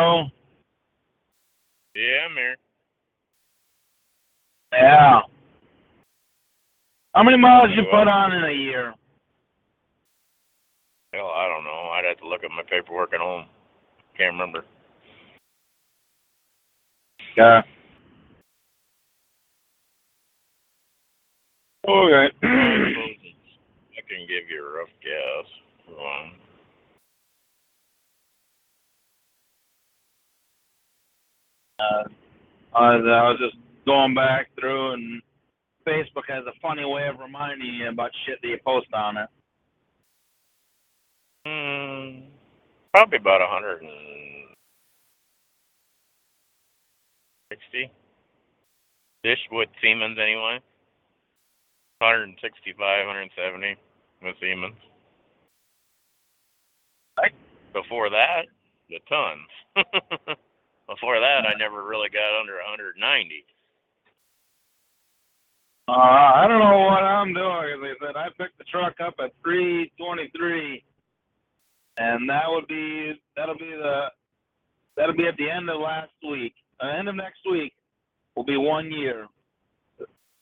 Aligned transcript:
Oh, 0.00 0.24
Yeah, 1.94 2.26
I'm 2.30 2.36
here. 2.36 2.56
yeah. 4.72 5.20
How 7.14 7.22
many 7.24 7.38
miles 7.38 7.70
you 7.76 7.84
put 7.90 8.08
on 8.08 8.32
in 8.32 8.44
a 8.44 8.52
year? 8.52 8.94
Hell, 11.12 11.26
I 11.34 11.48
don't 11.48 11.64
know. 11.64 11.90
I'd 11.94 12.04
have 12.06 12.18
to 12.18 12.28
look 12.28 12.44
at 12.44 12.50
my 12.50 12.62
paperwork 12.70 13.12
at 13.14 13.20
home. 13.20 13.46
Can't 14.16 14.32
remember. 14.32 14.64
Yeah. 17.36 17.62
Okay. 21.88 22.30
I 22.44 24.02
can 24.08 24.26
give 24.28 24.48
you 24.50 24.66
a 24.66 24.72
rough 24.78 24.88
guess. 25.02 25.48
Um, 25.88 26.32
uh, 31.80 32.04
I 32.74 32.96
was, 32.96 33.04
I 33.06 33.22
was 33.30 33.38
just 33.40 33.56
going 33.86 34.14
back 34.14 34.48
through, 34.58 34.92
and 34.92 35.22
Facebook 35.86 36.28
has 36.28 36.44
a 36.46 36.58
funny 36.60 36.84
way 36.84 37.08
of 37.08 37.18
reminding 37.18 37.74
you 37.74 37.88
about 37.88 38.10
shit 38.26 38.38
that 38.42 38.48
you 38.48 38.58
post 38.64 38.88
on 38.94 39.16
it. 39.16 39.28
mm, 41.46 42.22
probably 42.92 43.18
about 43.18 43.42
a 43.42 43.46
hundred 43.48 43.82
and 43.82 43.90
sixty. 47.52 47.90
Dish 49.22 49.38
with 49.52 49.68
Siemens 49.82 50.18
anyway. 50.20 50.60
165, 52.00 52.78
170 53.06 53.76
with 54.22 54.34
Siemens. 54.40 54.76
Right. 57.18 57.34
Before 57.74 58.08
that, 58.08 58.46
the 58.88 58.98
tons. 59.08 59.86
Before 60.90 61.20
that, 61.20 61.46
I 61.46 61.54
never 61.58 61.84
really 61.86 62.10
got 62.10 62.40
under 62.40 62.54
190. 62.54 63.46
Uh, 65.88 65.92
I 65.92 66.46
don't 66.48 66.58
know 66.60 66.78
what 66.86 67.02
I'm 67.02 67.32
doing. 67.34 67.46
As 67.74 67.96
I 68.02 68.06
said, 68.06 68.16
I 68.16 68.26
picked 68.38 68.58
the 68.58 68.64
truck 68.64 68.94
up 69.00 69.14
at 69.22 69.32
323, 69.44 70.84
and 71.98 72.28
that 72.28 72.44
would 72.48 72.66
be 72.68 73.12
that'll 73.36 73.58
be 73.58 73.70
the 73.70 74.06
that'll 74.96 75.16
be 75.16 75.28
at 75.28 75.36
the 75.38 75.50
end 75.50 75.70
of 75.70 75.80
last 75.80 76.12
week. 76.28 76.54
Uh, 76.82 76.88
end 76.98 77.08
of 77.08 77.16
next 77.16 77.40
week 77.50 77.72
will 78.36 78.44
be 78.44 78.56
one 78.56 78.92
year, 78.92 79.26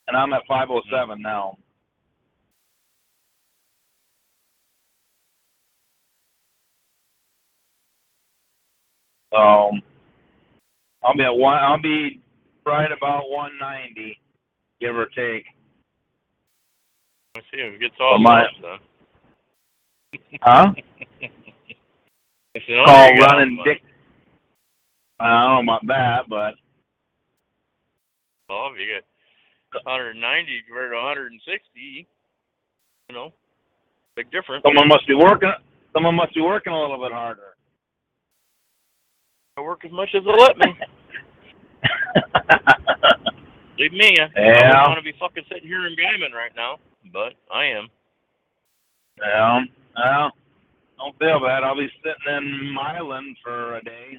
and 0.09 0.17
I'm 0.17 0.33
at 0.33 0.43
507 0.49 1.21
now. 1.23 1.59
So 9.33 9.73
I'll 11.03 11.17
be 11.17 11.25
at 11.25 11.35
one. 11.35 11.57
I'll 11.59 11.81
be 11.81 12.21
right 12.67 12.91
about 12.91 13.31
190, 13.31 14.19
give 14.81 14.97
or 14.97 15.07
take. 15.07 15.45
Let's 17.35 17.47
see 17.53 17.61
if 17.61 17.75
it 17.75 17.81
gets 17.81 17.95
all 18.01 18.19
my- 18.19 18.47
then. 18.63 18.79
Huh? 20.43 20.73
It's 22.55 22.67
call 22.67 22.89
owner 22.89 23.15
you 23.15 23.21
got 23.21 23.37
running 23.37 23.63
dick. 23.65 23.83
I 25.21 25.29
don't 25.29 25.67
know 25.67 25.73
about 25.73 25.87
that, 25.87 26.29
but 26.29 26.55
Well, 28.49 28.71
if 28.73 28.81
you 28.81 28.87
get 28.87 29.05
190 29.85 30.63
compared 30.67 30.91
to 30.91 30.97
160, 30.97 32.09
you 33.09 33.15
know, 33.15 33.33
big 34.17 34.31
difference. 34.33 34.65
someone 34.65 34.89
must 34.89 35.07
be 35.07 35.15
working. 35.15 35.53
Someone 35.93 36.17
must 36.17 36.35
be 36.35 36.41
working 36.41 36.73
a 36.73 36.81
little 36.81 36.99
bit 36.99 37.13
harder. 37.13 37.55
I 39.57 39.61
work 39.61 39.85
as 39.85 39.93
much 39.93 40.09
as 40.15 40.25
they'll 40.25 40.37
let 40.37 40.57
me. 40.59 40.67
Leave 43.79 43.93
me. 43.93 44.17
I 44.19 44.29
Yeah. 44.37 44.73
don't 44.73 44.91
want 44.91 44.99
to 44.99 45.03
be 45.03 45.15
fucking 45.19 45.45
sitting 45.49 45.69
here 45.69 45.87
in 45.87 45.95
Guymon 45.95 46.33
right 46.35 46.55
now, 46.57 46.79
but 47.13 47.35
I 47.53 47.65
am. 47.67 47.89
yeah. 49.21 49.65
Well, 49.97 50.31
don't 50.99 51.19
feel 51.19 51.41
bad. 51.41 51.63
I'll 51.63 51.77
be 51.77 51.91
sitting 52.03 52.37
in 52.37 52.75
Milan 52.75 53.37
for 53.43 53.77
a 53.77 53.85
day. 53.85 54.19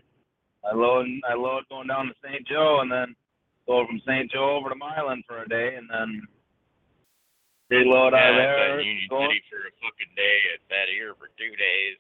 I 0.63 0.73
load. 0.75 1.07
I 1.29 1.33
load 1.35 1.63
going 1.69 1.87
down 1.87 2.07
to 2.07 2.13
St. 2.23 2.45
Joe, 2.47 2.79
and 2.81 2.91
then 2.91 3.15
go 3.67 3.85
from 3.85 4.01
St. 4.07 4.31
Joe 4.31 4.55
over 4.57 4.69
to 4.69 4.75
Milan 4.75 5.23
for 5.27 5.41
a 5.43 5.47
day, 5.47 5.75
and 5.75 5.89
then 5.89 6.21
reload 7.69 8.13
out 8.13 8.31
of 8.31 8.35
yeah, 8.35 8.41
there. 8.43 8.71
I've 8.73 8.77
been 8.79 8.87
Union 8.87 9.07
go- 9.09 9.27
City 9.27 9.41
for 9.49 9.59
a 9.67 9.71
fucking 9.83 10.13
day. 10.15 10.37
I've 10.55 10.63
sat 10.67 10.87
here 10.91 11.15
for 11.19 11.27
two 11.37 11.51
days. 11.55 11.97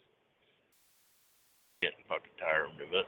Getting 1.81 2.03
fucking 2.07 2.35
tired 2.39 2.67
of 2.75 2.91
it. 2.93 3.07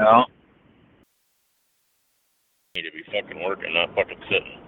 Yeah. 0.00 0.24
Need 2.74 2.82
to 2.82 2.92
be 2.92 3.02
fucking 3.12 3.42
working, 3.44 3.74
not 3.74 3.94
fucking 3.94 4.18
sitting. 4.30 4.58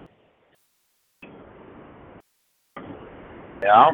Yeah. 3.63 3.91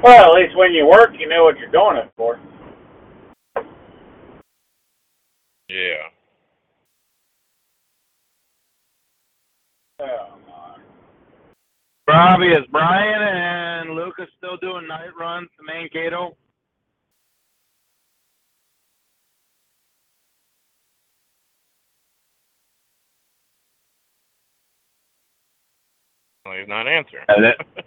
Well, 0.00 0.36
at 0.36 0.40
least 0.40 0.56
when 0.56 0.72
you 0.72 0.86
work, 0.86 1.10
you 1.18 1.28
know 1.28 1.42
what 1.42 1.58
you're 1.58 1.72
doing 1.72 1.96
it 1.96 2.12
for. 2.16 2.38
Yeah. 5.68 6.17
Oh, 10.00 10.06
my. 10.46 10.78
Robbie, 12.08 12.48
is 12.48 12.64
Brian 12.70 13.22
and 13.22 13.96
Lucas 13.96 14.28
still 14.38 14.56
doing 14.58 14.86
night 14.88 15.10
runs 15.18 15.48
to 15.58 15.64
Mankato? 15.64 16.36
Well, 26.46 26.56
he's 26.58 26.68
not 26.68 26.88
answering. 26.88 27.24
Is 27.30 27.36
it? 27.44 27.84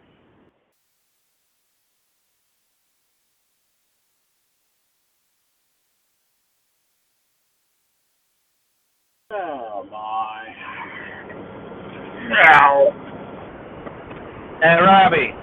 Oh, 9.32 9.88
my. 9.92 10.71
Ow. 12.32 12.94
Hey, 14.62 14.76
Robbie. 14.82 15.34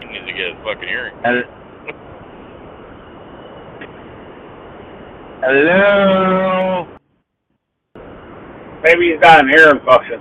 he 0.00 0.06
needs 0.06 0.26
to 0.26 0.32
get 0.32 0.48
his 0.48 0.56
fucking 0.64 0.88
hearing. 0.88 1.14
Hel- 1.24 1.44
Hello. 5.42 6.86
Maybe 8.84 9.12
he's 9.12 9.20
got 9.20 9.44
an 9.44 9.50
ear 9.50 9.70
infection. 9.70 10.20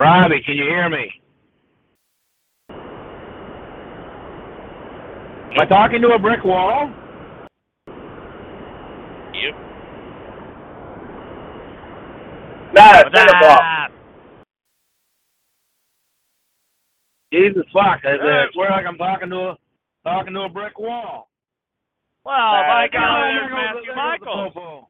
Robbie, 0.00 0.42
can 0.44 0.56
you 0.56 0.64
hear 0.64 0.88
me? 0.90 1.10
Am 5.38 5.60
I 5.60 5.66
talking 5.66 6.02
to 6.02 6.08
a 6.08 6.18
brick 6.18 6.44
wall? 6.44 6.90
Yep. 9.34 9.54
Nah, 12.74 13.00
it's 13.00 13.18
in 13.20 13.26
the. 13.26 13.88
Jesus 17.32 17.64
fuck! 17.72 18.00
I, 18.04 18.46
swear 18.52 18.70
like 18.70 18.86
I'm 18.86 18.96
talking 18.98 19.30
to 19.30 19.36
a 19.36 19.56
talking 20.04 20.34
to 20.34 20.40
a 20.42 20.48
brick 20.48 20.78
wall. 20.78 21.28
Well, 22.24 22.34
by 22.34 22.86
Uh, 22.86 22.88
golly, 22.92 23.30
Oh, 23.30 23.34
there's 23.34 23.50
there 23.50 23.54
Matthew 23.54 23.86
there 23.86 23.94
goes 23.94 24.20
the 24.20 24.26
Michaels. 24.26 24.52
topo. 24.54 24.88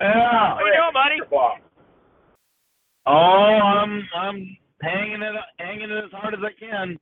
Yeah. 0.00 0.54
How 0.54 0.58
you 0.60 0.72
doing, 0.72 0.92
buddy? 0.92 1.56
Oh, 3.06 3.10
I'm 3.10 4.08
I'm 4.16 4.56
hanging 4.82 5.22
it 5.22 5.34
hanging 5.58 5.90
it 5.90 6.04
as 6.04 6.10
hard 6.12 6.34
as 6.34 6.40
I 6.44 6.52
can. 6.58 6.98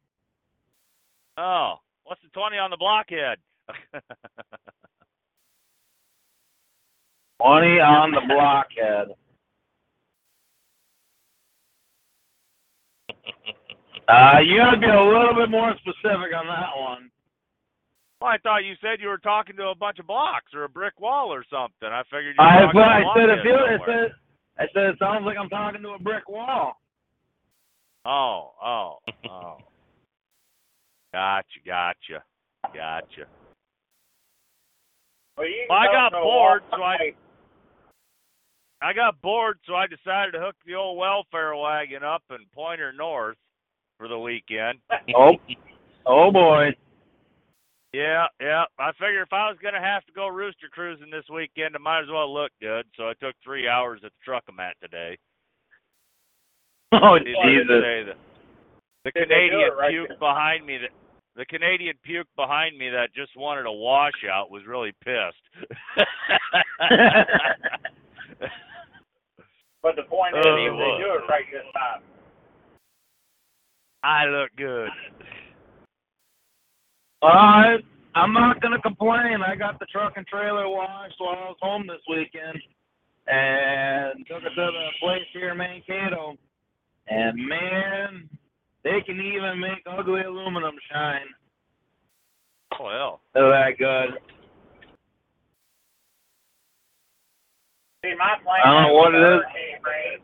Oh, 1.38 1.74
what's 2.04 2.22
the 2.22 2.28
twenty 2.30 2.56
on 2.58 2.70
the 2.70 2.76
blockhead? 2.78 3.38
Twenty 7.42 7.80
on 7.80 8.12
the 8.12 8.20
blockhead. 8.28 9.08
Uh, 14.08 14.38
you 14.44 14.56
gotta 14.58 14.78
be 14.78 14.86
a 14.86 15.02
little 15.02 15.34
bit 15.34 15.50
more 15.50 15.74
specific 15.78 16.30
on 16.36 16.46
that 16.46 16.70
one. 16.78 17.10
well, 18.20 18.30
I 18.30 18.38
thought 18.38 18.64
you 18.64 18.74
said 18.80 19.00
you 19.00 19.08
were 19.08 19.18
talking 19.18 19.56
to 19.56 19.68
a 19.68 19.74
bunch 19.74 19.98
of 19.98 20.06
blocks 20.06 20.54
or 20.54 20.64
a 20.64 20.68
brick 20.68 21.00
wall 21.00 21.32
or 21.32 21.44
something. 21.50 21.88
I 21.90 22.02
figured 22.04 22.36
you 22.38 22.44
were 22.44 22.46
I, 22.46 22.60
talking 22.60 22.80
but 22.80 22.86
to 22.86 22.90
a 22.90 23.10
I 23.10 23.14
said 23.16 23.28
it 23.30 23.42
feels. 23.42 23.60
I 23.66 23.86
said. 23.86 24.12
I 24.58 24.64
said 24.72 24.82
it 24.94 24.98
sounds 24.98 25.24
like 25.26 25.36
I'm 25.36 25.48
talking 25.48 25.82
to 25.82 25.90
a 25.90 25.98
brick 25.98 26.28
wall. 26.28 26.80
Oh, 28.06 28.52
oh, 28.64 28.98
oh. 29.28 29.56
Gotcha, 31.12 31.58
gotcha, 31.66 32.22
gotcha. 32.72 33.26
Well, 35.36 35.46
you 35.48 35.66
Well, 35.68 35.78
I 35.78 35.86
got 35.86 36.12
bored, 36.12 36.62
so 36.70 36.76
I- 36.76 36.96
by- 36.98 37.14
I 38.82 38.92
got 38.92 39.20
bored, 39.22 39.58
so 39.66 39.74
I 39.74 39.86
decided 39.86 40.32
to 40.32 40.40
hook 40.40 40.56
the 40.66 40.74
old 40.74 40.98
welfare 40.98 41.56
wagon 41.56 42.02
up 42.04 42.22
and 42.30 42.50
point 42.52 42.80
her 42.80 42.92
north 42.92 43.36
for 43.98 44.08
the 44.08 44.18
weekend. 44.18 44.78
Oh, 45.16 45.32
oh 46.04 46.30
boy. 46.30 46.76
Yeah, 47.92 48.26
yeah. 48.40 48.64
I 48.78 48.92
figured 48.92 49.26
if 49.26 49.32
I 49.32 49.48
was 49.48 49.56
gonna 49.62 49.80
have 49.80 50.04
to 50.06 50.12
go 50.12 50.28
rooster 50.28 50.68
cruising 50.70 51.10
this 51.10 51.24
weekend, 51.32 51.74
I 51.74 51.78
might 51.78 52.02
as 52.02 52.10
well 52.10 52.32
look 52.32 52.52
good. 52.60 52.84
So 52.96 53.08
I 53.08 53.14
took 53.14 53.34
three 53.42 53.66
hours 53.68 54.00
at 54.04 54.10
the 54.10 54.24
truck 54.24 54.44
I'm 54.48 54.60
at 54.60 54.76
today. 54.82 55.16
Oh 56.92 57.18
Jesus. 57.18 57.34
to 57.68 57.80
say, 57.82 58.02
the, 58.04 58.12
the 59.04 59.10
Did 59.10 59.28
they 59.28 59.48
do 59.48 59.58
Canadian 59.58 59.76
right 59.78 59.90
puke 59.90 60.08
then? 60.08 60.18
behind 60.18 60.66
me 60.66 60.78
that 60.78 60.90
the 61.34 61.44
Canadian 61.46 61.96
puke 62.04 62.28
behind 62.36 62.78
me 62.78 62.88
that 62.90 63.12
just 63.14 63.36
wanted 63.36 63.66
a 63.66 63.72
washout 63.72 64.50
was 64.50 64.62
really 64.66 64.92
pissed. 65.04 65.66
But 69.82 69.94
the 69.94 70.02
point 70.02 70.36
is, 70.36 70.42
Oh, 70.44 70.56
they 70.56 70.62
he 70.62 70.68
do 70.98 71.14
it 71.14 71.30
right 71.30 71.44
this 71.52 71.62
time. 71.72 72.02
I 74.02 74.24
look 74.26 74.50
good. 74.56 74.88
All 77.22 77.30
right. 77.30 77.84
I'm 78.16 78.32
not 78.32 78.60
gonna 78.60 78.80
complain. 78.80 79.42
I 79.46 79.54
got 79.54 79.78
the 79.78 79.86
truck 79.86 80.14
and 80.16 80.26
trailer 80.26 80.68
washed 80.68 81.14
while 81.18 81.36
I 81.36 81.48
was 81.48 81.56
home 81.60 81.86
this 81.86 82.00
weekend, 82.08 82.58
and 83.28 84.26
took 84.26 84.42
it 84.42 84.54
to 84.54 84.70
the 84.72 84.88
place 85.00 85.26
here 85.32 85.50
in 85.50 85.58
Mankato. 85.58 86.36
And 87.08 87.36
man, 87.46 88.28
they 88.82 89.02
can 89.04 89.20
even 89.20 89.60
make 89.60 89.84
ugly 89.86 90.22
aluminum 90.22 90.74
shine. 90.90 91.26
Well, 92.80 93.20
They're 93.34 93.50
that 93.50 93.78
good. 93.78 94.18
See, 98.06 98.14
my 98.14 98.38
plan 98.46 98.62
I 98.62 98.70
don't 98.70 98.82
know 98.86 98.94
what 98.94 99.10
when 99.10 99.18
it 99.18 99.26
the 99.26 99.34
is. 99.34 99.42
hurricane 99.42 99.82
rains, 99.82 100.22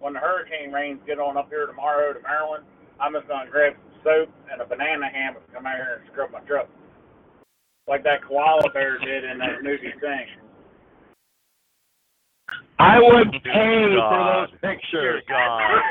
when 0.00 0.12
the 0.16 0.20
hurricane 0.24 0.72
rains 0.72 1.00
get 1.06 1.20
on 1.20 1.36
up 1.36 1.48
here 1.52 1.66
tomorrow 1.68 2.12
to 2.16 2.20
Maryland, 2.24 2.64
I'm 3.00 3.12
just 3.12 3.28
gonna 3.28 3.50
grab 3.52 3.76
some 3.76 4.00
soap 4.02 4.28
and 4.50 4.60
a 4.62 4.66
banana 4.66 5.12
hammock 5.12 5.44
and 5.44 5.54
come 5.54 5.66
out 5.68 5.76
here 5.76 6.00
and 6.00 6.08
scrub 6.10 6.32
my 6.32 6.40
truck, 6.48 6.68
like 7.86 8.02
that 8.04 8.24
koala 8.24 8.64
bear 8.72 8.96
did 8.98 9.24
in 9.28 9.36
that 9.38 9.60
movie 9.62 9.92
thing. 10.00 10.26
I 12.80 12.96
would 12.98 13.30
Dear 13.44 13.52
pay 13.54 13.94
for 14.08 14.18
God. 14.18 14.48
those 14.48 14.60
dear 15.00 15.20
pictures. 15.20 15.22
God. 15.28 15.60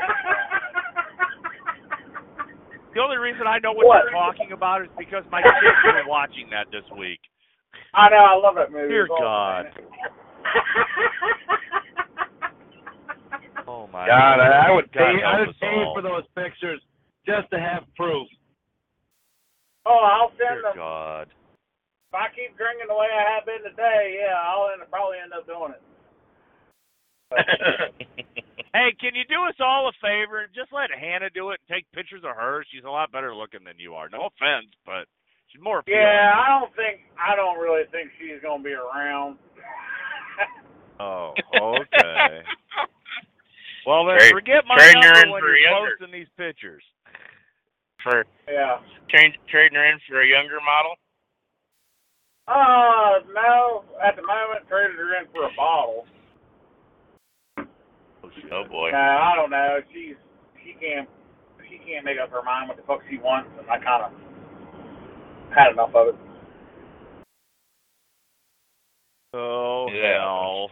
The 2.94 3.00
only 3.00 3.16
reason 3.16 3.46
I 3.46 3.58
know 3.60 3.72
what, 3.72 3.86
What? 3.86 4.04
you're 4.04 4.12
talking 4.12 4.52
about 4.52 4.82
is 4.82 4.88
because 4.98 5.24
my 5.30 5.40
kids 5.42 5.80
were 5.84 6.04
watching 6.06 6.50
that 6.50 6.66
this 6.70 6.84
week. 6.98 7.20
I 7.94 8.10
know, 8.10 8.16
I 8.24 8.36
love 8.36 8.54
that 8.56 8.72
movie. 8.72 8.88
Dear 8.88 9.04
It's 9.04 9.10
awesome, 9.10 9.24
God. 9.24 9.66
man. 10.54 10.64
Oh 13.68 13.86
my 13.92 14.06
God, 14.06 14.40
I, 14.42 14.68
I 14.68 14.70
would 14.74 14.90
God 14.92 14.98
pay. 14.98 15.22
help 15.22 15.34
I 15.34 15.40
would 15.46 15.54
pay 15.60 15.66
all. 15.86 15.94
for 15.94 16.02
those 16.02 16.24
pictures 16.34 16.82
just 17.24 17.48
to 17.54 17.60
have 17.60 17.84
proof. 17.96 18.26
oh, 19.86 20.02
I'll 20.02 20.30
send 20.34 20.60
Dear 20.60 20.62
them. 20.66 20.76
God. 20.76 21.28
If 22.10 22.14
I 22.18 22.26
keep 22.34 22.58
drinking 22.58 22.90
the 22.90 22.94
way 22.98 23.06
I 23.06 23.22
have 23.38 23.46
been 23.46 23.62
today, 23.62 24.18
yeah, 24.18 24.34
I'll 24.34 24.68
end, 24.74 24.82
probably 24.90 25.18
end 25.22 25.32
up 25.32 25.46
doing 25.46 25.72
it. 25.78 25.82
Hey, 28.74 28.96
can 28.96 29.12
you 29.14 29.28
do 29.28 29.44
us 29.44 29.54
all 29.60 29.84
a 29.84 29.92
favor 30.00 30.40
and 30.40 30.48
just 30.56 30.72
let 30.72 30.88
Hannah 30.88 31.28
do 31.28 31.50
it 31.52 31.60
and 31.60 31.68
take 31.76 31.84
pictures 31.92 32.24
of 32.24 32.32
her? 32.34 32.64
She's 32.72 32.88
a 32.88 32.90
lot 32.90 33.12
better 33.12 33.36
looking 33.36 33.64
than 33.68 33.76
you 33.76 33.92
are. 33.92 34.08
No 34.08 34.32
offense, 34.32 34.72
but 34.88 35.04
she's 35.52 35.60
more 35.60 35.80
appealing. 35.84 36.00
Yeah, 36.00 36.32
I 36.32 36.48
don't 36.56 36.72
think 36.72 37.04
I 37.20 37.36
don't 37.36 37.60
really 37.60 37.84
think 37.92 38.08
she's 38.16 38.40
gonna 38.40 38.64
be 38.64 38.72
around. 38.72 39.36
Oh, 41.02 41.34
okay. 41.56 42.42
well 43.86 44.06
then, 44.06 44.18
Trade- 44.18 44.32
forget 44.32 44.62
my 44.68 44.76
trading 44.76 45.02
her 45.02 45.12
number 45.14 45.32
when 45.32 45.42
you're 45.42 45.56
younger. 45.58 45.96
posting 45.98 46.12
these 46.14 46.30
pictures. 46.38 46.82
For 48.04 48.24
yeah. 48.48 48.78
change, 49.10 49.34
trading 49.50 49.74
her 49.78 49.86
in 49.90 49.98
for 50.08 50.22
a 50.22 50.26
younger 50.26 50.58
model. 50.62 50.94
Uh, 52.48 53.22
no. 53.34 53.84
At 54.02 54.16
the 54.16 54.22
moment, 54.22 54.66
traded 54.68 54.96
her 54.96 55.18
in 55.22 55.26
for 55.32 55.44
a 55.46 55.50
bottle. 55.56 56.06
Oh 57.48 58.64
boy. 58.68 58.90
No, 58.90 58.98
I 58.98 59.32
don't 59.36 59.50
know. 59.50 59.78
She's 59.92 60.16
she 60.64 60.74
can't 60.80 61.08
she 61.70 61.78
can't 61.86 62.04
make 62.04 62.18
up 62.22 62.30
her 62.30 62.42
mind 62.42 62.68
what 62.68 62.76
the 62.76 62.82
fuck 62.84 63.00
she 63.10 63.18
wants, 63.18 63.50
and 63.58 63.68
I 63.70 63.78
kind 63.78 64.04
of 64.06 64.12
had 65.54 65.70
enough 65.72 65.94
of 65.94 66.08
it. 66.08 66.14
Oh 69.34 69.86
Yeah. 69.92 70.20
hell. 70.20 70.70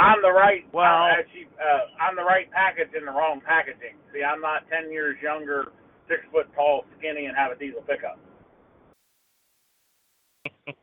I'm 0.00 0.22
the 0.22 0.32
right. 0.32 0.64
Well- 0.72 0.84
I'm, 0.84 1.20
actually, 1.20 1.46
uh, 1.60 1.84
I'm 2.00 2.16
the 2.16 2.24
right 2.24 2.50
package 2.50 2.88
in 2.96 3.04
the 3.04 3.12
wrong 3.12 3.40
packaging. 3.44 4.00
See, 4.12 4.22
I'm 4.24 4.40
not 4.40 4.64
ten 4.72 4.90
years 4.90 5.16
younger, 5.22 5.72
six 6.08 6.20
foot 6.32 6.48
tall, 6.54 6.84
skinny, 6.98 7.26
and 7.26 7.36
have 7.36 7.52
a 7.52 7.56
diesel 7.56 7.82
pickup. 7.82 8.18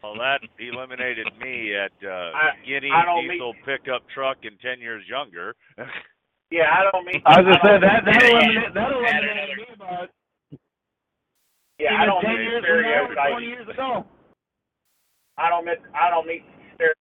Well, 0.00 0.14
that 0.14 0.38
eliminated 0.62 1.26
me 1.42 1.74
at 1.74 1.90
uh, 2.06 2.30
I- 2.32 2.54
skinny 2.62 2.88
I 2.94 3.04
don't 3.04 3.28
diesel 3.28 3.52
pickup 3.66 4.06
truck 4.14 4.38
and 4.44 4.54
ten 4.60 4.80
years 4.80 5.04
younger. 5.08 5.54
Yeah, 6.50 6.64
I 6.72 6.88
don't 6.88 7.04
mean. 7.04 7.20
I 7.26 7.42
was 7.42 7.52
just 7.52 7.60
I 7.60 7.68
saying 7.68 7.80
that 7.84 8.04
that 8.08 8.22
eliminated 8.24 8.72
that 8.72 8.88
eliminated 8.88 9.58
me 9.58 9.68
about 9.74 10.08
Yeah, 11.76 11.92
even 11.92 12.00
I 12.00 12.06
don't 12.08 12.22
ten 12.24 12.32
mean 12.40 12.40
years 12.48 12.64
from 12.64 12.80
now, 12.80 12.88
or 12.88 13.12
stereotypes. 13.12 13.28
twenty 13.36 13.46
years 13.52 13.68
ago. 13.68 14.06
I 15.36 15.50
don't 15.52 15.66
meet 15.68 15.76
I 15.92 16.08
don't 16.08 16.24
meet 16.26 16.40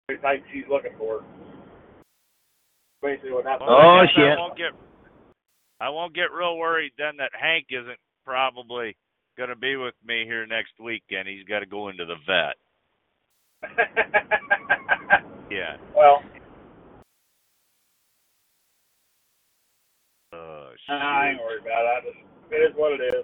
stereotypes 0.09 0.43
she's 0.53 0.63
looking 0.69 0.91
for. 0.97 1.23
Basically, 3.01 3.31
what 3.31 3.45
happened. 3.45 3.69
Well, 3.69 3.77
I 3.77 4.01
Oh, 4.01 4.05
guess 4.05 4.15
shit. 4.15 4.31
I 4.31 4.37
won't 4.37 4.57
get 4.57 4.71
I 5.81 5.89
won't 5.89 6.15
get 6.15 6.31
real 6.31 6.57
worried 6.57 6.93
then 6.97 7.17
that 7.17 7.31
Hank 7.39 7.65
isn't 7.69 7.99
probably 8.23 8.95
going 9.37 9.49
to 9.49 9.55
be 9.57 9.75
with 9.75 9.93
me 10.05 10.23
here 10.25 10.45
next 10.47 10.71
weekend. 10.79 11.27
He's 11.27 11.43
got 11.43 11.59
to 11.59 11.65
go 11.65 11.89
into 11.89 12.05
the 12.05 12.15
vet. 12.25 12.55
Yeah. 15.51 15.77
well, 15.95 16.23
Oh, 20.33 20.69
I 20.89 21.29
ain't 21.29 21.39
worried 21.39 21.61
about 21.61 21.85
it. 21.85 21.87
I 21.87 22.01
just, 22.03 22.17
it 22.51 22.55
is 22.55 22.73
what 22.75 22.93
it 22.99 23.03
is. 23.13 23.23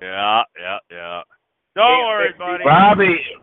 Yeah, 0.00 0.42
yeah, 0.58 0.78
yeah. 0.90 1.22
Don't 1.76 2.06
worry, 2.06 2.32
buddy. 2.38 2.64
these- 3.06 3.38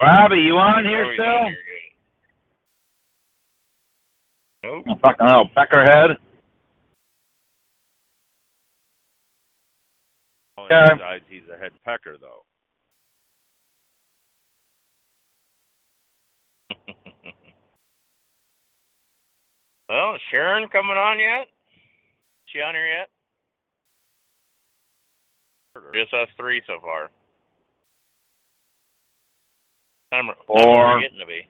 Robbie, 0.00 0.40
you 0.40 0.56
on 0.56 0.84
here 0.84 1.04
Oh, 1.04 1.12
still? 1.14 1.50
Nope. 4.62 4.84
Oh, 4.88 4.94
fucking 5.02 5.26
hell, 5.26 5.50
Peckerhead. 5.56 6.16
Okay. 10.58 10.94
Besides, 10.94 11.24
he's 11.28 11.42
a 11.54 11.58
head 11.58 11.72
pecker, 11.84 12.16
though. 12.20 12.44
well, 19.88 20.16
Sharon 20.30 20.68
coming 20.68 20.96
on 20.96 21.18
yet? 21.18 21.48
She 22.46 22.60
on 22.60 22.74
here 22.74 22.86
yet? 22.86 23.08
Just 25.94 26.12
us 26.14 26.28
three 26.36 26.62
so 26.66 26.78
far. 26.82 27.10
Time, 30.12 30.26
time 30.26 30.34
Four. 30.46 30.94
we're 30.94 31.00
getting 31.02 31.18
to 31.18 31.26
be. 31.26 31.46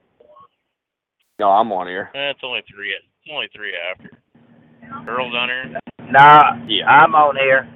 No, 1.39 1.49
I'm 1.49 1.73
on 1.73 1.87
here. 1.87 2.11
Eh, 2.15 2.31
it's 2.31 2.41
only 2.43 2.61
three. 2.73 2.91
It's 2.91 3.33
only 3.33 3.49
three 3.55 3.73
after. 3.91 4.11
Earl's 5.11 5.35
on 5.35 5.49
here. 5.49 5.81
Nah, 6.11 6.57
Yeah. 6.67 6.87
I'm 6.87 7.15
on 7.15 7.37
here. 7.37 7.69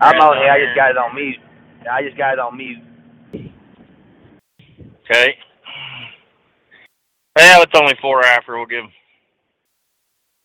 I'm 0.00 0.12
Brent's 0.12 0.24
on 0.24 0.36
here. 0.38 0.50
I 0.50 0.64
just 0.64 0.76
got 0.76 0.90
it 0.90 0.96
on 0.96 1.14
mute. 1.14 1.36
I 1.90 2.02
just 2.02 2.16
got 2.16 2.32
it 2.32 2.38
on 2.38 2.56
mute. 2.56 2.78
Okay. 5.04 5.36
Yeah, 7.36 7.60
it's 7.62 7.72
only 7.74 7.94
four 8.00 8.24
after. 8.24 8.56
We'll 8.56 8.66
give. 8.66 8.84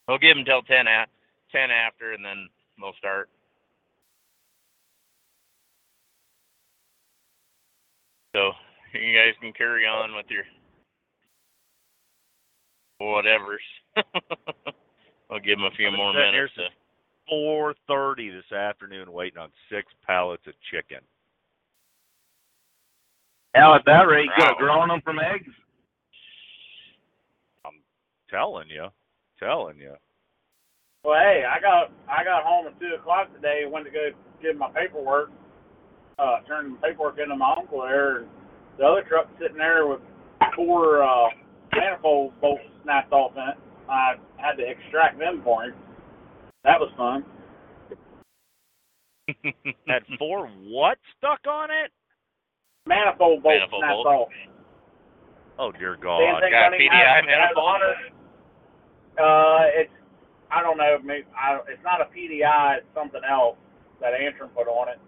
We'll 0.07 0.17
give 0.17 0.37
him 0.37 0.43
till 0.45 0.61
ten 0.63 0.87
at 0.87 1.07
ten 1.51 1.71
after, 1.71 2.11
and 2.13 2.23
then 2.25 2.49
they'll 2.79 2.93
start. 2.97 3.29
So 8.35 8.51
you 8.91 9.15
guys 9.15 9.33
can 9.39 9.53
carry 9.53 9.87
on 9.87 10.13
with 10.13 10.25
your 10.27 10.43
whatevers. 13.01 13.63
I'll 15.31 15.39
give 15.39 15.57
them 15.57 15.71
a 15.71 15.75
few 15.75 15.89
more 15.95 16.13
minutes. 16.13 16.53
To, 16.57 16.63
uh, 16.63 16.67
Four 17.29 17.73
thirty 17.87 18.29
this 18.29 18.51
afternoon, 18.51 19.11
waiting 19.11 19.39
on 19.39 19.49
six 19.71 19.87
pallets 20.05 20.43
of 20.47 20.53
chicken. 20.69 20.99
Hell, 23.55 23.73
at 23.73 23.85
that 23.85 24.03
rate, 24.03 24.25
you 24.25 24.31
could 24.35 24.47
have 24.47 24.57
Wow. 24.59 24.67
grown 24.67 24.87
them 24.89 25.01
from 25.01 25.17
eggs. 25.19 25.47
I'm 27.65 27.81
telling 28.29 28.69
you, 28.69 28.89
telling 29.39 29.79
you. 29.79 29.95
Well, 31.05 31.19
hey, 31.19 31.45
I 31.45 31.61
got 31.61 31.91
I 32.09 32.23
got 32.25 32.43
home 32.43 32.67
at 32.67 32.77
two 32.81 32.95
o'clock 32.99 33.33
today. 33.33 33.61
And 33.63 33.71
went 33.71 33.85
to 33.85 33.91
go 33.91 34.09
get 34.41 34.57
my 34.57 34.69
paperwork. 34.71 35.31
Uh, 36.17 36.39
turned 36.47 36.77
the 36.77 36.79
paperwork 36.81 37.19
into 37.19 37.35
my 37.35 37.53
uncle 37.57 37.81
there, 37.81 38.19
and 38.19 38.27
the 38.79 38.85
other 38.85 39.03
truck 39.07 39.27
sitting 39.39 39.57
there 39.57 39.85
with 39.85 39.99
four 40.55 41.03
uh, 41.03 41.27
manifold 41.75 42.31
bolts 42.39 42.63
snapped 42.83 43.11
off 43.11 43.33
in 43.35 43.43
it. 43.43 43.57
I 43.89 44.13
had 44.37 44.55
to 44.55 44.63
extract 44.63 45.19
them 45.19 45.41
for 45.43 45.65
him. 45.65 45.73
That 46.63 46.79
was 46.79 46.89
fun. 46.97 47.25
Had 49.87 50.03
four 50.19 50.47
what 50.69 50.97
stuck 51.17 51.39
on 51.49 51.69
it? 51.69 51.91
Manifold 52.87 53.43
bolts 53.43 53.57
Manifold 53.59 53.81
snapped 53.81 54.03
bolts. 54.05 54.31
off. 54.31 54.55
Oh 55.57 55.71
dear 55.71 55.95
God! 55.95 56.19
got 56.51 56.71
PDI 56.73 56.91
has- 56.91 57.25
has 57.25 57.55
manifold? 57.55 57.81
100 59.17 59.19
Uh, 59.19 59.81
it's 59.81 59.91
I 60.51 60.61
don't 60.61 60.77
know. 60.77 60.97
Maybe 61.03 61.25
I, 61.35 61.59
it's 61.67 61.83
not 61.83 62.01
a 62.01 62.05
PDI. 62.05 62.77
It's 62.77 62.87
something 62.93 63.21
else 63.27 63.57
that 64.01 64.13
Antrim 64.13 64.49
put 64.49 64.67
on 64.67 64.89
it. 64.89 64.99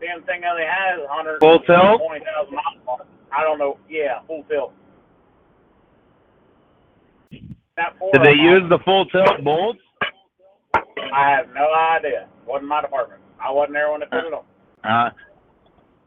Same 0.00 0.22
thing 0.24 0.42
only 0.48 0.64
has 0.64 0.98
100 1.00 1.40
Full 1.40 1.60
tilt? 1.60 2.00
twenty 2.00 2.24
thousand 2.24 2.54
miles 2.54 2.80
on 2.88 3.00
it. 3.02 3.06
I 3.32 3.44
don't 3.44 3.58
know. 3.58 3.78
Yeah, 3.88 4.20
full 4.26 4.44
tilt. 4.48 4.72
Did 7.30 8.22
they 8.24 8.34
use 8.34 8.62
the 8.68 8.78
full 8.84 9.04
tilt 9.06 9.44
bolts? 9.44 9.80
I 11.12 11.30
have 11.30 11.46
no 11.54 11.68
idea. 11.72 12.28
Wasn't 12.46 12.68
my 12.68 12.80
department. 12.82 13.20
I 13.42 13.50
wasn't 13.50 13.74
there 13.74 13.90
when 13.90 14.00
they 14.00 14.06
put 14.06 14.24
it 14.26 14.32
on. 14.34 14.44
Uh, 14.84 15.10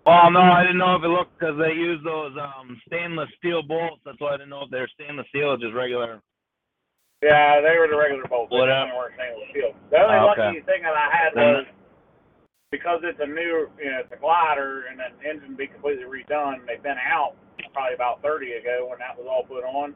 well, 0.05 0.31
no, 0.31 0.41
I 0.41 0.63
didn't 0.63 0.77
know 0.79 0.95
if 0.95 1.03
it 1.03 1.07
looked 1.07 1.37
because 1.39 1.55
they 1.57 1.73
use 1.73 1.99
those 2.03 2.33
um 2.37 2.79
stainless 2.87 3.29
steel 3.37 3.63
bolts. 3.63 4.01
That's 4.05 4.19
why 4.19 4.33
I 4.33 4.37
didn't 4.37 4.49
know 4.49 4.63
if 4.63 4.69
they're 4.71 4.89
stainless 4.99 5.27
steel 5.29 5.51
or 5.53 5.57
just 5.57 5.73
regular. 5.73 6.21
Yeah, 7.23 7.61
they 7.61 7.77
were 7.79 7.87
the 7.87 7.95
regular 7.97 8.27
bolts. 8.27 8.51
They 8.51 8.57
What 8.57 8.67
didn't 8.67 8.91
up? 8.91 8.97
weren't 8.97 9.15
stainless 9.15 9.47
steel. 9.51 9.71
The 9.91 9.97
only 10.03 10.17
Oh, 10.19 10.25
lucky 10.27 10.41
okay. 10.59 10.61
thing 10.67 10.81
that 10.83 10.97
I 10.97 11.07
had 11.07 11.29
was 11.35 11.65
because 12.73 13.05
it's 13.05 13.21
a 13.21 13.29
new, 13.29 13.69
you 13.77 13.85
know, 13.85 14.01
it's 14.01 14.09
a 14.09 14.17
glider 14.17 14.89
and 14.89 14.97
an 14.97 15.13
engine 15.21 15.53
be 15.53 15.69
completely 15.69 16.09
redone. 16.09 16.65
They've 16.65 16.81
been 16.81 16.97
out 16.97 17.37
probably 17.69 17.93
about 17.93 18.25
30 18.25 18.65
ago 18.65 18.89
when 18.89 18.97
that 18.97 19.13
was 19.13 19.29
all 19.29 19.45
put 19.45 19.61
on. 19.61 19.93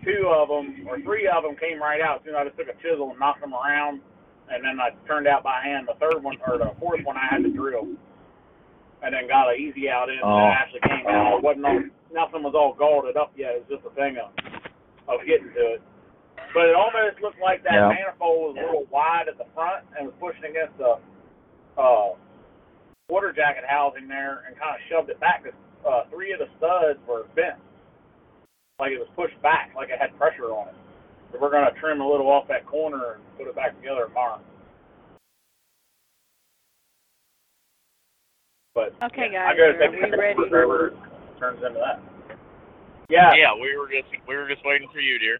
Two 0.00 0.32
of 0.32 0.48
them 0.48 0.88
or 0.88 0.96
three 1.04 1.28
of 1.28 1.44
them 1.44 1.60
came 1.60 1.76
right 1.76 2.00
out. 2.00 2.24
Soon 2.24 2.40
I 2.40 2.48
just 2.48 2.56
took 2.56 2.72
a 2.72 2.76
chisel 2.80 3.12
and 3.12 3.20
knocked 3.20 3.44
them 3.44 3.52
around, 3.52 4.00
and 4.48 4.64
then 4.64 4.80
I 4.80 4.96
turned 5.04 5.28
out 5.28 5.44
by 5.44 5.60
hand. 5.60 5.84
The 5.84 6.00
third 6.00 6.24
one 6.24 6.40
or 6.48 6.56
the 6.56 6.72
fourth 6.80 7.04
one 7.04 7.20
I 7.20 7.28
had 7.28 7.44
to 7.44 7.52
drill, 7.52 7.84
and 9.04 9.12
then 9.12 9.28
got 9.28 9.52
an 9.52 9.60
easy 9.60 9.92
out 9.92 10.08
in. 10.08 10.24
Oh. 10.24 10.40
And 10.40 10.48
it 10.48 10.56
actually 10.56 10.84
came 10.88 11.04
out. 11.04 11.36
It 11.36 11.44
wasn't 11.44 11.68
all, 11.68 11.84
nothing 12.16 12.40
was 12.40 12.56
all 12.56 12.72
galled 12.72 13.12
up 13.12 13.36
yet. 13.36 13.60
It 13.60 13.68
was 13.68 13.76
just 13.76 13.84
a 13.84 13.92
thing 13.92 14.16
of 14.16 14.32
of 15.04 15.20
getting 15.28 15.52
to 15.52 15.76
it. 15.76 15.82
But 16.56 16.72
it 16.72 16.76
almost 16.76 17.20
looked 17.20 17.40
like 17.44 17.60
that 17.68 17.76
Yeah. 17.76 17.92
manifold 17.92 18.56
was 18.56 18.56
a 18.56 18.64
little 18.64 18.88
wide 18.88 19.28
at 19.28 19.36
the 19.36 19.44
front 19.52 19.84
and 19.96 20.08
was 20.08 20.16
pushing 20.16 20.48
against 20.48 20.76
the 20.80 20.96
uh, 21.76 22.10
water 23.08 23.32
jacket 23.32 23.64
housing 23.66 24.08
there 24.08 24.44
and 24.46 24.56
kind 24.58 24.74
of 24.74 24.80
shoved 24.88 25.10
it 25.10 25.20
back. 25.20 25.44
'cause, 25.44 25.52
Uh, 25.84 26.04
three 26.08 26.32
of 26.32 26.38
the 26.38 26.48
studs 26.56 26.98
were 27.06 27.24
bent, 27.34 27.60
like 28.78 28.90
it 28.92 28.98
was 28.98 29.08
pushed 29.14 29.40
back, 29.42 29.74
like 29.74 29.90
it 29.90 29.98
had 29.98 30.16
pressure 30.16 30.50
on 30.50 30.68
it. 30.68 30.74
So 31.30 31.38
we're 31.38 31.50
gonna 31.50 31.72
trim 31.78 32.00
a 32.00 32.08
little 32.08 32.30
off 32.30 32.48
that 32.48 32.64
corner 32.64 33.12
and 33.14 33.36
put 33.36 33.46
it 33.46 33.54
back 33.54 33.76
together 33.76 34.04
tomorrow. 34.06 34.40
But 38.74 38.94
Okay, 39.02 39.30
yeah, 39.30 39.46
I 39.46 39.54
guys, 39.54 39.76
go 39.76 39.78
to 39.78 39.84
are 39.84 39.90
we 39.90 40.16
ready? 40.16 40.40
wherever 40.50 40.90
turns 41.38 41.62
into 41.62 41.78
that. 41.78 42.00
Yeah. 43.10 43.34
yeah, 43.34 43.54
we 43.54 43.76
were 43.76 43.88
just 43.88 44.08
we 44.26 44.36
were 44.36 44.48
just 44.48 44.64
waiting 44.64 44.88
for 44.88 45.00
you, 45.00 45.18
dear. 45.18 45.38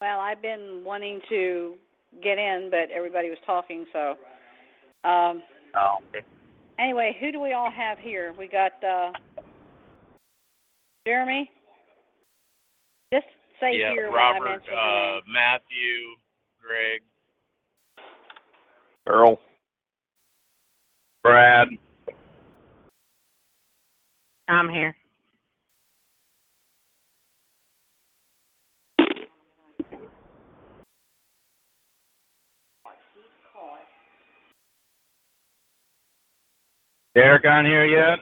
Well, 0.00 0.18
I've 0.18 0.40
been 0.40 0.82
wanting 0.82 1.20
to 1.28 1.76
get 2.22 2.38
in, 2.38 2.70
but 2.70 2.90
everybody 2.90 3.28
was 3.28 3.38
talking, 3.44 3.86
so. 3.92 4.16
Um, 5.04 5.42
Oh. 5.74 5.98
Anyway, 6.78 7.16
who 7.20 7.30
do 7.32 7.40
we 7.40 7.52
all 7.52 7.70
have 7.70 7.98
here? 7.98 8.34
We 8.38 8.48
got 8.48 8.72
uh, 8.82 9.12
Jeremy. 11.06 11.50
Just 13.12 13.26
say 13.60 13.78
yeah, 13.78 13.90
here 13.92 14.10
when 14.10 14.18
I 14.20 14.32
Robert, 14.32 14.48
mention 14.48 14.72
your 14.72 14.80
uh, 14.80 15.12
name. 15.12 15.22
Matthew, 15.32 16.16
Greg. 16.62 17.00
Earl. 19.06 19.40
Brad. 21.22 21.68
I'm 24.48 24.68
here. 24.68 24.96
Derek 37.14 37.44
on 37.44 37.66
here 37.66 37.84
yet? 37.86 38.20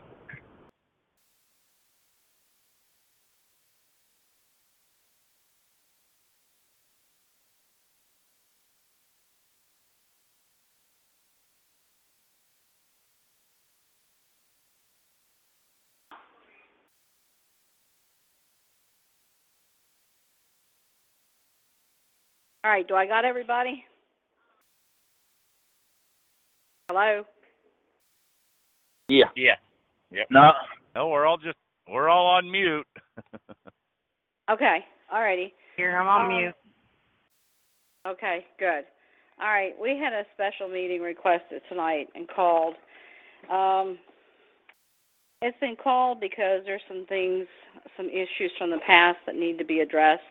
All 22.64 22.70
right, 22.72 22.86
do 22.88 22.94
I 22.94 23.06
got 23.06 23.24
everybody? 23.24 23.84
Hello? 26.90 27.24
Yeah. 29.08 29.24
Yeah. 29.36 30.22
No. 30.30 30.52
No, 30.94 31.08
we're 31.08 31.26
all 31.26 31.38
just 31.38 31.56
we're 31.88 32.08
all 32.08 32.26
on 32.26 32.50
mute. 32.50 32.86
Okay, 34.50 34.78
all 35.12 35.20
righty. 35.20 35.52
Here, 35.76 35.94
I'm 36.00 36.08
on 36.08 36.22
Um, 36.22 36.36
mute. 36.38 36.54
Okay, 38.06 38.46
good. 38.58 38.84
All 39.38 39.48
right, 39.48 39.78
we 39.78 39.90
had 39.98 40.14
a 40.14 40.24
special 40.32 40.68
meeting 40.68 41.02
requested 41.02 41.60
tonight 41.68 42.08
and 42.14 42.26
called. 42.26 42.74
Um, 43.50 43.98
it's 45.42 45.58
been 45.60 45.76
called 45.76 46.18
because 46.18 46.62
there's 46.64 46.80
some 46.88 47.04
things, 47.10 47.46
some 47.94 48.08
issues 48.08 48.50
from 48.56 48.70
the 48.70 48.80
past 48.86 49.18
that 49.26 49.36
need 49.36 49.58
to 49.58 49.66
be 49.66 49.80
addressed. 49.80 50.22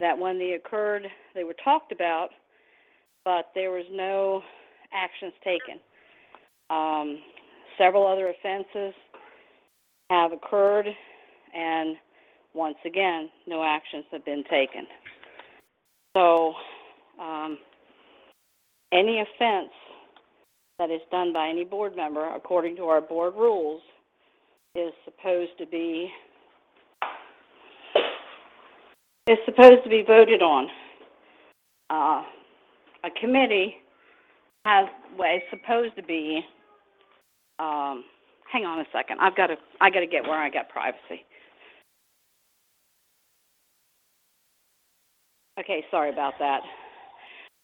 That 0.00 0.18
when 0.18 0.36
they 0.36 0.52
occurred, 0.52 1.06
they 1.32 1.44
were 1.44 1.54
talked 1.62 1.92
about, 1.92 2.30
but 3.24 3.52
there 3.54 3.70
was 3.70 3.86
no 3.92 4.42
actions 4.92 5.34
taken. 5.44 5.78
Um, 6.68 7.20
several 7.78 8.06
other 8.06 8.28
offenses 8.28 8.94
have 10.10 10.32
occurred, 10.32 10.86
and 11.54 11.96
once 12.54 12.78
again, 12.84 13.30
no 13.46 13.62
actions 13.62 14.04
have 14.10 14.24
been 14.24 14.44
taken. 14.50 14.86
So, 16.16 16.54
um, 17.20 17.58
any 18.92 19.20
offense 19.20 19.70
that 20.78 20.90
is 20.90 21.00
done 21.10 21.32
by 21.32 21.48
any 21.48 21.64
board 21.64 21.94
member, 21.94 22.34
according 22.34 22.76
to 22.76 22.84
our 22.84 23.00
board 23.00 23.34
rules, 23.36 23.82
is 24.74 24.92
supposed 25.04 25.56
to 25.58 25.66
be 25.66 26.10
is 29.28 29.38
supposed 29.44 29.84
to 29.84 29.90
be 29.90 30.02
voted 30.02 30.42
on. 30.42 30.66
Uh, 31.88 32.22
a 33.04 33.10
committee 33.20 33.76
has 34.64 34.88
well, 35.18 35.36
is 35.36 35.42
supposed 35.50 35.94
to 35.96 36.02
be. 36.02 36.40
Um, 37.60 38.04
hang 38.50 38.64
on 38.64 38.80
a 38.80 38.84
second. 38.92 39.18
I've 39.20 39.36
got 39.36 39.48
to. 39.48 39.56
I 39.80 39.90
got 39.90 40.00
to 40.00 40.06
get 40.06 40.22
where 40.22 40.40
I 40.40 40.50
got 40.50 40.68
privacy. 40.68 41.24
Okay, 45.58 45.84
sorry 45.90 46.10
about 46.10 46.34
that. 46.38 46.60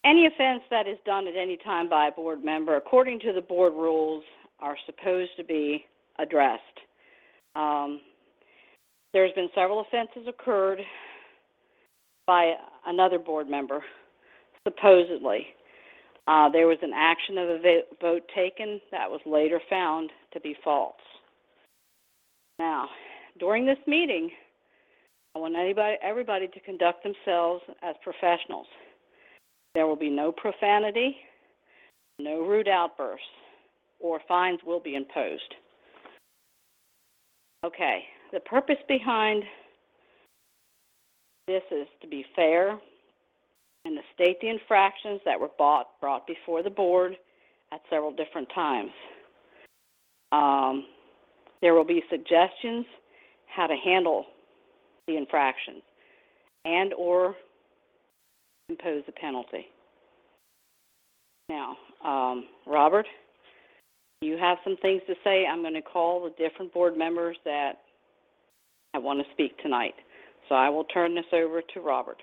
Any 0.04 0.26
offense 0.26 0.62
that 0.70 0.86
is 0.86 0.98
done 1.06 1.26
at 1.26 1.34
any 1.36 1.56
time 1.64 1.88
by 1.88 2.08
a 2.08 2.12
board 2.12 2.44
member, 2.44 2.76
according 2.76 3.20
to 3.20 3.32
the 3.32 3.40
board 3.40 3.72
rules, 3.72 4.22
are 4.60 4.76
supposed 4.86 5.30
to 5.38 5.44
be 5.44 5.84
addressed. 6.18 6.62
Um, 7.56 8.00
there's 9.12 9.32
been 9.32 9.48
several 9.54 9.80
offenses 9.80 10.28
occurred 10.28 10.80
by 12.26 12.54
another 12.86 13.18
board 13.18 13.48
member. 13.48 13.82
supposedly. 14.66 15.46
Uh, 16.26 16.48
there 16.48 16.66
was 16.66 16.78
an 16.82 16.92
action 16.94 17.38
of 17.38 17.48
a 17.48 17.80
vote 18.00 18.22
taken 18.34 18.80
that 18.90 19.10
was 19.10 19.20
later 19.24 19.60
found 19.70 20.10
to 20.32 20.40
be 20.40 20.56
false. 20.64 20.94
Now, 22.58 22.88
during 23.38 23.64
this 23.64 23.78
meeting, 23.86 24.30
I 25.34 25.38
want 25.38 25.54
anybody, 25.54 25.96
everybody 26.02 26.48
to 26.48 26.60
conduct 26.60 27.04
themselves 27.04 27.62
as 27.82 27.94
professionals. 28.02 28.66
There 29.74 29.86
will 29.86 29.96
be 29.96 30.10
no 30.10 30.32
profanity, 30.32 31.16
no 32.18 32.40
rude 32.40 32.68
outbursts, 32.68 33.26
or 34.00 34.20
fines 34.26 34.60
will 34.66 34.80
be 34.80 34.94
imposed. 34.94 35.54
Okay, 37.64 38.00
the 38.32 38.40
purpose 38.40 38.76
behind 38.88 39.42
this 41.46 41.62
is 41.70 41.86
to 42.00 42.08
be 42.08 42.24
fair 42.34 42.78
and 43.86 43.96
to 43.96 44.02
state 44.14 44.40
the 44.40 44.48
infractions 44.48 45.20
that 45.24 45.38
were 45.38 45.50
bought, 45.56 46.00
brought 46.00 46.26
before 46.26 46.62
the 46.62 46.70
board 46.70 47.16
at 47.72 47.80
several 47.88 48.10
different 48.10 48.48
times. 48.52 48.90
Um, 50.32 50.86
there 51.62 51.72
will 51.72 51.84
be 51.84 52.02
suggestions 52.10 52.84
how 53.46 53.68
to 53.68 53.76
handle 53.76 54.26
the 55.06 55.16
infractions 55.16 55.82
and/or 56.64 57.36
impose 58.68 59.04
a 59.06 59.12
penalty. 59.12 59.66
Now, 61.48 61.76
um, 62.04 62.46
Robert, 62.66 63.06
you 64.20 64.36
have 64.36 64.58
some 64.64 64.76
things 64.82 65.02
to 65.06 65.14
say. 65.22 65.46
I'm 65.46 65.62
going 65.62 65.74
to 65.74 65.82
call 65.82 66.24
the 66.24 66.30
different 66.30 66.74
board 66.74 66.98
members 66.98 67.36
that 67.44 67.74
I 68.94 68.98
want 68.98 69.20
to 69.20 69.32
speak 69.32 69.56
tonight. 69.62 69.94
So 70.48 70.56
I 70.56 70.68
will 70.70 70.84
turn 70.84 71.14
this 71.14 71.24
over 71.32 71.62
to 71.74 71.80
Robert. 71.80 72.20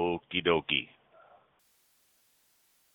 Okie 0.00 0.42
dokie. 0.46 0.88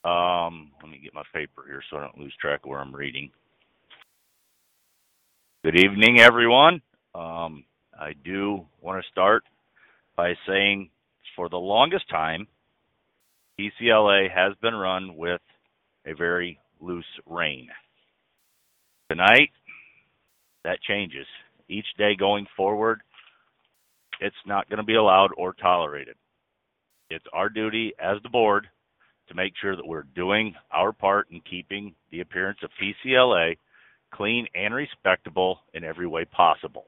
Um, 0.03 0.71
let 0.81 0.89
me 0.91 0.99
get 1.03 1.13
my 1.13 1.23
paper 1.33 1.63
here 1.67 1.81
so 1.89 1.97
I 1.97 2.01
don't 2.01 2.17
lose 2.17 2.33
track 2.41 2.61
of 2.63 2.69
where 2.69 2.79
I'm 2.79 2.95
reading. 2.95 3.29
Good 5.63 5.79
evening, 5.79 6.19
everyone. 6.19 6.81
Um, 7.13 7.63
I 7.99 8.13
do 8.23 8.65
want 8.81 9.03
to 9.03 9.11
start 9.11 9.43
by 10.15 10.33
saying 10.47 10.89
for 11.35 11.47
the 11.47 11.57
longest 11.57 12.09
time, 12.09 12.47
PCLA 13.59 14.27
has 14.31 14.53
been 14.61 14.75
run 14.75 15.15
with 15.15 15.41
a 16.07 16.13
very 16.13 16.59
loose 16.81 17.05
rein. 17.27 17.67
Tonight, 19.09 19.51
that 20.63 20.81
changes. 20.81 21.27
Each 21.69 21.85
day 21.97 22.15
going 22.17 22.47
forward, 22.57 23.01
it's 24.21 24.35
not 24.45 24.69
going 24.69 24.77
to 24.77 24.83
be 24.83 24.95
allowed 24.95 25.29
or 25.37 25.53
tolerated. 25.53 26.15
It's 27.09 27.25
our 27.33 27.49
duty 27.49 27.93
as 27.99 28.17
the 28.23 28.29
board 28.29 28.67
to 29.27 29.35
make 29.35 29.53
sure 29.61 29.75
that 29.75 29.85
we're 29.85 30.03
doing 30.15 30.55
our 30.71 30.91
part 30.91 31.27
in 31.31 31.41
keeping 31.41 31.95
the 32.11 32.21
appearance 32.21 32.59
of 32.63 32.69
PCLA 32.81 33.57
clean 34.13 34.47
and 34.55 34.73
respectable 34.73 35.59
in 35.73 35.83
every 35.83 36.07
way 36.07 36.25
possible. 36.25 36.85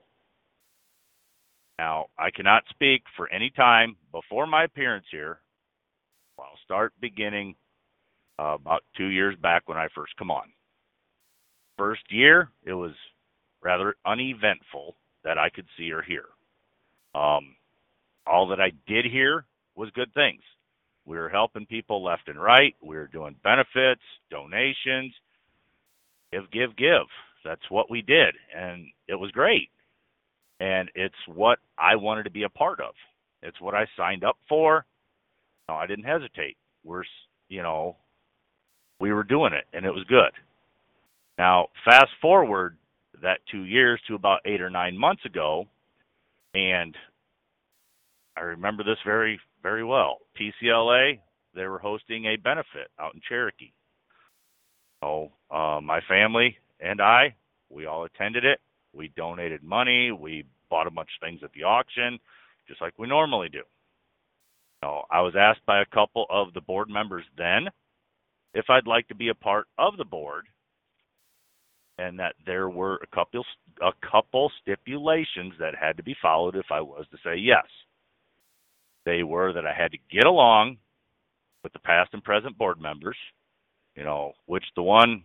Now, 1.78 2.08
I 2.18 2.32
cannot 2.32 2.64
speak 2.70 3.04
for 3.16 3.32
any 3.32 3.52
time 3.52 3.96
before 4.12 4.48
my 4.48 4.64
appearance 4.64 5.06
here. 5.12 5.40
I'll 6.40 6.58
start 6.64 6.94
beginning 7.02 7.56
uh, 8.40 8.56
about 8.56 8.84
two 8.96 9.08
years 9.08 9.36
back 9.42 9.68
when 9.68 9.78
I 9.78 9.88
first 9.94 10.14
come 10.18 10.32
on. 10.32 10.46
First 11.78 12.02
year, 12.10 12.50
it 12.64 12.74
was 12.74 12.94
rather 13.62 13.96
uneventful 14.06 14.96
that 15.24 15.38
I 15.38 15.50
could 15.50 15.66
see 15.78 15.92
or 15.92 16.02
hear. 16.02 16.26
Um, 17.14 17.56
all 18.26 18.48
that 18.48 18.62
I 18.62 18.72
did 18.88 19.06
hear 19.06 19.46
was 19.78 19.90
good 19.94 20.14
things. 20.14 20.42
We 21.06 21.18
were 21.18 21.30
helping 21.30 21.66
people 21.66 22.04
left 22.04 22.28
and 22.28 22.42
right. 22.42 22.76
We 22.82 22.98
were 22.98 23.08
doing 23.08 23.36
benefits, 23.44 24.02
donations, 24.30 25.14
give, 26.34 26.52
give, 26.52 26.76
give. 26.76 27.08
That's 27.46 27.62
what 27.70 27.90
we 27.90 28.02
did, 28.02 28.36
and 28.54 28.88
it 29.08 29.16
was 29.16 29.32
great. 29.32 29.70
And 30.60 30.90
it's 30.96 31.16
what 31.28 31.60
I 31.78 31.96
wanted 31.96 32.24
to 32.24 32.32
be 32.32 32.44
a 32.44 32.50
part 32.50 32.82
of. 32.82 32.94
It's 33.42 33.62
what 33.62 33.76
I 33.76 33.86
signed 33.96 34.26
up 34.26 34.38
for. 34.50 34.86
No, 35.70 35.76
I 35.76 35.86
didn't 35.86 36.06
hesitate. 36.06 36.58
We're, 36.84 37.04
you 37.48 37.62
know, 37.62 37.96
we 39.00 39.14
were 39.14 39.24
doing 39.24 39.54
it, 39.54 39.66
and 39.74 39.86
it 39.86 39.92
was 39.92 40.04
good. 40.10 40.32
Now, 41.38 41.68
fast 41.86 42.10
forward 42.22 42.78
that 43.22 43.40
two 43.52 43.64
years 43.64 44.02
to 44.08 44.16
about 44.16 44.42
eight 44.46 44.62
or 44.62 44.70
nine 44.70 44.98
months 44.98 45.24
ago, 45.26 45.68
and 46.54 46.96
I 48.36 48.42
remember 48.42 48.84
this 48.84 48.98
very, 49.06 49.40
very 49.62 49.84
well. 49.84 50.18
PCLA, 50.40 51.20
they 51.56 51.66
were 51.66 51.80
hosting 51.80 52.26
a 52.26 52.38
benefit 52.38 52.90
out 53.00 53.14
in 53.14 53.22
Cherokee. 53.28 53.72
So, 55.04 55.32
uh, 55.52 55.80
my 55.82 56.00
family 56.08 56.58
and 56.80 57.02
I, 57.02 57.36
we 57.70 57.86
all 57.86 58.06
attended 58.06 58.46
it. 58.46 58.60
We 58.94 59.12
donated 59.16 59.64
money. 59.64 60.12
We 60.12 60.46
bought 60.70 60.88
a 60.88 60.92
bunch 60.92 61.10
of 61.20 61.28
things 61.28 61.42
at 61.44 61.52
the 61.54 61.64
auction, 61.64 62.20
just 62.68 62.82
like 62.82 62.98
we 62.98 63.08
normally 63.08 63.50
do. 63.50 63.62
So, 64.84 65.04
I 65.12 65.22
was 65.22 65.36
asked 65.38 65.66
by 65.66 65.82
a 65.82 65.86
couple 65.86 66.26
of 66.30 66.54
the 66.54 66.62
board 66.62 66.90
members 66.90 67.26
then 67.38 67.68
if 68.54 68.66
I'd 68.70 68.88
like 68.88 69.08
to 69.10 69.16
be 69.16 69.30
a 69.30 69.36
part 69.36 69.68
of 69.78 69.98
the 69.98 70.06
board 70.06 70.46
and 72.00 72.20
that 72.20 72.34
there 72.46 72.70
were 72.70 72.96
a 73.04 73.16
couple 73.16 73.44
a 73.82 73.92
couple 74.10 74.52
stipulations 74.62 75.54
that 75.60 75.76
had 75.80 75.98
to 75.98 76.04
be 76.04 76.16
followed 76.22 76.56
if 76.56 76.66
I 76.72 76.82
was 76.82 77.06
to 77.12 77.18
say 77.24 77.36
yes. 77.36 77.66
They 79.08 79.24
were 79.24 79.54
that 79.54 79.66
I 79.66 79.72
had 79.72 79.94
to 79.94 79.98
get 80.12 80.26
along 80.26 80.80
with 81.64 81.72
the 81.72 81.80
past 81.80 82.10
and 82.12 82.22
present 82.22 82.58
board 82.58 82.82
members, 82.82 83.16
you 83.96 84.04
know, 84.04 84.34
which 84.48 84.66
the 84.76 84.84
one 84.84 85.24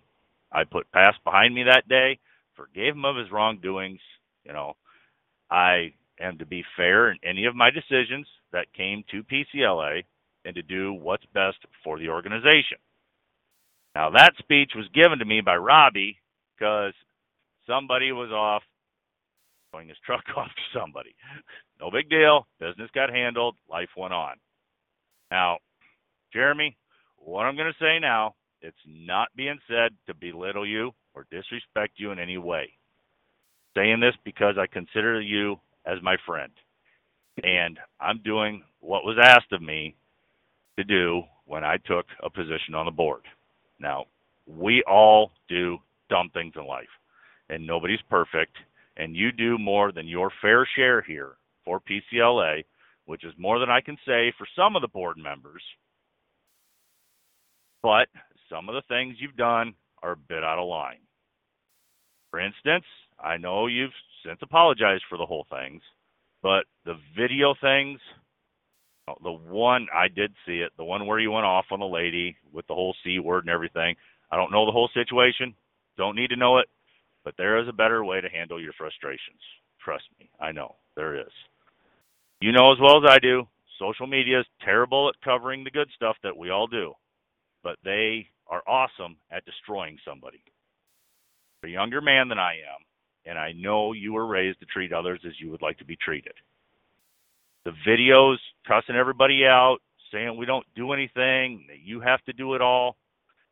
I 0.52 0.62
put 0.62 0.92
past 0.92 1.18
behind 1.24 1.52
me 1.52 1.64
that 1.64 1.88
day, 1.88 2.20
forgave 2.54 2.94
him 2.94 3.04
of 3.04 3.16
his 3.16 3.32
wrongdoings, 3.32 3.98
you 4.44 4.52
know. 4.52 4.76
I 5.50 5.94
am 6.20 6.38
to 6.38 6.46
be 6.46 6.64
fair 6.76 7.10
in 7.10 7.18
any 7.24 7.44
of 7.46 7.56
my 7.56 7.70
decisions 7.70 8.28
that 8.52 8.72
came 8.72 9.02
to 9.10 9.24
PCLA 9.24 10.04
and 10.44 10.54
to 10.54 10.62
do 10.62 10.92
what's 10.92 11.26
best 11.34 11.58
for 11.82 11.98
the 11.98 12.08
organization. 12.08 12.78
Now 13.96 14.10
that 14.10 14.34
speech 14.38 14.70
was 14.76 14.86
given 14.94 15.18
to 15.18 15.24
me 15.24 15.40
by 15.40 15.56
Robbie 15.56 16.18
because 16.56 16.94
somebody 17.66 18.12
was 18.12 18.30
off 18.30 18.62
throwing 19.72 19.88
his 19.88 19.98
truck 20.06 20.24
off 20.38 20.48
to 20.48 20.80
somebody. 20.80 21.14
No 21.80 21.90
big 21.90 22.10
deal. 22.10 22.46
Business 22.60 22.90
got 22.94 23.10
handled. 23.10 23.56
Life 23.70 23.90
went 23.96 24.14
on. 24.14 24.36
Now, 25.32 25.58
Jeremy, 26.32 26.76
what 27.18 27.44
I'm 27.44 27.56
going 27.56 27.72
to 27.72 27.84
say 27.84 27.98
now, 28.00 28.34
it's 28.62 28.76
not 28.86 29.28
being 29.36 29.58
said 29.68 29.92
to 30.06 30.14
belittle 30.14 30.66
you 30.66 30.92
or 31.14 31.26
disrespect 31.30 31.94
you 31.96 32.12
in 32.12 32.20
any 32.20 32.38
way. 32.38 32.70
saying 33.76 34.00
this 34.00 34.14
because 34.24 34.56
I 34.58 34.66
consider 34.66 35.20
you 35.20 35.56
as 35.86 35.98
my 36.02 36.16
friend. 36.26 36.52
And 37.42 37.78
I'm 38.00 38.20
doing 38.24 38.62
what 38.80 39.04
was 39.04 39.18
asked 39.22 39.52
of 39.52 39.62
me 39.62 39.94
to 40.78 40.84
do 40.84 41.22
when 41.46 41.64
I 41.64 41.76
took 41.86 42.06
a 42.22 42.30
position 42.30 42.74
on 42.74 42.86
the 42.86 42.92
board. 42.92 43.22
Now, 43.80 44.06
we 44.46 44.82
all 44.88 45.32
do 45.48 45.78
dumb 46.10 46.30
things 46.34 46.54
in 46.56 46.66
life, 46.66 46.88
and 47.50 47.66
nobody's 47.66 48.00
perfect. 48.10 48.56
And 48.96 49.16
you 49.16 49.32
do 49.32 49.58
more 49.58 49.92
than 49.92 50.06
your 50.06 50.30
fair 50.40 50.68
share 50.76 51.02
here 51.02 51.32
for 51.64 51.80
PCLA, 51.80 52.64
which 53.06 53.24
is 53.24 53.32
more 53.38 53.58
than 53.58 53.70
I 53.70 53.80
can 53.80 53.96
say 54.06 54.32
for 54.36 54.46
some 54.56 54.76
of 54.76 54.82
the 54.82 54.88
board 54.88 55.16
members. 55.16 55.62
But 57.82 58.08
some 58.50 58.68
of 58.68 58.74
the 58.74 58.82
things 58.88 59.16
you've 59.18 59.36
done 59.36 59.74
are 60.02 60.12
a 60.12 60.16
bit 60.16 60.44
out 60.44 60.58
of 60.58 60.68
line. 60.68 61.00
For 62.30 62.40
instance, 62.40 62.84
I 63.18 63.36
know 63.36 63.66
you've 63.66 63.90
since 64.24 64.38
apologized 64.42 65.04
for 65.08 65.18
the 65.18 65.26
whole 65.26 65.46
things, 65.50 65.82
but 66.42 66.64
the 66.84 66.94
video 67.16 67.54
things, 67.60 68.00
oh, 69.08 69.14
the 69.22 69.32
one 69.32 69.86
I 69.94 70.08
did 70.08 70.32
see 70.46 70.58
it, 70.58 70.72
the 70.76 70.84
one 70.84 71.06
where 71.06 71.18
you 71.18 71.30
went 71.30 71.46
off 71.46 71.66
on 71.70 71.80
the 71.80 71.86
lady 71.86 72.36
with 72.52 72.66
the 72.66 72.74
whole 72.74 72.94
C 73.04 73.18
word 73.18 73.44
and 73.44 73.50
everything. 73.52 73.96
I 74.30 74.36
don't 74.36 74.52
know 74.52 74.64
the 74.64 74.72
whole 74.72 74.90
situation, 74.94 75.54
don't 75.98 76.16
need 76.16 76.30
to 76.30 76.36
know 76.36 76.58
it, 76.58 76.68
but 77.24 77.34
there 77.36 77.58
is 77.58 77.68
a 77.68 77.72
better 77.72 78.04
way 78.04 78.20
to 78.20 78.28
handle 78.28 78.60
your 78.60 78.72
frustrations. 78.74 79.40
Trust 79.84 80.04
me, 80.18 80.30
I 80.40 80.52
know 80.52 80.76
there 80.96 81.18
is. 81.18 81.32
You 82.40 82.52
know 82.52 82.72
as 82.72 82.78
well 82.80 83.04
as 83.04 83.10
I 83.10 83.18
do, 83.18 83.46
social 83.78 84.06
media 84.06 84.40
is 84.40 84.46
terrible 84.64 85.08
at 85.08 85.20
covering 85.24 85.64
the 85.64 85.70
good 85.70 85.88
stuff 85.94 86.16
that 86.22 86.36
we 86.36 86.50
all 86.50 86.66
do, 86.66 86.92
but 87.62 87.76
they 87.84 88.28
are 88.48 88.62
awesome 88.66 89.16
at 89.30 89.44
destroying 89.44 89.98
somebody. 90.04 90.42
You're 91.62 91.70
a 91.70 91.72
younger 91.72 92.00
man 92.00 92.28
than 92.28 92.38
I 92.38 92.54
am, 92.54 92.84
and 93.26 93.38
I 93.38 93.52
know 93.52 93.92
you 93.92 94.12
were 94.12 94.26
raised 94.26 94.60
to 94.60 94.66
treat 94.66 94.92
others 94.92 95.20
as 95.26 95.32
you 95.38 95.50
would 95.50 95.62
like 95.62 95.78
to 95.78 95.84
be 95.84 95.96
treated. 95.96 96.34
The 97.64 97.72
videos 97.86 98.36
cussing 98.66 98.96
everybody 98.96 99.44
out, 99.46 99.78
saying 100.12 100.36
we 100.36 100.46
don't 100.46 100.66
do 100.74 100.92
anything, 100.92 101.64
that 101.68 101.80
you 101.84 102.00
have 102.00 102.22
to 102.24 102.32
do 102.32 102.54
it 102.54 102.60
all, 102.60 102.96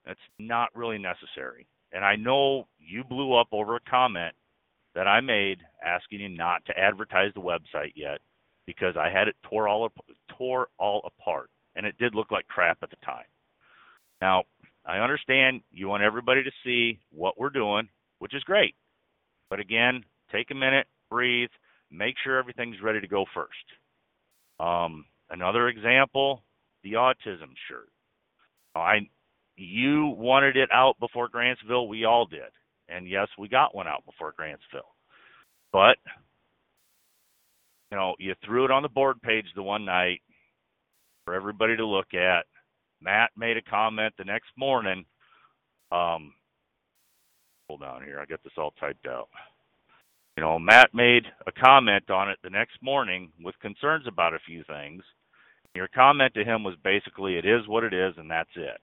that's 0.05 0.19
not 0.39 0.75
really 0.75 0.99
necessary. 0.99 1.67
And 1.93 2.05
I 2.05 2.17
know 2.17 2.69
you 2.79 3.05
blew 3.05 3.35
up 3.35 3.49
over 3.53 3.77
a 3.77 3.91
comment 3.91 4.35
that 4.95 5.07
I 5.07 5.21
made 5.21 5.59
asking 5.85 6.21
you 6.21 6.29
not 6.29 6.65
to 6.67 6.79
advertise 6.79 7.33
the 7.35 7.41
website 7.41 7.93
yet 7.95 8.21
because 8.67 8.97
I 8.97 9.11
had 9.11 9.29
it 9.29 9.37
tore 9.43 9.69
all 9.69 9.91
tore 10.37 10.69
all 10.79 11.03
apart, 11.05 11.51
and 11.75 11.87
it 11.87 11.99
did 11.99 12.15
look 12.15 12.31
like 12.31 12.47
crap 12.47 12.79
at 12.83 12.91
the 12.91 12.97
time. 13.05 13.25
Now, 14.21 14.45
I 14.87 14.99
understand 14.99 15.63
you 15.73 15.89
want 15.89 16.03
everybody 16.03 16.43
to 16.43 16.51
see 16.65 16.99
what 17.11 17.39
we're 17.39 17.51
doing, 17.51 17.89
which 18.19 18.35
is 18.35 18.43
great. 18.45 18.75
But 19.49 19.61
again, 19.61 20.05
take 20.33 20.51
a 20.51 20.55
minute, 20.55 20.87
breathe, 21.11 21.51
make 21.91 22.15
sure 22.23 22.39
everything's 22.39 22.81
ready 22.83 23.01
to 23.01 23.09
go 23.09 23.25
first. 23.35 23.51
Um, 24.61 25.05
another 25.31 25.69
example, 25.69 26.43
the 26.83 26.93
autism 26.93 27.53
shirt. 27.69 27.89
I 28.75 29.09
you 29.61 30.15
wanted 30.17 30.57
it 30.57 30.71
out 30.73 30.99
before 30.99 31.29
Grantsville, 31.29 31.89
we 31.89 32.05
all 32.05 32.27
did. 32.27 32.41
And 32.89 33.09
yes, 33.09 33.29
we 33.39 33.49
got 33.49 33.75
one 33.75 33.87
out 33.87 34.05
before 34.05 34.35
Grantsville. 34.39 34.91
But 35.73 35.97
you 37.91 37.99
know, 37.99 38.15
you 38.19 38.35
threw 38.45 38.65
it 38.65 38.71
on 38.71 38.83
the 38.83 38.89
board 38.89 39.21
page 39.23 39.47
the 39.55 39.63
one 39.63 39.85
night 39.85 40.21
for 41.25 41.35
everybody 41.35 41.77
to 41.77 41.87
look 41.87 42.15
at. 42.15 42.47
Matt 43.03 43.31
made 43.37 43.57
a 43.57 43.63
comment 43.63 44.15
the 44.17 44.25
next 44.25 44.49
morning. 44.57 45.05
Um, 45.91 46.35
hold 47.69 47.83
on 47.83 48.05
here, 48.05 48.21
I 48.21 48.27
got 48.27 48.43
this 48.45 48.53
all 48.57 48.73
typed 48.79 49.07
out. 49.07 49.29
You 50.37 50.45
know, 50.45 50.59
Matt 50.59 50.95
made 50.95 51.25
a 51.47 51.53
comment 51.53 52.11
on 52.11 52.31
it 52.31 52.39
the 52.43 52.51
next 52.51 52.79
morning 52.81 53.33
with 53.43 53.59
concerns 53.61 54.07
about 54.07 54.35
a 54.35 54.39
few 54.47 54.63
things. 54.65 55.03
Your 55.75 55.89
comment 55.89 56.35
to 56.35 56.45
him 56.45 56.65
was 56.65 56.77
basically, 56.83 57.37
"It 57.37 57.45
is 57.45 57.67
what 57.67 57.85
it 57.85 57.93
is, 57.93 58.17
and 58.19 58.31
that's 58.31 58.57
it." 58.57 58.81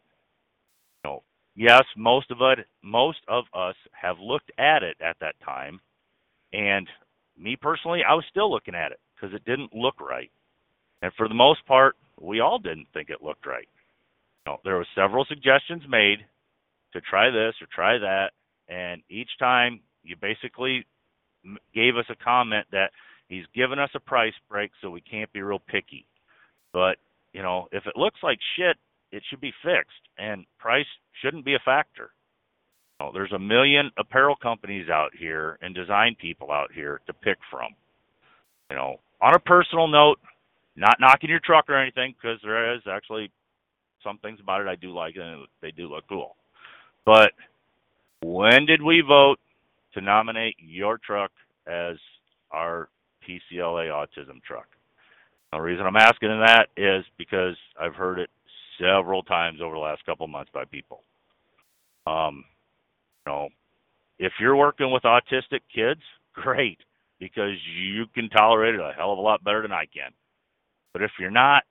Know, 1.03 1.23
yes, 1.55 1.83
most 1.95 2.31
of 2.31 2.37
it, 2.41 2.65
most 2.83 3.19
of 3.27 3.45
us 3.53 3.75
have 3.91 4.19
looked 4.19 4.51
at 4.57 4.83
it 4.83 4.97
at 5.01 5.17
that 5.21 5.35
time, 5.43 5.79
and 6.53 6.87
me 7.37 7.55
personally, 7.55 8.01
I 8.07 8.13
was 8.13 8.25
still 8.29 8.51
looking 8.51 8.75
at 8.75 8.91
it 8.91 8.99
because 9.15 9.35
it 9.35 9.45
didn't 9.45 9.75
look 9.75 10.01
right, 10.01 10.31
and 11.01 11.11
for 11.17 11.27
the 11.27 11.35
most 11.35 11.65
part, 11.65 11.95
we 12.19 12.39
all 12.39 12.59
didn't 12.59 12.87
think 12.93 13.09
it 13.09 13.23
looked 13.23 13.45
right. 13.45 13.67
You 14.45 14.53
know, 14.53 14.57
there 14.63 14.75
were 14.75 14.87
several 14.95 15.25
suggestions 15.25 15.83
made 15.87 16.19
to 16.93 17.01
try 17.01 17.29
this 17.29 17.53
or 17.61 17.67
try 17.73 17.97
that, 17.97 18.31
and 18.69 19.01
each 19.09 19.29
time 19.39 19.81
you 20.03 20.15
basically 20.19 20.85
gave 21.73 21.95
us 21.97 22.05
a 22.09 22.23
comment 22.23 22.65
that 22.71 22.91
he's 23.27 23.45
given 23.53 23.79
us 23.79 23.89
a 23.93 23.99
price 23.99 24.33
break 24.49 24.71
so 24.81 24.89
we 24.89 25.01
can't 25.01 25.31
be 25.33 25.41
real 25.41 25.61
picky. 25.67 26.05
But, 26.73 26.97
you 27.33 27.41
know, 27.41 27.67
if 27.71 27.85
it 27.85 27.97
looks 27.97 28.19
like 28.23 28.39
shit, 28.57 28.77
it 29.11 29.23
should 29.29 29.41
be 29.41 29.53
fixed 29.63 30.01
and 30.17 30.45
price 30.59 30.85
shouldn't 31.21 31.45
be 31.45 31.55
a 31.55 31.59
factor. 31.63 32.11
Know, 32.99 33.11
there's 33.13 33.31
a 33.31 33.39
million 33.39 33.91
apparel 33.97 34.35
companies 34.35 34.89
out 34.89 35.11
here 35.17 35.59
and 35.61 35.75
design 35.75 36.15
people 36.19 36.51
out 36.51 36.71
here 36.73 36.99
to 37.05 37.13
pick 37.13 37.37
from. 37.51 37.69
You 38.71 38.75
know, 38.75 38.95
on 39.21 39.35
a 39.35 39.39
personal 39.39 39.87
note, 39.87 40.19
not 40.75 40.97
knocking 40.99 41.29
your 41.29 41.39
truck 41.43 41.69
or 41.69 41.77
anything 41.77 42.15
because 42.19 42.39
there 42.43 42.75
is 42.75 42.81
actually 42.89 43.31
some 44.03 44.17
things 44.19 44.39
about 44.41 44.61
it 44.61 44.67
I 44.67 44.75
do 44.75 44.91
like 44.91 45.15
and 45.15 45.45
they 45.61 45.71
do 45.71 45.87
look 45.87 46.05
cool. 46.09 46.35
But 47.05 47.31
when 48.21 48.65
did 48.65 48.81
we 48.81 49.01
vote 49.07 49.37
to 49.93 50.01
nominate 50.01 50.55
your 50.59 50.97
truck 50.97 51.31
as 51.65 51.97
our 52.51 52.89
PCLA 53.27 53.89
autism 53.89 54.41
truck. 54.45 54.67
The 55.51 55.59
reason 55.59 55.85
I'm 55.85 55.95
asking 55.95 56.29
that 56.29 56.67
is 56.75 57.03
because 57.17 57.55
I've 57.79 57.95
heard 57.95 58.19
it 58.19 58.29
several 58.79 59.23
times 59.23 59.59
over 59.61 59.75
the 59.75 59.81
last 59.81 60.05
couple 60.05 60.27
months 60.27 60.51
by 60.53 60.65
people. 60.65 61.03
Um, 62.05 62.45
you 63.25 63.31
know, 63.31 63.49
if 64.19 64.33
you're 64.39 64.55
working 64.55 64.91
with 64.91 65.03
autistic 65.03 65.61
kids, 65.73 66.01
great, 66.33 66.79
because 67.19 67.57
you 67.75 68.05
can 68.13 68.29
tolerate 68.29 68.75
it 68.75 68.79
a 68.79 68.93
hell 68.95 69.11
of 69.11 69.17
a 69.17 69.21
lot 69.21 69.43
better 69.43 69.61
than 69.61 69.71
I 69.71 69.85
can. 69.85 70.11
But 70.93 71.03
if 71.03 71.11
you're 71.19 71.31
not, 71.31 71.63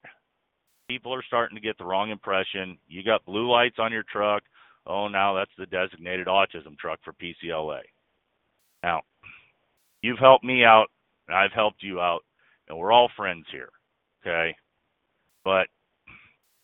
people 0.89 1.15
are 1.15 1.25
starting 1.27 1.57
to 1.57 1.63
get 1.63 1.79
the 1.79 1.85
wrong 1.85 2.11
impression. 2.11 2.79
You 2.89 3.03
got 3.03 3.25
blue 3.25 3.51
lights 3.51 3.77
on 3.79 3.93
your 3.93 4.05
truck. 4.11 4.43
Oh, 4.87 5.09
now 5.09 5.35
that's 5.35 5.51
the 5.59 5.67
designated 5.67 6.27
autism 6.27 6.79
truck 6.79 7.01
for 7.05 7.13
PCLA. 7.15 7.81
Now, 8.83 9.03
you've 10.03 10.19
helped 10.19 10.45
me 10.45 10.65
out, 10.65 10.87
and 11.27 11.37
I've 11.37 11.53
helped 11.53 11.83
you 11.83 12.01
out, 12.01 12.21
and 12.69 12.79
we're 12.79 12.93
all 12.93 13.11
friends 13.17 13.47
here, 13.51 13.71
okay? 14.23 14.55
But 15.45 15.67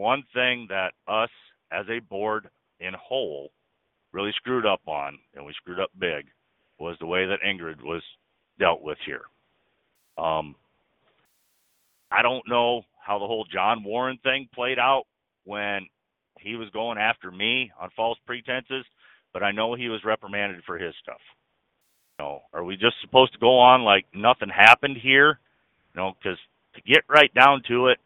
one 0.03 0.25
thing 0.35 0.67
that 0.69 0.93
us 1.09 1.31
as 1.71 1.87
a 1.89 2.01
board 2.01 2.49
in 2.81 2.93
whole 2.95 3.51
really 4.13 4.33
screwed 4.37 4.67
up 4.67 4.81
on, 4.87 5.19
and 5.35 5.45
we 5.45 5.53
screwed 5.55 5.81
up 5.81 5.91
big, 5.99 6.27
was 6.79 6.97
the 7.01 7.07
way 7.07 7.27
that 7.27 7.41
Ingrid 7.47 7.83
was 7.83 8.03
dealt 8.59 8.83
with 8.83 8.99
here. 9.07 9.23
Um, 10.23 10.55
I 12.11 12.21
don't 12.23 12.47
know 12.49 12.83
how 13.01 13.19
the 13.19 13.27
whole 13.27 13.47
John 13.51 13.83
Warren 13.85 14.19
thing 14.23 14.49
played 14.55 14.79
out 14.79 15.05
when 15.45 15.87
he 16.39 16.57
was 16.57 16.69
going 16.71 16.99
after 16.99 17.31
me 17.31 17.71
on 17.81 17.89
false 17.97 18.19
pretenses, 18.27 18.85
but 19.33 19.43
I 19.43 19.53
know 19.53 19.75
he 19.75 19.89
was 19.89 20.05
reprimanded 20.05 20.63
for 20.67 20.77
his 20.77 20.95
stuff 21.03 21.21
know, 22.23 22.43
are 22.53 22.65
we 22.65 22.77
just 22.77 22.97
supposed 23.01 23.33
to 23.33 23.39
go 23.39 23.59
on 23.59 23.83
like 23.83 24.07
nothing 24.15 24.49
happened 24.49 24.97
here? 25.03 25.39
You 25.95 26.01
know, 26.01 26.13
because 26.19 26.39
to 26.75 26.83
get 26.83 27.05
right 27.09 27.33
down 27.35 27.63
to 27.69 27.89
it, 27.89 27.99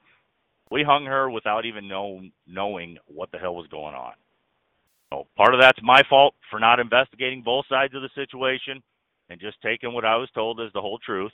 we 0.71 0.83
hung 0.83 1.05
her 1.07 1.31
without 1.31 1.65
even 1.65 1.89
know 1.89 2.21
knowing 2.47 2.99
what 3.07 3.31
the 3.31 3.39
hell 3.39 3.55
was 3.55 3.67
going 3.69 3.95
on. 3.95 4.13
So 5.11 5.27
part 5.37 5.55
of 5.55 5.61
that's 5.61 5.79
my 5.83 6.03
fault 6.09 6.35
for 6.51 6.59
not 6.59 6.81
investigating 6.81 7.43
both 7.43 7.65
sides 7.69 7.95
of 7.95 8.03
the 8.03 8.11
situation 8.15 8.83
and 9.31 9.41
just 9.41 9.61
taking 9.63 9.93
what 9.93 10.05
I 10.05 10.17
was 10.17 10.29
told 10.35 10.61
as 10.61 10.73
the 10.73 10.81
whole 10.81 10.99
truth. 10.99 11.33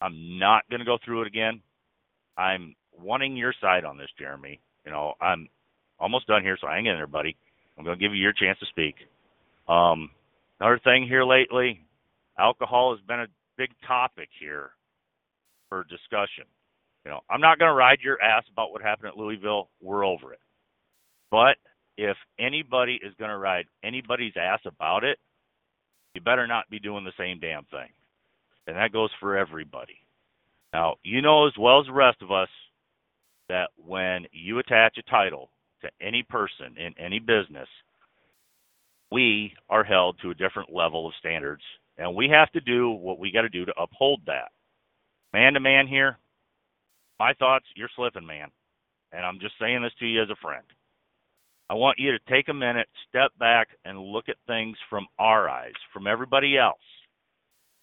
I'm 0.00 0.38
not 0.38 0.68
going 0.70 0.80
to 0.80 0.86
go 0.86 0.98
through 1.04 1.22
it 1.22 1.26
again. 1.26 1.60
I'm 2.36 2.74
wanting 2.98 3.36
your 3.36 3.54
side 3.60 3.84
on 3.84 3.98
this, 3.98 4.08
Jeremy. 4.18 4.60
You 4.86 4.92
know, 4.92 5.14
I'm 5.20 5.48
almost 5.98 6.26
done 6.26 6.42
here, 6.42 6.56
so 6.60 6.68
hang 6.68 6.86
in 6.86 6.96
there, 6.96 7.06
buddy. 7.06 7.36
I'm 7.76 7.84
going 7.84 7.98
to 7.98 8.02
give 8.02 8.14
you 8.14 8.22
your 8.22 8.32
chance 8.32 8.58
to 8.60 8.66
speak. 8.66 8.94
Um, 9.68 10.10
another 10.60 10.80
thing 10.82 11.06
here 11.06 11.24
lately, 11.24 11.80
alcohol 12.38 12.96
has 12.96 13.04
been 13.06 13.20
a 13.20 13.26
big 13.56 13.70
topic 13.86 14.28
here 14.40 14.70
for 15.68 15.84
discussion. 15.84 16.44
You 17.04 17.12
know, 17.12 17.20
I'm 17.30 17.40
not 17.40 17.58
going 17.58 17.70
to 17.70 17.74
ride 17.74 17.98
your 18.02 18.20
ass 18.20 18.44
about 18.52 18.72
what 18.72 18.82
happened 18.82 19.08
at 19.08 19.16
Louisville. 19.16 19.70
We're 19.80 20.04
over 20.04 20.32
it. 20.32 20.40
But 21.30 21.56
if 21.96 22.16
anybody 22.38 23.00
is 23.02 23.14
going 23.18 23.30
to 23.30 23.38
ride 23.38 23.66
anybody's 23.82 24.34
ass 24.36 24.60
about 24.66 25.04
it, 25.04 25.18
you 26.14 26.20
better 26.20 26.46
not 26.46 26.70
be 26.70 26.78
doing 26.78 27.04
the 27.04 27.12
same 27.18 27.38
damn 27.40 27.64
thing. 27.64 27.88
And 28.66 28.76
that 28.76 28.92
goes 28.92 29.10
for 29.20 29.36
everybody. 29.36 29.98
Now, 30.72 30.96
you 31.02 31.22
know 31.22 31.46
as 31.46 31.54
well 31.58 31.80
as 31.80 31.86
the 31.86 31.92
rest 31.92 32.20
of 32.22 32.30
us 32.30 32.48
that 33.48 33.70
when 33.76 34.26
you 34.32 34.58
attach 34.58 34.98
a 34.98 35.10
title 35.10 35.50
to 35.82 35.88
any 36.00 36.22
person 36.22 36.76
in 36.76 36.92
any 36.98 37.18
business, 37.18 37.68
we 39.10 39.54
are 39.70 39.84
held 39.84 40.18
to 40.20 40.30
a 40.30 40.34
different 40.34 40.72
level 40.72 41.06
of 41.06 41.14
standards 41.18 41.62
and 41.98 42.14
we 42.14 42.28
have 42.28 42.50
to 42.52 42.60
do 42.60 42.90
what 42.90 43.18
we 43.18 43.32
got 43.32 43.42
to 43.42 43.48
do 43.48 43.64
to 43.64 43.80
uphold 43.80 44.20
that. 44.26 44.50
Man 45.32 45.54
to 45.54 45.60
man 45.60 45.86
here, 45.86 46.18
my 47.18 47.32
thoughts, 47.34 47.66
you're 47.76 47.90
slipping, 47.96 48.26
man. 48.26 48.48
And 49.12 49.24
I'm 49.24 49.40
just 49.40 49.54
saying 49.60 49.82
this 49.82 49.92
to 50.00 50.06
you 50.06 50.22
as 50.22 50.30
a 50.30 50.36
friend. 50.42 50.64
I 51.70 51.74
want 51.74 51.98
you 51.98 52.12
to 52.12 52.18
take 52.30 52.48
a 52.48 52.54
minute, 52.54 52.88
step 53.08 53.30
back, 53.38 53.68
and 53.84 53.98
look 53.98 54.28
at 54.28 54.36
things 54.46 54.76
from 54.88 55.06
our 55.18 55.48
eyes, 55.48 55.74
from 55.92 56.06
everybody 56.06 56.56
else. 56.56 56.76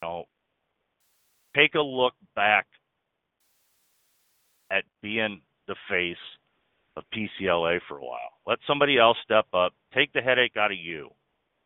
You 0.01 0.07
know, 0.07 0.23
take 1.55 1.75
a 1.75 1.81
look 1.81 2.13
back 2.35 2.65
at 4.71 4.83
being 5.01 5.41
the 5.67 5.75
face 5.89 6.17
of 6.97 7.03
PCLA 7.13 7.79
for 7.87 7.97
a 7.97 8.03
while. 8.03 8.31
Let 8.47 8.59
somebody 8.67 8.97
else 8.97 9.17
step 9.23 9.45
up, 9.53 9.73
take 9.93 10.13
the 10.13 10.21
headache 10.21 10.57
out 10.57 10.71
of 10.71 10.77
you. 10.77 11.09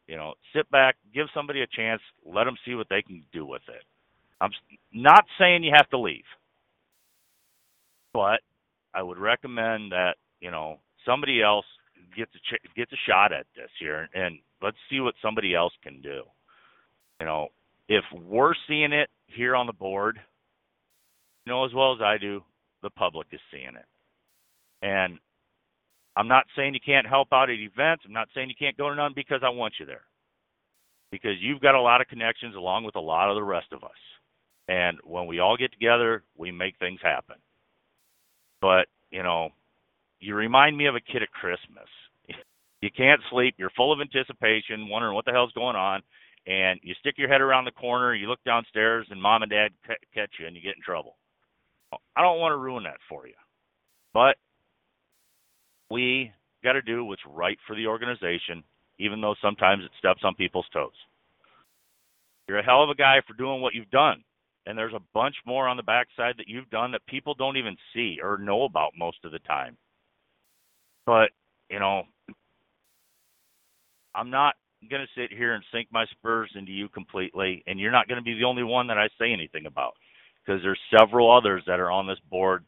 You 0.07 0.17
know, 0.17 0.33
sit 0.55 0.69
back, 0.71 0.95
give 1.13 1.27
somebody 1.33 1.61
a 1.61 1.67
chance, 1.67 2.01
let 2.25 2.45
them 2.45 2.55
see 2.65 2.73
what 2.73 2.87
they 2.89 3.01
can 3.01 3.23
do 3.31 3.45
with 3.45 3.61
it. 3.67 3.83
I'm 4.41 4.51
not 4.93 5.25
saying 5.39 5.63
you 5.63 5.71
have 5.75 5.89
to 5.89 5.99
leave, 5.99 6.23
but 8.13 8.41
I 8.93 9.03
would 9.03 9.17
recommend 9.17 9.91
that 9.91 10.15
you 10.39 10.51
know 10.51 10.79
somebody 11.05 11.41
else 11.41 11.65
gets 12.15 12.31
a 12.35 12.39
ch- 12.39 12.75
gets 12.75 12.91
a 12.91 13.09
shot 13.09 13.31
at 13.33 13.45
this 13.55 13.69
here, 13.79 14.09
and 14.13 14.39
let's 14.61 14.77
see 14.89 14.99
what 14.99 15.15
somebody 15.21 15.55
else 15.55 15.73
can 15.83 16.01
do. 16.01 16.23
You 17.19 17.25
know, 17.25 17.47
if 17.87 18.03
we're 18.13 18.53
seeing 18.67 18.93
it 18.93 19.09
here 19.27 19.55
on 19.55 19.67
the 19.67 19.73
board, 19.73 20.19
you 21.45 21.51
know 21.51 21.65
as 21.65 21.73
well 21.73 21.93
as 21.93 22.01
I 22.01 22.17
do, 22.17 22.43
the 22.81 22.89
public 22.89 23.27
is 23.31 23.41
seeing 23.51 23.75
it, 23.75 23.85
and 24.81 25.19
I'm 26.19 26.27
not 26.27 26.45
saying 26.55 26.73
you 26.73 26.81
can't 26.85 27.07
help 27.07 27.29
out 27.31 27.49
at 27.49 27.59
events. 27.59 28.03
I'm 28.05 28.13
not 28.13 28.27
saying 28.35 28.49
you 28.49 28.55
can't 28.59 28.77
go 28.77 28.89
to 28.89 28.95
none 28.95 29.13
because 29.15 29.39
I 29.41 29.49
want 29.49 29.75
you 29.79 29.85
there. 29.85 30.03
Because 31.11 31.35
you've 31.39 31.61
got 31.61 31.75
a 31.75 31.81
lot 31.81 32.01
of 32.01 32.07
connections 32.07 32.55
along 32.55 32.83
with 32.83 32.97
a 32.97 32.99
lot 32.99 33.29
of 33.29 33.35
the 33.35 33.43
rest 33.43 33.67
of 33.71 33.85
us. 33.85 33.91
And 34.67 34.97
when 35.05 35.27
we 35.27 35.39
all 35.39 35.55
get 35.55 35.71
together, 35.71 36.23
we 36.37 36.51
make 36.51 36.77
things 36.77 36.99
happen. 37.01 37.37
But, 38.61 38.87
you 39.11 39.23
know, 39.23 39.49
you 40.19 40.35
remind 40.35 40.77
me 40.77 40.87
of 40.87 40.95
a 40.95 41.01
kid 41.01 41.23
at 41.23 41.31
Christmas. 41.31 41.87
You 42.81 42.89
can't 42.95 43.19
sleep, 43.29 43.55
you're 43.57 43.71
full 43.75 43.91
of 43.91 43.99
anticipation, 43.99 44.87
wondering 44.87 45.13
what 45.13 45.25
the 45.25 45.33
hell's 45.33 45.51
going 45.51 45.75
on, 45.75 46.01
and 46.47 46.79
you 46.81 46.93
stick 46.97 47.15
your 47.17 47.27
head 47.27 47.41
around 47.41 47.65
the 47.65 47.71
corner, 47.71 48.15
you 48.15 48.29
look 48.29 48.39
downstairs, 48.45 49.05
and 49.11 49.21
mom 49.21 49.41
and 49.41 49.51
dad 49.51 49.71
c- 49.85 49.95
catch 50.13 50.31
you, 50.39 50.47
and 50.47 50.55
you 50.55 50.61
get 50.61 50.77
in 50.77 50.81
trouble. 50.81 51.17
I 52.15 52.21
don't 52.21 52.39
want 52.39 52.53
to 52.53 52.57
ruin 52.57 52.85
that 52.85 52.99
for 53.09 53.27
you. 53.27 53.33
But 54.13 54.37
we 55.91 56.31
got 56.63 56.73
to 56.73 56.81
do 56.81 57.03
what's 57.03 57.21
right 57.27 57.57
for 57.67 57.75
the 57.75 57.87
organization, 57.87 58.63
even 58.97 59.19
though 59.19 59.35
sometimes 59.41 59.83
it 59.83 59.91
steps 59.99 60.21
on 60.23 60.35
people's 60.35 60.67
toes. 60.71 60.91
You're 62.47 62.59
a 62.59 62.65
hell 62.65 62.83
of 62.83 62.89
a 62.89 62.95
guy 62.95 63.17
for 63.27 63.33
doing 63.33 63.61
what 63.61 63.73
you've 63.73 63.91
done. 63.91 64.23
And 64.69 64.77
there's 64.77 64.93
a 64.93 65.01
bunch 65.15 65.33
more 65.47 65.67
on 65.67 65.77
the 65.77 65.83
backside 65.83 66.35
that 66.37 66.47
you've 66.47 66.69
done 66.69 66.91
that 66.91 67.03
people 67.07 67.33
don't 67.33 67.57
even 67.57 67.75
see 67.91 68.19
or 68.21 68.37
know 68.37 68.65
about 68.65 68.91
most 68.95 69.17
of 69.23 69.31
the 69.31 69.39
time. 69.39 69.75
But, 71.07 71.31
you 71.71 71.79
know, 71.79 72.03
I'm 74.13 74.29
not 74.29 74.53
going 74.87 75.01
to 75.01 75.19
sit 75.19 75.35
here 75.35 75.55
and 75.55 75.63
sink 75.73 75.87
my 75.91 76.05
spurs 76.11 76.51
into 76.53 76.71
you 76.71 76.87
completely, 76.87 77.63
and 77.65 77.79
you're 77.79 77.91
not 77.91 78.07
going 78.07 78.19
to 78.19 78.23
be 78.23 78.35
the 78.35 78.45
only 78.45 78.61
one 78.61 78.85
that 78.87 78.99
I 78.99 79.07
say 79.17 79.33
anything 79.33 79.65
about 79.65 79.93
because 80.45 80.61
there's 80.61 80.79
several 80.95 81.35
others 81.35 81.63
that 81.65 81.79
are 81.79 81.89
on 81.89 82.05
this 82.05 82.19
board 82.29 82.63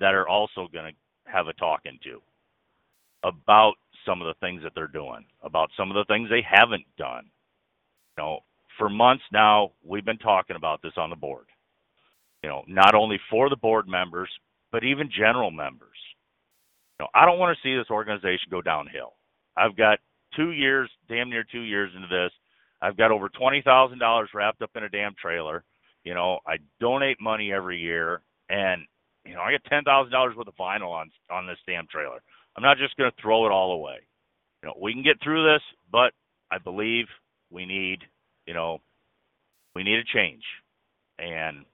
that 0.00 0.12
are 0.12 0.26
also 0.26 0.66
going 0.72 0.92
to 0.92 1.30
have 1.30 1.46
a 1.46 1.52
talking 1.52 2.00
to 2.02 2.20
about 3.22 3.74
some 4.04 4.20
of 4.20 4.26
the 4.26 4.34
things 4.40 4.64
that 4.64 4.72
they're 4.74 4.88
doing, 4.88 5.24
about 5.44 5.70
some 5.76 5.92
of 5.92 5.94
the 5.94 6.12
things 6.12 6.28
they 6.28 6.42
haven't 6.44 6.84
done. 6.98 7.30
You 8.18 8.24
know, 8.24 8.40
for 8.78 8.88
months 8.88 9.24
now, 9.32 9.72
we've 9.84 10.04
been 10.04 10.18
talking 10.18 10.56
about 10.56 10.82
this 10.82 10.92
on 10.96 11.10
the 11.10 11.16
board. 11.16 11.46
You 12.42 12.48
know, 12.50 12.62
not 12.68 12.94
only 12.94 13.18
for 13.30 13.48
the 13.48 13.56
board 13.56 13.88
members, 13.88 14.28
but 14.70 14.84
even 14.84 15.10
general 15.10 15.50
members. 15.50 15.96
You 16.98 17.04
know, 17.04 17.08
I 17.14 17.24
don't 17.24 17.38
want 17.38 17.56
to 17.56 17.62
see 17.62 17.76
this 17.76 17.90
organization 17.90 18.48
go 18.50 18.62
downhill. 18.62 19.14
I've 19.56 19.76
got 19.76 19.98
two 20.36 20.52
years, 20.52 20.90
damn 21.08 21.30
near 21.30 21.44
two 21.50 21.62
years 21.62 21.90
into 21.94 22.08
this. 22.08 22.32
I've 22.82 22.96
got 22.96 23.10
over 23.10 23.28
twenty 23.28 23.62
thousand 23.62 23.98
dollars 23.98 24.28
wrapped 24.34 24.62
up 24.62 24.70
in 24.76 24.84
a 24.84 24.88
damn 24.88 25.14
trailer. 25.20 25.64
You 26.04 26.14
know, 26.14 26.40
I 26.46 26.56
donate 26.80 27.20
money 27.20 27.52
every 27.52 27.78
year, 27.78 28.20
and 28.50 28.82
you 29.24 29.34
know, 29.34 29.40
I 29.40 29.52
get 29.52 29.64
ten 29.64 29.84
thousand 29.84 30.12
dollars 30.12 30.36
worth 30.36 30.48
of 30.48 30.56
vinyl 30.56 30.90
on 30.90 31.10
on 31.30 31.46
this 31.46 31.58
damn 31.66 31.86
trailer. 31.86 32.20
I'm 32.56 32.62
not 32.62 32.78
just 32.78 32.96
going 32.96 33.10
to 33.10 33.22
throw 33.22 33.46
it 33.46 33.52
all 33.52 33.72
away. 33.72 33.98
You 34.62 34.68
know, 34.68 34.74
we 34.80 34.92
can 34.92 35.02
get 35.02 35.22
through 35.22 35.44
this, 35.52 35.62
but 35.90 36.12
I 36.50 36.58
believe 36.58 37.06
we 37.50 37.66
need, 37.66 37.98
you 38.46 38.54
know, 38.54 38.78
we 39.74 39.82
need 39.82 39.98
a 39.98 40.04
change. 40.04 40.42
And 41.18 41.64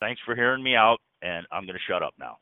thanks 0.00 0.20
for 0.24 0.34
hearing 0.34 0.62
me 0.62 0.76
out, 0.76 0.98
and 1.22 1.46
I'm 1.50 1.64
going 1.64 1.74
to 1.74 1.80
shut 1.88 2.02
up 2.02 2.14
now. 2.18 2.38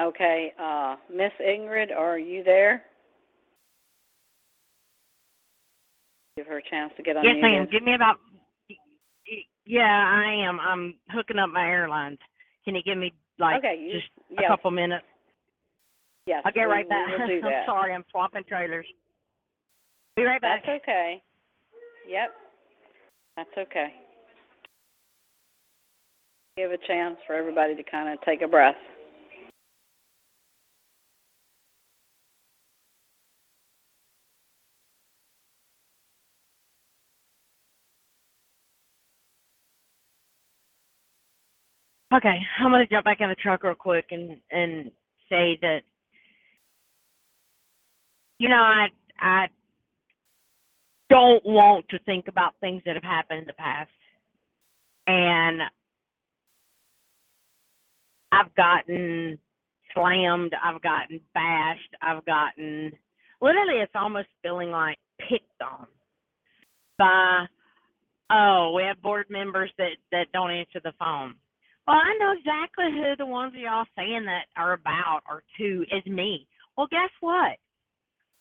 Okay, 0.00 0.52
uh, 0.58 0.96
Miss 1.14 1.32
Ingrid, 1.46 1.94
are 1.94 2.18
you 2.18 2.42
there? 2.42 2.82
Give 6.38 6.46
her 6.46 6.56
a 6.56 6.70
chance 6.70 6.90
to 6.96 7.02
get 7.02 7.16
unmuted. 7.16 7.34
Yes, 7.36 7.44
I 7.44 7.48
am. 7.48 7.66
Give 7.70 7.82
me 7.82 7.94
about. 7.94 8.16
Yeah, 9.66 9.82
I 9.82 10.32
am. 10.32 10.58
I'm 10.58 10.94
hooking 11.10 11.38
up 11.38 11.50
my 11.50 11.68
airlines. 11.68 12.18
Can 12.64 12.74
you 12.74 12.82
give 12.82 12.96
me 12.96 13.12
like 13.40 13.58
Okay, 13.58 13.76
you, 13.80 13.92
just 13.92 14.10
a 14.30 14.42
yes, 14.42 14.50
couple 14.50 14.70
minutes? 14.70 15.04
yes. 16.26 16.42
I'll 16.44 16.52
get 16.52 16.66
we- 16.66 16.72
right 16.74 16.88
back. 16.88 17.08
We 17.08 17.18
will 17.18 17.26
do 17.26 17.40
I'm 17.46 17.50
that. 17.50 17.66
sorry, 17.66 17.92
I'm 17.94 18.04
swapping 18.10 18.44
trailers. 18.44 18.86
Be 20.16 20.24
right 20.24 20.40
back. 20.40 20.62
That's 20.66 20.82
okay. 20.82 21.22
Yep. 22.08 22.30
That's 23.36 23.50
okay. 23.58 23.88
Give 26.56 26.72
a 26.72 26.78
chance 26.86 27.16
for 27.26 27.34
everybody 27.34 27.74
to 27.74 27.82
kind 27.82 28.12
of 28.12 28.20
take 28.24 28.42
a 28.42 28.48
breath. 28.48 28.74
Okay, 42.12 42.40
I'm 42.58 42.72
gonna 42.72 42.86
jump 42.88 43.04
back 43.04 43.20
in 43.20 43.28
the 43.28 43.36
truck 43.36 43.62
real 43.62 43.74
quick 43.74 44.06
and 44.10 44.36
and 44.50 44.90
say 45.28 45.58
that 45.62 45.82
you 48.38 48.48
know 48.48 48.56
I 48.56 48.88
I 49.20 49.46
don't 51.08 51.44
want 51.44 51.88
to 51.90 52.00
think 52.00 52.26
about 52.26 52.54
things 52.60 52.82
that 52.84 52.94
have 52.96 53.04
happened 53.04 53.40
in 53.40 53.46
the 53.46 53.52
past, 53.52 53.90
and 55.06 55.62
I've 58.32 58.52
gotten 58.56 59.38
slammed, 59.94 60.52
I've 60.64 60.82
gotten 60.82 61.20
bashed, 61.32 61.94
I've 62.02 62.24
gotten 62.24 62.92
literally 63.40 63.80
it's 63.80 63.92
almost 63.94 64.28
feeling 64.42 64.72
like 64.72 64.98
picked 65.28 65.62
on 65.62 65.86
by 66.98 67.46
oh 68.30 68.72
we 68.74 68.82
have 68.82 69.00
board 69.00 69.26
members 69.30 69.70
that 69.78 69.96
that 70.10 70.26
don't 70.32 70.50
answer 70.50 70.80
the 70.82 70.92
phone. 70.98 71.34
Well, 71.86 71.96
I 71.96 72.16
know 72.18 72.32
exactly 72.38 72.86
who 72.92 73.16
the 73.16 73.26
ones 73.26 73.52
y'all 73.56 73.86
saying 73.96 74.24
that 74.26 74.44
are 74.56 74.74
about 74.74 75.22
or 75.28 75.42
to 75.58 75.84
is 75.90 76.04
me. 76.06 76.46
Well, 76.76 76.86
guess 76.90 77.10
what? 77.20 77.56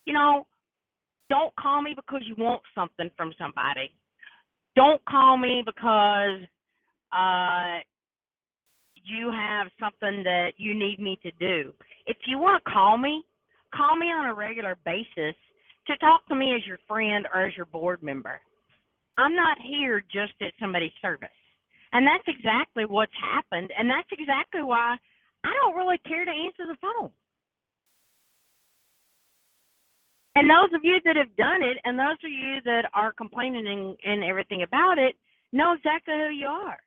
You 0.05 0.13
know, 0.13 0.45
don't 1.29 1.55
call 1.55 1.81
me 1.81 1.93
because 1.95 2.21
you 2.25 2.35
want 2.37 2.61
something 2.75 3.09
from 3.15 3.33
somebody. 3.37 3.91
Don't 4.75 5.03
call 5.05 5.37
me 5.37 5.63
because 5.65 6.41
uh 7.11 7.79
you 9.05 9.31
have 9.31 9.67
something 9.79 10.23
that 10.23 10.51
you 10.57 10.77
need 10.77 10.99
me 10.99 11.19
to 11.23 11.31
do. 11.39 11.73
If 12.05 12.17
you 12.27 12.37
want 12.37 12.63
to 12.63 12.71
call 12.71 12.97
me, 12.97 13.23
call 13.73 13.95
me 13.95 14.07
on 14.07 14.27
a 14.27 14.33
regular 14.33 14.77
basis 14.85 15.35
to 15.87 15.97
talk 15.97 16.27
to 16.27 16.35
me 16.35 16.53
as 16.55 16.65
your 16.67 16.79
friend 16.87 17.25
or 17.33 17.45
as 17.47 17.55
your 17.57 17.65
board 17.65 18.03
member. 18.03 18.39
I'm 19.17 19.35
not 19.35 19.57
here 19.61 20.01
just 20.01 20.33
at 20.41 20.53
somebody's 20.59 20.91
service. 21.01 21.29
And 21.93 22.05
that's 22.05 22.27
exactly 22.27 22.85
what's 22.85 23.13
happened. 23.19 23.71
And 23.77 23.89
that's 23.89 24.09
exactly 24.11 24.61
why 24.61 24.97
I 25.43 25.53
don't 25.61 25.75
really 25.75 25.97
care 26.07 26.25
to 26.25 26.31
answer 26.31 26.65
the 26.67 26.77
phone. 26.81 27.09
And 30.35 30.49
those 30.49 30.69
of 30.73 30.81
you 30.83 30.99
that 31.05 31.15
have 31.15 31.35
done 31.35 31.63
it, 31.63 31.77
and 31.83 31.97
those 31.97 32.17
of 32.23 32.31
you 32.31 32.61
that 32.65 32.89
are 32.93 33.11
complaining 33.11 33.67
and, 33.67 33.97
and 34.05 34.23
everything 34.23 34.61
about 34.61 34.97
it, 34.97 35.15
know 35.51 35.73
exactly 35.73 36.13
who 36.13 36.29
you 36.29 36.47
are. 36.47 36.77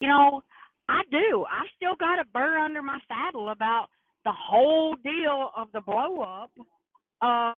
You 0.00 0.08
know, 0.08 0.42
I 0.88 1.02
do. 1.10 1.44
I 1.50 1.66
still 1.76 1.96
got 1.96 2.18
a 2.18 2.24
burr 2.32 2.58
under 2.58 2.82
my 2.82 2.98
saddle 3.08 3.50
about 3.50 3.88
the 4.24 4.32
whole 4.32 4.94
deal 5.02 5.50
of 5.56 5.68
the 5.72 5.80
blow 5.80 6.20
up. 6.20 6.50
Uh, 7.20 7.52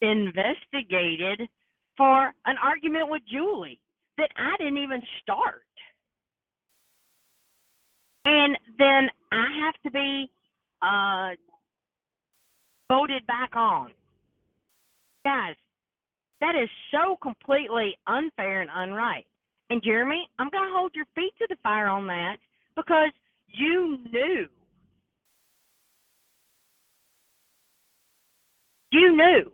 investigated 0.00 1.48
for 1.98 2.32
an 2.46 2.56
argument 2.62 3.10
with 3.10 3.20
Julie 3.30 3.78
that 4.16 4.30
I 4.36 4.56
didn't 4.56 4.78
even 4.78 5.02
start. 5.22 5.64
And 8.24 8.56
then 8.78 9.10
I 9.32 9.46
have 9.64 9.74
to 9.84 9.90
be 9.90 10.30
uh, 10.80 11.30
voted 12.90 13.26
back 13.26 13.56
on. 13.56 13.90
Guys, 15.24 15.56
that 16.40 16.54
is 16.54 16.68
so 16.92 17.16
completely 17.20 17.98
unfair 18.06 18.62
and 18.62 18.70
unright. 18.70 19.24
And 19.70 19.82
Jeremy, 19.82 20.28
I'm 20.38 20.48
going 20.50 20.64
to 20.64 20.74
hold 20.74 20.92
your 20.94 21.04
feet 21.14 21.32
to 21.38 21.46
the 21.48 21.56
fire 21.62 21.88
on 21.88 22.06
that 22.06 22.36
because 22.76 23.10
you 23.48 23.98
knew. 24.12 24.46
You 28.90 29.16
knew. 29.16 29.52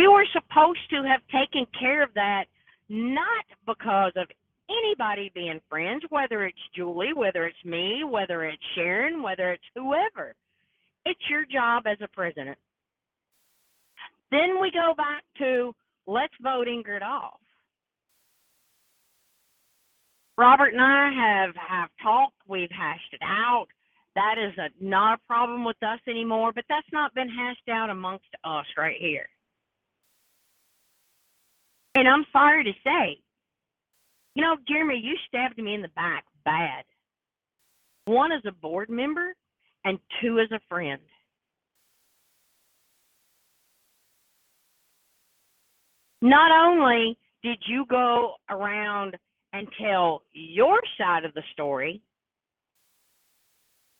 You 0.00 0.12
were 0.12 0.24
supposed 0.32 0.88
to 0.88 1.02
have 1.02 1.20
taken 1.30 1.66
care 1.78 2.02
of 2.02 2.08
that 2.14 2.44
not 2.88 3.44
because 3.66 4.12
of 4.16 4.28
anybody 4.70 5.30
being 5.34 5.60
friends, 5.68 6.02
whether 6.08 6.46
it's 6.46 6.58
Julie, 6.74 7.12
whether 7.14 7.44
it's 7.44 7.62
me, 7.66 8.02
whether 8.08 8.44
it's 8.44 8.62
Sharon, 8.74 9.22
whether 9.22 9.52
it's 9.52 9.64
whoever. 9.74 10.34
It's 11.04 11.20
your 11.28 11.44
job 11.44 11.82
as 11.86 11.98
a 12.00 12.08
president. 12.08 12.56
Then 14.30 14.58
we 14.58 14.70
go 14.70 14.94
back 14.96 15.22
to 15.36 15.74
let's 16.06 16.32
vote 16.42 16.66
Ingrid 16.66 17.02
off. 17.02 17.38
Robert 20.38 20.72
and 20.72 20.80
I 20.80 21.10
have 21.12 21.54
have 21.56 21.90
talked. 22.02 22.36
We've 22.48 22.70
hashed 22.70 23.12
it 23.12 23.20
out. 23.22 23.66
That 24.14 24.36
is 24.38 24.56
a, 24.56 24.70
not 24.82 25.18
a 25.18 25.26
problem 25.26 25.62
with 25.62 25.82
us 25.82 26.00
anymore. 26.08 26.52
But 26.54 26.64
that's 26.70 26.90
not 26.90 27.14
been 27.14 27.28
hashed 27.28 27.68
out 27.70 27.90
amongst 27.90 28.24
us 28.44 28.64
right 28.78 28.96
here. 28.98 29.26
And 32.00 32.08
I'm 32.08 32.26
sorry 32.32 32.64
to 32.64 32.72
say, 32.84 33.20
you 34.34 34.42
know, 34.42 34.56
Jeremy, 34.68 35.00
you 35.04 35.16
stabbed 35.28 35.58
me 35.58 35.74
in 35.74 35.82
the 35.82 35.88
back 35.90 36.24
bad. 36.46 36.84
One 38.06 38.32
as 38.32 38.42
a 38.46 38.52
board 38.52 38.90
member, 38.90 39.34
and 39.84 39.98
two 40.22 40.40
as 40.40 40.50
a 40.52 40.60
friend. 40.68 41.00
Not 46.22 46.52
only 46.52 47.18
did 47.42 47.58
you 47.68 47.86
go 47.90 48.34
around 48.50 49.16
and 49.52 49.68
tell 49.80 50.22
your 50.32 50.80
side 50.98 51.24
of 51.26 51.34
the 51.34 51.42
story, 51.52 52.02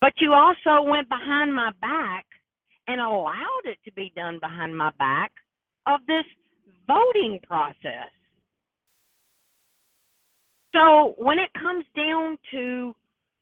But 0.00 0.14
you 0.20 0.34
also 0.34 0.82
went 0.88 1.08
behind 1.08 1.54
my 1.54 1.72
back 1.80 2.26
and 2.88 3.00
allowed 3.00 3.64
it 3.64 3.78
to 3.84 3.92
be 3.92 4.12
done 4.16 4.38
behind 4.40 4.76
my 4.76 4.90
back 4.98 5.32
of 5.86 6.00
this 6.06 6.24
voting 6.86 7.40
process. 7.46 8.10
So 10.74 11.14
when 11.18 11.38
it 11.38 11.50
comes 11.54 11.84
down 11.96 12.38
to 12.52 12.94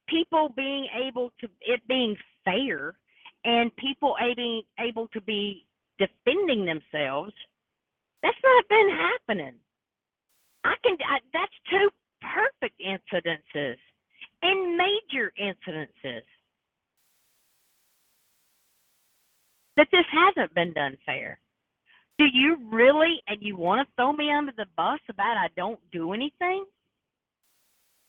people 0.09 0.53
being 0.57 0.87
able 1.07 1.31
to 1.41 1.49
it 1.61 1.81
being 1.87 2.17
fair 2.45 2.95
and 3.45 3.75
people 3.77 4.17
able 4.21 4.62
able 4.81 5.09
to 5.09 5.21
be 5.21 5.67
defending 5.99 6.64
themselves, 6.64 7.33
that's 8.23 8.37
not 8.43 8.69
been 8.69 8.91
happening. 8.91 9.55
I 10.64 10.75
can 10.85 10.97
I, 11.07 11.19
that's 11.33 11.53
two 11.71 11.91
perfect 12.21 12.81
incidences 12.81 13.77
and 14.43 14.77
major 14.77 15.33
incidences 15.41 16.23
that 19.77 19.88
this 19.93 20.05
hasn't 20.11 20.55
been 20.55 20.73
done 20.73 20.97
fair. 21.07 21.38
Do 22.18 22.24
you 22.33 22.59
really 22.70 23.22
and 23.28 23.38
you 23.40 23.57
want 23.57 23.87
to 23.87 23.94
throw 23.96 24.12
me 24.12 24.33
under 24.33 24.52
the 24.57 24.66
bus 24.76 25.00
about 25.09 25.37
I 25.37 25.48
don't 25.57 25.78
do 25.92 26.12
anything? 26.12 26.64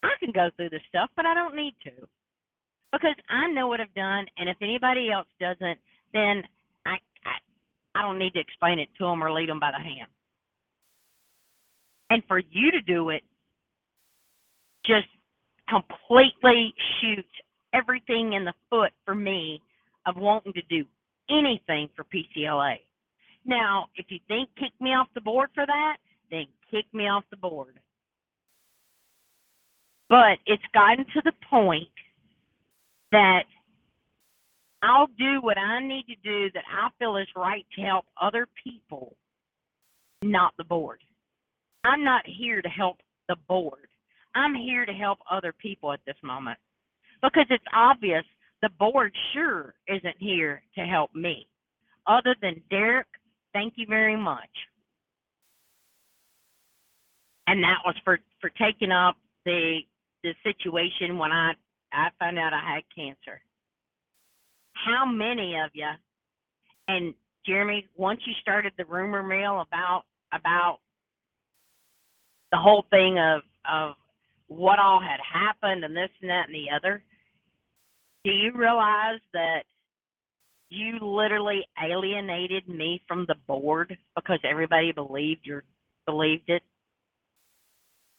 I 0.03 0.11
can 0.19 0.31
go 0.31 0.49
through 0.55 0.69
the 0.71 0.79
stuff, 0.87 1.09
but 1.15 1.25
I 1.25 1.33
don't 1.33 1.55
need 1.55 1.75
to. 1.83 1.91
Because 2.91 3.15
I 3.29 3.47
know 3.51 3.67
what 3.67 3.79
I've 3.79 3.93
done 3.93 4.25
and 4.37 4.49
if 4.49 4.57
anybody 4.61 5.11
else 5.11 5.27
doesn't, 5.39 5.79
then 6.13 6.43
I 6.85 6.97
I, 7.25 7.99
I 7.99 8.01
don't 8.01 8.17
need 8.17 8.33
to 8.33 8.39
explain 8.39 8.79
it 8.79 8.89
to 8.97 9.05
them 9.05 9.23
or 9.23 9.31
lead 9.31 9.49
them 9.49 9.59
by 9.59 9.71
the 9.71 9.83
hand. 9.83 10.09
And 12.09 12.23
for 12.27 12.39
you 12.39 12.71
to 12.71 12.81
do 12.81 13.09
it 13.09 13.23
just 14.85 15.07
completely 15.69 16.73
shoots 16.99 17.29
everything 17.73 18.33
in 18.33 18.43
the 18.43 18.53
foot 18.71 18.91
for 19.05 19.13
me 19.13 19.61
of 20.07 20.17
wanting 20.17 20.53
to 20.53 20.61
do 20.63 20.85
anything 21.29 21.89
for 21.95 22.05
PCLA. 22.05 22.77
Now, 23.49 23.87
if 23.95 24.05
you 24.09 24.19
think 24.27 24.47
kick 24.59 24.73
me 24.79 24.91
off 24.91 25.07
the 25.15 25.21
board 25.21 25.49
for 25.55 25.65
that, 25.65 25.97
then 26.29 26.45
kick 26.69 26.85
me 26.93 27.07
off 27.07 27.23
the 27.31 27.37
board. 27.37 27.79
But 30.07 30.37
it's 30.45 30.63
gotten 30.71 31.03
to 31.03 31.21
the 31.25 31.31
point 31.49 31.87
that 33.11 33.45
I'll 34.83 35.09
do 35.17 35.41
what 35.41 35.57
I 35.57 35.79
need 35.79 36.05
to 36.09 36.15
do 36.23 36.51
that 36.53 36.63
I 36.71 36.89
feel 36.99 37.17
is 37.17 37.27
right 37.35 37.65
to 37.75 37.81
help 37.81 38.05
other 38.21 38.47
people, 38.63 39.15
not 40.21 40.53
the 40.59 40.63
board. 40.63 40.99
I'm 41.83 42.03
not 42.03 42.21
here 42.27 42.61
to 42.61 42.69
help 42.69 42.97
the 43.27 43.35
board. 43.47 43.87
I'm 44.35 44.53
here 44.53 44.85
to 44.85 44.93
help 44.93 45.17
other 45.29 45.53
people 45.59 45.91
at 45.91 46.01
this 46.05 46.17
moment 46.21 46.59
because 47.23 47.47
it's 47.49 47.65
obvious 47.75 48.23
the 48.61 48.69
board 48.77 49.11
sure 49.33 49.73
isn't 49.87 50.17
here 50.19 50.61
to 50.75 50.81
help 50.81 51.15
me. 51.15 51.47
Other 52.05 52.35
than 52.43 52.61
Derek, 52.69 53.07
thank 53.53 53.73
you 53.77 53.85
very 53.87 54.17
much. 54.17 54.49
And 57.47 57.63
that 57.63 57.79
was 57.85 57.95
for 58.03 58.19
for 58.41 58.49
taking 58.51 58.91
up 58.91 59.15
the 59.45 59.79
the 60.23 60.33
situation 60.43 61.17
when 61.17 61.31
I 61.31 61.53
I 61.91 62.09
found 62.19 62.37
out 62.37 62.53
I 62.53 62.75
had 62.75 62.83
cancer. 62.95 63.41
How 64.73 65.05
many 65.05 65.55
of 65.55 65.71
you 65.73 65.89
and 66.87 67.13
Jeremy, 67.45 67.87
once 67.95 68.19
you 68.25 68.33
started 68.41 68.73
the 68.77 68.85
rumor 68.85 69.23
mill 69.23 69.61
about 69.61 70.03
about 70.33 70.79
the 72.51 72.57
whole 72.57 72.85
thing 72.89 73.17
of 73.17 73.41
of 73.69 73.95
what 74.47 74.79
all 74.79 74.99
had 74.99 75.19
happened 75.21 75.83
and 75.83 75.95
this 75.95 76.09
and 76.21 76.29
that 76.29 76.47
and 76.47 76.55
the 76.55 76.69
other, 76.75 77.03
do 78.23 78.31
you 78.31 78.51
realize 78.53 79.19
that 79.33 79.63
you 80.69 80.99
literally 81.01 81.65
alienated 81.81 82.67
me 82.67 83.01
from 83.07 83.25
the 83.27 83.35
board 83.47 83.97
because 84.15 84.39
everybody 84.43 84.91
believed 84.91 85.41
you 85.43 85.61
believed 86.05 86.49
it? 86.49 86.63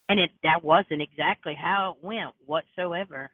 And 0.09 0.19
it 0.19 0.31
that 0.43 0.63
wasn't 0.63 1.01
exactly 1.01 1.55
how 1.55 1.95
it 1.95 2.05
went 2.05 2.31
whatsoever. 2.45 3.31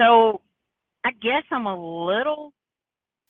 So 0.00 0.40
I 1.04 1.10
guess 1.10 1.42
I'm 1.50 1.66
a 1.66 2.06
little 2.06 2.52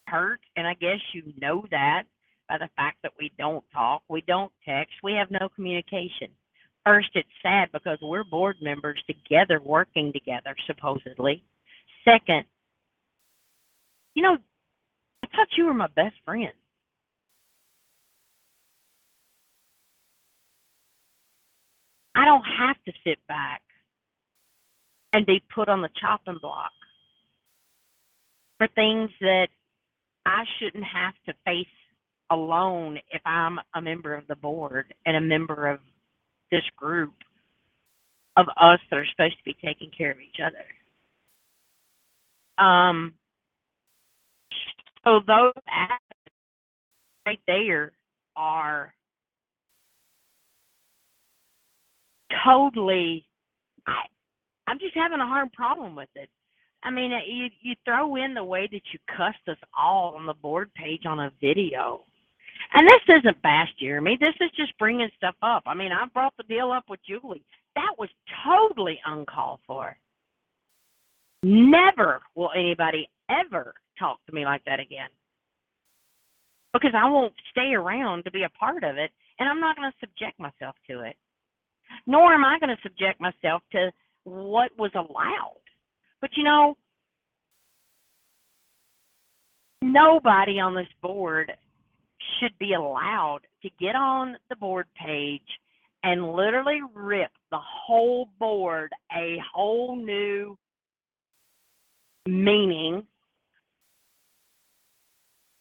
hurt 0.07 0.41
and 0.57 0.67
I 0.67 0.75
guess 0.75 0.99
you 1.13 1.33
know 1.41 1.65
that 1.71 2.05
by 2.49 2.59
the 2.59 2.69
fact 2.77 2.99
that 3.03 3.13
we 3.19 3.33
don't 3.39 3.65
talk, 3.73 4.03
we 4.09 4.23
don't 4.27 4.53
text, 4.67 4.95
we 5.03 5.13
have 5.15 5.31
no 5.31 5.49
communication. 5.55 6.29
First, 6.85 7.11
it's 7.15 7.29
sad 7.43 7.69
because 7.73 7.99
we're 8.03 8.25
board 8.25 8.57
members 8.61 9.03
together, 9.07 9.61
working 9.63 10.13
together, 10.13 10.57
supposedly. 10.67 11.45
Second, 12.05 12.45
you 14.15 14.23
know, 14.23 14.37
I 15.23 15.27
thought 15.29 15.49
you 15.57 15.67
were 15.67 15.75
my 15.75 15.89
best 15.95 16.15
friend. 16.25 16.53
I 22.15 22.25
don't 22.25 22.45
have 22.59 22.77
to 22.87 22.93
sit 23.05 23.19
back 23.29 23.63
and 25.13 25.27
be 25.27 25.43
put 25.55 25.69
on 25.69 25.83
the 25.83 25.89
chopping 26.01 26.39
block 26.41 26.73
for 28.59 28.69
things 28.75 29.11
that 29.21 29.49
I 30.27 30.45
shouldn't 30.59 30.85
have 30.85 31.15
to 31.27 31.35
face 31.45 31.67
alone 32.31 32.99
if 33.11 33.23
I'm 33.25 33.59
a 33.75 33.81
member 33.81 34.15
of 34.15 34.27
the 34.29 34.37
board 34.37 34.93
and 35.07 35.17
a 35.17 35.21
member 35.21 35.69
of 35.69 35.81
this 36.51 36.63
group 36.77 37.15
of 38.37 38.47
us 38.61 38.79
that 38.91 38.99
are 38.99 39.07
supposed 39.11 39.39
to 39.39 39.45
be 39.45 39.57
taking 39.65 39.91
care 39.97 40.11
of 40.11 40.19
each 40.21 40.41
other. 40.45 40.65
Um, 42.65 43.15
so 45.05 45.21
those 45.27 45.53
acts 45.69 46.05
right 47.27 47.41
there 47.47 47.93
are 48.37 48.93
totally. 52.45 53.25
I'm 54.67 54.79
just 54.79 54.95
having 54.95 55.21
a 55.21 55.27
hard 55.27 55.53
problem 55.53 55.97
with 55.97 56.09
it. 56.15 56.29
I 56.83 56.91
mean, 56.91 57.13
you 57.27 57.49
you 57.61 57.75
throw 57.85 58.17
in 58.17 58.35
the 58.35 58.45
way 58.45 58.69
that 58.71 58.83
you 58.93 58.99
cussed 59.17 59.49
us 59.49 59.59
all 59.77 60.15
on 60.17 60.27
the 60.27 60.35
board 60.35 60.73
page 60.75 61.07
on 61.07 61.21
a 61.21 61.33
video. 61.41 62.05
And 62.73 62.87
this 62.87 63.19
isn't 63.19 63.43
bash 63.43 63.69
Jeremy. 63.81 64.17
This 64.21 64.35
is 64.41 64.51
just 64.57 64.79
bringing 64.79 65.09
stuff 65.17 65.35
up. 65.43 65.65
I 65.67 65.75
mean, 65.75 65.91
I 65.93 66.07
brought 66.13 66.35
the 66.37 66.45
deal 66.45 66.71
up 66.71 66.85
with 66.89 67.01
Julie. 67.07 67.43
That 67.75 67.95
was 67.99 68.09
totally 68.45 69.01
uncalled 69.05 69.61
for. 69.67 69.97
Never 71.43 72.21
will 72.35 72.51
anybody 72.55 73.09
ever 73.29 73.75
talk 74.01 74.19
to 74.27 74.35
me 74.35 74.45
like 74.45 74.65
that 74.65 74.81
again. 74.81 75.09
Because 76.73 76.93
I 76.97 77.09
won't 77.09 77.35
stay 77.51 77.75
around 77.75 78.25
to 78.25 78.31
be 78.31 78.45
a 78.45 78.59
part 78.59 78.83
of 78.83 78.97
it, 78.97 79.11
and 79.39 79.49
I'm 79.49 79.61
not 79.61 79.77
going 79.77 79.91
to 79.91 79.97
subject 80.01 80.39
myself 80.39 80.75
to 80.89 81.03
it. 81.03 81.17
Nor 82.07 82.35
am 82.35 82.45
I 82.45 82.59
going 82.59 82.75
to 82.75 82.83
subject 82.83 83.21
myself 83.21 83.63
to 83.73 83.91
what 84.25 84.71
was 84.79 84.93
allowed. 84.95 85.61
But 86.21 86.31
you 86.37 86.45
know, 86.45 86.77
nobody 89.83 90.61
on 90.61 90.75
this 90.75 90.89
board 91.03 91.53
should 92.39 92.57
be 92.59 92.75
allowed 92.75 93.41
to 93.63 93.71
get 93.81 93.97
on 93.97 94.37
the 94.49 94.57
board 94.57 94.87
page 94.95 95.43
and 96.03 96.33
literally 96.33 96.81
rip 96.95 97.31
the 97.51 97.59
whole 97.59 98.29
board 98.39 98.91
a 99.15 99.37
whole 99.53 99.97
new 99.97 100.57
meaning 102.27 103.03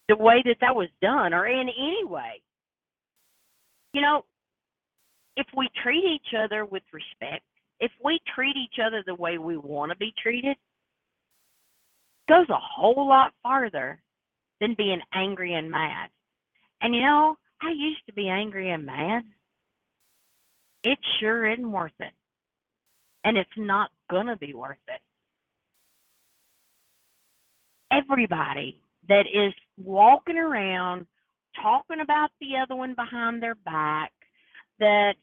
the 0.09 0.17
way 0.17 0.41
that 0.43 0.57
that 0.59 0.75
was 0.75 0.89
done 1.01 1.33
or 1.33 1.47
in 1.47 1.69
any 1.69 2.03
way. 2.03 2.41
You 3.93 4.01
know, 4.01 4.25
if 5.37 5.45
we 5.55 5.69
treat 5.81 6.03
each 6.03 6.33
other 6.37 6.65
with 6.65 6.83
respect, 6.91 7.45
if 7.79 7.91
we 8.03 8.19
treat 8.35 8.57
each 8.57 8.79
other 8.83 9.03
the 9.05 9.15
way 9.15 9.37
we 9.37 9.55
want 9.55 9.91
to 9.91 9.97
be 9.97 10.13
treated, 10.21 10.57
goes 12.27 12.49
a 12.49 12.59
whole 12.59 13.07
lot 13.07 13.33
farther 13.41 14.01
than 14.59 14.75
being 14.77 14.99
angry 15.13 15.53
and 15.53 15.69
mad. 15.69 16.09
And 16.81 16.93
you 16.93 17.01
know, 17.01 17.37
I 17.61 17.69
used 17.69 18.05
to 18.07 18.13
be 18.13 18.27
angry 18.27 18.71
and 18.71 18.85
mad. 18.85 19.23
It 20.83 20.97
sure 21.19 21.51
isn't 21.51 21.71
worth 21.71 21.91
it. 21.99 22.13
And 23.23 23.37
it's 23.37 23.49
not 23.57 23.91
going 24.09 24.27
to 24.27 24.37
be 24.37 24.53
worth 24.53 24.77
it. 24.87 25.01
Everybody 27.91 28.81
that 29.09 29.25
is 29.33 29.53
walking 29.77 30.37
around 30.37 31.05
talking 31.61 31.99
about 32.01 32.29
the 32.39 32.57
other 32.63 32.75
one 32.75 32.95
behind 32.95 33.41
their 33.41 33.55
back, 33.55 34.11
that, 34.79 35.15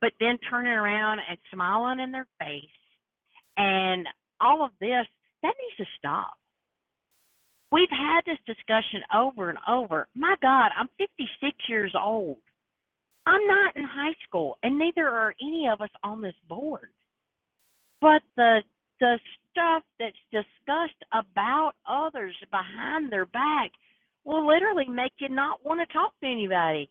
but 0.00 0.12
then 0.20 0.38
turning 0.50 0.72
around 0.72 1.20
and 1.28 1.38
smiling 1.52 2.00
in 2.00 2.12
their 2.12 2.26
face, 2.38 2.64
and 3.56 4.06
all 4.40 4.64
of 4.64 4.70
this, 4.80 5.06
that 5.42 5.54
needs 5.60 5.76
to 5.78 5.84
stop. 5.98 6.34
We've 7.70 7.88
had 7.90 8.20
this 8.26 8.38
discussion 8.46 9.00
over 9.14 9.48
and 9.48 9.58
over. 9.68 10.08
My 10.14 10.34
God, 10.42 10.70
I'm 10.78 10.88
56 10.98 11.56
years 11.68 11.94
old. 11.98 12.38
I'm 13.24 13.46
not 13.46 13.76
in 13.76 13.84
high 13.84 14.14
school, 14.28 14.58
and 14.62 14.78
neither 14.78 15.08
are 15.08 15.34
any 15.40 15.68
of 15.72 15.80
us 15.80 15.90
on 16.02 16.20
this 16.20 16.34
board. 16.48 16.88
But 18.00 18.22
the 18.36 18.62
the 19.00 19.18
stuff 19.52 19.82
that's 20.00 20.16
discussed 20.32 21.00
about 21.12 21.72
others 21.88 22.34
behind 22.50 23.12
their 23.12 23.26
back 23.26 23.70
will 24.24 24.46
literally 24.46 24.88
make 24.88 25.12
you 25.18 25.28
not 25.28 25.64
want 25.64 25.80
to 25.80 25.92
talk 25.92 26.12
to 26.20 26.26
anybody 26.26 26.88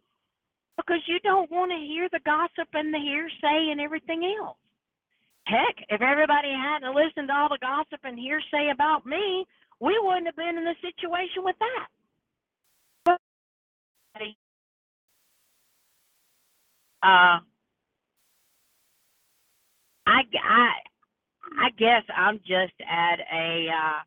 because 0.77 1.01
you 1.07 1.19
don't 1.19 1.51
want 1.51 1.71
to 1.71 1.77
hear 1.77 2.07
the 2.11 2.19
gossip 2.25 2.69
and 2.73 2.93
the 2.93 2.99
hearsay 2.99 3.71
and 3.71 3.81
everything 3.81 4.23
else. 4.39 4.57
Heck, 5.45 5.75
if 5.89 6.01
everybody 6.01 6.49
hadn't 6.49 6.95
listened 6.95 7.27
to 7.27 7.33
all 7.33 7.49
the 7.49 7.57
gossip 7.61 7.99
and 8.03 8.17
hearsay 8.17 8.69
about 8.71 9.05
me, 9.05 9.45
we 9.79 9.99
wouldn't 10.01 10.27
have 10.27 10.35
been 10.35 10.57
in 10.57 10.63
the 10.63 10.75
situation 10.81 11.43
with 11.43 11.55
that. 11.59 11.87
But, 13.05 13.19
uh, 17.03 17.39
I, 20.07 20.21
I, 20.43 20.69
I 21.59 21.69
guess 21.77 22.03
I'm 22.15 22.39
just 22.39 22.73
at 22.89 23.19
a 23.33 23.67
uh, 23.69 24.01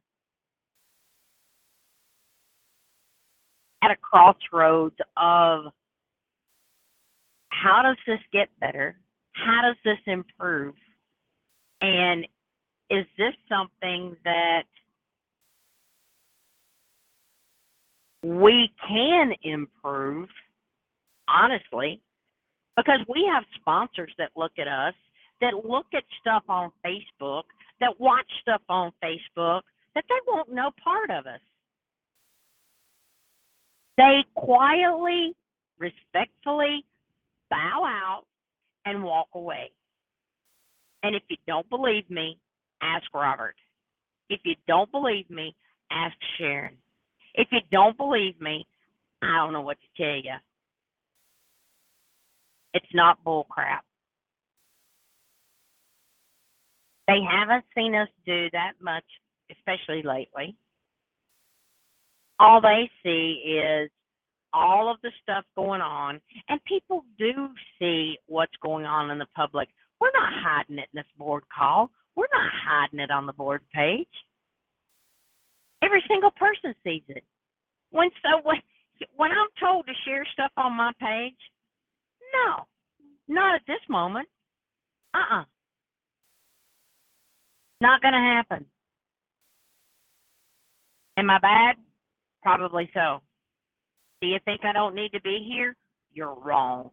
at 3.85 3.91
a 3.91 3.97
crossroads 3.97 4.97
of 5.17 5.65
how 7.49 7.83
does 7.83 7.97
this 8.07 8.21
get 8.33 8.49
better? 8.61 8.97
How 9.33 9.63
does 9.63 9.77
this 9.85 9.99
improve? 10.07 10.75
And 11.81 12.27
is 12.91 13.05
this 13.19 13.35
something 13.49 14.17
that 14.25 14.65
we 18.23 18.71
can 18.89 19.33
improve, 19.43 20.29
honestly? 21.29 22.01
Because 22.77 23.01
we 23.09 23.29
have 23.33 23.45
sponsors 23.61 24.13
that 24.19 24.31
look 24.35 24.53
at 24.59 24.67
us, 24.67 24.95
that 25.45 25.69
look 25.69 25.85
at 25.93 26.05
stuff 26.19 26.43
on 26.49 26.73
Facebook, 26.85 27.43
that 27.81 28.01
watch 28.01 28.27
stuff 28.41 28.63
on 28.71 28.93
Facebook, 29.05 29.61
that 29.95 30.05
they 30.09 30.15
won't 30.27 30.51
know 30.51 30.71
part 30.83 31.11
of 31.11 31.27
us. 31.27 31.41
They 33.99 34.25
quietly, 34.35 35.35
respectfully 35.79 36.87
bow 37.51 37.85
out 37.85 38.23
and 38.87 39.05
walk 39.05 39.29
away. 39.35 39.71
And 41.03 41.15
if 41.15 41.23
you 41.29 41.37
don't 41.47 41.69
believe 41.69 42.09
me, 42.09 42.39
ask 42.81 43.05
Robert. 43.13 43.57
If 44.31 44.41
you 44.45 44.55
don't 44.67 44.91
believe 44.91 45.29
me, 45.29 45.55
ask 45.91 46.17
Sharon. 46.39 46.79
If 47.35 47.49
you 47.53 47.61
don't 47.71 47.99
believe 47.99 48.41
me, 48.41 48.67
I 49.21 49.37
don't 49.37 49.53
know 49.53 49.61
what 49.61 49.77
to 49.77 50.03
tell 50.03 50.17
you. 50.17 50.39
It's 52.73 52.95
not 52.95 53.23
bull 53.23 53.45
crap. 53.45 53.85
They 57.07 57.21
haven't 57.29 57.65
seen 57.77 57.95
us 57.95 58.09
do 58.25 58.49
that 58.53 58.73
much, 58.81 59.05
especially 59.51 60.03
lately. 60.03 60.57
All 62.39 62.61
they 62.61 62.91
see 63.03 63.59
is 63.63 63.91
all 64.53 64.91
of 64.91 64.99
the 65.03 65.11
stuff 65.23 65.45
going 65.57 65.81
on, 65.81 66.21
and 66.49 66.65
people 66.65 67.05
do 67.19 67.49
see 67.79 68.17
what's 68.27 68.57
going 68.63 68.87
on 68.87 69.11
in 69.11 69.19
the 69.19 69.27
public. 69.37 69.69
We're 70.01 70.13
not 70.15 70.33
hiding 70.33 70.79
it 70.79 70.89
in 70.93 70.99
this 70.99 71.07
board 71.19 71.45
call. 71.55 71.91
We're 72.17 72.27
not 72.33 72.51
hiding 72.67 73.01
it 73.01 73.11
on 73.11 73.27
the 73.27 73.33
board 73.33 73.63
page. 73.75 74.09
Every 75.83 76.03
single 76.09 76.31
person 76.31 76.75
sees 76.85 77.03
it. 77.09 77.25
When 77.91 78.11
so 78.23 78.41
when 78.43 78.57
when 79.17 79.31
I'm 79.33 79.49
told 79.61 79.87
to 79.87 79.93
share 80.07 80.25
stuff 80.33 80.53
on 80.57 80.77
my 80.77 80.93
page, 81.01 81.37
no, 82.33 82.65
not 83.29 83.57
at 83.57 83.63
this 83.67 83.81
moment. 83.89 84.29
Uh-uh. 85.15 85.45
Not 87.85 88.01
gonna 88.01 88.17
happen. 88.17 88.65
Am 91.19 91.29
I 91.29 91.39
bad? 91.39 91.77
Probably 92.43 92.89
so. 92.95 93.21
Do 94.23 94.27
you 94.27 94.39
think 94.47 94.63
I 94.65 94.73
don't 94.73 94.95
need 94.95 95.13
to 95.13 95.21
be 95.21 95.47
here? 95.47 95.77
You're 96.11 96.35
wrong. 96.35 96.91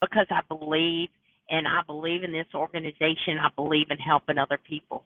Because 0.00 0.26
I 0.30 0.42
believe 0.48 1.08
and 1.50 1.66
I 1.66 1.80
believe 1.84 2.22
in 2.22 2.30
this 2.30 2.46
organization. 2.54 3.40
I 3.42 3.48
believe 3.56 3.86
in 3.90 3.98
helping 3.98 4.38
other 4.38 4.60
people. 4.68 5.02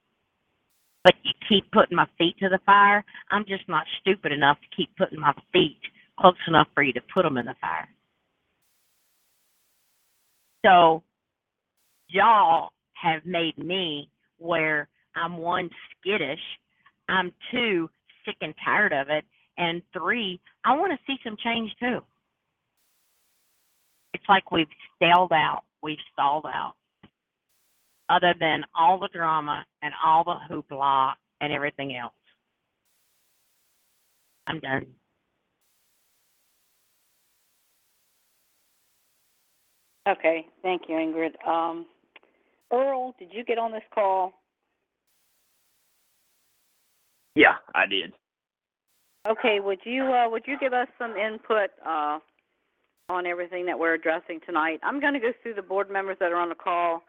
But 1.05 1.15
you 1.23 1.33
keep 1.49 1.73
putting 1.73 1.97
my 1.97 2.07
feet 2.19 2.37
to 2.41 2.51
the 2.51 2.61
fire. 2.67 3.03
I'm 3.31 3.47
just 3.47 3.67
not 3.71 3.87
stupid 4.03 4.31
enough 4.31 4.59
to 4.61 4.77
keep 4.77 4.95
putting 4.99 5.21
my 5.21 5.33
feet 5.55 5.81
close 6.21 6.35
enough 6.47 6.69
for 6.75 6.83
you 6.83 6.93
to 6.93 7.01
put 7.15 7.23
them 7.23 7.39
in 7.39 7.47
the 7.47 7.55
fire. 7.63 7.89
So, 10.67 11.03
y'all 12.09 12.73
have 13.03 13.25
made 13.25 13.57
me 13.57 14.11
where 14.43 14.89
I'm 15.15 15.37
one 15.39 15.71
skittish, 16.01 16.41
I'm 17.09 17.33
two 17.51 17.89
sick 18.25 18.37
and 18.41 18.55
tired 18.65 18.93
of 18.93 19.09
it, 19.09 19.25
and 19.59 19.83
three, 19.93 20.41
I 20.65 20.77
want 20.77 20.93
to 20.93 20.99
see 21.07 21.19
some 21.25 21.37
change 21.43 21.71
too. 21.81 22.01
It's 24.15 24.25
like 24.29 24.51
we've 24.51 24.67
stalled 24.97 25.33
out 25.33 25.63
we've 25.83 25.99
stalled 26.13 26.47
out. 26.47 26.75
Other 28.09 28.35
than 28.39 28.65
all 28.75 28.99
the 28.99 29.09
drama 29.09 29.65
and 29.83 29.93
all 30.05 30.25
the 30.25 30.37
hoopla 30.51 31.13
and 31.41 31.53
everything 31.53 31.97
else. 31.97 32.13
I'm 34.47 34.61
done. 34.61 34.87
Okay, 40.09 40.47
thank 40.63 40.83
you, 40.89 40.97
Ingrid. 40.97 41.49
Um, 41.49 41.87
Earl, 42.73 43.15
did 43.19 43.29
you 43.33 43.45
get 43.45 43.59
on 43.59 43.73
this 43.73 43.83
call? 43.95 44.33
Yeah, 47.35 47.55
I 47.75 47.87
did. 47.87 48.13
Okay, 49.29 49.61
would 49.61 49.79
you 49.85 50.05
uh, 50.05 50.29
would 50.29 50.43
you 50.47 50.59
give 50.59 50.73
us 50.73 50.89
some 50.99 51.17
input 51.17 51.71
uh, 51.87 52.19
on 53.09 53.27
everything 53.27 53.67
that 53.67 53.79
we're 53.79 53.95
addressing 53.95 54.41
tonight. 54.47 54.81
I'm 54.83 55.01
going 55.01 55.15
to 55.15 55.21
go 55.21 55.33
through 55.43 55.55
the 55.55 55.63
board 55.63 55.91
members 55.91 56.17
that 56.21 56.33
are 56.33 56.37
on 56.37 56.49
the 56.49 56.55
call. 56.55 57.03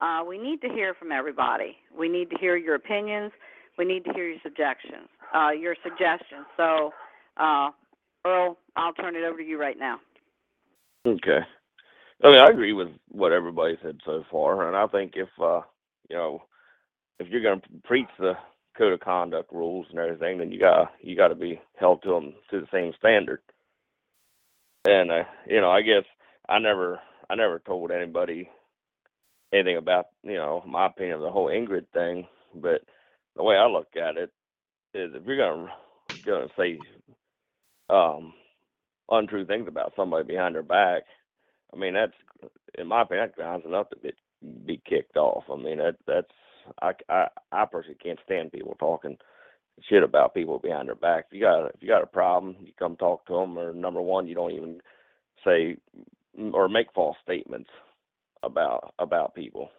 Uh, 0.00 0.22
we 0.26 0.38
need 0.38 0.60
to 0.60 0.68
hear 0.68 0.94
from 0.94 1.10
everybody. 1.10 1.76
We 1.96 2.08
need 2.08 2.30
to 2.30 2.36
hear 2.38 2.56
your 2.56 2.76
opinions. 2.76 3.32
We 3.76 3.84
need 3.84 4.04
to 4.04 4.12
hear 4.12 4.28
your 4.28 4.38
suggestions. 4.42 5.08
Uh, 5.34 5.50
your 5.50 5.74
suggestions. 5.82 6.46
So, 6.56 6.92
uh, 7.36 7.70
Earl, 8.26 8.58
I'll 8.76 8.92
turn 8.92 9.16
it 9.16 9.24
over 9.24 9.38
to 9.38 9.44
you 9.44 9.58
right 9.58 9.78
now. 9.78 9.98
Okay. 11.06 11.40
I 12.24 12.28
mean, 12.28 12.40
I 12.40 12.48
agree 12.48 12.72
with 12.72 12.88
what 13.10 13.32
everybody 13.32 13.76
said 13.82 13.98
so 14.04 14.24
far, 14.30 14.68
and 14.68 14.76
I 14.76 14.86
think 14.88 15.12
if 15.16 15.28
uh, 15.40 15.62
you 16.10 16.16
know, 16.16 16.42
if 17.18 17.28
you're 17.28 17.42
going 17.42 17.60
to 17.60 17.68
preach 17.84 18.08
the 18.18 18.34
code 18.78 18.92
of 18.94 19.00
conduct 19.00 19.52
rules 19.52 19.86
and 19.90 19.98
everything, 19.98 20.38
then 20.38 20.52
you 20.52 20.60
got 20.60 20.92
you 21.00 21.16
got 21.16 21.28
to 21.28 21.34
be 21.36 21.60
held 21.78 22.02
to 22.02 22.10
them 22.10 22.34
to 22.50 22.60
the 22.60 22.66
same 22.72 22.92
standard. 22.98 23.40
And 24.86 25.10
uh, 25.10 25.24
you 25.48 25.60
know, 25.60 25.70
I 25.70 25.82
guess 25.82 26.04
I 26.48 26.58
never 26.58 27.00
I 27.30 27.36
never 27.36 27.60
told 27.60 27.92
anybody 27.92 28.50
anything 29.52 29.78
about 29.78 30.06
you 30.24 30.34
know 30.34 30.62
my 30.66 30.86
opinion 30.86 31.16
of 31.16 31.22
the 31.22 31.30
whole 31.30 31.48
Ingrid 31.48 31.86
thing, 31.94 32.26
but 32.54 32.82
the 33.36 33.44
way 33.44 33.56
I 33.56 33.66
look 33.66 33.88
at 33.96 34.16
it 34.16 34.30
is 34.94 35.12
if 35.14 35.24
you're 35.26 35.38
gonna 35.38 35.72
gonna 36.26 36.48
say 36.58 36.78
um 37.90 38.34
untrue 39.10 39.46
things 39.46 39.68
about 39.68 39.92
somebody 39.96 40.26
behind 40.26 40.54
their 40.54 40.62
back, 40.62 41.02
I 41.72 41.76
mean 41.76 41.94
that's 41.94 42.12
in 42.78 42.86
my 42.88 43.02
opinion 43.02 43.26
that's 43.28 43.36
grounds 43.36 43.64
enough 43.66 43.90
to 43.90 43.96
be 43.96 44.12
be 44.66 44.82
kicked 44.88 45.16
off. 45.16 45.44
I 45.52 45.56
mean 45.56 45.78
that 45.78 45.96
that's 46.06 46.32
I 46.82 46.92
I 47.08 47.28
I 47.52 47.64
personally 47.66 47.98
can't 48.02 48.20
stand 48.24 48.52
people 48.52 48.76
talking 48.78 49.18
shit 49.88 50.02
about 50.02 50.34
people 50.34 50.58
behind 50.58 50.88
their 50.88 50.94
back. 50.94 51.26
If 51.28 51.34
you 51.34 51.40
got 51.42 51.66
if 51.68 51.82
you 51.82 51.88
got 51.88 52.02
a 52.02 52.06
problem, 52.06 52.56
you 52.60 52.72
come 52.78 52.96
talk 52.96 53.26
to 53.26 53.34
them. 53.34 53.58
Or 53.58 53.72
number 53.72 54.02
one, 54.02 54.26
you 54.26 54.34
don't 54.34 54.52
even 54.52 54.80
say 55.44 55.76
or 56.52 56.68
make 56.68 56.92
false 56.94 57.16
statements 57.22 57.70
about 58.42 58.94
about 58.98 59.34
people. 59.34 59.70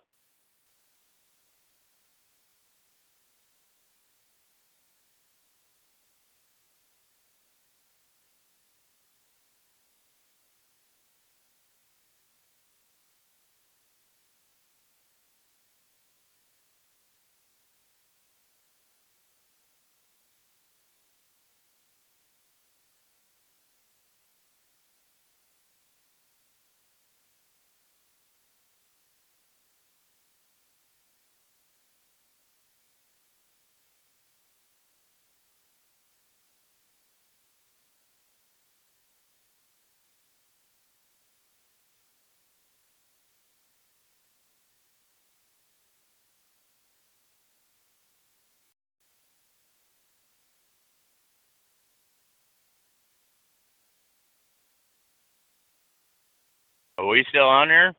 We 57.09 57.25
still 57.29 57.47
on 57.47 57.69
here? 57.69 57.93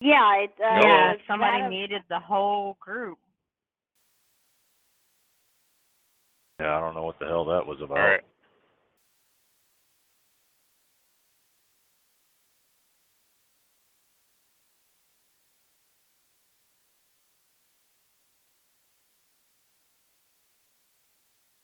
Yeah, 0.00 0.34
it, 0.42 0.50
uh, 0.60 0.80
yeah, 0.82 1.12
somebody 1.28 1.52
kind 1.52 1.64
of- 1.66 1.70
muted 1.70 2.02
the 2.08 2.18
whole 2.18 2.76
group. 2.80 3.18
Yeah, 6.60 6.76
I 6.76 6.80
don't 6.80 6.94
know 6.94 7.04
what 7.04 7.18
the 7.18 7.26
hell 7.26 7.44
that 7.46 7.66
was 7.66 7.80
about. 7.80 7.98
All 7.98 8.04
right. 8.04 8.20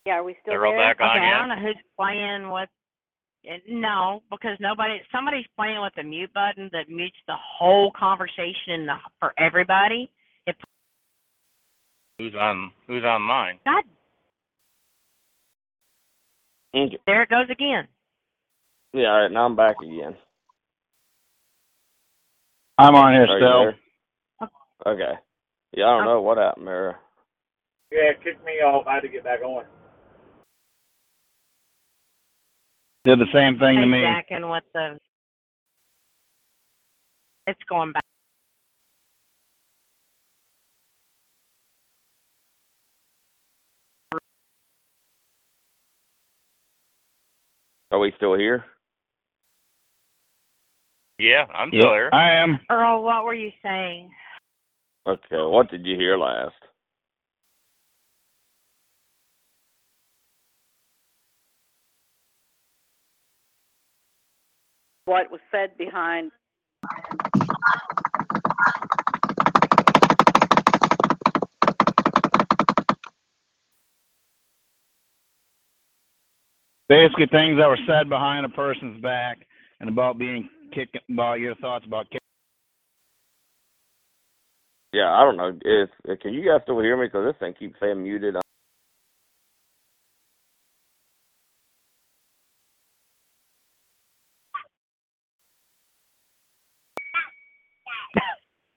Yeah, 0.07 0.15
are 0.15 0.25
we 0.25 0.35
still 0.41 0.53
They're 0.53 0.67
all 0.67 0.73
there? 0.73 0.95
back 0.95 1.01
on 1.01 1.17
Okay, 1.17 1.27
I 1.27 1.39
don't 1.39 1.49
know 1.51 1.67
who's 1.67 1.83
playing 1.97 2.51
with. 2.51 2.71
No, 3.69 4.23
because 4.31 4.57
nobody. 4.61 5.01
Somebody's 5.11 5.47
playing 5.57 5.81
with 5.81 5.95
the 5.97 6.03
mute 6.03 6.33
button 6.35 6.69
that 6.73 6.91
mutes 6.91 7.17
the 7.27 7.37
whole 7.37 7.91
conversation 7.99 8.75
in 8.75 8.87
the, 8.87 8.95
for 9.19 9.33
everybody. 9.39 10.11
It 10.47 10.57
Who's 12.19 12.35
on? 12.35 12.73
Who's 12.87 13.05
on 13.05 13.23
mine? 13.23 13.59
God, 13.65 13.85
there 17.07 17.23
it 17.23 17.31
goes 17.31 17.49
again. 17.51 17.89
Yeah, 18.93 19.09
all 19.09 19.23
right, 19.23 19.33
now 19.33 19.47
I'm 19.47 19.57
back 19.57 19.77
again. 19.83 20.17
I'm 22.77 22.95
on 22.95 23.13
here 23.13 23.27
Are 23.27 23.39
still. 23.39 24.51
Okay. 24.87 25.15
Yeah, 25.77 25.87
I 25.87 25.99
don't 25.99 26.05
know 26.05 26.23
what 26.23 26.39
happened 26.39 26.67
there. 26.67 26.99
Yeah, 27.91 28.11
it 28.11 28.23
kicked 28.23 28.45
me 28.45 28.53
off. 28.65 28.87
I 28.87 28.95
had 28.95 29.01
to 29.01 29.09
get 29.09 29.25
back 29.25 29.43
on. 29.43 29.65
Did 33.09 33.21
the 33.21 33.33
same 33.33 33.59
thing 33.59 33.81
to 33.81 33.87
me. 33.87 34.03
Jacking 34.03 34.51
with 34.51 34.65
the. 34.75 34.99
It's 37.47 37.59
going 37.67 37.93
back. 37.93 38.03
Are 47.91 47.99
we 47.99 48.13
still 48.19 48.35
here? 48.35 48.67
Yeah, 51.19 51.47
I'm 51.55 51.71
still 51.71 51.95
here. 51.95 52.11
I 52.13 52.35
am. 52.35 52.61
Earl, 52.71 53.03
what 53.03 53.25
were 53.25 53.33
you 53.33 53.53
saying? 53.63 54.11
Okay, 55.09 55.21
what 55.31 55.71
did 55.71 55.87
you 55.87 55.97
hear 55.97 56.19
last? 56.19 56.53
What 65.09 65.31
was 65.31 65.41
said 65.51 65.71
behind? 65.79 66.31
Basically, 76.91 77.25
things 77.25 77.57
that 77.57 77.69
were 77.69 77.79
said 77.87 78.11
behind 78.11 78.45
a 78.45 78.51
person's 78.51 79.01
back 79.01 79.39
and 79.81 79.89
about 79.89 80.19
being 80.19 80.47
kicked, 80.75 80.99
about 81.11 81.41
your 81.41 81.55
thoughts 81.55 81.87
about 81.87 82.11
kick. 82.11 82.21
Yeah, 84.93 85.11
I 85.11 85.25
don't 85.25 85.39
know. 85.39 85.59
If 85.65 86.21
can 86.21 86.35
you 86.35 86.45
guys 86.45 86.61
still 86.65 86.81
hear 86.81 86.99
me? 86.99 87.07
Because 87.07 87.33
this 87.33 87.41
thing 87.41 87.55
keeps 87.59 87.81
saying 87.81 88.03
muted. 88.03 88.37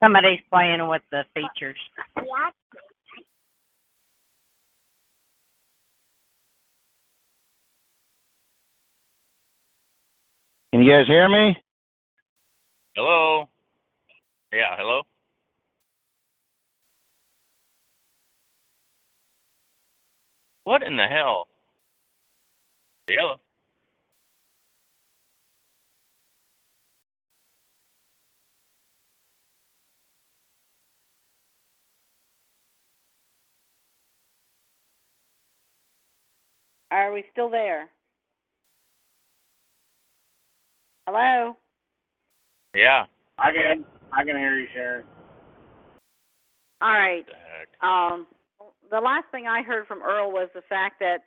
Somebody's 0.04 0.40
playing 0.52 0.88
with 0.88 1.04
the 1.12 1.24
features. 1.36 1.78
Can 10.74 10.82
you 10.84 10.92
guys 10.92 11.06
hear 11.08 11.30
me? 11.30 11.56
Hello. 12.96 13.48
Yeah, 14.54 14.76
hello. 14.78 15.02
What 20.64 20.84
in 20.84 20.98
the 20.98 21.06
hell? 21.06 21.48
Hello. 23.08 23.36
Are 36.92 37.14
we 37.14 37.24
still 37.32 37.50
there? 37.50 37.90
Hello? 41.08 41.56
Yeah. 42.76 43.06
I 43.40 43.52
can 43.52 43.86
I 44.12 44.24
can 44.26 44.38
hear 44.38 44.60
you, 44.60 44.68
Sharon. 44.74 45.06
All 46.82 46.92
right. 46.92 47.26
The? 47.82 47.88
Um, 47.88 48.28
the 48.92 49.00
last 49.00 49.26
thing 49.32 49.48
I 49.48 49.62
heard 49.64 49.88
from 49.88 50.04
Earl 50.04 50.32
was 50.32 50.50
the 50.54 50.62
fact 50.68 51.00
that 51.00 51.20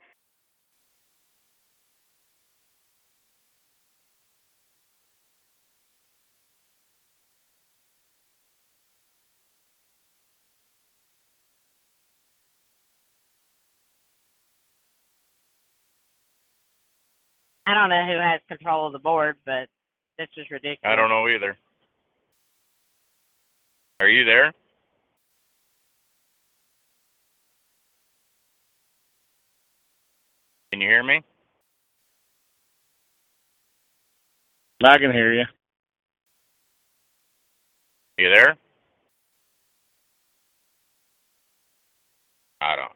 I 17.67 17.73
don't 17.73 17.89
know 17.89 18.05
who 18.05 18.19
has 18.19 18.41
control 18.47 18.87
of 18.87 18.93
the 18.93 18.99
board, 18.99 19.37
but 19.45 19.67
this 20.17 20.27
is 20.37 20.45
ridiculous. 20.51 20.79
I 20.83 20.95
don't 20.95 21.09
know 21.09 21.27
either. 21.27 21.57
Are 23.99 24.07
you 24.07 24.23
there? 24.23 24.53
Can 30.71 30.81
you 30.81 30.87
hear 30.87 31.03
me? 31.03 31.21
I 34.83 34.97
can 34.97 35.11
hear 35.11 35.33
you. 35.33 35.45
You 38.17 38.29
there? 38.29 38.55
I 42.61 42.75
don't. 42.75 42.91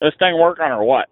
This 0.00 0.14
thing 0.18 0.38
working 0.38 0.66
or 0.66 0.84
what? 0.84 1.08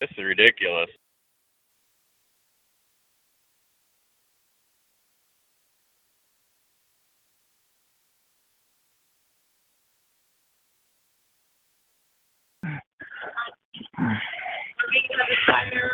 This 0.00 0.10
is 0.16 0.24
ridiculous. 0.24 0.90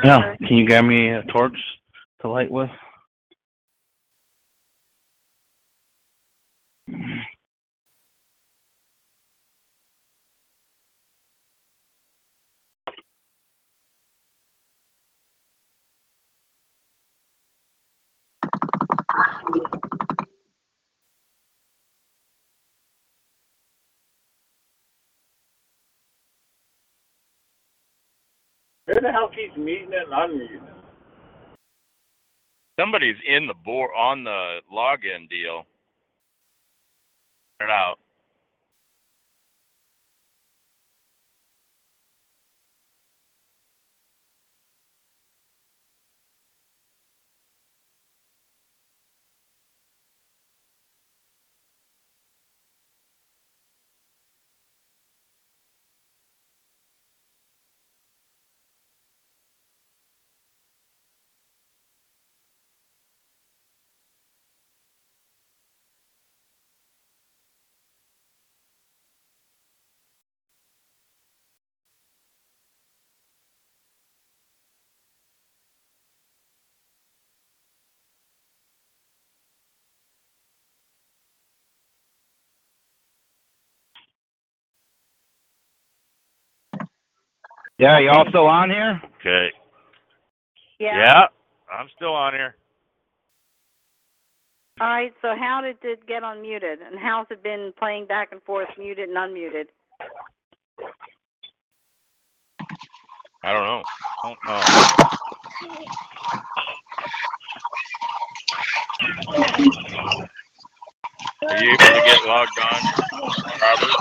Yeah. 0.05 0.37
Can 0.47 0.57
you 0.57 0.67
grab 0.67 0.85
me 0.85 1.11
a 1.11 1.23
torch 1.25 1.57
to 2.23 2.29
light 2.29 2.51
with? 2.51 2.71
Where 28.87 29.01
the 29.01 29.11
hell 29.11 29.28
keeps 29.28 29.57
meeting 29.57 29.91
and 29.93 30.12
unmuting? 30.12 30.62
Somebody's 32.78 33.16
in 33.26 33.47
the 33.47 33.55
board 33.55 33.91
on 33.97 34.22
the 34.22 34.59
login 34.72 35.28
deal. 35.28 35.66
It 37.61 37.70
out. 37.70 37.99
Yeah, 87.79 87.99
y'all 87.99 88.24
still 88.29 88.47
on 88.47 88.70
here? 88.70 89.01
Okay. 89.20 89.49
Yeah. 90.79 90.99
Yeah, 90.99 91.27
I'm 91.70 91.89
still 91.95 92.14
on 92.14 92.33
here. 92.33 92.57
All 94.81 94.87
right. 94.87 95.12
So 95.20 95.29
how 95.39 95.61
did 95.62 95.77
it 95.83 96.07
get 96.07 96.22
unmuted, 96.22 96.77
and 96.87 96.99
how's 96.99 97.27
it 97.31 97.43
been 97.43 97.72
playing 97.79 98.07
back 98.07 98.33
and 98.33 98.43
forth, 98.43 98.68
muted 98.79 99.11
and 99.11 99.16
unmuted? 99.18 99.66
I 103.43 103.53
don't 103.53 103.64
know. 103.64 103.83
Don't 104.22 104.39
know. 104.47 104.62
Are 111.49 111.62
you 111.62 111.70
able 111.70 111.79
to 111.79 112.03
get 112.05 112.27
logged 112.27 112.59
on, 112.59 112.81
Robert? 113.62 113.93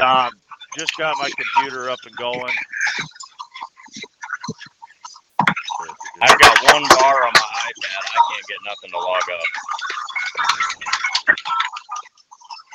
Um, 0.00 0.39
just 0.80 0.96
got 0.96 1.14
my 1.18 1.30
computer 1.36 1.90
up 1.90 1.98
and 2.06 2.16
going. 2.16 2.54
I've 6.22 6.38
got 6.38 6.72
one 6.72 6.84
bar 6.98 7.26
on 7.26 7.32
my 7.34 7.50
iPad. 7.68 8.00
I 8.00 8.18
can't 8.30 8.46
get 8.48 8.56
nothing 8.64 8.90
to 8.90 8.98
log 8.98 9.22
up. 9.34 9.48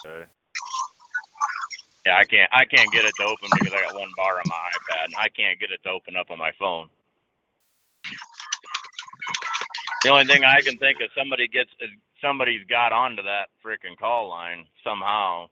Okay. 0.06 0.26
Yeah, 2.06 2.18
I 2.18 2.26
can't. 2.26 2.52
I 2.54 2.66
can't 2.66 2.92
get 2.92 3.06
it 3.06 3.14
to 3.18 3.24
open 3.24 3.50
because 3.58 3.74
I 3.74 3.82
got 3.82 3.96
one 3.96 4.12
bar 4.16 4.38
on 4.38 4.44
my 4.46 4.56
iPad, 4.56 5.06
and 5.06 5.16
I 5.18 5.30
can't 5.30 5.60
get 5.60 5.72
it 5.72 5.82
to 5.84 5.90
open 5.90 6.16
up 6.16 6.30
on 6.30 6.38
my 6.38 6.52
phone. 6.60 6.90
The 10.04 10.10
only 10.10 10.26
thing 10.26 10.44
I 10.44 10.62
can 10.62 10.78
think 10.78 11.02
of 11.02 11.10
somebody 11.18 11.48
gets 11.48 11.72
is 11.82 11.90
somebody's 12.22 12.64
got 12.70 12.92
onto 12.92 13.24
that 13.24 13.50
freaking 13.66 13.98
call 13.98 14.30
line 14.30 14.68
somehow, 14.84 15.50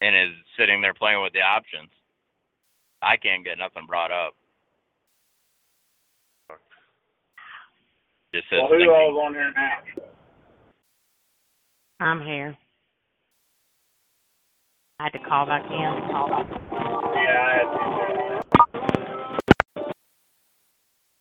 and 0.00 0.14
is 0.16 0.34
sitting 0.58 0.80
there 0.80 0.94
playing 0.94 1.22
with 1.22 1.32
the 1.32 1.40
options. 1.40 1.90
I 3.02 3.16
can't 3.16 3.44
get 3.44 3.58
nothing 3.58 3.86
brought 3.86 4.10
up. 4.10 4.34
Just 8.34 8.48
says 8.48 8.58
Well, 8.62 8.68
who 8.68 8.78
thinking. 8.78 8.90
all's 8.94 9.18
on 9.26 9.34
here 9.34 9.52
now? 9.56 9.78
I'm 12.00 12.24
here. 12.24 12.56
I 15.00 15.04
had 15.04 15.12
to 15.12 15.18
call 15.18 15.46
back 15.46 15.64
in. 15.64 15.70
Yeah, 15.70 15.88
I 17.40 17.52
had 17.56 17.68
to. 17.72 17.80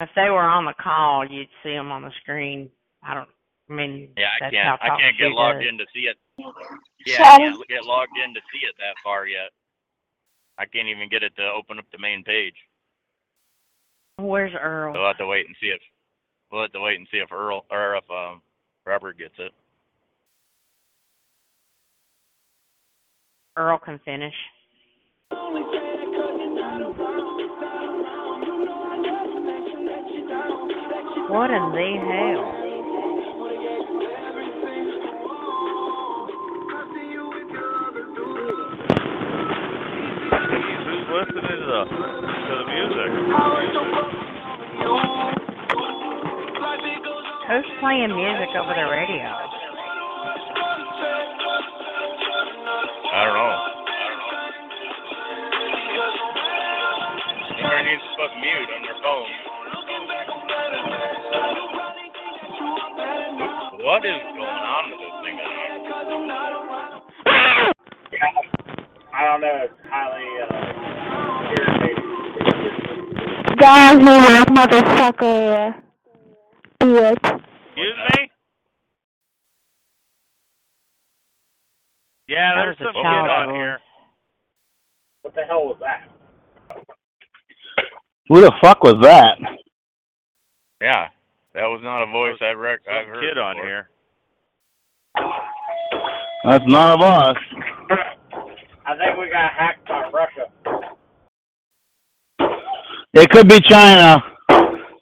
If 0.01 0.09
they 0.15 0.29
were 0.29 0.39
on 0.43 0.65
the 0.65 0.73
call, 0.81 1.25
you'd 1.29 1.49
see 1.63 1.71
them 1.73 1.91
on 1.91 2.03
the 2.03 2.11
screen. 2.21 2.69
I 3.03 3.13
don't. 3.15 3.27
I 3.69 3.73
mean, 3.73 4.09
Yeah, 4.17 4.27
I 4.41 4.49
can't. 4.49 4.81
I 4.81 4.97
can't 4.99 5.17
get 5.17 5.31
logged 5.31 5.59
does. 5.61 5.69
in 5.69 5.77
to 5.77 5.85
see 5.93 6.01
it. 6.07 6.17
Yeah, 7.05 7.23
I 7.23 7.37
can't 7.37 7.67
get 7.67 7.85
logged 7.85 8.17
in 8.23 8.33
to 8.33 8.41
see 8.51 8.65
it 8.65 8.75
that 8.77 8.95
far 9.03 9.25
yet. 9.27 9.51
I 10.57 10.65
can't 10.65 10.87
even 10.87 11.09
get 11.09 11.23
it 11.23 11.35
to 11.37 11.43
open 11.43 11.79
up 11.79 11.85
the 11.91 11.99
main 11.99 12.23
page. 12.23 12.55
Where's 14.17 14.53
Earl? 14.59 14.93
So 14.93 14.99
we'll 14.99 15.07
have 15.07 15.17
to 15.17 15.27
wait 15.27 15.47
and 15.47 15.55
see 15.61 15.67
if 15.67 15.81
we'll 16.51 16.63
have 16.63 16.73
to 16.73 16.81
wait 16.81 16.97
and 16.99 17.07
see 17.11 17.17
if 17.17 17.31
Earl 17.31 17.65
or 17.71 17.95
if 17.95 18.03
um 18.11 18.41
Robert 18.85 19.17
gets 19.17 19.35
it. 19.39 19.53
Earl 23.55 23.79
can 23.79 23.99
finish. 24.03 24.33
What 31.29 31.51
in 31.51 31.71
the 31.71 31.93
hell? 32.09 32.58
Listening 41.09 41.41
to 41.41 41.65
the 41.65 41.81
to 41.89 42.53
the 42.53 42.65
music? 42.69 43.09
Who's 47.49 47.65
playing 47.81 48.13
music 48.13 48.49
over 48.53 48.73
the 48.77 48.85
radio? 48.85 49.25
I 53.09 53.25
don't 53.25 53.33
know. 53.33 53.55
Somebody 57.57 57.83
needs 57.89 58.05
to 58.05 58.09
put 58.13 58.29
mute 58.37 58.69
on 58.69 58.81
their 58.85 58.97
phone. 59.01 59.33
What 63.81 64.05
is 64.05 64.21
going 64.29 64.45
on 64.45 64.83
with 64.91 64.99
this 64.99 65.15
thing? 65.25 65.37
I 69.11 69.25
don't 69.25 69.41
know. 69.41 69.57
It's 69.63 69.73
highly 69.89 70.23
uh, 70.47 70.78
irritating. 71.57 72.05
Guys, 73.57 73.97
motherfucker. 73.97 75.75
Bitch. 76.79 77.15
Excuse 77.15 77.97
me? 78.15 78.31
Yeah, 82.27 82.53
That 82.55 82.61
there's 82.63 82.77
some 82.77 82.93
kid 82.93 83.03
on 83.03 83.55
here. 83.55 83.79
What 85.23 85.33
the 85.35 85.41
hell 85.43 85.65
was 85.65 85.77
that? 85.81 86.07
Who 88.29 88.41
the 88.41 88.51
fuck 88.61 88.83
was 88.83 88.95
that? 89.01 89.37
Yeah, 90.81 91.07
that 91.55 91.63
was 91.63 91.81
not 91.83 92.03
a 92.03 92.05
voice 92.11 92.37
I've 92.41 92.57
rec- 92.57 92.87
I've 92.89 93.07
heard. 93.07 93.21
kid 93.21 93.37
on 93.37 93.55
before. 93.55 93.67
here. 93.67 93.89
That's 96.45 96.63
none 96.67 96.91
of 96.93 97.01
us. 97.01 97.35
I 98.85 98.95
think 98.95 99.17
we 99.19 99.29
got 99.29 99.51
hacked 99.57 99.85
by 99.87 100.09
Russia. 100.13 100.45
It 103.13 103.29
could 103.31 103.47
be 103.49 103.59
China. 103.61 104.23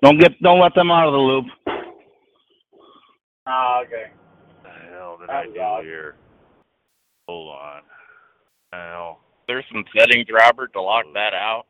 Don't 0.02 0.20
get, 0.20 0.40
don't 0.42 0.60
let 0.62 0.76
them 0.76 0.92
out 0.92 1.08
of 1.08 1.14
the 1.14 1.18
loop. 1.20 1.46
Oh, 3.48 3.84
okay. 3.86 4.12
What 4.46 4.64
the 4.64 4.70
hell 4.92 5.18
did 5.20 5.30
I 5.30 5.44
That 5.44 5.48
was 5.48 5.56
do 5.56 5.62
odd. 5.62 5.84
here? 5.84 6.16
Hold 7.28 7.56
on. 7.56 7.82
Hell. 8.74 9.20
There's 9.48 9.66
some 9.72 9.86
settings, 9.98 10.28
Robert, 10.32 10.74
to 10.74 10.82
lock 10.82 11.06
that 11.14 11.34
out. 11.34 11.66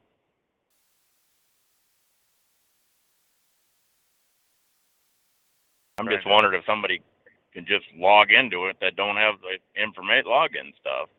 I'm 5.99 6.07
just 6.09 6.27
wondering 6.27 6.59
if 6.59 6.65
somebody 6.65 7.01
can 7.53 7.65
just 7.65 7.85
log 7.97 8.31
into 8.31 8.67
it 8.67 8.77
that 8.81 8.95
don't 8.95 9.15
have 9.17 9.35
the 9.41 9.57
information 9.81 10.25
login 10.29 10.73
stuff. 10.79 11.09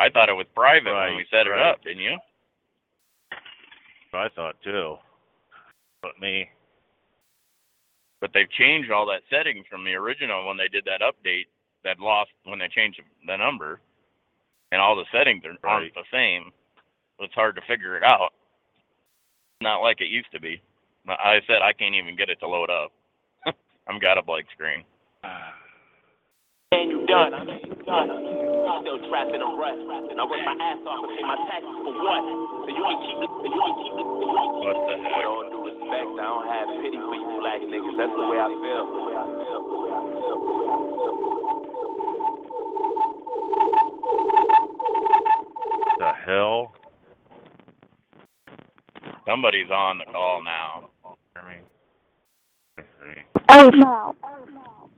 I 0.00 0.10
thought 0.10 0.28
it 0.28 0.34
was 0.34 0.46
private 0.54 0.98
when 0.98 1.16
we 1.16 1.24
Right, 1.24 1.26
set 1.30 1.46
it 1.46 1.50
right. 1.50 1.70
up, 1.72 1.82
didn't 1.84 2.02
you? 2.02 2.18
I 4.14 4.28
thought 4.34 4.56
too. 4.62 4.96
But 6.02 6.12
me. 6.20 6.48
But 8.20 8.30
they've 8.32 8.50
changed 8.58 8.90
all 8.90 9.06
that 9.06 9.22
settings 9.30 9.66
from 9.70 9.84
the 9.84 9.94
original 9.94 10.46
when 10.46 10.56
they 10.56 10.68
did 10.68 10.84
that 10.86 11.02
update 11.02 11.46
that 11.84 12.00
lost 12.00 12.30
when 12.44 12.58
they 12.58 12.68
changed 12.68 13.00
the 13.26 13.36
number, 13.36 13.80
and 14.72 14.80
all 14.80 14.96
the 14.96 15.04
settings 15.12 15.44
are, 15.44 15.68
aren't 15.68 15.94
the 15.94 16.02
same. 16.10 16.50
So 17.18 17.24
it's 17.24 17.34
hard 17.34 17.54
to 17.56 17.62
figure 17.68 17.96
it 17.96 18.02
out. 18.02 18.30
Not 19.60 19.80
like 19.80 20.00
it 20.00 20.08
used 20.08 20.32
to 20.32 20.40
be. 20.40 20.60
I 21.06 21.40
said 21.46 21.62
I 21.62 21.72
can't 21.72 21.94
even 21.94 22.16
get 22.16 22.30
it 22.30 22.40
to 22.40 22.48
load 22.48 22.70
up. 22.70 22.92
I'm 23.88 23.98
got 23.98 24.18
a 24.18 24.22
blank 24.22 24.46
screen. 24.52 24.84
And 26.72 26.90
you 26.90 27.06
done. 27.06 27.34
I 27.34 27.44
mean, 27.44 27.60
you 27.66 27.74
done. 27.84 28.43
Still 28.64 28.96
trapped 29.12 29.28
in 29.28 29.44
a 29.44 29.50
rut. 29.60 29.76
And 29.76 30.16
I 30.16 30.24
work 30.24 30.40
my 30.40 30.56
ass 30.56 30.80
off 30.88 31.04
and 31.04 31.12
pay 31.12 31.24
my 31.24 31.36
taxes 31.52 31.76
for 31.84 31.92
what? 32.00 32.24
So 32.64 32.72
you 32.72 32.80
can 32.80 32.96
keep 33.04 33.20
it. 33.20 33.28
So 33.28 33.44
you 33.44 33.60
can 33.60 33.76
keep 33.76 33.92
it. 33.92 34.08
So 34.08 34.24
you 34.24 34.32
can 34.32 34.56
keep 34.56 34.64
What 34.64 34.88
the 34.88 34.96
With 35.04 35.28
all 35.28 35.44
due 35.52 35.68
respect, 35.68 36.08
I 36.16 36.24
don't 36.24 36.48
have 36.48 36.68
pity 36.80 36.96
for 36.96 37.12
you 37.12 37.28
black 37.44 37.60
niggas. 37.60 37.96
That's 38.00 38.16
the 38.16 38.24
way 38.24 38.40
I 38.40 38.48
feel. 38.56 38.84
The 45.98 46.12
hell? 46.24 46.72
Somebody's 49.26 49.70
on 49.70 49.98
the 49.98 50.04
call 50.06 50.42
now. 50.42 50.88
I 51.36 51.40
mean, 51.48 51.64
let's 52.76 52.88
see. 53.00 53.20
Oh 53.48 53.68
no. 53.70 54.14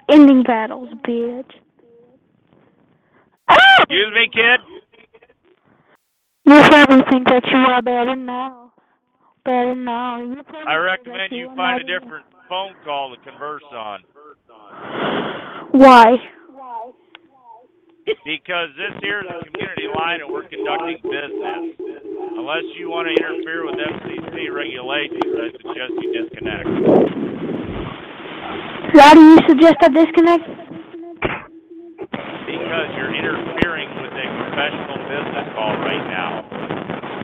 Ending 0.09 0.43
battles, 0.45 0.89
bitch. 1.07 1.51
Excuse 3.87 4.13
me, 4.19 4.27
kid. 4.35 4.59
You 6.45 6.59
probably 6.69 7.05
think 7.09 7.29
that 7.29 7.47
you 7.47 7.59
are 7.59 7.81
better 7.83 8.17
now. 8.17 8.73
Better 9.45 9.77
now. 9.77 10.21
You 10.21 10.43
I 10.67 10.75
recommend 10.75 11.31
that 11.31 11.37
you 11.37 11.55
find 11.55 11.83
a 11.83 11.85
different 11.87 12.27
phone 12.49 12.75
call 12.85 13.15
to 13.15 13.23
converse 13.23 13.63
on 13.71 14.01
Why? 15.71 16.19
Why? 16.51 16.91
Why? 17.31 18.15
Because 18.27 18.75
this 18.75 18.99
here 19.03 19.21
is 19.23 19.31
a 19.31 19.45
community 19.55 19.87
line 19.95 20.19
and 20.21 20.33
we're 20.35 20.51
conducting 20.51 20.99
business. 21.07 21.79
Unless 22.43 22.67
you 22.75 22.91
want 22.91 23.07
to 23.07 23.15
interfere 23.15 23.67
with 23.67 23.79
FCC 23.79 24.51
regulations, 24.51 25.31
I 25.31 25.55
suggest 25.63 25.95
you 26.03 26.11
disconnect. 26.11 26.67
Why 28.99 29.15
do 29.15 29.21
you 29.31 29.39
suggest 29.47 29.77
I 29.79 29.89
disconnect? 29.95 30.43
Because 32.51 32.89
you're 32.99 33.15
interfering 33.15 33.56
professional 34.57 34.97
business 35.05 35.47
call 35.53 35.77
right 35.85 36.07
now. 36.09 36.41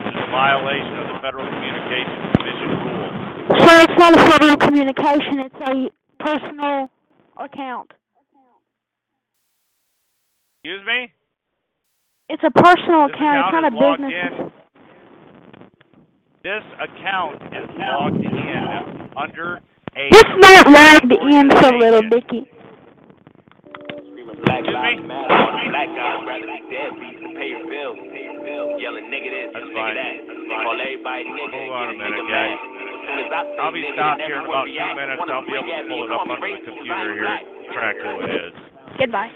This 0.05 0.13
is 0.13 0.21
a 0.21 0.29
violation 0.29 0.93
of 1.01 1.07
the 1.09 1.19
Federal 1.25 1.49
Communications 1.49 2.29
Commission 2.37 2.69
rules. 2.77 3.13
Sir, 3.65 3.75
it's 3.89 3.97
not 3.97 4.13
a 4.13 4.21
federal 4.29 4.57
communication. 4.57 5.39
It's 5.41 5.61
a 5.65 5.89
personal 6.23 6.89
account. 7.37 7.91
Excuse 10.63 10.85
me? 10.85 11.11
It's 12.29 12.43
a 12.45 12.51
personal 12.51 13.07
This 13.07 13.15
account. 13.17 13.37
It's 13.41 13.53
not 13.53 13.63
a 13.65 13.67
is 13.67 13.81
logged 13.81 14.01
business. 14.01 14.33
in. 14.37 14.51
This 16.43 16.63
account 16.85 17.41
is 17.49 17.69
logged 17.79 18.23
in 18.23 19.09
under 19.17 19.55
a 19.97 20.07
It's 20.07 20.37
not 20.37 20.69
logged 20.69 21.11
in 21.11 21.49
so 21.61 21.69
little 21.77 22.05
organization. 22.05 22.09
Dicky. 22.11 22.52
Screaming 24.43 24.47
Black 24.47 24.59
Excuse 24.63 24.75
Lives 24.75 25.01
me? 25.01 25.07
Matter. 25.07 25.33
All 25.33 25.51
the 25.55 25.69
black 25.71 25.89
guys 25.95 26.19
rather 26.27 26.47
be 26.47 26.59
deadbeats 26.67 27.19
than 27.23 27.31
pay 27.35 27.47
your 27.55 27.63
bills. 27.67 27.97
Pay 28.11 28.23
your 28.27 28.39
bills. 28.43 28.71
Yelling 28.81 29.07
nigga 29.07 29.29
this, 29.31 29.49
That's 29.53 29.65
nigga 29.65 29.79
fine. 29.79 29.95
that. 29.95 30.15
They 30.27 30.57
call 30.63 30.77
everybody 30.83 31.23
nigga. 31.31 31.53
Hold 31.53 31.71
on 31.73 31.87
a 31.87 31.93
get 31.93 32.03
minute, 32.03 32.19
nigga 32.19 32.33
guys. 32.33 32.51
mad. 32.53 32.83
As 32.83 32.99
soon 33.03 33.19
as 33.19 33.31
I 33.33 33.41
say 33.43 33.57
I'll 33.63 33.71
be 33.73 33.81
nigga, 33.83 33.93
stopped 33.95 34.19
then 34.19 34.27
here 34.27 34.35
in 34.35 34.43
everyone 34.43 34.53
about 34.53 34.67
two 34.67 34.73
react. 34.73 34.95
minutes. 34.99 35.19
Wanna 35.23 35.33
I'll 35.33 35.43
be 35.47 35.53
able 35.53 35.63
swing 35.63 35.71
to 35.71 35.79
at 35.79 35.87
pull 35.87 35.95
me 35.95 36.03
it 36.03 36.03
and 36.03 36.13
up 36.13 36.19
call 36.19 36.27
me 36.27 36.33
under 36.33 36.43
the 36.43 36.43
racist 36.43 36.63
'cause 36.63 36.75
computer 36.75 36.93
I'm 36.93 37.13
here, 37.13 37.23
black. 37.23 37.43
track 37.73 37.95
who 38.03 38.11
it 38.19 38.31
is. 38.35 38.53
Goodbye. 38.99 39.31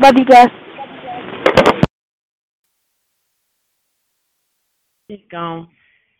Love 0.00 0.16
you 0.16 0.24
guys. 0.28 0.52
He's 5.08 5.24
gone. 5.30 5.68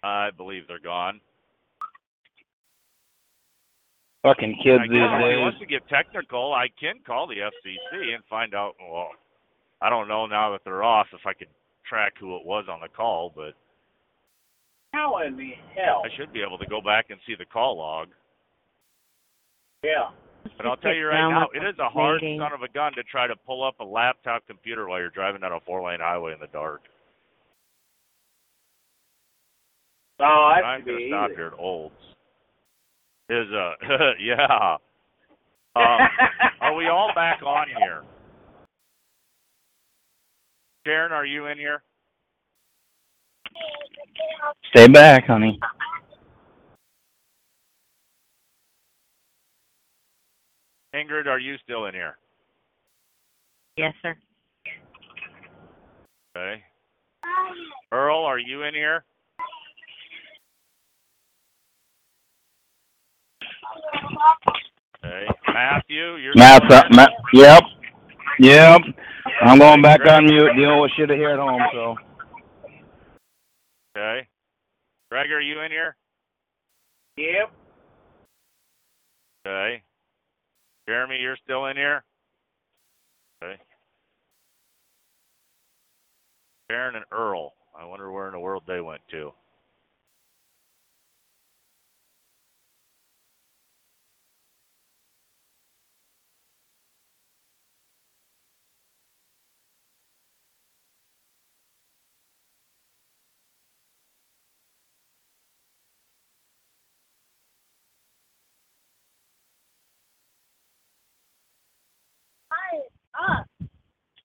I 0.03 0.31
believe 0.37 0.67
they're 0.67 0.81
gone. 0.83 1.21
Fucking 4.23 4.61
kids 4.63 4.85
guess 4.85 4.91
these 4.93 5.01
if 5.01 5.21
he 5.21 5.29
days. 5.33 5.41
wants 5.41 5.59
to 5.61 5.67
get 5.67 5.89
technical, 5.89 6.53
I 6.53 6.67
can 6.79 6.97
call 7.07 7.27
the 7.27 7.37
FCC 7.41 8.15
and 8.15 8.23
find 8.29 8.55
out. 8.55 8.75
Well, 8.81 9.11
I 9.81 9.89
don't 9.89 10.09
know 10.09 10.27
now 10.27 10.53
that 10.53 10.61
they're 10.65 10.83
off 10.83 11.07
if 11.13 11.25
I 11.25 11.33
could 11.33 11.49
track 11.89 12.13
who 12.21 12.37
it 12.37 12.45
was 12.45 12.67
on 12.71 12.81
the 12.81 12.89
call, 12.89 13.33
but 13.35 13.55
How 14.93 15.19
in 15.27 15.37
the 15.37 15.53
hell? 15.75 16.03
I 16.05 16.09
should 16.17 16.33
be 16.33 16.43
able 16.47 16.59
to 16.59 16.67
go 16.67 16.81
back 16.81 17.07
and 17.09 17.19
see 17.27 17.35
the 17.39 17.47
call 17.47 17.79
log. 17.79 18.09
Yeah. 19.83 20.11
But 20.57 20.67
I'll 20.67 20.77
tell 20.77 20.95
you 20.95 21.07
right 21.07 21.29
now, 21.29 21.49
it 21.55 21.67
is 21.67 21.79
a 21.79 21.89
hard 21.89 22.21
son 22.21 22.53
of 22.53 22.63
a 22.63 22.69
gun 22.73 22.93
to 22.97 23.03
try 23.05 23.27
to 23.27 23.37
pull 23.47 23.65
up 23.67 23.81
a 23.81 23.85
laptop 23.85 24.47
computer 24.47 24.89
while 24.89 24.99
you're 24.99 25.11
driving 25.11 25.41
down 25.41 25.53
a 25.53 25.61
four-lane 25.61 26.01
highway 26.01 26.33
in 26.35 26.41
the 26.41 26.47
dark. 26.49 26.83
Oh, 30.21 30.53
that 30.55 30.65
I'm 30.65 30.81
should 30.81 30.87
gonna 30.87 31.09
stop 31.09 31.31
here 31.31 31.47
at 31.47 31.59
Olds. 31.59 31.95
Is 33.31 33.47
uh, 33.53 33.75
yeah. 34.21 34.77
Um, 35.77 35.99
are 36.61 36.75
we 36.75 36.89
all 36.89 37.13
back 37.15 37.41
on 37.45 37.69
here? 37.69 38.03
Sharon, 40.85 41.13
are 41.13 41.25
you 41.25 41.47
in 41.47 41.57
here? 41.57 41.85
Stay 44.71 44.89
back, 44.89 45.29
honey. 45.29 45.61
Ingrid, 50.93 51.27
are 51.27 51.39
you 51.39 51.55
still 51.63 51.87
in 51.87 51.95
here? 51.95 52.19
Yes, 53.77 53.95
sir. 54.03 54.17
Okay. 56.37 56.63
Earl, 57.93 58.25
are 58.25 58.41
you 58.41 58.65
in 58.65 58.75
here? 58.75 59.05
Okay. 65.05 65.27
Matthew, 65.53 66.17
you're 66.17 66.35
Matt, 66.37 66.63
still 66.65 66.79
in? 66.79 66.97
Matt, 66.97 67.11
yep, 67.33 67.63
yep. 68.39 68.81
I'm 69.43 69.59
going 69.59 69.83
back 69.83 70.01
on 70.07 70.27
mute, 70.27 70.53
dealing 70.57 70.81
with 70.81 70.91
shit 70.97 71.11
here 71.11 71.31
at 71.31 71.39
home, 71.39 71.63
so. 71.73 71.97
Okay. 73.97 74.27
Greg, 75.11 75.31
are 75.31 75.41
you 75.41 75.61
in 75.63 75.71
here? 75.71 75.97
Yep. 77.17 77.51
Okay. 79.47 79.83
Jeremy, 80.87 81.19
you're 81.21 81.37
still 81.45 81.67
in 81.67 81.77
here? 81.77 82.05
Okay. 83.43 83.61
Sharon 86.71 86.97
and 86.97 87.05
Earl. 87.11 87.53
I 87.79 87.85
wonder 87.85 88.11
where 88.13 88.27
in 88.27 88.33
the 88.33 88.39
world 88.39 88.63
they 88.67 88.81
went 88.81 89.01
to. 89.11 89.33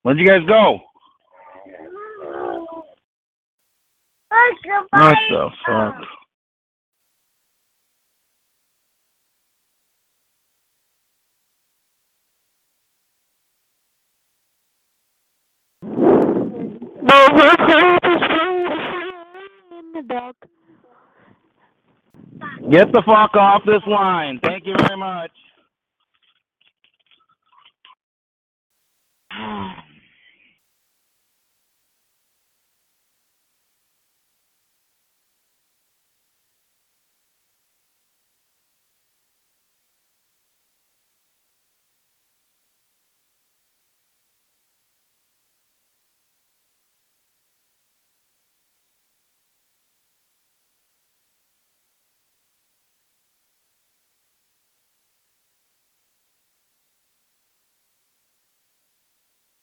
Where'd 0.06 0.20
you 0.20 0.28
guys 0.28 0.46
go? 0.48 0.78
What 4.92 5.18
the 5.32 5.50
fuck? 5.66 5.96
No, 15.82 17.28
we're 17.34 17.56
free 17.66 17.98
in 19.80 19.92
the 19.96 20.04
dark. 20.08 20.36
Get 22.72 22.92
the 22.92 23.02
fuck 23.08 23.34
off 23.34 23.64
this 23.66 23.82
line. 23.88 24.40
Thank 24.44 24.68
you 24.68 24.76
very 24.78 24.98
much. 24.98 25.32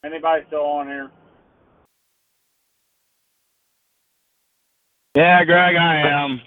Anybody 0.05 0.42
still 0.48 0.61
on 0.64 0.86
here? 0.88 1.11
Yeah, 5.14 5.44
Greg, 5.44 5.76
I 5.76 5.96
am. 6.09 6.40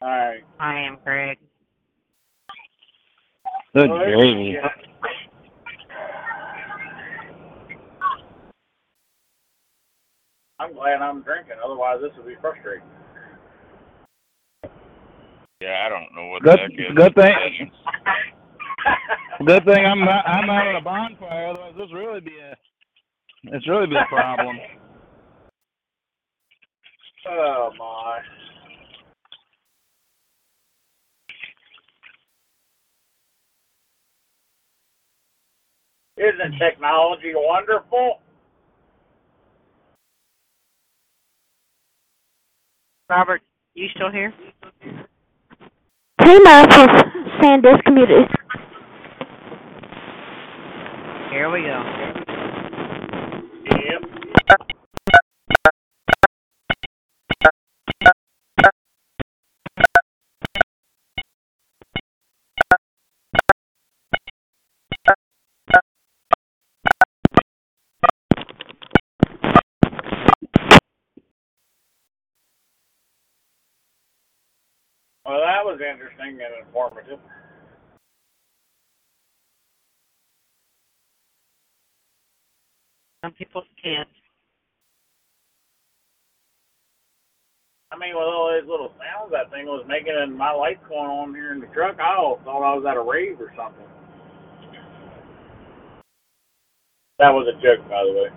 All 0.00 0.08
right. 0.08 0.40
I 0.58 0.80
am 0.80 0.98
Greg. 1.04 1.38
Good 3.74 3.90
Well, 3.90 3.98
there's- 4.00 4.16
gravy. 4.20 4.58
I'm 10.58 10.74
glad 10.74 11.02
I'm 11.02 11.22
drinking. 11.22 11.54
Otherwise, 11.64 11.98
this 12.00 12.12
would 12.16 12.26
be 12.26 12.36
frustrating. 12.40 12.84
Yeah, 15.60 15.84
I 15.86 15.88
don't 15.88 16.14
know 16.14 16.28
what 16.28 16.42
Good- 16.42 16.58
the 16.58 16.62
heck 16.62 16.70
is. 16.72 16.94
good 16.96 17.14
thing- 17.14 17.34
settings. 17.34 17.74
Good 19.44 19.64
thing 19.64 19.84
I'm 19.84 20.04
not, 20.04 20.24
I'm 20.28 20.48
out 20.48 20.68
at 20.68 20.76
a 20.76 20.80
bonfire, 20.80 21.48
otherwise 21.48 21.74
this 21.76 21.92
really 21.92 22.20
be 22.20 22.36
a, 22.38 22.54
it's 23.54 23.68
really 23.68 23.86
be 23.86 23.96
a 23.96 24.06
problem. 24.08 24.56
Oh 27.24 27.70
my. 27.78 28.18
Isn't 36.16 36.58
technology 36.58 37.32
wonderful? 37.32 38.18
Robert, 43.08 43.40
you 43.74 43.86
still 43.94 44.10
here? 44.10 44.34
Hey, 46.20 46.38
Marcus, 46.42 47.04
Sandisk 47.40 47.84
Community. 47.84 48.24
Here 51.42 51.50
we 51.50 51.62
go. 51.62 51.82
Yep. 53.66 54.02
Well, 75.26 75.40
that 75.40 75.64
was 75.64 75.80
interesting 75.80 76.38
and 76.40 76.66
informative. 76.68 77.18
Some 83.32 83.46
people's 83.46 83.64
kids. 83.82 84.10
I 87.90 87.96
mean, 87.98 88.14
with 88.14 88.24
all 88.24 88.50
those 88.50 88.68
little 88.68 88.92
sounds 88.98 89.32
that 89.32 89.50
thing 89.50 89.66
was 89.66 89.84
making 89.88 90.14
and 90.18 90.36
my 90.36 90.52
lights 90.52 90.80
going 90.88 91.08
on 91.08 91.34
here 91.34 91.52
in 91.52 91.60
the 91.60 91.66
truck, 91.68 91.98
I 91.98 92.16
all 92.16 92.40
thought 92.44 92.62
I 92.62 92.74
was 92.74 92.84
at 92.88 92.96
a 92.96 93.00
rave 93.00 93.40
or 93.40 93.52
something. 93.56 93.86
That 97.18 97.30
was 97.30 97.46
a 97.48 97.54
joke, 97.62 97.88
by 97.88 98.04
the 98.04 98.12
way. 98.12 98.28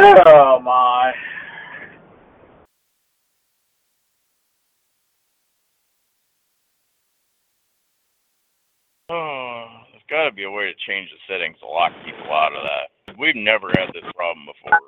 Oh 0.00 0.60
my. 0.60 1.12
Oh, 9.10 9.64
there's 9.68 9.77
got 10.08 10.24
to 10.24 10.32
be 10.32 10.44
a 10.44 10.50
way 10.50 10.64
to 10.64 10.74
change 10.86 11.10
the 11.10 11.18
settings 11.32 11.58
to 11.60 11.66
lock 11.66 11.92
people 12.04 12.32
out 12.32 12.52
of 12.56 12.62
that. 12.64 13.16
We've 13.18 13.36
never 13.36 13.68
had 13.76 13.88
this 13.92 14.04
problem 14.14 14.46
before. 14.46 14.80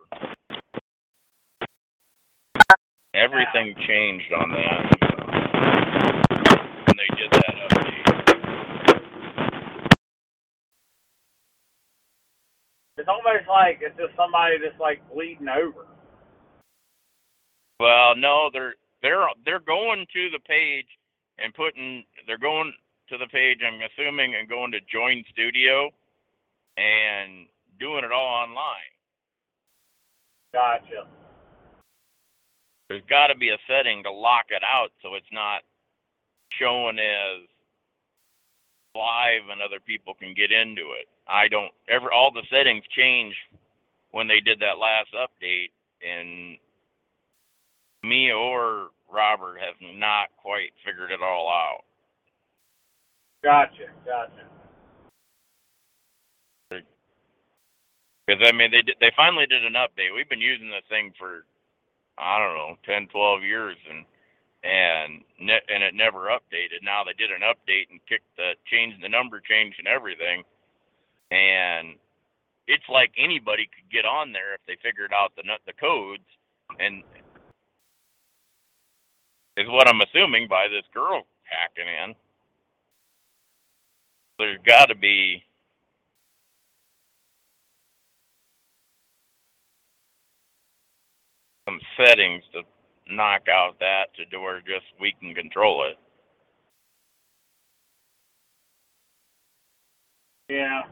Everything 3.15 3.75
changed 3.87 4.33
on 4.33 4.51
that 4.51 4.83
when 6.87 6.97
they 6.97 7.11
did 7.17 7.31
that 7.33 7.55
update. 7.69 8.01
It's 12.97 13.09
almost 13.09 13.49
like 13.49 13.81
it's 13.83 13.97
just 13.99 14.17
somebody 14.17 14.59
just 14.59 14.81
like 14.81 15.03
bleeding 15.13 15.49
over. 15.49 15.87
Well, 17.79 18.15
no, 18.17 18.51
they're 18.53 18.75
they're 19.03 19.27
they're 19.45 19.61
going 19.61 20.07
to 20.13 20.31
the 20.31 20.39
page 20.47 20.87
and 21.39 21.53
putting 21.55 22.05
they're 22.27 22.39
going 22.39 22.73
to 23.11 23.19
the 23.19 23.27
page. 23.27 23.59
I'm 23.67 23.81
assuming 23.83 24.35
and 24.39 24.49
going 24.49 24.73
to 24.73 24.81
join 24.91 25.25
studio 25.33 25.91
and 26.77 27.47
doing 27.79 28.05
it 28.05 28.13
all 28.13 28.47
online. 28.47 28.91
Gotcha. 30.53 31.07
There's 32.89 33.03
got 33.09 33.29
to 33.29 33.37
be 33.37 33.51
a 33.51 33.59
setting 33.69 34.03
to 34.03 34.11
lock 34.11 34.47
it 34.51 34.63
out 34.65 34.91
so 35.03 35.15
it's 35.15 35.31
not 35.33 35.63
showing 36.59 36.99
as 36.99 37.47
live 38.95 39.43
and 39.51 39.63
other 39.63 39.79
people 39.87 40.15
can 40.15 40.35
get 40.35 40.51
into 40.51 40.83
it. 40.99 41.07
I 41.29 41.47
don't 41.47 41.71
ever 41.89 42.13
all 42.13 42.33
the 42.33 42.43
settings 42.51 42.83
changed 42.97 43.39
when 44.11 44.27
they 44.27 44.41
did 44.41 44.59
that 44.61 44.79
last 44.79 45.11
update 45.15 45.71
and 46.03 46.59
me 48.03 48.33
or 48.33 48.89
Robert 49.13 49.59
have 49.61 49.77
not 49.81 50.29
quite 50.43 50.71
figured 50.85 51.13
it 51.13 51.23
all 51.23 51.49
out. 51.49 51.85
Gotcha. 53.45 53.89
Gotcha. 54.07 54.45
Because 58.27 58.43
I 58.47 58.53
mean, 58.53 58.71
they 58.71 58.83
did, 58.83 58.97
they 59.01 59.13
finally 59.17 59.47
did 59.47 59.65
an 59.65 59.75
update. 59.75 60.15
We've 60.15 60.29
been 60.29 60.41
using 60.41 60.71
this 60.71 60.87
thing 60.89 61.13
for 61.19 61.45
I 62.19 62.39
don't 62.39 62.57
know, 62.57 62.77
10, 62.87 63.09
12 63.09 63.43
years, 63.45 63.77
and 63.89 64.05
and 64.65 65.23
ne- 65.41 65.67
and 65.69 65.83
it 65.83 65.95
never 65.95 66.29
updated. 66.31 66.85
Now 66.85 67.03
they 67.05 67.15
did 67.19 67.31
an 67.33 67.43
update 67.43 67.91
and 67.91 68.01
kicked 68.09 68.29
the 68.37 68.53
changed 68.71 69.03
the 69.03 69.09
number 69.09 69.41
change 69.41 69.75
and 69.79 69.89
everything, 69.89 70.45
and 71.31 71.97
it's 72.69 72.89
like 72.89 73.13
anybody 73.19 73.69
could 73.73 73.91
get 73.93 74.07
on 74.07 74.33
there 74.33 74.55
if 74.55 74.61
they 74.67 74.77
figured 74.83 75.13
out 75.15 75.33
the 75.37 75.45
the 75.67 75.75
codes, 75.81 76.27
and 76.79 77.03
is 79.57 79.69
what 79.69 79.89
I'm 79.89 80.01
assuming 80.03 80.49
by 80.49 80.69
this 80.69 80.87
girl 80.95 81.25
hacking 81.45 81.89
in. 81.89 82.15
There's 84.41 84.59
got 84.65 84.87
to 84.87 84.95
be 84.95 85.45
some 91.69 91.79
settings 91.99 92.43
to 92.55 92.63
knock 93.15 93.43
out 93.53 93.79
that 93.81 94.07
to 94.17 94.39
where 94.39 94.61
just 94.61 94.87
we 94.99 95.15
can 95.21 95.35
control 95.35 95.85
it. 95.91 95.99
Yeah. 100.49 100.85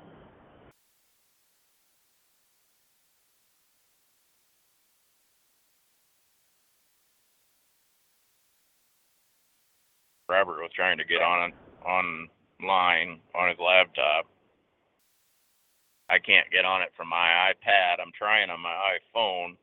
Robert 10.28 10.60
was 10.60 10.70
trying 10.76 10.98
to 10.98 11.04
get 11.04 11.22
on 11.22 11.54
on 11.86 12.28
online 12.60 13.20
on 13.34 13.48
his 13.48 13.58
laptop. 13.58 14.26
I 16.10 16.18
can't 16.18 16.50
get 16.50 16.64
on 16.64 16.82
it 16.82 16.88
from 16.96 17.08
my 17.08 17.52
iPad. 17.52 18.00
I'm 18.00 18.12
trying 18.16 18.50
on 18.50 18.60
my 18.60 18.74
iPhone. 19.14 19.56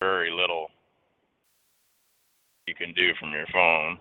Very 0.00 0.30
little 0.30 0.68
you 2.66 2.74
can 2.74 2.94
do 2.94 3.10
from 3.18 3.32
your 3.32 3.46
phone. 3.52 3.98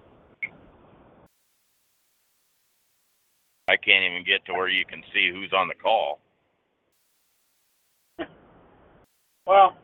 I 3.67 3.77
can't 3.77 4.03
even 4.03 4.23
get 4.25 4.45
to 4.45 4.53
where 4.53 4.67
you 4.67 4.85
can 4.85 5.01
see 5.13 5.31
who's 5.31 5.51
on 5.53 5.67
the 5.67 5.75
call. 5.75 6.19
Well, 9.47 9.75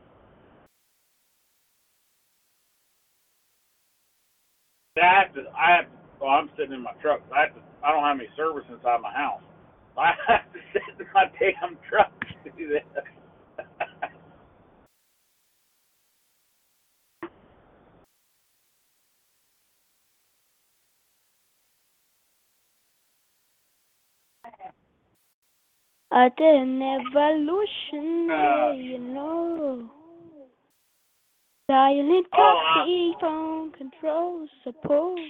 I 5.03 5.23
have 5.23 5.33
to. 5.35 5.41
I 5.57 5.77
have. 5.77 5.85
to, 5.85 5.91
Well, 6.21 6.31
I'm 6.31 6.49
sitting 6.57 6.73
in 6.73 6.83
my 6.83 6.93
truck. 7.01 7.21
I 7.35 7.47
have 7.47 7.55
to. 7.55 7.61
I 7.85 7.91
don't 7.91 8.03
have 8.03 8.19
any 8.19 8.29
service 8.37 8.65
inside 8.71 9.01
my 9.01 9.13
house. 9.13 9.43
I 9.97 10.13
have 10.27 10.51
to 10.53 10.59
sit 10.73 10.83
in 10.99 11.07
my 11.13 11.25
damn 11.39 11.77
truck 11.89 12.11
to 12.45 12.51
do 12.57 12.69
this. 12.69 12.83
I 26.11 26.29
did 26.37 26.55
an 26.55 26.81
evolution, 26.81 28.29
yeah, 28.29 28.69
uh, 28.69 28.71
you 28.73 28.99
know. 28.99 29.91
Dialing 31.69 32.23
Oh, 32.33 32.37
uh, 32.37 32.45
I- 32.45 32.73
copy, 32.79 33.13
phone 33.19 33.71
control 33.73 34.47
support. 34.63 35.19
Oh, 35.19 35.27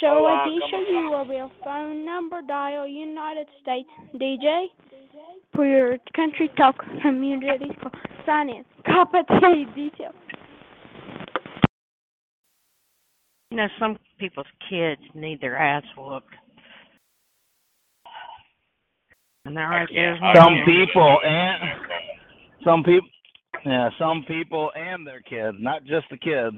Show 0.00 0.24
I 0.26 0.44
ID, 0.44 0.60
come 0.60 0.70
show 0.70 0.90
you 0.90 1.12
a 1.14 1.28
real 1.28 1.50
phone 1.62 2.04
number, 2.04 2.40
dial 2.42 2.86
United 2.86 3.46
States. 3.62 3.88
DJ, 4.14 4.66
for 5.54 5.66
your 5.66 5.98
country 6.16 6.48
talk 6.56 6.76
community 7.02 7.70
for 7.82 7.90
sign 8.26 8.48
in. 8.48 8.64
Copy 8.86 9.18
details. 9.74 10.14
You 13.50 13.58
know, 13.58 13.68
some 13.78 13.98
people's 14.18 14.46
kids 14.68 15.00
need 15.14 15.40
their 15.40 15.56
ass 15.56 15.84
whooped. 15.96 16.34
And 19.44 19.56
there 19.56 19.68
right 19.68 19.88
can't- 19.88 20.22
I 20.22 20.26
one. 20.26 20.36
Some 20.36 20.64
people 20.64 21.18
and 21.24 21.80
some 22.64 22.82
people, 22.82 23.08
yeah, 23.64 23.90
some 23.98 24.24
people 24.26 24.70
and 24.74 25.06
their 25.06 25.20
kids, 25.20 25.56
not 25.60 25.84
just 25.84 26.06
the 26.10 26.18
kids. 26.18 26.56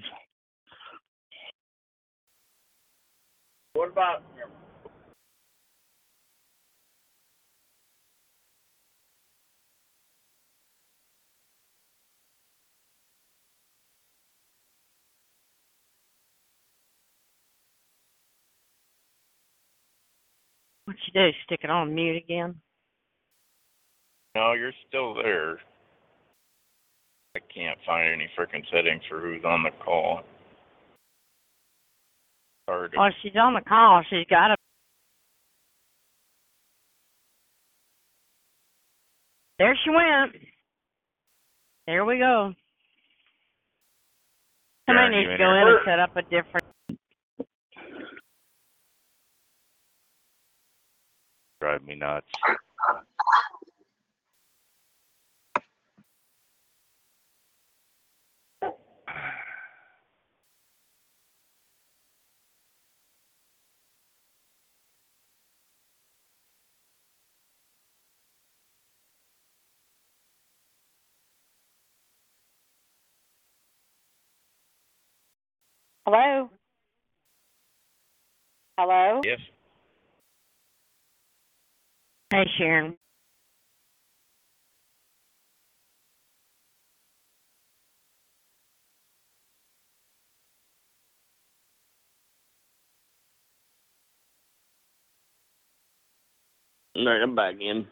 What 3.75 3.91
about 3.91 4.23
What 20.87 20.97
you 21.13 21.21
do? 21.21 21.37
Stick 21.45 21.61
it 21.65 21.71
on 21.71 21.93
mute 21.95 22.17
again? 22.17 22.55
No, 24.37 24.53
you're 24.53 24.73
still 24.87 25.15
there. 25.15 25.59
I 27.57 27.59
can't 27.59 27.79
find 27.87 28.13
any 28.13 28.29
frickin' 28.39 28.65
settings 28.71 29.03
for 29.09 29.21
who's 29.21 29.45
on 29.45 29.63
the 29.63 29.71
call. 29.85 30.21
Hard 32.69 32.95
Well, 32.97 33.11
she's 33.23 33.33
on 33.37 33.55
the 33.55 33.61
call. 33.61 34.03
She's 34.11 34.27
got 34.29 34.49
to. 34.49 34.57
There 39.59 39.77
she 39.85 39.91
went. 39.91 40.43
There 41.87 42.05
we 42.05 42.19
go. 42.19 42.53
Somebody 44.87 45.17
needs 45.17 45.31
to 45.31 45.39
go 45.39 45.51
in 45.51 45.69
and 45.69 45.79
set 45.85 45.99
up 45.99 46.17
a 46.17 46.23
different. 46.23 46.67
Drive 51.61 51.85
me 51.85 51.95
nuts. 51.95 52.27
Hello? 76.07 76.49
Hello? 78.79 79.21
Yes. 79.25 79.41
Hey, 82.31 82.45
Sharon. 82.57 82.97
All 96.95 97.05
right, 97.07 97.21
I'm 97.21 97.35
back 97.35 97.57
in. 97.61 97.89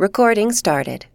Recording 0.00 0.52
started. 0.52 1.06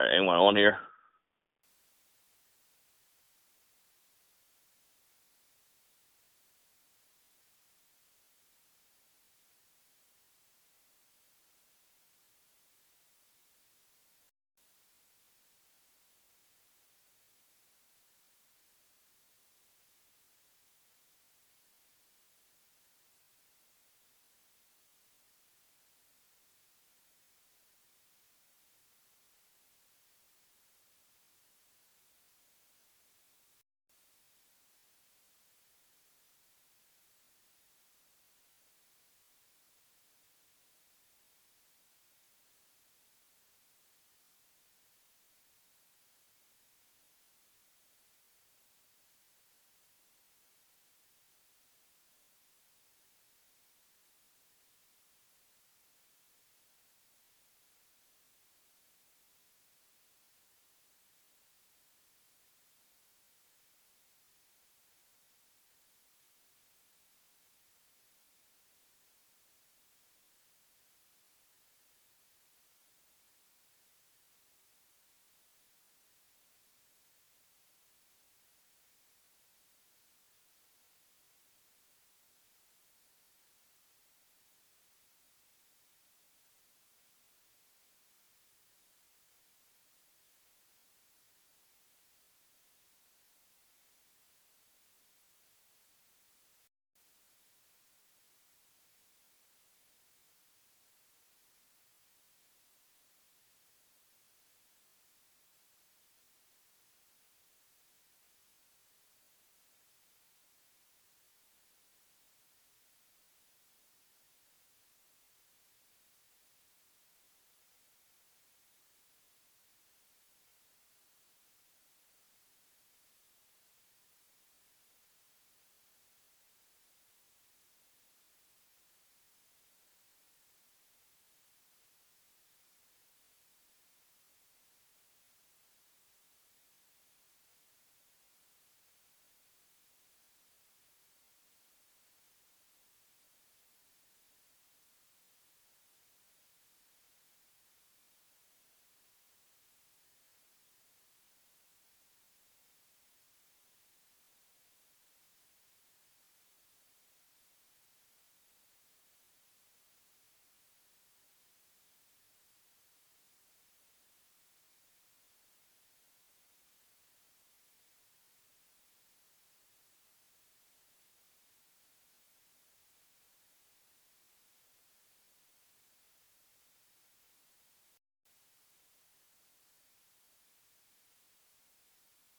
Anyone 0.00 0.36
on 0.36 0.56
here? 0.56 0.78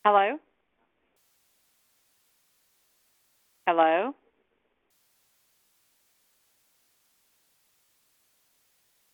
Hello? 0.07 0.37
Hello? 3.67 4.13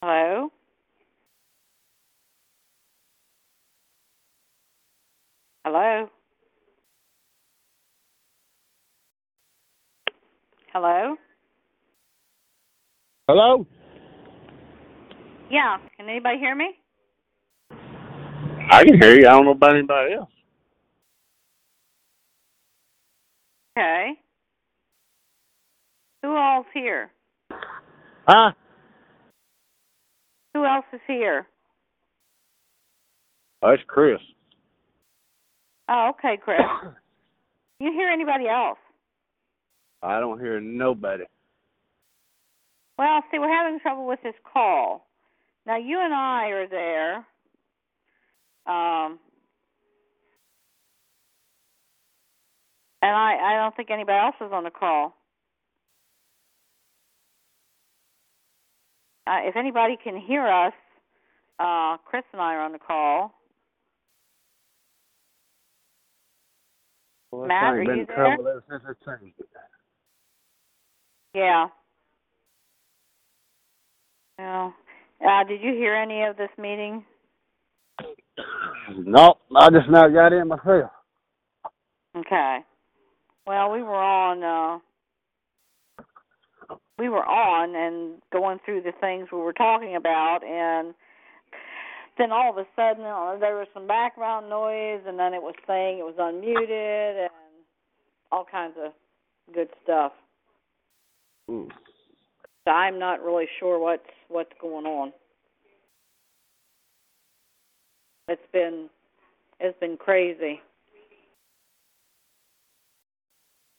Hello? 0.04 0.52
Hello? 5.66 6.10
Hello? 10.74 11.16
Hello? 13.28 13.66
Yeah, 15.50 15.78
can 15.98 16.08
anybody 16.08 16.38
hear 16.38 16.54
me? 16.54 16.70
I 18.70 18.84
can 18.84 19.02
hear 19.02 19.20
you. 19.20 19.28
I 19.28 19.32
don't 19.32 19.46
know 19.46 19.54
about 19.54 19.76
anybody 19.76 20.14
else. 20.14 20.33
Okay. 23.78 24.12
Who 26.22 26.36
all's 26.36 26.66
here? 26.74 27.12
Huh? 28.28 28.52
Who 30.54 30.66
else 30.66 30.86
is 30.94 31.02
here? 31.08 31.48
Oh, 33.64 33.72
it's 33.72 33.84
Chris. 33.88 34.20
Oh, 35.90 36.12
okay, 36.12 36.38
Chris. 36.42 36.60
you 37.80 37.92
hear 37.92 38.10
anybody 38.10 38.48
else? 38.48 38.78
I 40.02 40.20
don't 40.20 40.40
hear 40.40 40.60
nobody. 40.60 41.24
Well, 42.98 43.24
see, 43.32 43.40
we're 43.40 43.50
having 43.50 43.80
trouble 43.80 44.06
with 44.06 44.20
this 44.22 44.36
call. 44.52 45.08
Now, 45.66 45.78
you 45.78 46.00
and 46.00 46.14
I 46.14 46.48
are 46.50 46.68
there. 46.68 47.16
Um, 48.68 49.20
and 53.04 53.14
I, 53.14 53.36
I 53.36 53.56
don't 53.58 53.76
think 53.76 53.92
anybody 53.92 54.18
else 54.18 54.36
is 54.40 54.54
on 54.54 54.64
the 54.64 54.72
call. 54.72 55.14
Uh, 59.28 59.40
if 59.44 59.58
anybody 59.58 59.98
can 60.02 60.18
hear 60.18 60.48
us, 60.48 60.74
uh, 61.60 61.98
Chris 62.06 62.24
and 62.32 62.42
I 62.42 62.56
are 62.56 62.62
on 62.62 62.72
the 62.72 62.80
call. 62.80 63.34
Well, 67.32 67.48
Matt, 67.48 67.74
are 67.74 67.84
you 67.84 68.06
there? 68.06 68.16
trouble 68.16 68.48
ever 68.48 68.64
since 68.70 68.84
I 68.88 69.18
changed 69.18 69.36
it. 69.40 69.48
Yeah. 71.36 71.68
Uh, 74.40 75.44
did 75.48 75.62
you 75.62 75.74
hear 75.74 75.94
any 75.96 76.24
of 76.24 76.38
this 76.38 76.50
meeting? 76.58 77.04
Nope, 78.96 79.38
I 79.56 79.70
just 79.70 79.90
now 79.90 80.10
got 80.10 80.34
in 80.34 80.50
myself. 80.50 80.92
Okay. 82.18 82.60
Well, 83.46 83.72
we 83.72 83.84
were 83.84 83.96
on 83.96 84.44
uh 84.44 84.80
we 86.98 87.10
were 87.10 87.26
on 87.26 87.76
and 87.76 88.22
going 88.32 88.60
through 88.64 88.82
the 88.82 88.94
things 89.02 89.28
we 89.32 89.40
were 89.40 89.54
talking 89.54 89.96
about 89.96 90.44
and 90.44 90.94
then 92.18 92.32
all 92.32 92.52
of 92.52 92.58
a 92.58 92.68
sudden 92.76 93.04
uh, 93.04 93.38
there 93.40 93.56
was 93.56 93.68
some 93.74 93.88
background 93.88 94.50
noise 94.50 95.02
and 95.08 95.18
then 95.18 95.34
it 95.34 95.42
was 95.42 95.56
saying 95.66 96.00
it 96.00 96.04
was 96.04 96.16
unmuted 96.20 97.22
and 97.22 97.30
all 98.32 98.46
kinds 98.50 98.76
of 98.84 98.94
good 99.54 99.70
stuff. 99.84 100.12
Mm. 101.50 101.70
So 102.66 102.72
I'm 102.72 103.00
not 103.00 103.24
really 103.24 103.48
sure 103.60 103.80
what's 103.80 104.04
what's 104.30 104.54
going 104.62 104.86
on. 104.86 105.12
It's 108.28 108.42
been 108.54 108.90
it's 109.60 109.78
been 109.80 109.98
crazy. 109.98 110.62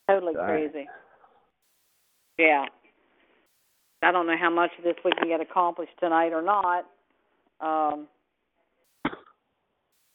Totally 0.09 0.33
Dang. 0.33 0.45
crazy. 0.45 0.87
Yeah. 2.37 2.65
I 4.03 4.11
don't 4.11 4.27
know 4.27 4.37
how 4.39 4.49
much 4.51 4.71
of 4.77 4.83
this 4.83 4.95
we 5.03 5.11
can 5.11 5.27
get 5.27 5.41
accomplished 5.41 5.93
tonight 5.99 6.31
or 6.31 6.41
not. 6.41 6.85
Um 7.59 8.07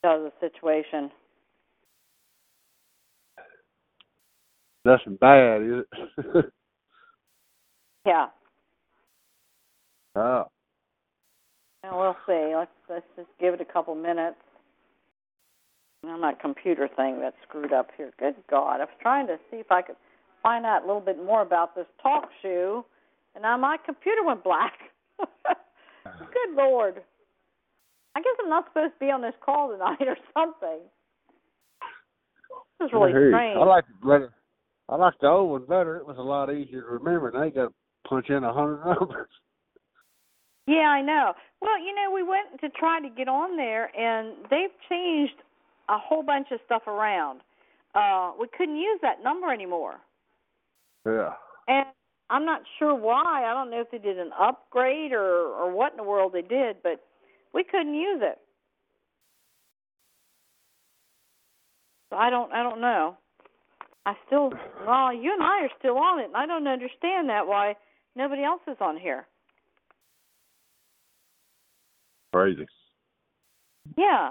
because 0.02 0.24
of 0.26 0.32
the 0.32 0.48
situation. 0.48 1.10
Nothing 4.84 5.16
bad, 5.20 5.62
is 5.62 5.84
it? 6.34 6.44
Yeah. 8.06 8.28
oh. 10.16 10.46
Well, 11.82 11.98
we'll 11.98 12.16
see. 12.26 12.54
Let's 12.56 12.70
let's 12.88 13.04
just 13.14 13.28
give 13.38 13.52
it 13.52 13.60
a 13.60 13.70
couple 13.70 13.94
minutes. 13.94 14.38
Now 16.02 16.16
my 16.16 16.32
computer 16.32 16.88
thing 16.88 17.20
that's 17.20 17.36
screwed 17.46 17.72
up 17.72 17.90
here. 17.96 18.10
Good 18.18 18.36
God! 18.48 18.76
I 18.80 18.84
was 18.84 18.88
trying 19.02 19.26
to 19.26 19.36
see 19.50 19.58
if 19.58 19.70
I 19.70 19.82
could 19.82 19.96
find 20.42 20.64
out 20.64 20.84
a 20.84 20.86
little 20.86 21.02
bit 21.02 21.18
more 21.22 21.42
about 21.42 21.74
this 21.74 21.86
talk 22.02 22.30
shoe, 22.40 22.84
and 23.34 23.42
now 23.42 23.56
my 23.58 23.76
computer 23.84 24.24
went 24.24 24.42
black. 24.42 24.72
Uh-huh. 25.20 25.54
Good 26.04 26.56
Lord! 26.56 27.02
I 28.16 28.20
guess 28.20 28.32
I'm 28.42 28.48
not 28.48 28.66
supposed 28.68 28.94
to 28.94 28.98
be 28.98 29.10
on 29.10 29.20
this 29.20 29.34
call 29.44 29.70
tonight 29.70 30.00
or 30.00 30.16
something. 30.34 30.80
This 32.78 32.86
is 32.86 32.92
really 32.92 33.12
you. 33.12 33.30
strange. 33.30 33.58
I 33.58 33.64
like 33.64 33.84
the 33.86 34.06
better. 34.06 34.32
I 34.88 34.96
like 34.96 35.14
the 35.20 35.28
old 35.28 35.50
one 35.50 35.66
better. 35.66 35.96
It 35.96 36.06
was 36.06 36.16
a 36.18 36.22
lot 36.22 36.52
easier 36.52 36.80
to 36.80 36.88
remember. 36.88 37.30
Now 37.30 37.44
you 37.44 37.50
got 37.50 37.68
to 37.68 37.74
punch 38.08 38.30
in 38.30 38.42
a 38.42 38.52
hundred 38.52 38.84
numbers. 38.86 39.28
Yeah, 40.66 40.88
I 40.88 41.02
know. 41.02 41.34
Well, 41.60 41.78
you 41.78 41.94
know, 41.94 42.10
we 42.12 42.22
went 42.22 42.60
to 42.60 42.68
try 42.70 43.00
to 43.00 43.08
get 43.08 43.28
on 43.28 43.56
there, 43.56 43.94
and 43.96 44.34
they've 44.50 44.74
changed 44.88 45.34
a 45.90 45.98
whole 45.98 46.22
bunch 46.22 46.48
of 46.52 46.60
stuff 46.64 46.86
around. 46.86 47.40
Uh, 47.94 48.32
we 48.38 48.46
couldn't 48.56 48.76
use 48.76 49.00
that 49.02 49.22
number 49.22 49.52
anymore, 49.52 49.96
Yeah. 51.04 51.34
and 51.66 51.86
I'm 52.30 52.44
not 52.44 52.62
sure 52.78 52.94
why. 52.94 53.44
I 53.44 53.52
don't 53.52 53.70
know 53.70 53.80
if 53.80 53.90
they 53.90 53.98
did 53.98 54.18
an 54.18 54.30
upgrade 54.38 55.12
or 55.12 55.48
or 55.48 55.70
what 55.72 55.90
in 55.92 55.96
the 55.96 56.04
world 56.04 56.32
they 56.32 56.42
did, 56.42 56.76
but 56.84 57.04
we 57.52 57.64
couldn't 57.64 57.94
use 57.94 58.20
it. 58.22 58.38
So 62.10 62.16
I 62.16 62.30
don't 62.30 62.52
I 62.52 62.62
don't 62.62 62.80
know. 62.80 63.16
I 64.06 64.14
still 64.26 64.52
well, 64.86 65.12
you 65.12 65.32
and 65.32 65.42
I 65.42 65.62
are 65.64 65.70
still 65.78 65.98
on 65.98 66.20
it, 66.20 66.26
and 66.26 66.36
I 66.36 66.46
don't 66.46 66.68
understand 66.68 67.28
that 67.28 67.48
why 67.48 67.74
nobody 68.14 68.44
else 68.44 68.62
is 68.68 68.76
on 68.80 68.96
here. 68.96 69.26
Crazy. 72.32 72.66
Yeah. 73.96 74.30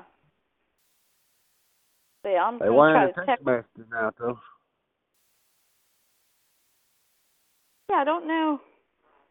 See, 2.26 2.36
I'm 2.36 2.60
They 2.60 2.70
wearing 2.70 2.96
a 3.04 3.08
to 3.08 3.14
text 3.14 3.28
text. 3.30 3.46
message 3.46 3.90
now 3.92 4.12
though. 4.20 4.40
Yeah, 7.90 7.98
I 7.98 8.04
don't 8.04 8.28
know. 8.28 8.60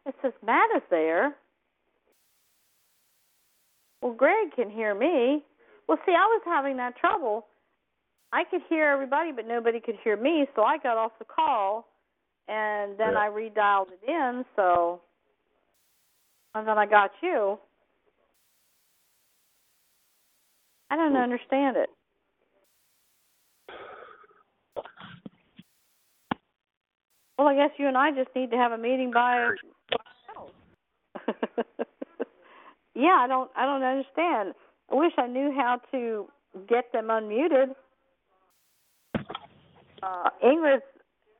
It 0.05 0.15
says 0.21 0.33
Matt 0.45 0.69
is 0.75 0.83
there. 0.89 1.35
Well, 4.01 4.13
Greg 4.13 4.53
can 4.55 4.69
hear 4.69 4.95
me. 4.95 5.43
Well, 5.87 5.97
see, 6.05 6.13
I 6.13 6.25
was 6.25 6.41
having 6.45 6.77
that 6.77 6.95
trouble. 6.97 7.45
I 8.31 8.43
could 8.43 8.61
hear 8.69 8.85
everybody, 8.89 9.31
but 9.31 9.47
nobody 9.47 9.79
could 9.79 9.95
hear 10.03 10.15
me, 10.15 10.47
so 10.55 10.63
I 10.63 10.77
got 10.77 10.97
off 10.97 11.11
the 11.19 11.25
call, 11.25 11.87
and 12.47 12.97
then 12.97 13.13
Yeah. 13.13 13.19
I 13.19 13.29
redialed 13.29 13.91
it 13.91 13.99
in. 14.07 14.45
So, 14.55 15.01
and 16.55 16.67
then 16.67 16.77
I 16.77 16.85
got 16.85 17.11
you. 17.21 17.59
I 20.91 20.95
don't 20.95 21.11
hmm. 21.11 21.17
understand 21.17 21.77
it. 21.77 21.89
Well, 27.39 27.47
I 27.47 27.55
guess 27.55 27.71
you 27.77 27.87
and 27.87 27.97
I 27.97 28.11
just 28.11 28.27
need 28.35 28.51
to 28.51 28.57
have 28.57 28.73
a 28.73 28.77
meeting 28.77 29.11
by 29.13 29.37
ourselves. 29.37 30.51
yeah, 32.93 33.15
I 33.17 33.27
don't 33.29 33.49
I 33.55 33.65
don't 33.65 33.81
understand. 33.81 34.53
I 34.91 34.95
wish 34.95 35.13
I 35.17 35.25
knew 35.25 35.53
how 35.55 35.79
to 35.93 36.27
get 36.67 36.91
them 36.91 37.07
unmuted. 37.07 37.67
Uh 39.15 40.29
Ingrid's 40.43 40.83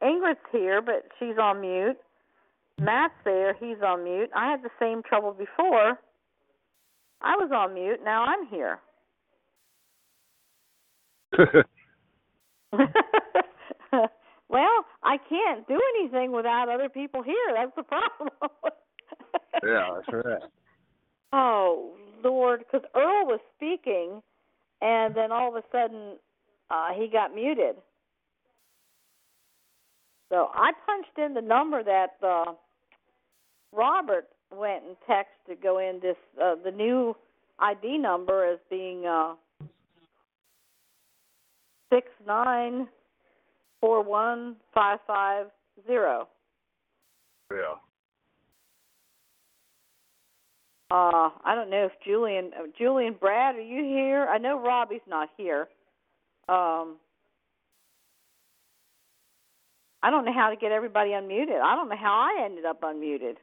Ingrid's 0.01 0.39
here, 0.53 0.81
but 0.81 1.09
she's 1.19 1.37
on 1.37 1.59
mute. 1.59 1.97
Matt's 2.79 3.13
there, 3.25 3.53
he's 3.59 3.81
on 3.85 4.05
mute. 4.05 4.29
I 4.33 4.49
had 4.51 4.63
the 4.63 4.71
same 4.79 5.03
trouble 5.03 5.33
before. 5.33 5.99
I 7.21 7.35
was 7.35 7.51
on 7.53 7.73
mute, 7.73 7.99
now 8.05 8.23
I'm 8.23 8.47
here. 8.47 8.79
well, 14.49 14.85
I 15.03 15.17
can't 15.17 15.67
do 15.67 15.79
anything 15.95 16.31
without 16.31 16.69
other 16.69 16.89
people 16.89 17.21
here. 17.21 17.35
That's 17.53 17.71
the 17.75 17.83
problem. 17.83 18.29
yeah, 19.63 19.95
that's 19.95 20.25
right. 20.25 20.49
Oh 21.31 21.93
Lord, 22.23 22.59
because 22.59 22.87
Earl 22.95 23.25
was 23.25 23.39
speaking, 23.55 24.21
and 24.81 25.15
then 25.15 25.31
all 25.31 25.55
of 25.55 25.63
a 25.63 25.67
sudden 25.71 26.17
uh, 26.71 26.89
he 26.95 27.07
got 27.07 27.33
muted. 27.33 27.75
So 30.29 30.49
I 30.53 30.71
punched 30.85 31.17
in 31.17 31.33
the 31.33 31.41
number 31.41 31.83
that 31.83 32.17
uh, 32.23 32.53
Robert 33.71 34.27
went 34.51 34.83
and 34.83 34.95
texted 35.07 35.49
to 35.49 35.55
go 35.55 35.79
in 35.79 35.99
this 36.01 36.17
uh, 36.41 36.55
the 36.63 36.71
new 36.71 37.15
ID 37.59 37.97
number 37.97 38.51
as 38.51 38.59
being 38.69 39.05
uh, 39.05 39.33
six 41.91 42.07
nine 42.25 42.87
four 43.81 44.03
one 44.03 44.55
five 44.73 44.99
five 45.07 45.47
zero. 45.87 46.27
Yeah. 47.51 47.75
Uh, 50.91 51.29
I 51.45 51.53
don't 51.53 51.69
know 51.69 51.85
if 51.85 51.91
Julian, 52.03 52.51
uh, 52.59 52.63
Julian, 52.75 53.15
Brad, 53.19 53.55
are 53.55 53.61
you 53.61 53.83
here? 53.83 54.25
I 54.27 54.39
know 54.39 54.59
Robbie's 54.59 55.01
not 55.07 55.29
here. 55.37 55.67
Um, 56.47 56.97
I 60.01 60.09
don't 60.09 60.25
know 60.25 60.33
how 60.33 60.49
to 60.49 60.55
get 60.55 60.71
everybody 60.71 61.11
unmuted. 61.11 61.61
I 61.61 61.75
don't 61.75 61.89
know 61.89 61.95
how 61.95 62.13
I 62.13 62.43
ended 62.43 62.65
up 62.65 62.81
unmuted. 62.81 63.35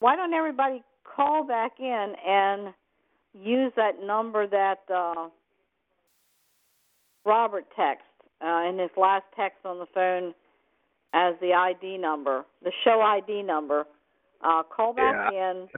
Why 0.00 0.16
don't 0.16 0.34
everybody 0.34 0.82
call 1.04 1.44
back 1.44 1.72
in 1.78 2.14
and 2.26 2.74
use 3.34 3.72
that 3.76 4.02
number 4.02 4.46
that 4.48 4.80
uh, 4.94 5.28
Robert 7.24 7.66
texted 7.78 7.96
uh, 8.42 8.68
in 8.68 8.78
his 8.78 8.90
last 8.96 9.24
text 9.36 9.58
on 9.64 9.78
the 9.78 9.86
phone 9.94 10.34
as 11.12 11.34
the 11.40 11.52
ID 11.52 11.98
number, 11.98 12.44
the 12.62 12.72
show 12.84 13.00
ID 13.00 13.42
number. 13.42 13.84
Uh, 14.42 14.62
call 14.62 14.94
back 14.94 15.32
in, 15.32 15.68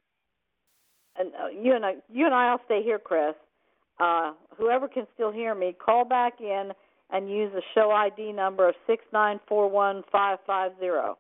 and 1.19 1.33
uh, 1.35 1.49
you 1.49 1.75
and 1.75 1.85
I, 1.85 1.95
you 2.13 2.27
and 2.27 2.35
I'll 2.35 2.61
stay 2.67 2.83
here, 2.83 2.99
Chris. 2.99 3.35
Uh, 3.99 4.33
whoever 4.57 4.87
can 4.87 5.07
still 5.15 5.33
hear 5.33 5.55
me, 5.55 5.75
call 5.85 6.05
back 6.05 6.35
in 6.41 6.71
and 7.11 7.29
use 7.29 7.51
the 7.53 7.63
show 7.75 7.91
ID 7.91 8.33
number 8.33 8.69
of 8.69 8.75
six 8.87 9.05
nine 9.13 9.41
four 9.49 9.69
one 9.69 10.03
five 10.13 10.39
five 10.47 10.73
zero. 10.79 11.19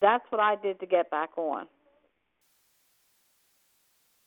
That's 0.00 0.24
what 0.30 0.40
I 0.40 0.56
did 0.56 0.78
to 0.80 0.86
get 0.86 1.10
back 1.10 1.30
on. 1.36 1.66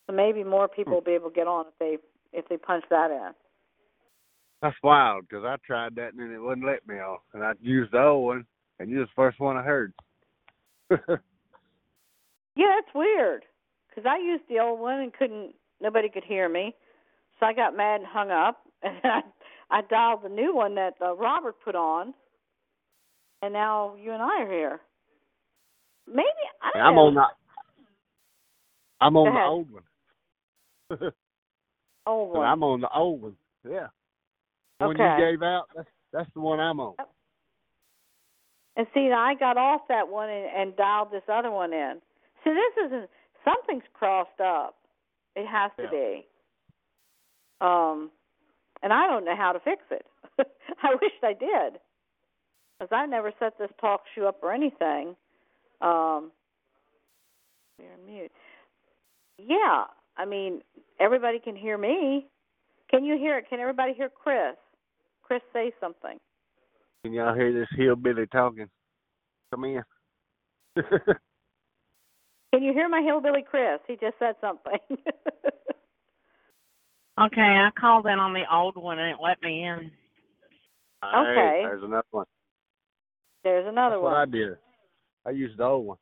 So 0.08 0.16
maybe 0.16 0.44
more 0.44 0.68
people 0.68 0.94
will 0.94 1.02
be 1.02 1.12
able 1.12 1.30
to 1.30 1.36
get 1.36 1.48
on 1.48 1.66
if 1.68 1.74
they 1.80 1.98
if 2.38 2.48
they 2.50 2.58
punch 2.58 2.84
that 2.90 3.12
in. 3.12 3.32
That's 4.62 4.76
wild 4.84 5.28
because 5.28 5.44
I 5.44 5.56
tried 5.66 5.96
that 5.96 6.14
and 6.14 6.32
it 6.32 6.40
wouldn't 6.40 6.66
let 6.68 6.88
me 6.88 6.96
off, 6.96 7.22
and 7.34 7.44
I 7.44 7.54
used 7.62 7.92
the 7.92 8.02
old 8.04 8.26
one, 8.26 8.46
and 8.80 8.90
you're 8.90 9.06
the 9.06 9.12
first 9.16 9.40
one 9.40 9.58
I 9.58 9.64
heard. 9.64 9.94
Yeah, 12.56 12.68
that's 12.76 12.94
weird. 12.94 13.46
'Cause 13.96 14.06
I 14.06 14.18
used 14.18 14.44
the 14.50 14.60
old 14.60 14.80
one 14.80 15.00
and 15.00 15.14
couldn't. 15.14 15.56
Nobody 15.80 16.10
could 16.10 16.24
hear 16.26 16.50
me, 16.50 16.76
so 17.40 17.46
I 17.46 17.54
got 17.54 17.76
mad 17.76 18.02
and 18.02 18.08
hung 18.08 18.30
up. 18.32 18.62
And 18.84 19.00
I 19.04 19.22
I 19.70 19.82
dialed 19.84 20.24
the 20.24 20.30
new 20.30 20.54
one 20.54 20.76
that 20.76 20.96
uh, 21.02 21.16
Robert 21.16 21.56
put 21.64 21.76
on, 21.76 22.14
and 23.42 23.54
now 23.54 23.96
you 23.96 24.12
and 24.12 24.22
I 24.22 24.42
are 24.42 24.52
here. 24.52 24.82
Maybe 26.08 26.28
I 26.62 26.72
don't 26.74 26.84
I'm 26.84 26.96
know. 26.96 27.02
on 27.08 27.14
the 27.16 27.24
I'm 29.00 29.16
on 29.18 29.34
the 29.34 29.42
old 29.46 29.72
one. 29.72 29.84
old 32.06 32.34
And 32.34 32.38
one. 32.40 32.48
I'm 32.48 32.64
on 32.64 32.82
the 32.82 32.90
old 32.90 33.22
one. 33.22 33.38
Yeah. 33.70 33.88
The 34.82 34.88
one 34.88 34.95
Okay. 34.95 35.16
you 35.18 35.26
gave 35.32 35.44
out, 35.44 35.70
that's 35.76 35.90
that's 36.12 36.30
the 36.34 36.41
one 36.41 36.60
I'm 36.60 36.80
on. 36.80 36.95
And 38.78 38.88
see, 38.94 39.12
I 39.12 39.34
got 39.36 39.58
off 39.58 39.82
that 39.90 40.08
one 40.08 40.30
and, 40.30 40.45
and 40.45 40.76
dialed 40.76 41.12
this 41.12 41.24
other 41.32 41.52
one 41.52 41.74
in. 41.74 42.02
So 42.44 42.53
this 42.53 42.86
isn't 42.88 43.10
something's 43.45 43.84
crossed 43.94 44.40
up. 44.44 44.76
It 45.36 45.45
has 45.48 45.72
to 45.78 45.84
Yeah. 45.84 45.90
be. 45.91 46.28
Um, 47.60 48.12
and 48.82 48.91
I 48.91 49.08
don't 49.08 49.26
know 49.26 49.36
how 49.36 49.52
to 49.52 49.60
fix 49.60 49.84
it. 49.91 50.06
I 50.84 50.95
wish 51.02 51.12
I 51.22 51.34
did, 51.34 51.80
because 52.80 52.91
I 52.91 53.06
never 53.06 53.32
set 53.40 53.58
this 53.60 53.70
talk 53.80 54.02
shoe 54.16 54.26
up 54.26 54.40
or 54.41 54.52
anything. 54.52 55.16
Um, 55.82 56.32
you're 57.78 57.98
mute. 58.06 58.32
Yeah, 59.38 59.86
I 60.18 60.26
mean, 60.26 60.62
everybody 60.99 61.40
can 61.40 61.56
hear 61.56 61.78
me. 61.78 62.28
Can 62.90 63.03
you 63.03 63.18
hear 63.18 63.38
it? 63.38 63.45
Can 63.49 63.60
everybody 63.60 63.94
hear 63.94 64.10
Chris? 64.10 64.56
Chris, 65.32 65.41
say 65.53 65.72
something. 65.80 66.18
Can 67.06 67.14
y'all 67.14 67.34
hear 67.34 67.53
this 67.58 67.70
hillbilly 67.78 68.28
talking? 68.28 68.68
Come 69.49 69.64
in. 69.64 69.82
Can 70.76 72.62
you 72.62 72.74
hear 72.74 72.90
my 72.90 73.02
hillbilly 73.02 73.45
Chris? 73.49 73.80
He 73.88 73.94
just 73.94 74.20
said 74.20 74.36
something. 74.41 74.78
Okay, 77.20 77.41
I 77.41 77.70
called 77.80 78.08
in 78.08 78.18
on 78.18 78.34
the 78.34 78.44
old 78.52 78.76
one 78.78 78.98
and 78.98 79.12
it 79.12 79.18
let 79.22 79.40
me 79.44 79.64
in. 79.64 79.91
Okay. 81.03 81.36
Hey, 81.36 81.62
there's 81.66 81.84
another 81.84 82.08
one. 82.10 82.26
There's 83.44 83.68
another 83.68 83.98
That's 83.98 84.03
one. 84.03 84.14
what 84.14 84.22
I 84.22 84.26
did. 84.26 84.58
I 85.28 85.30
used 85.32 85.60
the 85.60 85.64
old 85.66 85.86
one. 85.86 85.98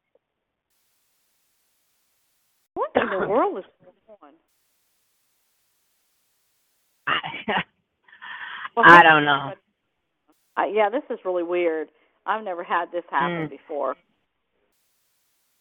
What 2.76 2.92
in 2.96 3.10
the 3.10 3.18
world 3.28 3.58
is 3.58 3.66
going 4.08 4.34
on? 7.08 7.64
Well, 8.80 8.90
I 8.90 9.04
don't 9.04 9.26
know. 9.26 9.54
Uh, 10.58 10.66
yeah, 10.72 10.90
this 10.90 11.04
is 11.10 11.20
really 11.26 11.44
weird. 11.44 11.90
I've 12.26 12.44
never 12.46 12.64
had 12.64 12.92
this 12.94 13.04
happen 13.10 13.48
Mm. 13.48 13.50
before. 13.50 13.98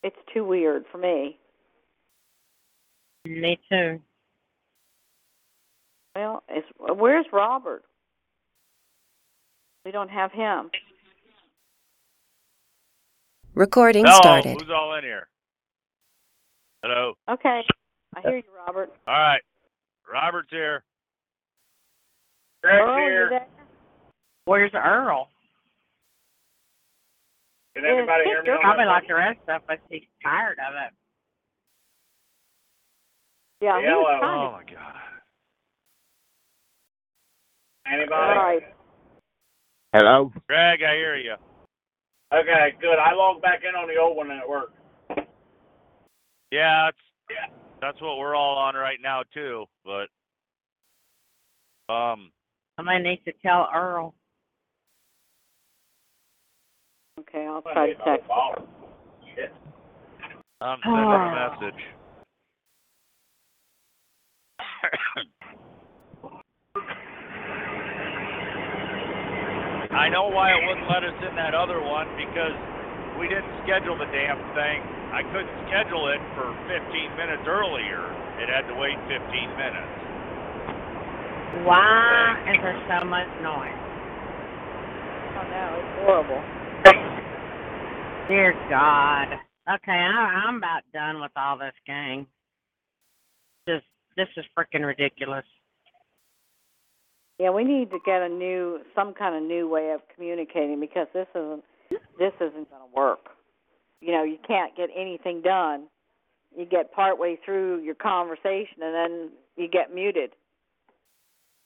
It's 0.04 0.16
too 0.32 0.44
weird 0.44 0.86
for 0.92 0.98
me. 0.98 1.36
Me 3.24 3.58
too. 3.68 4.00
Well, 6.14 6.44
it's, 6.48 6.66
where's 6.78 7.26
Robert? 7.32 7.84
We 9.84 9.90
don't 9.90 10.10
have 10.10 10.30
him. 10.30 10.70
Recording 13.54 14.04
Hello, 14.04 14.18
started. 14.18 14.60
who's 14.60 14.70
all 14.70 14.94
in 14.94 15.02
here? 15.04 15.28
Hello. 16.82 17.14
Okay, 17.28 17.64
I 18.14 18.20
hear 18.20 18.36
you, 18.36 18.42
Robert. 18.64 18.92
All 19.08 19.14
right. 19.14 19.42
Robert's 20.10 20.50
here. 20.50 20.84
Greg's 22.62 22.82
Earl, 22.82 22.96
here. 22.98 23.28
there? 23.30 23.46
Where's 24.44 24.72
Earl? 24.74 25.28
Can 27.76 27.84
everybody 27.84 28.24
hear 28.24 28.42
me? 28.42 28.50
on 28.50 28.60
Probably 28.60 28.84
that 28.84 28.90
like 28.90 29.08
the 29.08 29.14
rest 29.14 29.40
of 29.48 29.62
us. 29.70 29.78
He's 29.88 30.02
tired 30.22 30.58
of 30.58 30.74
it. 30.74 30.92
Yeah, 33.60 33.78
he 33.80 33.86
was 33.86 34.06
Hello. 34.06 34.20
trying 34.20 34.38
Oh 34.38 34.52
my 34.52 34.64
God. 34.64 34.94
Anybody? 37.86 38.12
All 38.14 38.34
right. 38.34 38.62
Hello. 39.92 40.32
Greg, 40.48 40.80
I 40.82 40.94
hear 40.96 41.16
you. 41.16 41.34
Okay, 42.32 42.76
good. 42.80 42.98
I 42.98 43.14
logged 43.14 43.42
back 43.42 43.60
in 43.68 43.74
on 43.74 43.88
the 43.88 44.00
old 44.00 44.16
one 44.16 44.30
and 44.30 44.40
it 44.42 44.48
worked. 44.48 44.76
Yeah, 46.50 46.90
that's 46.90 47.52
that's 47.80 48.00
what 48.02 48.18
we're 48.18 48.34
all 48.34 48.56
on 48.58 48.74
right 48.74 48.98
now 49.02 49.22
too. 49.32 49.64
But 49.84 50.08
um, 51.92 52.30
Somebody 52.78 53.02
needs 53.02 53.26
to 53.26 53.30
need 53.30 53.34
to 53.34 53.42
tell 53.42 53.68
Earl. 53.74 54.14
Okay, 57.18 57.44
I'll 57.44 57.62
try 57.62 57.88
to 57.88 57.94
text. 58.06 58.30
Shit. 59.34 59.52
I'm 60.60 60.78
ah. 60.86 60.86
sending 60.86 61.10
a 61.10 61.34
message. 61.34 61.82
I 69.90 70.06
know 70.08 70.28
why 70.30 70.52
it 70.54 70.62
wouldn't 70.62 70.86
let 70.86 71.02
us 71.02 71.18
in 71.28 71.34
that 71.34 71.56
other 71.58 71.82
one 71.82 72.06
because 72.14 72.54
we 73.18 73.26
didn't 73.26 73.50
schedule 73.66 73.98
the 73.98 74.06
damn 74.14 74.38
thing. 74.54 74.86
I 75.10 75.26
couldn't 75.34 75.50
schedule 75.66 76.14
it 76.14 76.22
for 76.38 76.54
15 76.70 77.18
minutes 77.18 77.42
earlier. 77.50 78.06
It 78.38 78.46
had 78.46 78.70
to 78.70 78.78
wait 78.78 78.94
15 79.10 79.18
minutes. 79.58 80.07
Why 81.64 82.44
is 82.50 82.60
there 82.62 82.78
so 82.88 83.04
much 83.06 83.28
noise? 83.42 83.80
Oh 85.36 85.46
no, 85.48 85.64
it's 85.78 85.94
horrible. 86.04 86.42
Dear 88.28 88.52
God. 88.68 89.28
Okay, 89.74 89.92
I, 89.92 90.44
I'm 90.46 90.56
about 90.56 90.82
done 90.92 91.20
with 91.20 91.32
all 91.36 91.58
this 91.58 91.74
gang. 91.86 92.26
This 93.66 93.82
this 94.16 94.28
is 94.36 94.44
freaking 94.56 94.84
ridiculous. 94.86 95.44
Yeah, 97.38 97.50
we 97.50 97.62
need 97.62 97.90
to 97.90 97.98
get 98.04 98.20
a 98.20 98.28
new, 98.28 98.80
some 98.94 99.14
kind 99.14 99.36
of 99.36 99.42
new 99.42 99.68
way 99.68 99.92
of 99.92 100.00
communicating 100.14 100.80
because 100.80 101.06
this 101.14 101.28
isn't, 101.36 101.62
this 102.18 102.32
isn't 102.40 102.68
going 102.68 102.82
to 102.82 102.96
work. 102.96 103.28
You 104.00 104.12
know, 104.12 104.24
you 104.24 104.38
can't 104.46 104.76
get 104.76 104.88
anything 104.96 105.42
done. 105.42 105.86
You 106.56 106.64
get 106.64 106.92
partway 106.92 107.38
through 107.44 107.82
your 107.82 107.94
conversation 107.94 108.82
and 108.82 108.94
then 108.94 109.30
you 109.56 109.68
get 109.68 109.94
muted, 109.94 110.30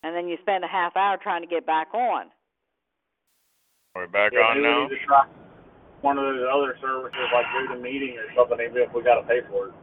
and 0.03 0.15
then 0.17 0.29
you 0.29 0.37
spend 0.43 0.65
a 0.65 0.69
half 0.69 0.97
hour 0.97 1.17
trying 1.23 1.43
to 1.43 1.49
get 1.49 1.67
back 1.67 1.95
on. 1.95 2.27
We're 3.95 4.07
back 4.07 4.33
Yeah, 4.33 4.41
on 4.41 4.63
now. 4.63 4.85
we 4.85 4.95
need 4.95 5.01
to 5.01 5.07
try 5.07 5.27
one 6.01 6.19
of 6.19 6.25
those 6.25 6.47
other 6.53 6.77
services 6.81 7.21
like 7.33 7.47
do 7.53 7.75
the 7.75 7.81
meeting 7.81 8.17
or 8.19 8.27
something, 8.35 8.59
even 8.65 8.83
if 8.83 8.93
we 8.95 9.03
got 9.03 9.21
to 9.21 9.27
pay 9.27 9.41
for 9.49 9.69
it. 9.69 9.75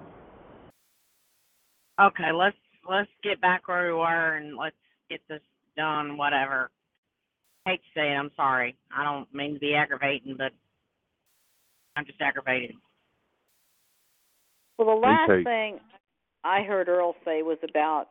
Okay, 2.01 2.31
let's 2.33 2.57
let's 2.89 3.09
get 3.23 3.39
back 3.41 3.67
where 3.67 3.87
we 3.87 3.93
were 3.93 4.35
and 4.35 4.57
let's 4.57 4.75
get 5.09 5.21
this 5.29 5.41
done. 5.77 6.17
Whatever. 6.17 6.71
I 7.65 7.71
Hate 7.71 7.81
to 7.81 7.99
say 7.99 8.11
it, 8.11 8.15
I'm 8.15 8.31
sorry. 8.35 8.75
I 8.95 9.03
don't 9.03 9.33
mean 9.33 9.53
to 9.53 9.59
be 9.59 9.75
aggravating, 9.75 10.35
but 10.37 10.51
I'm 11.95 12.05
just 12.05 12.21
aggravated. 12.21 12.75
Well, 14.77 14.87
the 14.87 15.05
last 15.07 15.27
too. 15.27 15.43
thing 15.43 15.79
I 16.43 16.63
heard 16.63 16.87
Earl 16.87 17.15
say 17.25 17.43
was 17.43 17.57
about 17.69 18.07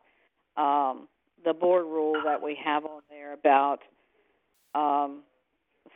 um, 0.55 1.07
the 1.45 1.53
board 1.53 1.85
rule 1.85 2.15
that 2.25 2.41
we 2.41 2.57
have 2.63 2.85
on 2.85 3.01
there 3.09 3.33
about 3.33 3.79
um, 4.75 5.23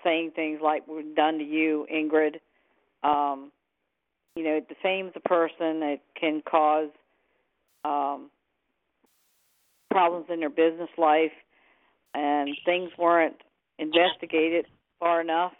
saying 0.03 0.31
things 0.35 0.59
like 0.61 0.87
"we're 0.87 1.03
done 1.15 1.37
to 1.37 1.43
you, 1.43 1.87
Ingrid." 1.93 2.35
Um, 3.03 3.51
you 4.35 4.43
know, 4.43 4.55
it 4.55 4.67
defames 4.67 5.11
a 5.15 5.19
person. 5.19 5.83
It 5.83 6.01
can 6.19 6.41
cause 6.49 6.89
um, 7.85 8.29
problems 9.91 10.27
in 10.29 10.39
their 10.39 10.49
business 10.49 10.89
life, 10.97 11.31
and 12.13 12.49
things 12.65 12.89
weren't 12.97 13.37
investigated 13.79 14.65
far 14.99 15.21
enough, 15.21 15.53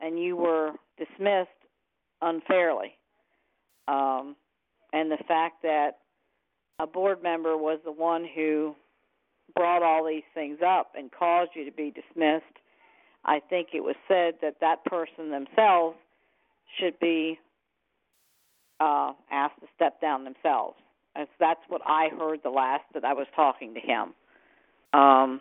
and 0.00 0.18
you 0.18 0.36
were 0.36 0.72
dismissed 0.98 1.50
unfairly 2.22 2.94
um, 3.88 4.36
and 4.92 5.10
the 5.10 5.22
fact 5.28 5.62
that 5.62 5.98
a 6.78 6.86
board 6.86 7.22
member 7.22 7.56
was 7.56 7.78
the 7.84 7.92
one 7.92 8.26
who 8.34 8.74
brought 9.54 9.82
all 9.82 10.06
these 10.06 10.24
things 10.34 10.58
up 10.66 10.92
and 10.96 11.10
caused 11.10 11.52
you 11.54 11.64
to 11.64 11.72
be 11.72 11.92
dismissed, 11.92 12.44
I 13.24 13.40
think 13.40 13.68
it 13.72 13.80
was 13.82 13.96
said 14.08 14.34
that 14.42 14.56
that 14.60 14.84
person 14.84 15.30
themselves 15.30 15.96
should 16.78 16.98
be 17.00 17.38
uh, 18.80 19.12
asked 19.30 19.60
to 19.60 19.66
step 19.74 20.00
down 20.00 20.24
themselves. 20.24 20.76
As 21.16 21.28
that's 21.38 21.60
what 21.68 21.80
I 21.86 22.08
heard 22.18 22.40
the 22.42 22.50
last 22.50 22.82
that 22.92 23.04
I 23.04 23.12
was 23.12 23.26
talking 23.36 23.74
to 23.74 23.80
him. 23.80 24.14
Um, 24.92 25.40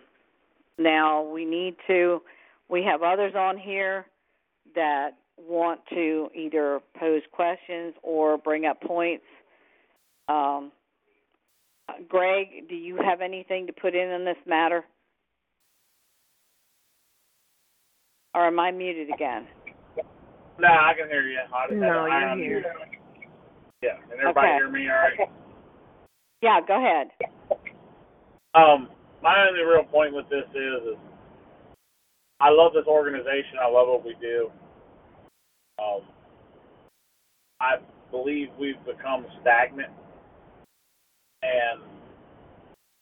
now 0.78 1.24
we 1.24 1.46
need 1.46 1.76
to. 1.88 2.22
We 2.70 2.84
have 2.84 3.02
others 3.02 3.34
on 3.36 3.58
here 3.58 4.06
that 4.76 5.12
want 5.38 5.82
to 5.90 6.30
either 6.36 6.80
pose 7.00 7.24
questions 7.32 7.94
or 8.04 8.38
bring 8.38 8.66
up 8.66 8.82
points. 8.82 9.26
Um, 10.28 10.72
uh, 11.90 11.94
Greg, 12.08 12.68
do 12.70 12.76
you 12.76 12.98
have 12.98 13.22
anything 13.22 13.68
to 13.68 13.74
put 13.74 13.96
in 13.96 14.10
on 14.12 14.26
this 14.26 14.38
matter? 14.46 14.84
Or 18.36 18.48
am 18.48 18.60
I 18.60 18.72
muted 18.72 19.14
again? 19.14 19.48
No, 20.60 20.68
I 20.68 20.94
can 20.98 21.08
hear 21.10 21.28
you. 21.28 21.40
I 21.54 21.68
just 21.68 21.80
No, 21.80 21.88
I 21.88 22.20
you're 22.20 22.30
am 22.30 22.40
here. 22.40 22.64
Yeah, 23.82 23.98
can 24.10 24.20
everybody 24.20 24.48
Okay. 24.48 24.56
hear 24.56 24.70
me 24.70 24.88
all 24.90 24.96
right? 24.96 25.30
Yeah, 26.42 26.60
go 26.66 26.78
ahead. 26.78 27.08
Um, 28.56 28.90
my 29.22 29.48
only 29.48 29.62
real 29.62 29.84
point 29.84 30.14
with 30.14 30.30
this 30.30 30.46
is, 30.54 30.94
is 30.94 30.98
I 32.40 32.50
love 32.50 32.74
this 32.74 32.86
organization. 32.88 33.58
I 33.62 33.70
love 33.70 33.88
what 33.88 34.06
we 34.06 34.16
do. 34.22 34.52
Um, 35.80 36.02
I 37.60 37.78
believe 38.12 38.50
we've 38.60 38.84
become 38.86 39.26
stagnant, 39.42 39.92
and 41.44 41.84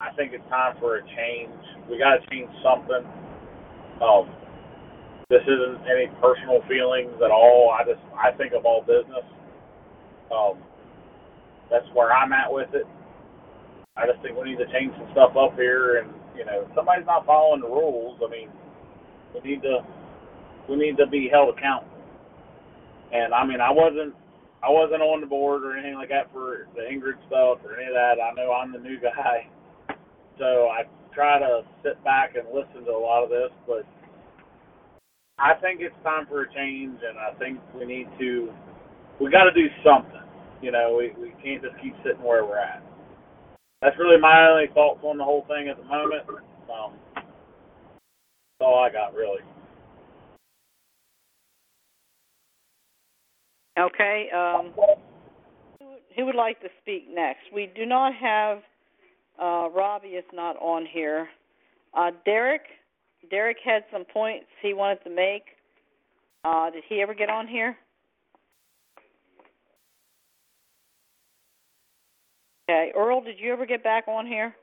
I 0.01 0.09
think 0.17 0.33
it's 0.33 0.47
time 0.49 0.75
for 0.79 0.97
a 0.97 1.01
change. 1.15 1.53
We 1.89 1.97
got 1.97 2.17
to 2.17 2.21
change 2.29 2.49
something. 2.65 3.05
Um, 4.01 4.25
this 5.29 5.45
isn't 5.45 5.85
any 5.85 6.09
personal 6.19 6.59
feelings 6.67 7.13
at 7.23 7.31
all. 7.31 7.71
I 7.71 7.85
just 7.85 8.01
I 8.17 8.35
think 8.35 8.53
of 8.53 8.65
all 8.65 8.81
business. 8.81 9.23
Um, 10.33 10.57
that's 11.69 11.85
where 11.93 12.11
I'm 12.11 12.33
at 12.33 12.51
with 12.51 12.73
it. 12.73 12.85
I 13.95 14.07
just 14.07 14.21
think 14.23 14.37
we 14.37 14.49
need 14.49 14.57
to 14.57 14.71
change 14.73 14.91
some 14.97 15.07
stuff 15.11 15.37
up 15.37 15.55
here, 15.55 16.01
and 16.01 16.09
you 16.35 16.45
know, 16.45 16.65
if 16.67 16.75
somebody's 16.75 17.05
not 17.05 17.25
following 17.25 17.61
the 17.61 17.67
rules. 17.67 18.19
I 18.25 18.29
mean, 18.29 18.49
we 19.33 19.51
need 19.51 19.61
to 19.61 19.85
we 20.69 20.75
need 20.75 20.97
to 20.97 21.07
be 21.07 21.29
held 21.31 21.55
accountable. 21.57 21.91
And 23.13 23.33
I 23.33 23.45
mean, 23.45 23.61
I 23.61 23.71
wasn't 23.71 24.15
I 24.63 24.69
wasn't 24.69 25.01
on 25.01 25.21
the 25.21 25.27
board 25.27 25.63
or 25.63 25.73
anything 25.73 25.95
like 25.95 26.09
that 26.09 26.31
for 26.31 26.67
the 26.75 26.81
Ingrid 26.85 27.17
stuff 27.27 27.65
or 27.65 27.77
any 27.77 27.89
of 27.89 27.97
that. 27.97 28.21
I 28.21 28.33
know 28.37 28.53
I'm 28.53 28.71
the 28.71 28.79
new 28.79 28.99
guy, 29.01 29.49
so 30.37 30.69
I 30.69 30.85
try 31.13 31.39
to 31.39 31.61
sit 31.83 32.01
back 32.03 32.35
and 32.35 32.45
listen 32.53 32.85
to 32.85 32.91
a 32.91 33.01
lot 33.01 33.23
of 33.23 33.29
this. 33.29 33.49
But 33.65 33.85
I 35.39 35.55
think 35.61 35.81
it's 35.81 35.95
time 36.03 36.27
for 36.29 36.43
a 36.43 36.53
change, 36.53 36.99
and 37.01 37.17
I 37.17 37.33
think 37.39 37.59
we 37.73 37.85
need 37.85 38.07
to. 38.19 38.53
We 39.19 39.31
got 39.31 39.45
to 39.45 39.53
do 39.53 39.67
something. 39.83 40.21
You 40.61 40.71
know, 40.71 40.95
we 40.97 41.13
we 41.19 41.33
can't 41.41 41.61
just 41.61 41.81
keep 41.81 41.93
sitting 42.05 42.21
where 42.21 42.45
we're 42.45 42.61
at. 42.61 42.83
That's 43.81 43.97
really 43.97 44.21
my 44.21 44.47
only 44.49 44.69
thoughts 44.73 45.01
on 45.03 45.17
the 45.17 45.23
whole 45.23 45.45
thing 45.47 45.69
at 45.69 45.77
the 45.77 45.83
moment. 45.83 46.21
Um, 46.69 46.93
that's 47.15 48.61
all 48.61 48.77
I 48.77 48.91
got 48.93 49.15
really. 49.15 49.41
Okay. 53.79 54.27
Um, 54.35 54.73
who, 56.15 56.25
would 56.25 56.35
like 56.35 56.59
to 56.61 56.67
speak 56.81 57.07
next? 57.11 57.41
We 57.53 57.71
do 57.75 57.85
not 57.85 58.13
have 58.15 58.59
uh, 59.41 59.69
Robbie 59.69 60.09
is 60.09 60.25
not 60.33 60.57
on 60.57 60.85
here. 60.85 61.27
Uh, 61.93 62.11
Derek, 62.25 62.63
Derek 63.29 63.57
had 63.63 63.83
some 63.91 64.05
points 64.05 64.45
he 64.61 64.73
wanted 64.73 65.03
to 65.03 65.09
make. 65.09 65.43
Uh, 66.43 66.69
did 66.69 66.83
he 66.87 67.01
ever 67.01 67.13
get 67.13 67.29
on 67.29 67.47
here? 67.47 67.77
Okay, 72.69 72.91
Earl, 72.95 73.21
did 73.21 73.35
you 73.39 73.51
ever 73.51 73.65
get 73.65 73.83
back 73.83 74.07
on 74.07 74.25
here? 74.25 74.55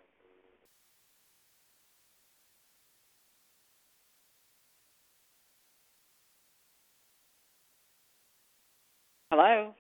Hello? 9.30 9.74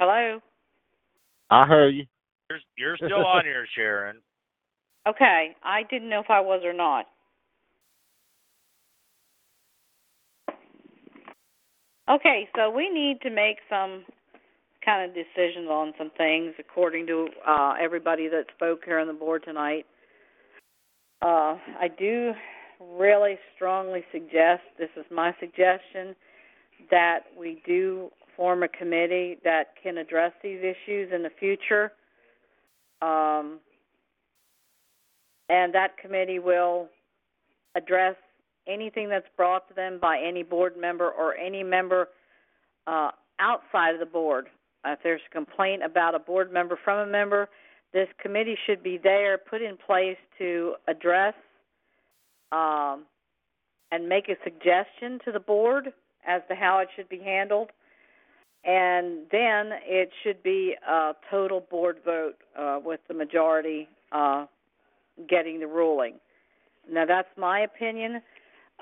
Hello? 0.00 0.40
I 1.50 1.66
heard 1.66 1.90
you. 1.94 2.06
You're, 2.48 2.58
you're 2.76 2.96
still 2.96 3.26
on 3.26 3.44
here, 3.44 3.66
Sharon. 3.74 4.18
Okay, 5.04 5.56
I 5.64 5.82
didn't 5.90 6.08
know 6.08 6.20
if 6.20 6.30
I 6.30 6.38
was 6.38 6.62
or 6.64 6.72
not. 6.72 7.06
Okay, 12.08 12.48
so 12.54 12.70
we 12.70 12.88
need 12.88 13.20
to 13.22 13.30
make 13.30 13.56
some 13.68 14.04
kind 14.84 15.10
of 15.10 15.12
decisions 15.12 15.66
on 15.68 15.92
some 15.98 16.12
things 16.16 16.54
according 16.60 17.08
to 17.08 17.26
uh, 17.44 17.74
everybody 17.82 18.28
that 18.28 18.44
spoke 18.54 18.82
here 18.84 19.00
on 19.00 19.08
the 19.08 19.12
board 19.12 19.42
tonight. 19.44 19.84
Uh, 21.20 21.58
I 21.80 21.88
do 21.98 22.30
really 22.80 23.34
strongly 23.56 24.04
suggest, 24.12 24.62
this 24.78 24.90
is 24.96 25.04
my 25.10 25.34
suggestion, 25.40 26.14
that 26.90 27.20
we 27.38 27.62
do 27.66 28.10
form 28.36 28.62
a 28.62 28.68
committee 28.68 29.38
that 29.44 29.74
can 29.82 29.98
address 29.98 30.32
these 30.42 30.60
issues 30.60 31.10
in 31.14 31.22
the 31.22 31.30
future. 31.38 31.92
Um, 33.00 33.58
and 35.48 35.74
that 35.74 35.98
committee 35.98 36.38
will 36.38 36.88
address 37.74 38.16
anything 38.66 39.08
that's 39.08 39.26
brought 39.36 39.68
to 39.68 39.74
them 39.74 39.98
by 40.00 40.18
any 40.18 40.42
board 40.42 40.76
member 40.78 41.10
or 41.10 41.36
any 41.36 41.62
member 41.62 42.08
uh, 42.86 43.10
outside 43.38 43.94
of 43.94 44.00
the 44.00 44.06
board. 44.06 44.46
If 44.84 45.00
there's 45.02 45.20
a 45.30 45.34
complaint 45.34 45.82
about 45.84 46.14
a 46.14 46.18
board 46.18 46.52
member 46.52 46.78
from 46.82 47.08
a 47.08 47.10
member, 47.10 47.48
this 47.92 48.08
committee 48.20 48.56
should 48.66 48.82
be 48.82 48.98
there, 49.02 49.38
put 49.38 49.62
in 49.62 49.76
place 49.76 50.16
to 50.38 50.74
address 50.88 51.34
um, 52.50 53.04
and 53.90 54.08
make 54.08 54.28
a 54.28 54.36
suggestion 54.42 55.18
to 55.24 55.32
the 55.32 55.40
board 55.40 55.92
as 56.26 56.42
to 56.48 56.54
how 56.54 56.78
it 56.78 56.88
should 56.96 57.08
be 57.08 57.18
handled. 57.18 57.70
And 58.64 59.26
then 59.32 59.72
it 59.84 60.10
should 60.22 60.42
be 60.42 60.76
a 60.88 61.12
total 61.30 61.60
board 61.60 61.98
vote 62.04 62.36
uh, 62.56 62.78
with 62.84 63.00
the 63.08 63.14
majority 63.14 63.88
uh, 64.12 64.46
getting 65.28 65.58
the 65.58 65.66
ruling. 65.66 66.14
Now, 66.90 67.04
that's 67.06 67.28
my 67.36 67.60
opinion. 67.60 68.22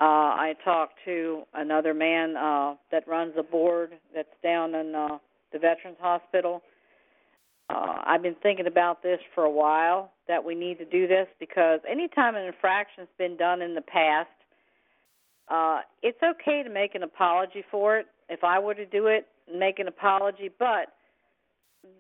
Uh, 0.01 0.05
I 0.05 0.55
talked 0.65 0.95
to 1.05 1.43
another 1.55 1.95
man 1.95 2.37
uh, 2.37 2.75
that 2.91 3.07
runs 3.07 3.35
a 3.39 3.43
board 3.43 3.93
that's 4.15 4.29
down 4.43 4.75
in 4.75 4.95
uh, 4.95 5.19
the 5.53 5.59
Veterans 5.59 5.99
Hospital. 6.01 6.62
Uh, 7.69 8.03
I've 8.05 8.23
been 8.23 8.37
thinking 8.43 8.67
about 8.67 9.03
this 9.03 9.21
for 9.35 9.45
a 9.45 9.51
while 9.51 10.12
that 10.27 10.43
we 10.43 10.55
need 10.55 10.79
to 10.79 10.85
do 10.85 11.07
this 11.07 11.27
because 11.39 11.81
anytime 11.89 12.35
an 12.35 12.45
infraction's 12.45 13.09
been 13.19 13.37
done 13.37 13.62
in 13.62 13.75
the 13.75 13.83
past, 13.83 14.29
uh, 15.51 15.81
it's 16.02 16.18
okay 16.22 16.62
to 16.62 16.70
make 16.70 16.94
an 16.94 17.02
apology 17.02 17.64
for 17.70 17.98
it. 17.98 18.06
If 18.28 18.44
I 18.44 18.59
were 18.60 18.74
to 18.74 18.86
do 18.86 19.09
it, 19.09 19.27
make 19.52 19.81
an 19.81 19.89
apology, 19.89 20.48
but 20.59 20.93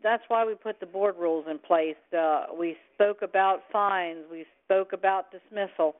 that's 0.02 0.22
why 0.28 0.44
we 0.44 0.54
put 0.54 0.78
the 0.78 0.86
board 0.86 1.16
rules 1.18 1.46
in 1.50 1.58
place. 1.58 1.96
Uh, 2.16 2.44
we 2.56 2.76
spoke 2.94 3.22
about 3.22 3.62
fines. 3.72 4.20
We 4.30 4.44
spoke 4.64 4.92
about 4.92 5.32
dismissal. 5.32 5.96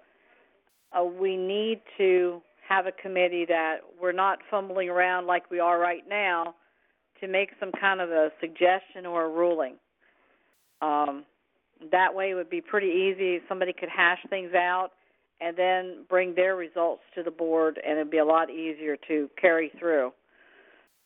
Uh, 0.93 1.05
we 1.05 1.37
need 1.37 1.81
to 1.99 2.41
have 2.69 2.87
a 2.87 2.93
committee 2.93 3.45
that 3.49 3.79
we're 4.01 4.13
not 4.13 4.39
fumbling 4.49 4.89
around 4.89 5.27
like 5.27 5.51
we 5.51 5.59
are 5.59 5.81
right 5.81 6.05
now 6.09 6.55
to 7.21 7.27
make 7.27 7.51
some 7.59 7.73
kind 7.81 8.01
of 8.01 8.11
a 8.11 8.31
suggestion 8.41 9.07
or 9.07 9.25
a 9.25 9.29
ruling. 9.29 9.75
Um, 10.81 11.25
that 11.91 12.15
way 12.15 12.31
it 12.31 12.35
would 12.35 12.51
be 12.51 12.61
pretty 12.61 12.87
easy. 12.87 13.41
Somebody 13.49 13.73
could 13.73 13.89
hash 13.89 14.21
things 14.29 14.55
out 14.55 14.91
and 15.41 15.57
then 15.57 16.05
bring 16.09 16.35
their 16.35 16.57
results 16.57 17.03
to 17.15 17.23
the 17.23 17.31
board, 17.31 17.81
and 17.85 17.99
it'd 17.99 18.11
be 18.11 18.19
a 18.19 18.25
lot 18.25 18.51
easier 18.51 18.97
to 19.09 19.29
carry 19.41 19.71
through. 19.79 20.13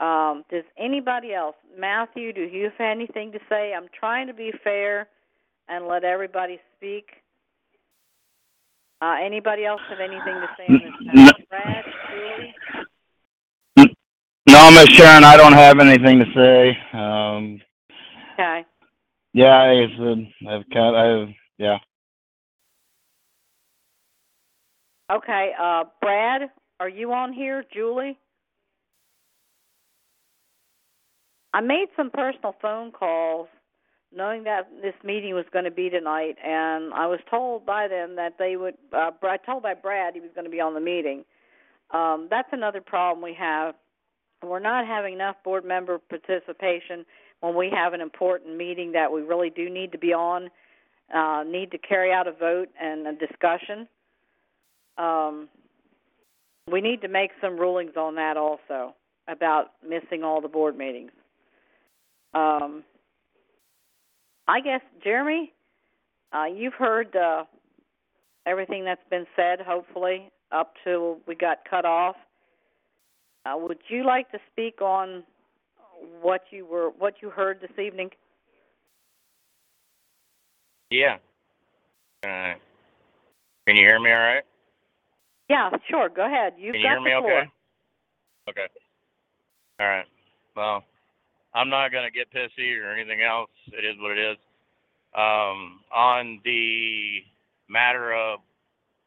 Um, 0.00 0.44
does 0.50 0.64
anybody 0.78 1.32
else, 1.32 1.54
Matthew, 1.78 2.32
do 2.32 2.42
you 2.42 2.64
have 2.64 2.80
anything 2.80 3.30
to 3.32 3.38
say? 3.48 3.72
I'm 3.76 3.88
trying 3.98 4.26
to 4.26 4.34
be 4.34 4.52
fair 4.64 5.08
and 5.68 5.86
let 5.86 6.04
everybody 6.04 6.58
speak. 6.76 7.06
Uh, 9.00 9.16
anybody 9.22 9.64
else 9.64 9.80
have 9.88 10.00
anything 10.00 10.40
to 10.40 10.48
say 10.56 10.66
on 10.66 10.80
this? 10.80 11.14
matter? 11.14 11.44
Brad, 11.48 11.84
Julie? 13.76 13.88
No, 14.48 14.70
Miss 14.70 14.88
Sharon, 14.88 15.24
I 15.24 15.36
don't 15.36 15.52
have 15.52 15.78
anything 15.78 16.18
to 16.20 16.26
say. 16.34 16.78
Um, 16.92 17.60
Okay. 18.34 18.64
yeah, 19.32 19.62
I 19.62 19.86
said 19.96 20.26
I've 20.48 20.70
got, 20.70 20.94
I've, 20.94 21.28
yeah. 21.58 21.78
Okay. 25.10 25.52
Uh, 25.60 25.84
Brad, 26.00 26.50
are 26.80 26.88
you 26.88 27.12
on 27.12 27.32
here? 27.32 27.64
Julie? 27.72 28.18
I 31.52 31.60
made 31.60 31.86
some 31.96 32.10
personal 32.10 32.56
phone 32.60 32.90
calls 32.90 33.48
knowing 34.14 34.44
that 34.44 34.68
this 34.82 34.94
meeting 35.02 35.34
was 35.34 35.44
going 35.52 35.64
to 35.64 35.70
be 35.70 35.90
tonight, 35.90 36.36
and 36.44 36.94
I 36.94 37.06
was 37.06 37.18
told 37.28 37.66
by 37.66 37.88
them 37.88 38.16
that 38.16 38.34
they 38.38 38.56
would. 38.56 38.74
Uh, 38.92 39.10
I 39.22 39.36
told 39.38 39.62
by 39.62 39.74
Brad 39.74 40.14
he 40.14 40.20
was 40.20 40.30
going 40.34 40.44
to 40.44 40.50
be 40.50 40.60
on 40.60 40.74
the 40.74 40.80
meeting. 40.80 41.24
Um, 41.90 42.28
that's 42.30 42.48
another 42.52 42.80
problem 42.80 43.22
we 43.22 43.34
have. 43.38 43.74
We're 44.42 44.60
not 44.60 44.86
having 44.86 45.14
enough 45.14 45.36
board 45.44 45.64
member 45.64 45.98
participation 45.98 47.04
when 47.40 47.54
we 47.54 47.70
have 47.74 47.92
an 47.92 48.00
important 48.00 48.56
meeting 48.56 48.92
that 48.92 49.12
we 49.12 49.22
really 49.22 49.50
do 49.50 49.68
need 49.68 49.92
to 49.92 49.98
be 49.98 50.12
on. 50.12 50.50
Uh, 51.14 51.44
need 51.46 51.70
to 51.70 51.78
carry 51.78 52.12
out 52.12 52.26
a 52.26 52.32
vote 52.32 52.68
and 52.80 53.06
a 53.06 53.12
discussion. 53.14 53.86
Um, 54.98 55.48
we 56.70 56.80
need 56.80 57.02
to 57.02 57.08
make 57.08 57.30
some 57.40 57.58
rulings 57.58 57.96
on 57.96 58.14
that 58.14 58.36
also 58.36 58.94
about 59.28 59.72
missing 59.86 60.22
all 60.22 60.40
the 60.40 60.48
board 60.48 60.76
meetings. 60.76 61.10
Um, 62.34 62.84
I 64.46 64.60
guess 64.60 64.80
Jeremy, 65.02 65.52
uh, 66.32 66.44
you've 66.44 66.74
heard 66.74 67.14
uh, 67.16 67.44
everything 68.46 68.84
that's 68.84 69.00
been 69.10 69.26
said. 69.36 69.60
Hopefully, 69.60 70.30
up 70.52 70.74
till 70.84 71.18
we 71.26 71.34
got 71.34 71.58
cut 71.68 71.84
off. 71.84 72.16
Uh, 73.46 73.56
would 73.56 73.78
you 73.88 74.04
like 74.04 74.30
to 74.32 74.38
speak 74.52 74.80
on 74.80 75.22
what 76.20 76.42
you 76.50 76.66
were 76.66 76.90
what 76.98 77.14
you 77.20 77.30
heard 77.30 77.60
this 77.60 77.78
evening? 77.78 78.10
Yeah. 80.90 81.16
Uh, 82.24 82.54
can 83.66 83.76
you 83.76 83.86
hear 83.86 84.00
me 84.00 84.10
all 84.10 84.18
right? 84.18 84.44
Yeah, 85.48 85.70
sure. 85.88 86.08
Go 86.08 86.26
ahead. 86.26 86.54
You've 86.56 86.72
Can 86.72 86.80
you 86.80 86.86
got 86.88 86.92
hear 86.92 87.00
me 87.00 87.10
the 87.14 87.20
floor. 87.20 87.40
okay? 87.40 87.50
Okay. 88.50 88.66
All 89.80 89.86
right. 89.86 90.06
Well, 90.56 90.84
I'm 91.54 91.68
not 91.68 91.92
going 91.92 92.04
to 92.04 92.10
get 92.10 92.32
pissy 92.32 92.80
or 92.80 92.92
anything 92.92 93.20
else. 93.22 93.50
It 93.68 93.84
is 93.84 93.96
what 94.00 94.16
it 94.16 94.32
is. 94.32 94.38
Um, 95.14 95.80
on 95.94 96.40
the 96.44 97.20
matter 97.68 98.14
of 98.14 98.40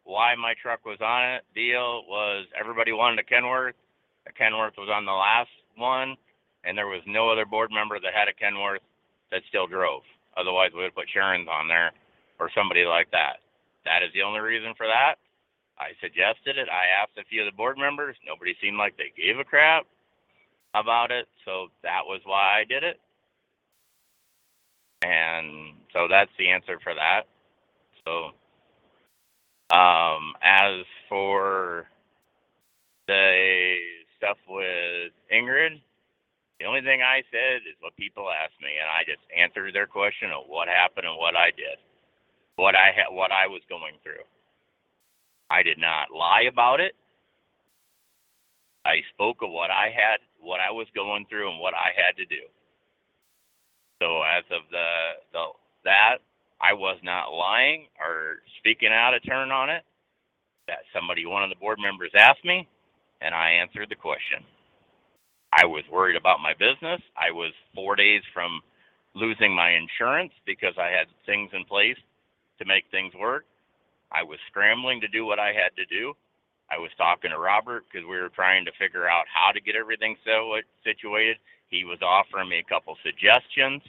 why 0.04 0.36
my 0.36 0.54
truck 0.62 0.86
was 0.86 1.00
on 1.02 1.36
it, 1.36 1.44
deal 1.54 2.04
was 2.08 2.46
everybody 2.60 2.94
wanted 2.94 3.20
a 3.20 3.24
Kenworth. 3.24 3.76
A 4.28 4.32
Kenworth 4.32 4.78
was 4.78 4.90
on 4.92 5.06
the 5.06 5.12
last 5.12 5.50
one, 5.76 6.16
and 6.64 6.78
there 6.78 6.88
was 6.88 7.02
no 7.06 7.30
other 7.30 7.46
board 7.46 7.72
member 7.72 8.00
that 8.00 8.14
had 8.14 8.28
a 8.28 8.34
Kenworth 8.34 8.84
that 9.32 9.42
still 9.50 9.68
drove. 9.68 10.04
Otherwise, 10.38 10.72
we 10.76 10.84
would 10.84 10.96
put 10.96 11.10
Sharon's 11.12 11.48
on 11.52 11.68
there 11.68 11.92
or 12.40 12.50
somebody 12.56 12.86
like 12.86 13.12
that. 13.12 13.44
That 13.84 14.04
is 14.04 14.12
the 14.14 14.22
only 14.22 14.40
reason 14.40 14.74
for 14.78 14.88
that. 14.88 15.16
I 15.80 15.94
suggested 16.02 16.58
it. 16.58 16.70
I 16.70 16.86
asked 17.04 17.18
a 17.20 17.26
few 17.30 17.42
of 17.44 17.48
the 17.52 17.58
board 17.58 17.78
members. 17.78 18.16
Nobody 18.28 18.56
seemed 18.62 18.78
like 18.78 18.98
they 18.98 19.14
gave 19.18 19.40
a 19.40 19.46
crap. 19.46 19.86
about 20.76 21.12
it, 21.12 21.28
so 21.46 21.68
that 21.84 22.02
was 22.06 22.22
why 22.26 22.62
I 22.62 22.66
did 22.66 22.84
it. 22.84 23.00
And 25.04 25.76
so 25.94 26.08
that's 26.10 26.32
the 26.40 26.50
answer 26.50 26.80
for 26.84 26.94
that. 26.96 27.24
So 28.06 28.32
um 29.76 30.34
as 30.44 30.86
for 31.10 31.88
the 33.08 33.76
stuff 34.18 34.38
with 34.50 35.14
Ingrid, 35.34 35.82
the 36.60 36.66
only 36.66 36.82
thing 36.82 37.02
I 37.02 37.24
said 37.32 37.64
is 37.68 37.78
what 37.82 37.96
people 37.98 38.28
asked 38.32 38.60
me 38.62 38.70
and 38.82 38.90
I 38.90 39.04
just 39.06 39.24
answered 39.36 39.76
their 39.76 39.88
question 39.88 40.32
of 40.32 40.46
what 40.48 40.68
happened 40.70 41.08
and 41.08 41.18
what 41.18 41.36
I 41.36 41.52
did. 41.52 41.78
What 42.58 42.76
I 42.76 42.92
had 42.96 43.14
what 43.16 43.32
I 43.32 43.48
was 43.48 43.62
going 43.70 43.96
through. 44.04 44.26
I 45.50 45.64
did 45.64 45.78
not 45.80 46.12
lie 46.16 46.44
about 46.50 46.80
it. 46.80 46.94
I 48.86 49.02
spoke 49.14 49.38
of 49.44 49.52
what 49.52 49.72
I 49.72 49.88
had, 49.96 50.20
what 50.40 50.60
I 50.60 50.72
was 50.72 50.88
going 50.96 51.26
through, 51.30 51.52
and 51.52 51.60
what 51.60 51.74
I 51.74 51.92
had 51.96 52.18
to 52.18 52.26
do. 52.26 52.44
So 54.02 54.22
as 54.24 54.44
of 54.52 54.64
the 54.72 54.90
the 55.34 55.46
that, 55.86 56.18
I 56.62 56.74
was 56.74 56.98
not 57.04 57.34
lying 57.34 57.88
or 58.00 58.40
speaking 58.60 58.90
out 58.92 59.14
of 59.16 59.24
turn 59.26 59.52
on 59.52 59.70
it. 59.70 59.84
That 60.68 60.80
somebody, 60.94 61.26
one 61.26 61.44
of 61.44 61.50
the 61.50 61.56
board 61.58 61.80
members, 61.82 62.12
asked 62.18 62.46
me, 62.46 62.68
and 63.22 63.36
I 63.36 63.52
answered 63.52 63.90
the 63.90 63.96
question. 63.96 64.44
I 65.54 65.66
was 65.66 65.84
worried 65.92 66.18
about 66.18 66.42
my 66.42 66.54
business. 66.54 67.02
I 67.18 67.32
was 67.32 67.54
four 67.76 67.96
days 67.96 68.22
from 68.34 68.62
losing 69.16 69.56
my 69.56 69.72
insurance 69.72 70.34
because 70.46 70.76
I 70.78 70.90
had 70.90 71.08
things 71.26 71.52
in 71.54 71.66
place 71.66 71.98
to 72.60 72.66
make 72.66 72.86
things 72.92 73.14
work. 73.20 73.46
I 74.12 74.24
was 74.24 74.40
scrambling 74.50 75.02
to 75.02 75.08
do 75.10 75.26
what 75.26 75.40
I 75.40 75.50
had 75.54 75.76
to 75.78 75.86
do. 75.86 76.14
I 76.72 76.78
was 76.80 76.92
talking 76.98 77.32
to 77.32 77.40
Robert 77.40 77.86
because 77.92 78.08
we 78.08 78.18
were 78.18 78.30
trying 78.30 78.66
to 78.66 78.72
figure 78.80 79.08
out 79.10 79.26
how 79.34 79.52
to 79.54 79.62
get 79.62 79.76
everything 79.76 80.18
so 80.26 80.56
situated. 80.84 81.38
He 81.70 81.86
was 81.86 82.00
offering 82.02 82.50
me 82.50 82.60
a 82.60 82.70
couple 82.70 82.98
suggestions. 83.04 83.84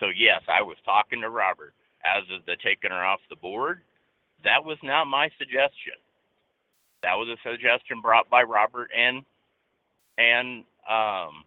So 0.00 0.08
yes, 0.16 0.42
I 0.48 0.62
was 0.62 0.76
talking 0.84 1.20
to 1.22 1.30
Robert. 1.30 1.74
As 2.04 2.24
of 2.34 2.46
the 2.46 2.56
taking 2.64 2.92
her 2.92 3.04
off 3.04 3.20
the 3.30 3.36
board, 3.36 3.80
that 4.44 4.64
was 4.64 4.78
not 4.82 5.06
my 5.06 5.30
suggestion. 5.38 5.94
That 7.02 7.14
was 7.14 7.28
a 7.28 7.36
suggestion 7.48 8.00
brought 8.02 8.30
by 8.30 8.42
Robert 8.44 8.90
and 8.96 9.22
and 10.18 10.64
um, 10.90 11.44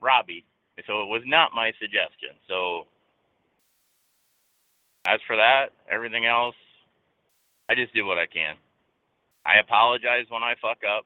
Robbie. 0.00 0.44
So 0.86 1.02
it 1.02 1.06
was 1.08 1.22
not 1.26 1.52
my 1.54 1.72
suggestion. 1.80 2.36
So 2.48 2.86
as 5.06 5.20
for 5.26 5.36
that, 5.36 5.68
everything 5.90 6.26
else, 6.26 6.56
I 7.68 7.74
just 7.74 7.94
do 7.94 8.06
what 8.06 8.18
I 8.18 8.26
can. 8.26 8.56
I 9.44 9.58
apologize 9.60 10.26
when 10.28 10.42
I 10.42 10.54
fuck 10.60 10.78
up. 10.84 11.04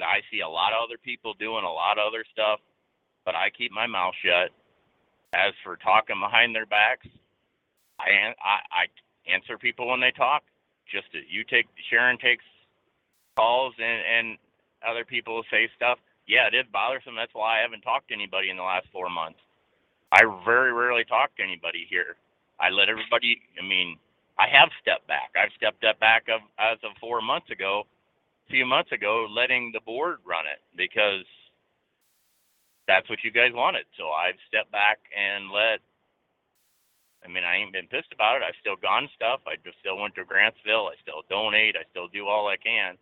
I 0.00 0.20
see 0.30 0.40
a 0.40 0.48
lot 0.48 0.72
of 0.72 0.84
other 0.84 0.98
people 1.02 1.34
doing 1.34 1.64
a 1.64 1.72
lot 1.72 1.98
of 1.98 2.06
other 2.06 2.24
stuff, 2.32 2.60
but 3.24 3.34
I 3.34 3.50
keep 3.50 3.72
my 3.72 3.86
mouth 3.86 4.14
shut. 4.24 4.50
As 5.34 5.52
for 5.62 5.76
talking 5.76 6.20
behind 6.20 6.54
their 6.54 6.66
backs, 6.66 7.06
I 8.00 8.32
I, 8.40 8.86
I 8.88 9.32
answer 9.32 9.58
people 9.58 9.88
when 9.88 10.00
they 10.00 10.12
talk. 10.12 10.42
Just 10.90 11.08
as 11.14 11.24
you 11.28 11.44
take 11.44 11.66
Sharon 11.90 12.16
takes 12.18 12.44
calls 13.36 13.74
and 13.78 14.00
and 14.06 14.38
other 14.86 15.04
people 15.04 15.42
say 15.50 15.68
stuff. 15.76 15.98
Yeah, 16.26 16.46
it 16.46 16.54
is 16.54 16.64
bothersome. 16.72 17.16
That's 17.16 17.34
why 17.34 17.58
I 17.58 17.62
haven't 17.62 17.82
talked 17.82 18.08
to 18.08 18.14
anybody 18.14 18.50
in 18.50 18.56
the 18.56 18.62
last 18.62 18.86
four 18.92 19.10
months. 19.10 19.40
I 20.12 20.22
very 20.44 20.72
rarely 20.72 21.04
talk 21.04 21.34
to 21.36 21.42
anybody 21.42 21.86
here. 21.88 22.16
I 22.60 22.70
let 22.70 22.88
everybody. 22.88 23.40
I 23.58 23.66
mean, 23.66 23.98
I 24.38 24.46
have 24.48 24.70
stepped 24.80 25.06
back. 25.08 25.30
I've 25.34 25.52
stepped 25.56 25.84
up 25.84 25.98
back 25.98 26.26
of 26.30 26.40
as 26.58 26.78
of 26.84 26.96
four 27.00 27.20
months 27.20 27.50
ago, 27.50 27.84
a 28.48 28.50
few 28.50 28.64
months 28.64 28.92
ago, 28.92 29.26
letting 29.30 29.72
the 29.74 29.80
board 29.80 30.18
run 30.24 30.46
it 30.46 30.62
because 30.76 31.26
that's 32.86 33.08
what 33.10 33.18
you 33.22 33.30
guys 33.30 33.50
wanted. 33.52 33.84
So 33.98 34.10
I've 34.10 34.38
stepped 34.46 34.72
back 34.72 34.98
and 35.10 35.50
let. 35.50 35.82
I 37.24 37.26
mean, 37.26 37.42
I 37.42 37.58
ain't 37.58 37.74
been 37.74 37.90
pissed 37.90 38.14
about 38.14 38.36
it. 38.38 38.46
I've 38.46 38.58
still 38.62 38.78
gone 38.78 39.10
stuff. 39.14 39.42
I 39.42 39.58
just 39.66 39.76
still 39.82 39.98
went 39.98 40.14
to 40.14 40.22
Grantsville. 40.22 40.86
I 40.86 40.94
still 41.02 41.26
donate. 41.28 41.74
I 41.74 41.82
still 41.90 42.06
do 42.06 42.30
all 42.30 42.46
I 42.46 42.56
can. 42.56 42.94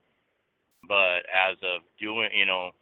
But 0.88 1.28
as 1.28 1.60
of 1.60 1.84
doing, 2.00 2.32
you 2.32 2.46
know, 2.46 2.72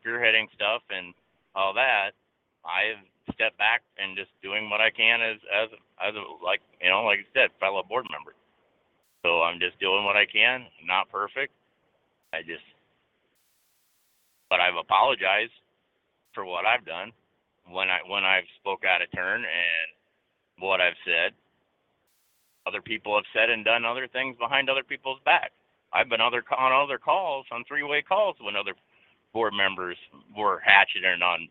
spearheading 0.00 0.48
stuff 0.56 0.80
and 0.88 1.12
all 1.54 1.74
that, 1.74 2.16
I've 2.64 3.04
stepped 3.34 3.58
back 3.58 3.82
and 4.00 4.16
just 4.16 4.30
doing 4.42 4.70
what 4.70 4.80
I 4.80 4.88
can 4.88 5.20
as 5.20 5.36
as 5.52 5.68
as 6.02 6.14
a, 6.14 6.24
like 6.44 6.60
you 6.80 6.88
know, 6.90 7.04
like 7.04 7.20
I 7.20 7.28
said, 7.34 7.50
fellow 7.60 7.82
board 7.82 8.06
member. 8.10 8.34
So 9.22 9.42
I'm 9.42 9.58
just 9.58 9.78
doing 9.80 10.04
what 10.04 10.16
I 10.16 10.26
can. 10.26 10.66
Not 10.86 11.10
perfect. 11.10 11.52
I 12.32 12.42
just, 12.42 12.64
but 14.50 14.60
I've 14.60 14.76
apologized 14.78 15.54
for 16.34 16.44
what 16.44 16.66
I've 16.66 16.84
done 16.84 17.12
when 17.70 17.88
I 17.88 17.98
when 18.06 18.24
I've 18.24 18.48
spoke 18.60 18.84
out 18.84 19.02
of 19.02 19.10
turn 19.14 19.42
and 19.42 19.88
what 20.60 20.80
I've 20.80 20.98
said. 21.04 21.32
Other 22.66 22.82
people 22.82 23.16
have 23.16 23.24
said 23.32 23.48
and 23.50 23.64
done 23.64 23.84
other 23.84 24.06
things 24.08 24.36
behind 24.38 24.68
other 24.68 24.84
people's 24.84 25.20
back. 25.24 25.52
I've 25.92 26.08
been 26.08 26.20
other 26.20 26.44
on 26.56 26.72
other 26.72 26.98
calls 26.98 27.46
on 27.50 27.64
three-way 27.66 28.02
calls 28.02 28.36
when 28.40 28.56
other 28.56 28.74
board 29.32 29.54
members 29.54 29.96
were 30.36 30.60
hatcheting 30.60 31.22
on 31.22 31.48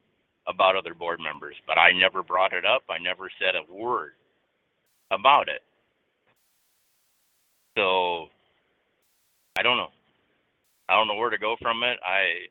about 0.47 0.75
other 0.75 0.93
board 0.93 1.19
members, 1.19 1.55
but 1.65 1.77
I 1.77 1.91
never 1.91 2.23
brought 2.23 2.53
it 2.53 2.65
up. 2.65 2.83
I 2.89 2.99
never 2.99 3.29
said 3.39 3.55
a 3.57 3.73
word 3.73 4.13
about 5.11 5.49
it. 5.49 5.61
So 7.77 8.27
I 9.57 9.63
don't 9.63 9.77
know. 9.77 9.89
I 10.89 10.95
don't 10.95 11.07
know 11.07 11.15
where 11.15 11.29
to 11.29 11.37
go 11.37 11.55
from 11.61 11.83
it. 11.83 11.99
I 12.05 12.47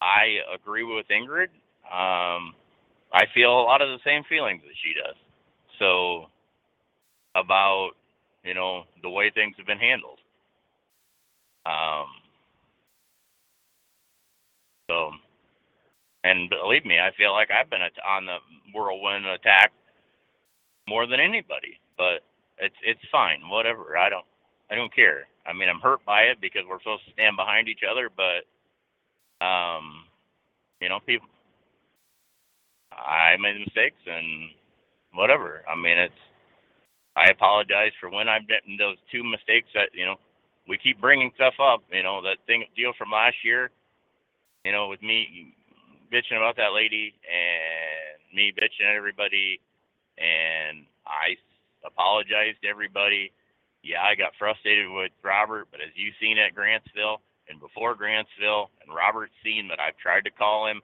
I 0.00 0.38
agree 0.54 0.84
with 0.84 1.06
Ingrid. 1.08 1.48
Um, 1.90 2.54
I 3.12 3.24
feel 3.34 3.50
a 3.50 3.62
lot 3.68 3.82
of 3.82 3.88
the 3.88 3.98
same 4.04 4.22
feelings 4.28 4.62
that 4.62 4.76
she 4.82 4.94
does. 4.94 5.16
So 5.78 6.26
about 7.34 7.90
you 8.44 8.54
know 8.54 8.84
the 9.02 9.10
way 9.10 9.30
things 9.30 9.54
have 9.58 9.66
been 9.66 9.78
handled. 9.78 10.18
Um, 11.66 12.06
so, 14.90 15.10
and 16.24 16.48
believe 16.48 16.84
me, 16.84 16.98
I 16.98 17.10
feel 17.16 17.32
like 17.32 17.50
I've 17.50 17.70
been 17.70 17.82
on 17.82 18.26
the 18.26 18.38
whirlwind 18.74 19.26
attack 19.26 19.72
more 20.88 21.06
than 21.06 21.20
anybody. 21.20 21.78
But 21.96 22.22
it's 22.58 22.76
it's 22.84 23.00
fine, 23.10 23.48
whatever. 23.48 23.96
I 23.96 24.08
don't 24.08 24.24
I 24.70 24.74
don't 24.74 24.94
care. 24.94 25.26
I 25.46 25.52
mean, 25.52 25.68
I'm 25.68 25.80
hurt 25.80 26.04
by 26.04 26.22
it 26.22 26.40
because 26.40 26.62
we're 26.68 26.80
supposed 26.80 27.04
to 27.06 27.12
stand 27.12 27.36
behind 27.36 27.68
each 27.68 27.82
other, 27.88 28.10
but 28.10 28.46
um, 29.44 30.04
you 30.80 30.88
know, 30.88 31.00
people. 31.04 31.28
I 32.92 33.36
made 33.38 33.58
mistakes 33.58 34.02
and 34.06 34.50
whatever. 35.14 35.62
I 35.68 35.74
mean, 35.76 35.98
it's. 35.98 36.22
I 37.16 37.30
apologize 37.30 37.92
for 38.00 38.10
when 38.10 38.28
I've 38.28 38.46
done 38.46 38.78
those 38.78 38.96
two 39.10 39.24
mistakes 39.24 39.68
that 39.74 39.90
you 39.94 40.04
know. 40.06 40.16
We 40.68 40.78
keep 40.78 41.00
bringing 41.00 41.32
stuff 41.34 41.54
up, 41.58 41.82
you 41.90 42.04
know, 42.04 42.22
that 42.22 42.36
thing 42.46 42.62
deal 42.76 42.92
from 42.96 43.10
last 43.10 43.34
year, 43.42 43.70
you 44.64 44.70
know, 44.70 44.86
with 44.86 45.02
me 45.02 45.54
bitching 46.12 46.36
about 46.36 46.54
that 46.56 46.74
lady 46.74 47.14
and 47.26 48.36
me 48.36 48.52
bitching 48.54 48.86
at 48.86 48.94
everybody, 48.94 49.58
and 50.20 50.84
I 51.06 51.36
apologized 51.84 52.60
to 52.62 52.68
everybody. 52.68 53.32
Yeah, 53.82 54.04
I 54.04 54.14
got 54.14 54.36
frustrated 54.38 54.92
with 54.92 55.10
Robert, 55.24 55.68
but 55.72 55.80
as 55.80 55.88
you've 55.96 56.14
seen 56.20 56.36
at 56.36 56.54
Grantsville 56.54 57.24
and 57.48 57.58
before 57.58 57.96
Grantsville, 57.96 58.68
and 58.84 58.94
Robert's 58.94 59.32
seen 59.42 59.66
that 59.68 59.80
I've 59.80 59.96
tried 59.96 60.24
to 60.24 60.30
call 60.30 60.68
him, 60.68 60.82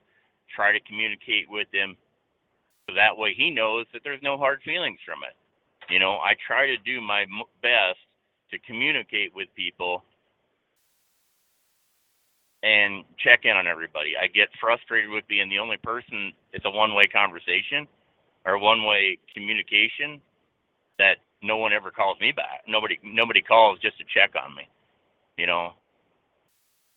try 0.53 0.71
to 0.73 0.79
communicate 0.81 1.45
with 1.47 1.67
him, 1.71 1.95
so 2.89 2.95
that 2.95 3.15
way 3.15 3.33
he 3.37 3.51
knows 3.51 3.85
that 3.93 4.01
there's 4.03 4.23
no 4.23 4.37
hard 4.37 4.59
feelings 4.65 4.99
from 5.05 5.19
it. 5.21 5.35
You 5.93 5.99
know, 5.99 6.17
I 6.17 6.33
try 6.45 6.65
to 6.67 6.77
do 6.77 6.99
my 6.99 7.25
best 7.61 8.01
to 8.51 8.57
communicate 8.65 9.35
with 9.35 9.47
people 9.55 10.03
and 12.63 13.05
check 13.23 13.41
in 13.43 13.55
on 13.55 13.67
everybody. 13.67 14.13
I 14.19 14.27
get 14.27 14.49
frustrated 14.59 15.11
with 15.11 15.27
being 15.27 15.49
the 15.49 15.59
only 15.59 15.77
person. 15.77 16.33
It's 16.51 16.65
a 16.65 16.71
one-way 16.71 17.05
conversation 17.13 17.87
or 18.47 18.57
one-way 18.57 19.19
communication 19.33 20.21
that 20.97 21.17
no 21.43 21.57
one 21.57 21.73
ever 21.73 21.91
calls 21.91 22.19
me 22.21 22.31
back. 22.31 22.63
Nobody 22.67 22.97
nobody 23.03 23.41
calls 23.41 23.77
just 23.79 23.97
to 23.99 24.05
check 24.05 24.31
on 24.41 24.55
me. 24.55 24.63
You 25.37 25.47
know. 25.47 25.73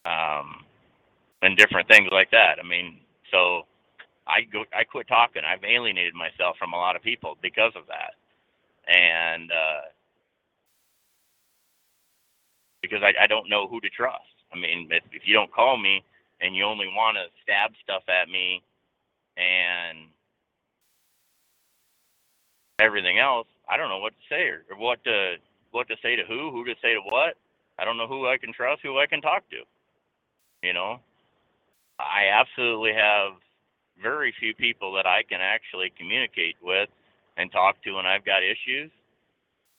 Um 0.06 0.64
and 1.42 1.56
different 1.58 1.88
things 1.88 2.08
like 2.12 2.30
that. 2.30 2.56
I 2.62 2.66
mean, 2.66 3.00
so 3.32 3.62
I 4.26 4.42
go 4.50 4.64
I 4.72 4.84
quit 4.84 5.08
talking. 5.08 5.42
I've 5.44 5.64
alienated 5.64 6.14
myself 6.14 6.56
from 6.58 6.72
a 6.72 6.76
lot 6.76 6.96
of 6.96 7.02
people 7.02 7.36
because 7.42 7.72
of 7.76 7.82
that. 7.88 8.14
And 8.88 9.50
uh 9.50 9.90
because 12.80 13.02
I, 13.02 13.24
I 13.24 13.26
don't 13.26 13.50
know 13.50 13.68
who 13.68 13.80
to 13.80 13.90
trust. 13.90 14.24
I 14.52 14.58
mean, 14.58 14.88
if, 14.90 15.04
if 15.12 15.22
you 15.26 15.34
don't 15.34 15.52
call 15.52 15.76
me 15.76 16.02
and 16.40 16.56
you 16.56 16.64
only 16.64 16.86
want 16.86 17.16
to 17.16 17.26
stab 17.42 17.72
stuff 17.84 18.02
at 18.08 18.30
me 18.30 18.62
and 19.36 20.08
everything 22.80 23.18
else, 23.18 23.46
I 23.68 23.76
don't 23.76 23.88
know 23.88 23.98
what 23.98 24.12
to 24.12 24.34
say 24.34 24.48
or, 24.48 24.64
what 24.76 25.02
to 25.04 25.36
what 25.70 25.88
to 25.88 25.96
say 26.02 26.16
to 26.16 26.24
who, 26.24 26.50
who 26.50 26.64
to 26.64 26.74
say 26.82 26.94
to 26.94 27.00
what. 27.04 27.34
I 27.78 27.84
don't 27.84 27.96
know 27.96 28.08
who 28.08 28.26
I 28.26 28.38
can 28.38 28.52
trust, 28.52 28.82
who 28.82 28.98
I 28.98 29.06
can 29.06 29.20
talk 29.20 29.48
to. 29.50 29.62
You 30.66 30.74
know, 30.74 31.00
I 31.98 32.28
absolutely 32.32 32.92
have 32.94 33.32
very 34.02 34.34
few 34.38 34.54
people 34.54 34.92
that 34.94 35.06
I 35.06 35.22
can 35.28 35.40
actually 35.40 35.92
communicate 35.96 36.56
with 36.62 36.88
and 37.36 37.50
talk 37.52 37.82
to 37.84 37.92
when 37.92 38.06
I've 38.06 38.24
got 38.24 38.42
issues 38.42 38.90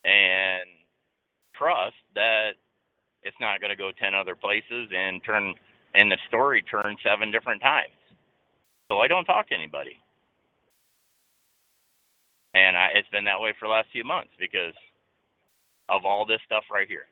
and 0.04 0.64
trust 1.56 1.96
that 2.16 2.52
it's 3.24 3.38
not 3.40 3.62
going 3.62 3.70
to 3.70 3.76
go 3.76 3.92
10 3.92 4.16
other 4.16 4.36
places 4.36 4.90
and 4.96 5.24
turn 5.24 5.54
and 5.94 6.12
the 6.12 6.18
story 6.28 6.64
turn 6.64 6.96
seven 7.04 7.32
different 7.32 7.62
times. 7.62 7.94
So 8.90 9.00
I 9.00 9.08
don't 9.08 9.26
talk 9.26 9.50
to 9.50 9.56
anybody. 9.56 10.01
And 12.54 12.76
I, 12.76 12.90
it's 12.96 13.10
been 13.10 13.26
that 13.26 13.40
way 13.40 13.54
for 13.60 13.68
the 13.68 13.74
last 13.74 13.88
few 13.92 14.04
months 14.04 14.32
because 14.40 14.76
of 15.90 16.06
all 16.06 16.26
this 16.26 16.42
stuff 16.46 16.64
right 16.72 16.88
here. 16.88 17.08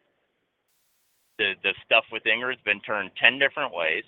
The 1.37 1.53
the 1.63 1.73
stuff 1.85 2.03
with 2.11 2.23
Ingrid 2.23 2.59
has 2.59 2.65
been 2.65 2.81
turned 2.81 3.11
ten 3.21 3.39
different 3.39 3.73
ways 3.73 4.03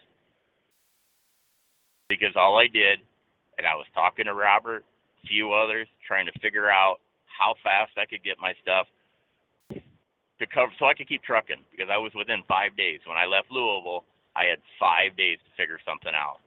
because 2.10 2.36
all 2.36 2.60
I 2.60 2.68
did, 2.68 3.00
and 3.58 3.66
I 3.66 3.76
was 3.76 3.88
talking 3.94 4.26
to 4.26 4.34
Robert, 4.34 4.84
a 5.24 5.28
few 5.28 5.54
others, 5.54 5.88
trying 6.06 6.26
to 6.26 6.40
figure 6.44 6.70
out 6.70 6.98
how 7.28 7.56
fast 7.64 7.96
I 7.96 8.06
could 8.06 8.24
get 8.24 8.36
my 8.42 8.54
stuff 8.62 8.88
to 9.72 10.46
cover 10.48 10.74
so 10.78 10.86
I 10.86 10.94
could 10.94 11.08
keep 11.08 11.24
trucking 11.24 11.64
because 11.72 11.88
I 11.88 11.98
was 11.98 12.12
within 12.18 12.44
five 12.48 12.76
days. 12.76 13.00
When 13.06 13.18
I 13.18 13.26
left 13.26 13.52
Louisville, 13.52 14.04
I 14.36 14.46
had 14.52 14.60
five 14.80 15.16
days 15.16 15.38
to 15.46 15.52
figure 15.56 15.80
something 15.86 16.12
out. 16.12 16.42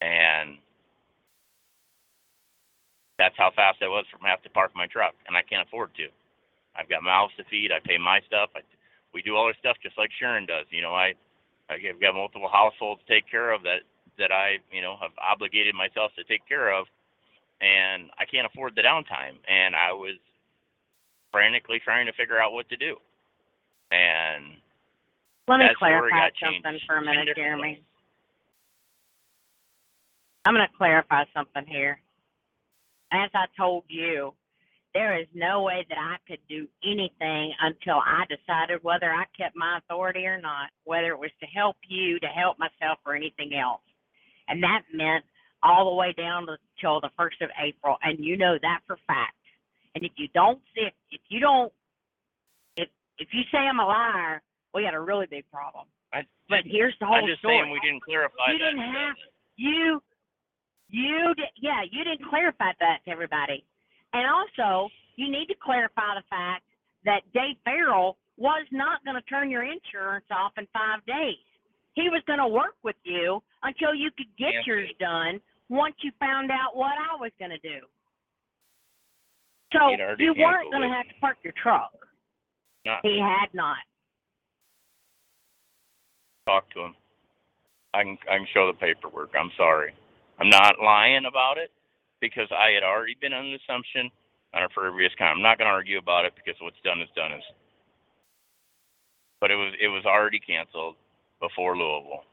And 0.00 0.58
that's 3.18 3.34
how 3.36 3.50
fast 3.54 3.82
I 3.82 3.88
was 3.88 4.06
from 4.10 4.22
having 4.22 4.44
to 4.44 4.50
park 4.50 4.72
my 4.74 4.86
truck, 4.86 5.14
and 5.26 5.36
I 5.36 5.42
can't 5.42 5.66
afford 5.66 5.90
to. 5.96 6.06
I've 6.78 6.88
got 6.88 7.02
mouths 7.02 7.34
to 7.36 7.44
feed. 7.50 7.70
I 7.74 7.82
pay 7.82 7.98
my 7.98 8.20
stuff. 8.26 8.50
I, 8.54 8.60
we 9.12 9.22
do 9.22 9.34
all 9.34 9.50
our 9.50 9.58
stuff 9.58 9.76
just 9.82 9.98
like 9.98 10.10
Sharon 10.18 10.46
does. 10.46 10.66
You 10.70 10.82
know, 10.82 10.94
I 10.94 11.14
I've 11.68 12.00
got 12.00 12.14
multiple 12.14 12.48
households 12.50 13.02
to 13.06 13.12
take 13.12 13.28
care 13.28 13.52
of 13.52 13.62
that 13.64 13.82
that 14.18 14.30
I 14.32 14.58
you 14.70 14.80
know 14.80 14.96
have 15.02 15.12
obligated 15.18 15.74
myself 15.74 16.12
to 16.16 16.24
take 16.24 16.46
care 16.48 16.72
of, 16.72 16.86
and 17.60 18.10
I 18.18 18.24
can't 18.24 18.46
afford 18.46 18.74
the 18.76 18.82
downtime. 18.82 19.36
And 19.50 19.74
I 19.74 19.92
was 19.92 20.16
frantically 21.32 21.80
trying 21.82 22.06
to 22.06 22.12
figure 22.12 22.40
out 22.40 22.52
what 22.52 22.68
to 22.70 22.76
do. 22.76 22.96
And 23.90 24.56
Let 25.48 25.58
me 25.58 25.66
clarify 25.78 26.30
something 26.40 26.78
for 26.86 26.96
a 26.96 27.04
minute, 27.04 27.28
Jeremy. 27.36 27.82
I'm 30.44 30.54
going 30.54 30.66
to 30.66 30.76
clarify 30.76 31.24
something 31.34 31.66
here. 31.66 32.00
As 33.12 33.30
I 33.34 33.46
told 33.56 33.84
you, 33.88 34.34
there 34.94 35.18
is 35.20 35.26
no 35.34 35.62
way 35.62 35.86
that 35.88 35.98
I 35.98 36.16
could 36.26 36.40
do 36.48 36.66
anything 36.84 37.52
until 37.60 37.96
I 38.04 38.24
decided 38.28 38.82
whether 38.82 39.10
I 39.10 39.24
kept 39.36 39.54
my 39.56 39.78
authority 39.78 40.26
or 40.26 40.40
not, 40.40 40.70
whether 40.84 41.08
it 41.12 41.18
was 41.18 41.30
to 41.40 41.46
help 41.46 41.76
you, 41.88 42.18
to 42.20 42.26
help 42.26 42.58
myself, 42.58 42.98
or 43.06 43.14
anything 43.14 43.54
else. 43.54 43.82
And 44.48 44.62
that 44.62 44.82
meant 44.92 45.24
all 45.62 45.90
the 45.90 45.94
way 45.96 46.12
down 46.12 46.46
to 46.46 46.56
till 46.80 47.00
the 47.00 47.10
first 47.16 47.40
of 47.42 47.50
April, 47.62 47.96
and 48.02 48.18
you 48.24 48.36
know 48.36 48.56
that 48.62 48.80
for 48.86 48.96
fact. 49.06 49.34
And 49.94 50.04
if 50.04 50.12
you 50.16 50.28
don't 50.34 50.60
see, 50.74 50.88
if 51.10 51.20
you 51.28 51.40
don't, 51.40 51.72
if 52.76 52.88
if 53.18 53.28
you 53.32 53.42
say 53.52 53.58
I'm 53.58 53.80
a 53.80 53.86
liar, 53.86 54.42
we 54.74 54.82
got 54.82 54.94
a 54.94 55.00
really 55.00 55.26
big 55.26 55.44
problem. 55.50 55.86
I, 56.12 56.22
But 56.48 56.60
here's 56.64 56.94
the 57.00 57.06
whole 57.06 57.16
I'm 57.16 57.26
just 57.26 57.40
story. 57.40 57.58
saying 57.60 57.70
we 57.72 57.80
didn't 57.80 58.02
clarify 58.02 58.52
You 58.52 58.58
that. 58.58 58.64
didn't 58.64 58.80
have 58.94 59.16
you 59.56 60.00
you 60.88 61.34
did 61.36 61.52
yeah 61.60 61.82
you 61.90 62.04
didn't 62.04 62.28
clarify 62.28 62.72
that 62.80 62.98
to 63.04 63.10
everybody. 63.10 63.64
And 64.12 64.24
also 64.26 64.88
you 65.16 65.30
need 65.30 65.46
to 65.46 65.54
clarify 65.62 66.14
the 66.16 66.24
fact 66.30 66.64
that 67.04 67.20
dave 67.32 67.56
farrell 67.64 68.16
was 68.36 68.66
not 68.70 69.04
going 69.04 69.16
to 69.16 69.22
turn 69.22 69.50
your 69.50 69.64
insurance 69.64 70.24
off 70.30 70.52
in 70.56 70.66
five 70.72 71.04
days. 71.06 71.42
He 71.94 72.08
was 72.08 72.22
going 72.26 72.38
to 72.38 72.46
work 72.46 72.76
with 72.84 72.96
you 73.02 73.42
until 73.64 73.94
you 73.94 74.10
could 74.16 74.30
get 74.38 74.54
yours 74.64 74.88
done 75.00 75.40
once 75.68 75.96
you 76.02 76.12
found 76.20 76.50
out 76.50 76.76
what 76.76 76.92
i 76.96 77.16
was 77.20 77.32
going 77.38 77.50
to 77.50 77.58
do. 77.58 77.84
So 79.72 79.90
you 80.18 80.34
weren't 80.38 80.70
going 80.70 80.88
to 80.88 80.94
have 80.94 81.08
to 81.08 81.14
park 81.20 81.36
your 81.42 81.52
truck. 81.60 81.92
Not 82.86 83.00
he 83.02 83.20
had 83.20 83.52
not. 83.52 83.76
Talk 86.46 86.70
to 86.70 86.80
him. 86.80 86.94
I 87.92 88.02
can 88.02 88.18
I 88.30 88.36
can 88.38 88.46
show 88.54 88.66
the 88.66 88.78
paperwork. 88.78 89.30
I'm 89.38 89.50
sorry. 89.56 89.92
I'm 90.38 90.50
not 90.50 90.76
lying 90.82 91.24
about 91.26 91.58
it 91.58 91.70
because 92.20 92.48
I 92.50 92.70
had 92.70 92.82
already 92.82 93.16
been 93.20 93.32
under 93.32 93.50
the 93.50 93.58
assumption 93.64 94.10
on 94.54 94.62
a 94.62 94.68
previous 94.68 95.12
con. 95.18 95.28
I'm 95.28 95.42
not 95.42 95.58
going 95.58 95.66
to 95.66 95.72
argue 95.74 95.98
about 95.98 96.24
it 96.24 96.34
because 96.36 96.58
what's 96.60 96.80
done 96.84 97.00
is 97.00 97.08
done. 97.16 97.32
Is 97.32 97.42
but 99.40 99.50
it 99.50 99.56
was 99.56 99.74
it 99.80 99.88
was 99.88 100.04
already 100.04 100.40
canceled 100.40 100.96
before 101.40 101.76
Louisville. 101.76 102.24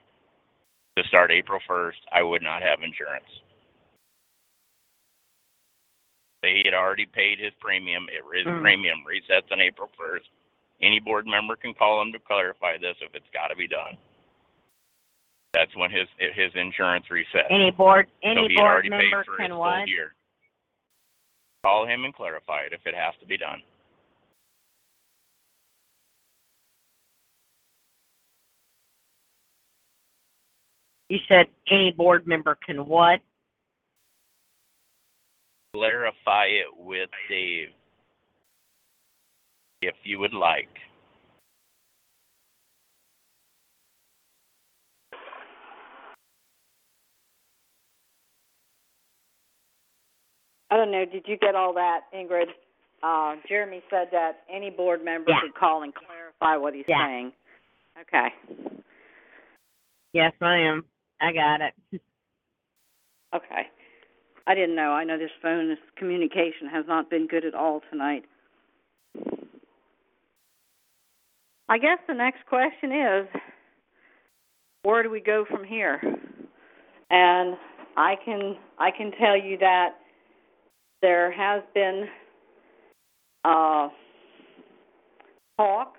To 0.97 1.03
start 1.07 1.29
April 1.31 1.59
1st, 1.69 1.99
I 2.13 2.23
would 2.23 2.41
not 2.41 2.61
have 2.61 2.79
insurance. 2.81 3.27
They 6.41 6.61
had 6.63 6.73
already 6.73 7.05
paid 7.05 7.39
his 7.39 7.51
premium. 7.59 8.07
It, 8.09 8.23
his 8.37 8.47
Mm. 8.47 8.61
premium 8.61 9.03
resets 9.03 9.51
on 9.51 9.59
April 9.59 9.89
1st. 9.99 10.29
Any 10.81 10.99
board 10.99 11.25
member 11.27 11.55
can 11.55 11.73
call 11.73 12.01
him 12.01 12.11
to 12.13 12.19
clarify 12.19 12.77
this 12.77 12.95
if 13.01 13.13
it's 13.13 13.29
got 13.33 13.47
to 13.47 13.55
be 13.55 13.67
done. 13.67 13.97
That's 15.55 15.75
when 15.77 15.89
his 15.89 16.07
his 16.35 16.51
insurance 16.55 17.05
resets. 17.09 17.47
any 17.49 17.71
board 17.71 18.07
any 18.23 18.53
had 18.53 18.59
board 18.59 18.89
member 18.89 19.23
can 19.37 19.57
what 19.57 19.87
year. 19.87 20.13
Call 21.63 21.87
him 21.87 22.03
and 22.03 22.13
clarify 22.13 22.61
it 22.67 22.73
if 22.73 22.81
it 22.85 22.93
has 22.93 23.13
to 23.21 23.25
be 23.25 23.37
done. 23.37 23.61
you 31.09 31.19
said 31.27 31.45
any 31.69 31.91
board 31.91 32.25
member 32.27 32.57
can 32.65 32.85
what 32.85 33.19
Clarify 35.73 36.45
it 36.45 36.67
with 36.77 37.09
Dave 37.29 37.67
if 39.81 39.95
you 40.03 40.19
would 40.19 40.33
like. 40.33 40.69
I 50.75 50.77
don't 50.77 50.91
know, 50.91 51.05
did 51.05 51.23
you 51.25 51.37
get 51.37 51.55
all 51.55 51.73
that, 51.75 52.01
Ingrid? 52.13 52.47
Uh, 53.01 53.37
Jeremy 53.47 53.81
said 53.89 54.09
that 54.11 54.41
any 54.53 54.69
board 54.69 55.05
member 55.05 55.31
Yeah. 55.31 55.39
could 55.39 55.55
call 55.55 55.83
and 55.83 55.95
clarify 55.95 56.57
what 56.57 56.73
he's 56.73 56.85
Yeah. 56.85 57.05
saying. 57.05 57.33
Okay. 57.97 58.33
yes 60.11 60.33
ma'am 60.41 60.85
i 61.21 61.31
got 61.31 61.61
it 61.61 61.73
Okay. 63.33 63.69
I 64.47 64.53
didn't 64.53 64.75
know. 64.75 64.91
I 64.91 65.05
know 65.05 65.17
this 65.17 65.31
phone, 65.41 65.69
this 65.69 65.79
communication 65.95 66.67
has 66.67 66.85
not 66.87 67.09
been 67.09 67.25
good 67.25 67.45
at 67.45 67.53
all 67.55 67.79
tonight. 67.89 68.25
I 71.69 71.77
guess 71.77 71.99
the 72.07 72.13
next 72.13 72.45
question 72.47 72.91
is, 72.91 73.27
where 74.83 75.03
do 75.03 75.09
we 75.09 75.21
go 75.21 75.45
from 75.45 75.63
here? 75.63 76.01
And 77.09 77.57
I 77.95 78.15
can 78.17 78.57
I 78.77 78.91
can 78.91 79.11
tell 79.13 79.37
you 79.37 79.57
that 79.59 79.99
there 81.05 81.31
has 81.31 81.61
been 81.75 82.05
uh, 83.43 83.89
talk, 85.55 85.93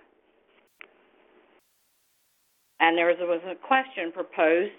and 2.80 2.98
there 2.98 3.06
was, 3.06 3.40
a 3.46 3.54
question 3.64 4.10
proposed, 4.10 4.72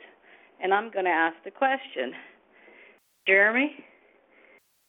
and 0.62 0.74
I'm 0.74 0.92
going 0.92 1.06
to 1.06 1.12
ask 1.12 1.38
the 1.46 1.52
question. 1.52 2.12
Jeremy, 3.26 3.72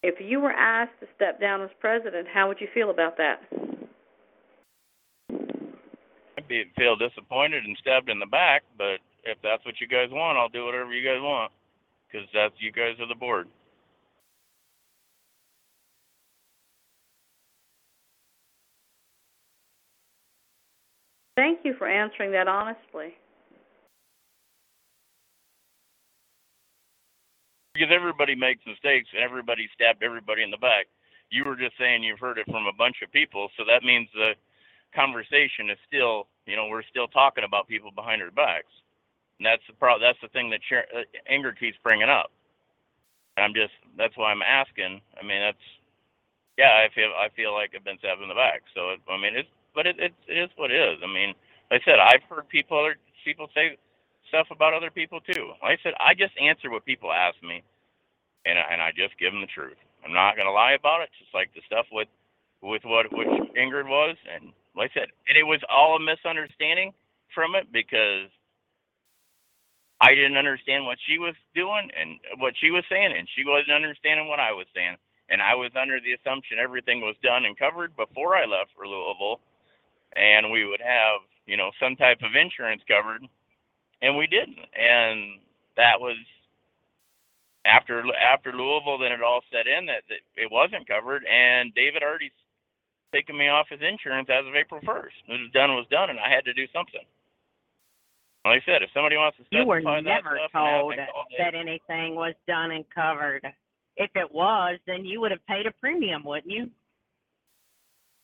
if 0.02 0.16
you 0.18 0.40
were 0.40 0.50
asked 0.50 0.98
to 0.98 1.06
step 1.14 1.40
down 1.40 1.62
as 1.62 1.70
president, 1.78 2.26
how 2.34 2.48
would 2.48 2.60
you 2.60 2.66
feel 2.74 2.90
about 2.90 3.16
that? 3.18 3.38
I'd 6.36 6.48
be 6.48 6.64
feel 6.76 6.96
disappointed 6.96 7.62
and 7.62 7.76
stabbed 7.80 8.10
in 8.10 8.18
the 8.18 8.26
back, 8.26 8.64
but 8.76 8.98
if 9.22 9.38
that's 9.44 9.64
what 9.64 9.80
you 9.80 9.86
guys 9.86 10.08
want, 10.10 10.36
I'll 10.36 10.48
do 10.48 10.64
whatever 10.64 10.92
you 10.92 11.08
guys 11.08 11.22
want 11.22 11.52
because 12.10 12.26
that's 12.34 12.54
you 12.58 12.72
guys 12.72 12.98
are 12.98 13.06
the 13.06 13.14
board. 13.14 13.46
Thank 21.38 21.60
you 21.62 21.74
for 21.78 21.86
answering 21.86 22.32
that 22.32 22.48
honestly. 22.48 23.14
Because 27.74 27.94
everybody 27.94 28.34
makes 28.34 28.66
mistakes 28.66 29.06
and 29.14 29.22
everybody 29.22 29.70
stabbed 29.72 30.02
everybody 30.02 30.42
in 30.42 30.50
the 30.50 30.58
back. 30.58 30.86
You 31.30 31.44
were 31.46 31.54
just 31.54 31.78
saying 31.78 32.02
you've 32.02 32.18
heard 32.18 32.38
it 32.38 32.46
from 32.50 32.66
a 32.66 32.74
bunch 32.74 32.96
of 33.04 33.12
people, 33.12 33.50
so 33.56 33.62
that 33.70 33.84
means 33.84 34.08
the 34.14 34.34
conversation 34.92 35.70
is 35.70 35.78
still, 35.86 36.26
you 36.46 36.56
know, 36.56 36.66
we're 36.66 36.82
still 36.90 37.06
talking 37.06 37.44
about 37.44 37.68
people 37.68 37.92
behind 37.94 38.20
our 38.20 38.32
backs. 38.32 38.74
And 39.38 39.46
that's 39.46 39.62
the 39.68 39.74
pro- 39.78 40.00
that's 40.00 40.18
the 40.20 40.34
thing 40.34 40.50
that 40.50 40.58
Sharon, 40.68 40.90
uh, 40.90 41.06
Ingrid 41.30 41.60
keeps 41.60 41.78
bringing 41.84 42.10
up. 42.10 42.32
And 43.36 43.44
I'm 43.46 43.54
just 43.54 43.78
that's 43.96 44.16
why 44.16 44.32
I'm 44.32 44.42
asking. 44.42 45.00
I 45.14 45.22
mean, 45.24 45.38
that's 45.38 45.66
yeah, 46.58 46.82
I 46.82 46.90
feel 46.92 47.14
I 47.14 47.28
feel 47.36 47.54
like 47.54 47.74
I've 47.76 47.84
been 47.84 47.98
stabbed 48.02 48.22
in 48.22 48.28
the 48.28 48.34
back. 48.34 48.62
So 48.74 48.90
it, 48.90 49.00
I 49.06 49.14
mean, 49.22 49.38
it's 49.38 49.54
but 49.78 49.86
it, 49.86 49.96
it 50.02 50.14
it 50.26 50.38
is 50.42 50.50
what 50.58 50.74
it 50.74 50.82
is. 50.82 50.98
I 51.06 51.06
mean, 51.06 51.38
like 51.70 51.82
I 51.82 51.86
said 51.86 52.02
I've 52.02 52.26
heard 52.26 52.50
people 52.50 52.82
other 52.82 52.98
people 53.24 53.46
say 53.54 53.78
stuff 54.28 54.48
about 54.50 54.74
other 54.74 54.90
people 54.90 55.22
too. 55.22 55.54
Like 55.62 55.78
I 55.78 55.82
said, 55.86 55.94
I 56.02 56.18
just 56.18 56.34
answer 56.42 56.70
what 56.74 56.82
people 56.86 57.14
ask 57.14 57.38
me, 57.46 57.62
and 58.46 58.58
and 58.58 58.82
I 58.82 58.90
just 58.96 59.18
give 59.18 59.32
them 59.32 59.42
the 59.42 59.52
truth. 59.54 59.78
I'm 60.04 60.14
not 60.14 60.36
gonna 60.36 60.52
lie 60.54 60.74
about 60.74 61.02
it. 61.02 61.10
Just 61.18 61.34
like 61.34 61.50
the 61.54 61.62
stuff 61.66 61.86
with 61.92 62.08
with 62.62 62.82
what 62.84 63.06
which 63.12 63.28
Ingrid 63.56 63.88
was, 63.88 64.16
and 64.32 64.52
like 64.76 64.92
I 64.96 65.06
said, 65.06 65.10
and 65.28 65.38
it 65.38 65.46
was 65.46 65.62
all 65.70 65.96
a 65.96 66.00
misunderstanding 66.02 66.92
from 67.34 67.54
it 67.56 67.72
because 67.72 68.30
I 70.00 70.14
didn't 70.14 70.36
understand 70.38 70.86
what 70.86 70.98
she 71.08 71.18
was 71.18 71.34
doing 71.54 71.88
and 71.96 72.20
what 72.40 72.54
she 72.60 72.70
was 72.70 72.84
saying, 72.90 73.14
and 73.16 73.28
she 73.36 73.44
wasn't 73.46 73.72
understanding 73.72 74.28
what 74.28 74.40
I 74.40 74.52
was 74.52 74.66
saying. 74.74 74.96
And 75.30 75.42
I 75.42 75.54
was 75.56 75.72
under 75.80 76.00
the 76.00 76.14
assumption 76.14 76.58
everything 76.60 77.00
was 77.00 77.16
done 77.24 77.46
and 77.46 77.58
covered 77.58 77.96
before 77.96 78.36
I 78.36 78.44
left 78.46 78.70
for 78.76 78.86
Louisville, 78.86 79.40
and 80.16 80.50
we 80.50 80.64
would 80.64 80.80
have, 80.80 81.20
you 81.46 81.56
know, 81.56 81.70
some 81.80 81.96
type 81.96 82.18
of 82.22 82.34
insurance 82.34 82.82
covered, 82.88 83.22
and 84.02 84.16
we 84.16 84.26
didn't. 84.26 84.58
And 84.76 85.40
that 85.76 86.00
was 86.00 86.16
after 87.64 88.02
after 88.16 88.52
Louisville. 88.52 88.98
Then 88.98 89.12
it 89.12 89.22
all 89.22 89.40
set 89.52 89.66
in 89.66 89.86
that, 89.86 90.02
that 90.08 90.20
it 90.36 90.50
wasn't 90.50 90.88
covered, 90.88 91.24
and 91.26 91.74
David 91.74 92.02
already 92.02 92.32
taken 93.12 93.36
me 93.36 93.48
off 93.48 93.66
his 93.70 93.80
insurance 93.80 94.28
as 94.30 94.46
of 94.46 94.54
April 94.54 94.80
1st. 94.82 95.16
It 95.28 95.40
was 95.40 95.50
done 95.54 95.70
was 95.70 95.86
done, 95.90 96.10
and 96.10 96.20
I 96.20 96.28
had 96.28 96.44
to 96.44 96.52
do 96.52 96.66
something. 96.74 97.00
Like 98.44 98.62
I 98.62 98.66
said, 98.66 98.82
if 98.82 98.90
somebody 98.94 99.16
wants 99.16 99.36
to 99.38 99.44
You 99.50 99.66
were 99.66 99.80
never 99.80 100.00
stuff 100.00 100.50
and 100.52 100.52
have 100.52 100.52
told 100.52 100.94
that 101.38 101.54
anything 101.54 102.14
was 102.14 102.34
done 102.46 102.70
and 102.70 102.84
covered. 102.94 103.44
If 103.96 104.10
it 104.14 104.32
was, 104.32 104.78
then 104.86 105.04
you 105.04 105.20
would 105.20 105.32
have 105.32 105.44
paid 105.46 105.66
a 105.66 105.72
premium, 105.80 106.22
wouldn't 106.24 106.52
you? 106.52 106.70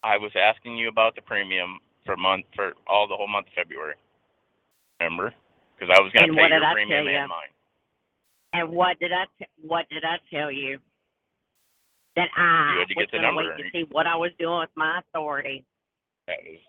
I 0.05 0.19
was 0.19 0.31
asking 0.37 0.77
you 0.77 0.89
about 0.89 1.15
the 1.17 1.23
premium 1.23 1.81
for 2.05 2.15
month 2.17 2.45
for 2.55 2.75
all 2.87 3.09
the 3.09 3.17
whole 3.17 3.27
month 3.27 3.47
of 3.49 3.55
February. 3.55 3.95
Remember? 5.01 5.33
Because 5.75 5.89
I 5.97 6.01
was 6.03 6.13
going 6.13 6.29
to 6.29 6.35
pay 6.37 6.49
your 6.49 6.63
I 6.65 6.73
premium 6.75 7.09
and 7.09 7.29
mine. 7.29 7.53
And 8.53 8.71
what 8.71 9.01
did 9.01 9.13
I 9.13 9.25
t- 9.39 9.49
what 9.67 9.89
did 9.89 10.05
I 10.05 10.17
tell 10.33 10.53
you? 10.53 10.79
That 12.17 12.29
I 12.37 12.75
You 12.75 12.79
had 12.81 12.89
to 12.89 12.95
was 12.95 13.07
get 13.07 13.11
the 13.17 13.23
number. 13.23 13.43
wait 13.43 13.57
to 13.57 13.71
see 13.73 13.85
what 13.91 14.07
I 14.07 14.15
was 14.15 14.31
doing 14.39 14.61
with 14.61 14.71
my 14.77 15.01
authority. 15.01 15.65
That 16.29 16.37
was. 16.45 16.61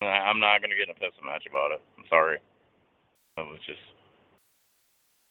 I- 0.00 0.30
I'm 0.30 0.38
not 0.40 0.60
going 0.62 0.70
to 0.70 0.76
get 0.76 0.88
in 0.88 0.94
a 0.94 0.98
pissing 0.98 1.26
match 1.26 1.44
about 1.50 1.72
it. 1.72 1.82
I'm 1.98 2.04
sorry. 2.08 2.38
It 3.36 3.40
was 3.40 3.58
just. 3.66 3.80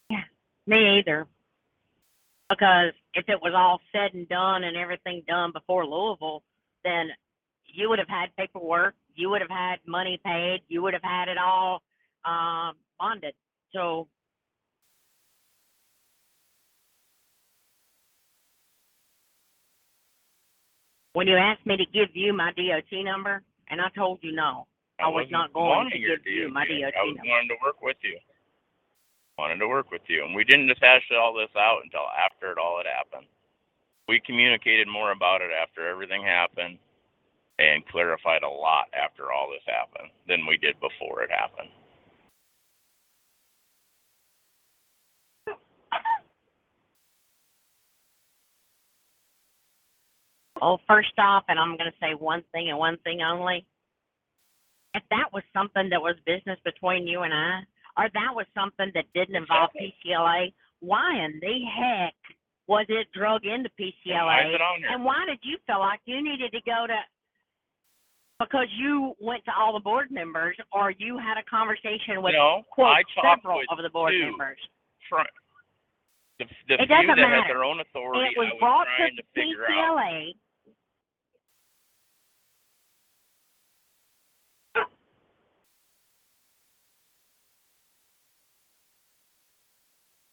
Yeah, 0.10 0.24
me 0.68 1.00
either. 1.00 1.26
Because 2.50 2.94
if 3.14 3.26
it 3.28 3.42
was 3.42 3.54
all 3.56 3.82
said 3.92 4.14
and 4.14 4.28
done 4.30 4.64
and 4.64 4.78
everything 4.78 5.24
done 5.28 5.52
before 5.52 5.86
Louisville, 5.86 6.44
then 6.84 7.10
you 7.66 7.90
would 7.90 8.00
have 8.00 8.08
had 8.08 8.36
paperwork, 8.38 8.96
you 9.16 9.30
would 9.30 9.42
have 9.42 9.50
had 9.50 9.78
money 9.86 10.20
paid, 10.26 10.62
you 10.70 10.82
would 10.82 10.94
have 10.94 11.04
had 11.04 11.28
it 11.28 11.38
all 11.38 11.82
um 12.26 12.76
bonded. 13.00 13.34
So 13.74 14.08
when 21.14 21.28
you 21.28 21.36
asked 21.36 21.66
me 21.66 21.78
to 21.78 21.86
give 21.86 22.10
you 22.14 22.34
my 22.34 22.52
DOT 22.54 23.04
number, 23.04 23.42
and 23.70 23.82
I 23.82 23.90
told 23.96 24.20
you 24.22 24.32
no, 24.34 24.68
I, 25.00 25.08
was 25.08 25.28
wasn't 25.32 25.54
going 25.54 25.90
to 25.92 25.98
give 26.00 26.26
you 26.26 26.50
my 26.54 26.66
DOT. 26.66 26.80
DOT 26.82 26.94
I 26.96 27.04
was 27.04 27.18
number. 27.18 27.30
wanting 27.30 27.50
to 27.50 27.56
work 27.64 27.82
with 27.82 27.98
you. 28.04 28.18
Wanted 29.38 29.58
to 29.58 29.68
work 29.68 29.92
with 29.92 30.02
you, 30.08 30.26
and 30.26 30.34
we 30.34 30.44
didn't 30.44 30.72
hash 30.82 31.12
all 31.12 31.34
this 31.34 31.56
out 31.56 31.82
until 31.84 32.08
after 32.26 32.52
it 32.52 32.58
all 32.58 32.78
had 32.78 32.88
happened. 32.88 33.28
We 34.08 34.20
communicated 34.26 34.88
more 34.88 35.12
about 35.12 35.42
it 35.42 35.52
after 35.52 35.88
everything 35.88 36.24
happened, 36.24 36.80
and 37.60 37.86
clarified 37.88 38.44
a 38.44 38.50
lot 38.50 38.86
after 38.94 39.32
all 39.32 39.50
this 39.50 39.62
happened 39.66 40.12
than 40.28 40.46
we 40.48 40.58
did 40.58 40.76
before 40.80 41.24
it 41.24 41.32
happened. 41.32 41.70
Well, 50.60 50.82
first 50.88 51.14
off, 51.20 51.44
and 51.48 51.60
I'm 51.60 51.78
going 51.78 51.92
to 51.92 51.98
say 52.02 52.16
one 52.18 52.44
thing 52.52 52.70
and 52.70 52.80
one 52.80 52.98
thing 53.04 53.22
only. 53.22 53.66
If 54.96 55.04
that 55.12 55.32
was 55.32 55.44
something 55.54 55.90
that 55.90 56.02
was 56.02 56.16
business 56.26 56.58
between 56.66 57.06
you 57.06 57.22
and 57.22 57.34
I, 57.34 57.60
or 57.98 58.10
that 58.14 58.32
was 58.34 58.46
something 58.54 58.92
that 58.94 59.06
didn't 59.14 59.36
involve 59.36 59.70
PCLA, 59.74 60.54
why 60.80 61.26
in 61.26 61.40
the 61.42 61.58
heck 61.66 62.14
was 62.68 62.86
it 62.90 63.08
drug 63.14 63.46
into 63.46 63.70
PCLA? 63.80 64.26
why 64.26 64.42
is 64.48 64.54
it 64.54 64.62
on 64.62 64.80
here? 64.80 64.90
And 64.92 65.04
why 65.04 65.26
did 65.26 65.40
you 65.42 65.58
feel 65.66 65.80
like 65.80 66.00
you 66.06 66.22
needed 66.24 66.52
to 66.52 66.62
go 66.66 66.86
to? 66.88 67.00
Because 68.40 68.68
you 68.78 69.16
went 69.20 69.44
to 69.46 69.52
all 69.58 69.74
the 69.74 69.80
board 69.80 70.12
members, 70.12 70.56
or 70.72 70.92
you 70.92 71.18
had 71.18 71.38
a 71.40 71.44
conversation 71.50 72.22
with 72.22 72.36
no, 72.38 72.62
quote 72.70 72.94
I 72.98 73.02
talked 73.16 73.42
several 73.42 73.58
with 73.58 73.72
of 73.72 73.82
the 73.82 73.90
board 73.90 74.14
two 74.14 74.30
members. 74.30 74.60
Fr- 75.10 75.26
the 76.38 76.46
the 76.68 76.76
It 76.84 76.86
doesn't 76.88 77.08
matter. 77.08 77.42
had 77.42 77.50
their 77.50 77.64
own 77.64 77.80
authority, 77.80 78.30
it 78.30 78.38
was 78.38 78.50
I 78.52 78.54
was 78.54 78.60
brought 78.60 78.88
to 79.02 79.10
to. 79.10 79.24
PCLA. 79.34 80.34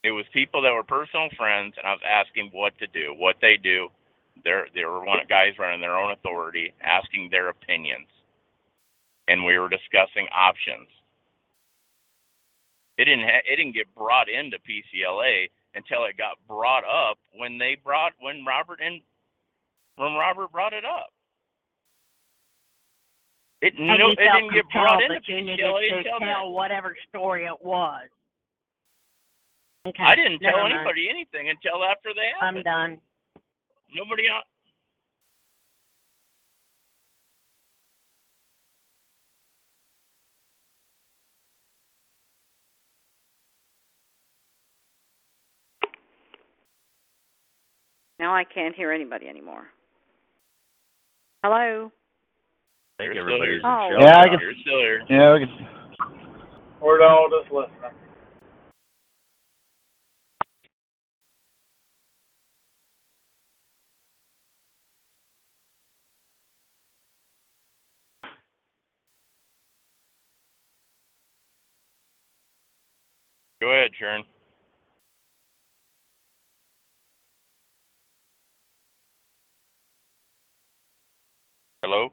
It 0.05 0.13
was 0.13 0.27
people 0.35 0.61
that 0.63 0.73
were 0.73 0.85
personal 0.85 1.31
friends, 1.37 1.75
and 1.79 1.87
I 1.87 1.93
was 1.93 2.05
asking 2.05 2.51
what 2.53 2.79
to 2.79 2.87
do, 2.89 3.15
what 3.17 3.37
they 3.41 3.57
do. 3.57 3.89
They're 4.45 4.67
they 4.75 4.85
were 4.85 5.03
one 5.05 5.21
of 5.21 5.29
guys 5.29 5.55
running 5.59 5.81
their 5.81 5.99
own 5.99 6.13
authority, 6.13 6.75
asking 6.83 7.31
their 7.31 7.49
opinions, 7.49 8.09
and 9.29 9.45
we 9.45 9.59
were 9.59 9.71
discussing 9.71 10.29
options. 10.31 10.89
It 12.99 13.07
didn't 13.07 13.25
ha- 13.25 13.47
it 13.51 13.57
didn't 13.57 13.75
get 13.75 13.93
brought 13.95 14.29
into 14.29 14.59
PCLA 14.59 15.49
until 15.75 16.05
it 16.05 16.19
got 16.19 16.37
brought 16.47 16.85
up 16.85 17.19
when 17.37 17.59
they 17.59 17.77
brought 17.83 18.13
when 18.21 18.45
Robert 18.45 18.81
and 18.85 19.01
when 19.97 20.15
Robert 20.15 20.53
brought 20.53 20.75
it 20.75 20.85
up. 20.85 21.09
It 23.63 23.75
no, 23.79 23.95
it 24.11 24.17
didn't 24.19 24.53
get 24.53 24.67
brought 24.71 25.03
into 25.03 25.15
that 25.15 25.29
you 25.29 25.41
needed 25.41 25.61
PCLA 25.65 26.03
to 26.05 26.11
tell 26.21 26.53
whatever 26.53 26.95
story 27.09 27.47
it 27.47 27.65
was. 27.65 28.09
Okay. 29.87 30.03
I 30.03 30.15
didn't 30.15 30.41
never 30.41 30.57
tell 30.57 30.65
mind. 30.65 30.75
anybody 30.77 31.09
anything 31.11 31.51
until 31.51 31.85
after 31.85 32.15
they 32.15 32.33
I'm 32.41 32.57
happened. 32.57 32.65
done. 32.65 33.01
Nobody 33.95 34.29
else. 34.29 34.47
Now 48.19 48.35
I 48.35 48.45
can't 48.45 48.75
hear 48.75 48.93
anybody 48.93 49.29
anymore. 49.29 49.67
Hello? 51.43 51.91
I 52.99 53.03
think 53.03 53.15
You're 53.15 53.23
everybody's 53.29 53.61
still 53.61 53.71
Oh. 53.71 53.95
in 53.95 54.01
Yeah, 54.01 54.21
I 54.21 54.29
can- 54.29 54.41
You're 54.41 54.55
still 54.55 54.79
here. 54.79 55.05
Yeah, 55.09 55.33
we 55.35 55.47
can, 55.47 55.69
We're 56.81 57.03
all 57.03 57.29
just 57.31 57.51
listening. 57.51 57.81
Go 73.65 73.71
ahead, 73.71 73.93
Sharon. 73.99 74.25
Hello? 81.83 82.11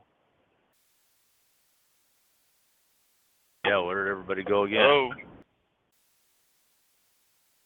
Yeah, 3.65 3.79
where 3.79 4.05
did 4.05 4.11
everybody 4.11 4.43
go 4.45 4.63
again? 4.63 4.79
Hello? 4.79 5.09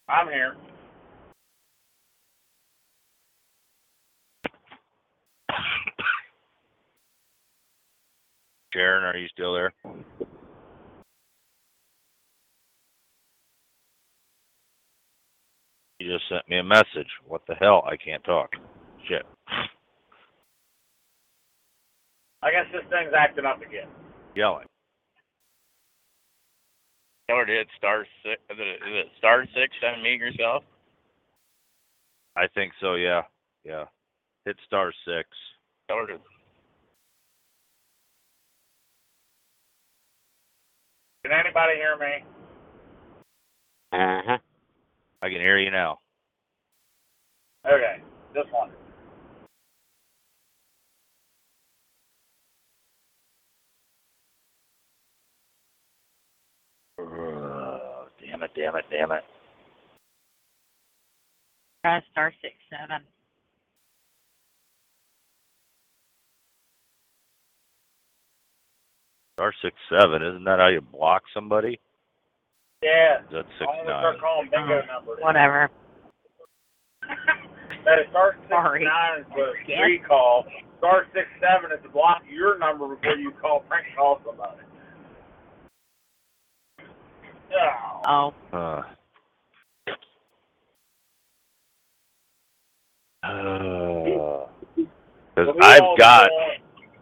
I'm 0.10 0.30
here. 0.30 0.56
Sharon, 8.74 9.04
are 9.04 9.16
you 9.16 9.28
still 9.28 9.54
there? 9.54 9.74
You 16.06 16.14
just 16.14 16.30
sent 16.30 16.48
me 16.48 16.60
a 16.60 16.64
message. 16.64 17.10
What 17.28 17.42
the 17.48 17.56
hell? 17.56 17.84
I 17.84 17.98
can't 17.98 18.24
talk. 18.24 18.52
Shit. 19.10 19.24
I 22.44 22.52
guess 22.52 22.68
this 22.72 22.84
thing's 22.92 23.12
acting 23.18 23.46
up 23.46 23.58
again. 23.58 23.88
Yelling. 24.36 24.68
Tell 27.28 27.38
her 27.38 27.46
to 27.48 27.52
hit 27.52 27.68
star 27.76 28.06
six. 28.22 28.40
Is 28.52 28.58
it, 28.60 28.76
is 28.88 29.06
it 29.06 29.08
star 29.18 29.46
six 29.46 29.74
to 29.82 29.88
unmute 29.88 30.20
yourself? 30.20 30.64
I 32.36 32.46
think 32.54 32.74
so, 32.80 32.94
yeah. 32.94 33.24
Yeah. 33.64 33.86
Hit 34.46 34.58
star 34.68 34.94
six. 35.08 35.28
Tell 35.88 35.98
her 35.98 36.06
to. 36.06 36.20
Can 41.24 41.32
anybody 41.32 41.78
hear 41.78 41.98
me? 41.98 42.24
Uh 43.92 44.22
huh. 44.28 44.38
I 45.26 45.30
can 45.30 45.42
hear 45.42 45.58
you 45.58 45.72
now. 45.72 45.98
Okay, 47.66 48.04
this 48.36 48.44
one. 48.52 48.70
Ugh, 57.00 58.08
damn 58.24 58.44
it, 58.44 58.52
damn 58.56 58.76
it, 58.76 58.86
damn 58.92 59.12
it. 59.14 59.24
Try 61.84 62.02
star 62.12 62.32
six 62.44 62.54
seven. 62.70 63.02
Star 69.40 69.52
six 69.64 69.76
seven, 69.90 70.22
isn't 70.22 70.44
that 70.44 70.60
how 70.60 70.68
you 70.68 70.82
block 70.82 71.24
somebody? 71.34 71.80
Yeah. 72.86 73.18
Is 73.22 73.32
that 73.32 73.46
six 73.58 73.66
I 73.66 73.80
only 73.82 73.92
nine? 73.92 74.02
start 74.02 74.20
calling 74.22 74.50
bingo 74.52 74.78
Oh, 74.78 74.86
numbers. 74.86 75.18
Whatever. 75.22 75.70
That 77.84 77.98
is 78.00 78.06
star 78.12 78.36
six 78.38 78.50
Sorry. 78.50 78.84
nine 78.84 79.22
is 79.22 79.26
the 79.36 79.54
Yes. 79.68 79.82
recall. 79.82 80.46
Star 80.78 81.08
six 81.14 81.28
seven 81.42 81.72
is 81.72 81.82
to 81.84 81.90
block 81.90 82.22
your 82.30 82.58
number 82.60 82.96
before 82.96 83.16
you 83.16 83.32
call 83.42 83.62
prank 83.62 83.88
call 83.96 84.22
somebody. 84.24 84.62
Oh. 88.08 88.34
Oh. 88.54 88.54
Uh. 88.54 88.84
Because 95.36 95.48
So 95.48 95.54
we 95.54 95.62
I've 95.62 95.98
got 95.98 96.30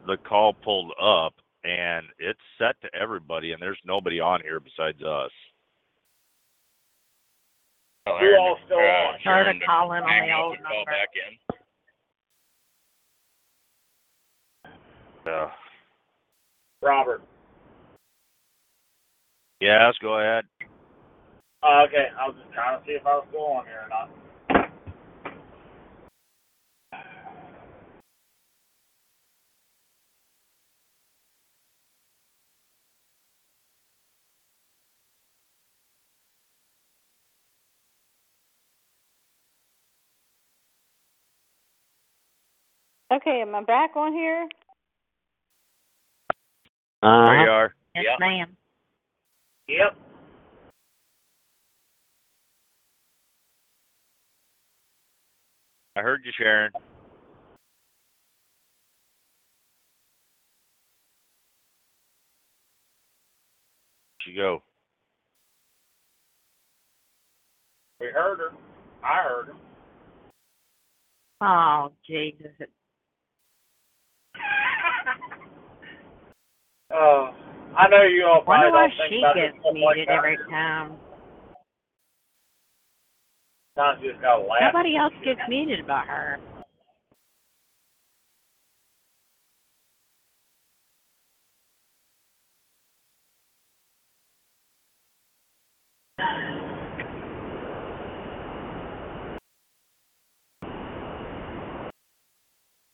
the 0.08 0.18
call 0.18 0.54
pulled 0.54 0.94
up 1.02 1.34
and 1.66 2.06
it's 2.20 2.40
set 2.58 2.80
to 2.82 2.94
everybody, 2.96 3.52
and 3.52 3.62
there's 3.62 3.80
nobody 3.86 4.20
on 4.20 4.42
here 4.42 4.60
besides 4.60 5.02
us. 5.04 5.32
Tell 8.06 8.18
Who 8.20 8.26
Aaron 8.26 8.40
all 8.40 8.58
still 8.66 8.78
uh, 8.78 8.82
on? 8.82 9.20
Try 9.24 9.40
to 9.40 9.44
Sharon 9.44 9.60
call 9.66 9.94
in 9.94 10.04
on 10.04 10.28
the 10.28 10.34
up 10.34 10.40
old 10.40 10.58
call 10.60 10.76
number. 10.76 10.92
back 10.92 11.12
in. 11.16 11.32
Yeah. 15.26 15.50
Robert. 16.82 17.22
Yes, 19.62 19.94
go 20.02 20.20
ahead. 20.20 20.44
Oh, 21.64 21.86
okay, 21.88 22.08
I 22.20 22.28
was 22.28 22.36
just 22.36 22.54
trying 22.54 22.78
to 22.78 22.86
see 22.86 22.92
if 22.92 23.06
I 23.08 23.16
was 23.16 23.26
still 23.30 23.56
on 23.56 23.64
here 23.66 23.88
or 23.88 23.90
not. 23.90 24.10
Okay, 43.14 43.42
am 43.42 43.56
I 43.56 43.64
back 43.64 43.96
on 43.96 44.14
here? 44.14 44.50
Uh 47.04 47.26
There 47.28 47.42
you 47.44 47.50
are. 47.50 47.76
Yes, 47.96 48.06
Yeah. 48.06 48.18
ma'am. 48.20 48.58
Yep. 49.68 49.98
I 55.96 56.02
heard 56.02 56.22
you, 56.26 56.32
Sharon. 56.38 56.72
You 64.28 64.36
go. 64.36 64.64
We 68.00 68.08
heard 68.08 68.40
her. 68.40 68.52
I 69.04 69.24
heard 69.24 69.48
her. 69.48 69.54
Oh, 71.42 71.92
Jesus. 72.08 72.52
Uh, 76.94 77.32
I 77.76 77.88
know 77.90 78.04
you 78.04 78.26
all 78.30 78.44
Wonder 78.46 78.70
probably 78.70 78.72
why 78.72 78.88
don't 78.88 78.98
think 78.98 79.10
she 79.10 79.18
about 79.20 79.36
gets 79.36 79.54
this 79.54 79.62
stuff 79.62 79.74
like 79.74 79.98
muted 79.98 80.08
that. 80.10 80.14
every 80.14 80.38
time. 80.50 80.94
Sometimes 83.76 84.04
you 84.04 84.12
just 84.12 84.22
gotta 84.22 84.44
laugh. 84.44 84.74
Nobody 84.74 84.96
else 84.96 85.14
gets 85.26 85.42
muted 85.50 85.80
about 85.80 86.06
her. 86.08 86.38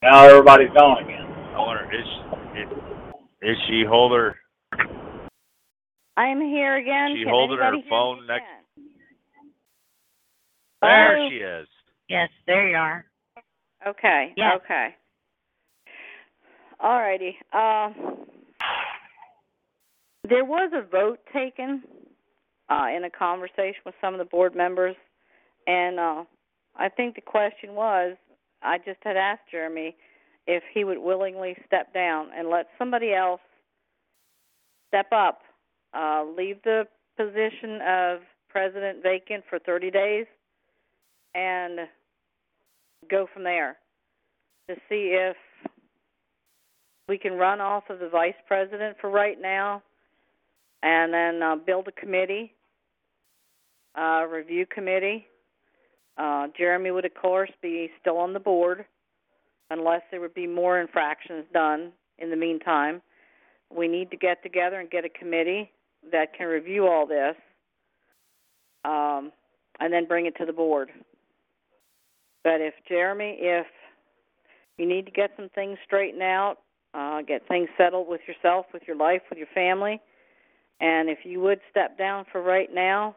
Now 0.02 0.24
everybody's 0.26 0.72
gone 0.72 1.04
again. 1.04 1.28
I 1.54 1.60
wonder 1.60 1.84
is 1.94 2.19
is, 3.42 3.50
is 3.50 3.58
she 3.68 3.84
holding 3.88 4.32
I'm 6.18 6.42
here 6.42 6.76
again. 6.76 7.14
She 7.16 7.24
Can 7.24 7.30
holding 7.30 7.58
her 7.58 7.64
anybody 7.64 7.82
hear 7.84 7.90
phone 7.90 8.22
me 8.22 8.28
next- 8.28 8.44
again? 8.44 8.56
There 10.82 11.16
Hello? 11.16 11.30
she 11.30 11.36
is. 11.38 11.68
Yes, 12.10 12.30
there 12.48 12.70
you 12.70 12.76
are. 12.76 13.06
Okay. 13.88 14.34
Yes. 14.36 14.60
Okay. 14.64 14.96
Alrighty. 16.84 17.36
Um, 17.54 18.18
there 20.28 20.46
was 20.46 20.72
a 20.74 20.82
vote 20.90 21.20
taken 21.34 21.84
uh, 22.70 22.88
in 22.96 23.04
a 23.04 23.10
conversation 23.10 23.82
with 23.86 23.96
some 24.02 24.14
of 24.14 24.20
the 24.20 24.26
board 24.26 24.56
members, 24.56 24.96
and 25.68 26.00
uh, 26.00 26.24
I 26.76 26.90
think 26.90 27.16
the 27.16 27.22
question 27.22 27.74
was, 27.76 28.16
I 28.62 28.78
just 28.78 29.00
had 29.04 29.18
asked 29.18 29.42
Jeremy 29.52 29.96
if 30.50 30.64
he 30.74 30.84
would 30.84 30.98
willingly 30.98 31.56
step 31.68 31.94
down 31.94 32.30
and 32.36 32.50
let 32.50 32.66
somebody 32.80 33.14
else 33.14 33.40
step 34.88 35.06
up, 35.12 35.42
uh, 35.94 36.26
leave 36.36 36.58
the 36.64 36.88
position 37.18 37.80
of 37.88 38.22
president 38.50 39.04
vacant 39.04 39.44
for 39.48 39.60
30 39.60 39.92
days, 39.92 40.26
and 41.36 41.82
go 43.12 43.28
from 43.32 43.44
there 43.44 43.78
to 44.68 44.76
see 44.90 45.16
if 45.16 45.38
we 47.08 47.20
can 47.20 47.34
run 47.34 47.62
off 47.62 47.84
of 47.92 48.00
the 48.00 48.10
vice 48.10 48.34
president 48.48 48.98
for 49.00 49.12
right 49.12 49.40
now 49.40 49.84
and 50.82 51.14
then 51.14 51.44
uh, 51.44 51.56
build 51.58 51.88
a 51.88 51.92
committee, 51.92 52.56
uh, 53.96 54.26
review 54.28 54.66
committee. 54.66 55.28
Uh, 56.18 56.48
Jeremy 56.58 56.90
would, 56.90 57.06
of 57.06 57.14
course, 57.14 57.52
be 57.62 57.92
still 58.02 58.18
on 58.18 58.34
the 58.34 58.40
board 58.40 58.86
unless 59.70 60.02
there 60.12 60.22
would 60.22 60.34
be 60.34 60.48
more 60.48 60.80
infractions 60.80 61.46
done 61.54 61.92
in 62.18 62.30
the 62.30 62.36
meantime. 62.36 63.02
We 63.74 63.88
need 63.88 64.12
to 64.12 64.18
get 64.18 64.42
together 64.44 64.80
and 64.80 64.90
get 64.90 65.06
a 65.06 65.10
committee 65.10 65.72
that 66.12 66.34
can 66.36 66.48
review 66.48 66.88
all 66.88 67.06
this 67.06 67.36
um, 68.86 69.32
and 69.80 69.94
then 69.94 70.06
bring 70.08 70.26
it 70.26 70.36
to 70.38 70.46
the 70.46 70.54
board. 70.54 70.90
But 72.44 72.62
if 72.62 72.74
Jeremy, 72.88 73.38
if 73.40 73.68
you 74.78 74.88
need 74.88 75.06
to 75.06 75.12
get 75.12 75.32
some 75.36 75.50
things 75.50 75.78
straightened 75.86 76.24
out, 76.24 76.58
uh, 76.94 77.22
get 77.22 77.48
things 77.48 77.70
settled 77.78 78.08
with 78.08 78.22
yourself, 78.28 78.66
with 78.74 78.84
your 78.88 78.96
life, 78.96 79.22
with 79.30 79.38
your 79.38 79.48
family, 79.54 80.02
and 80.82 81.10
if 81.10 81.20
you 81.24 81.42
would 81.42 81.60
step 81.70 81.98
down 81.98 82.26
for 82.32 82.42
right 82.42 82.70
now, 82.74 83.16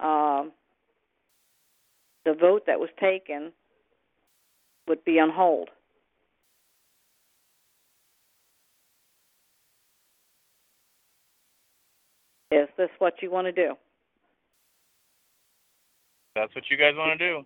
um, 0.00 0.52
the 2.24 2.34
vote 2.34 2.64
that 2.66 2.80
was 2.80 2.88
taken 3.00 3.52
would 4.88 5.04
be 5.04 5.20
on 5.20 5.30
hold. 5.30 5.68
Is 12.50 12.68
this 12.76 12.88
what 12.98 13.14
you 13.20 13.30
want 13.30 13.46
to 13.46 13.52
do? 13.52 13.74
That's 16.34 16.54
what 16.54 16.64
you 16.70 16.76
guys 16.76 16.94
want 16.96 17.18
to 17.18 17.28
do. 17.28 17.44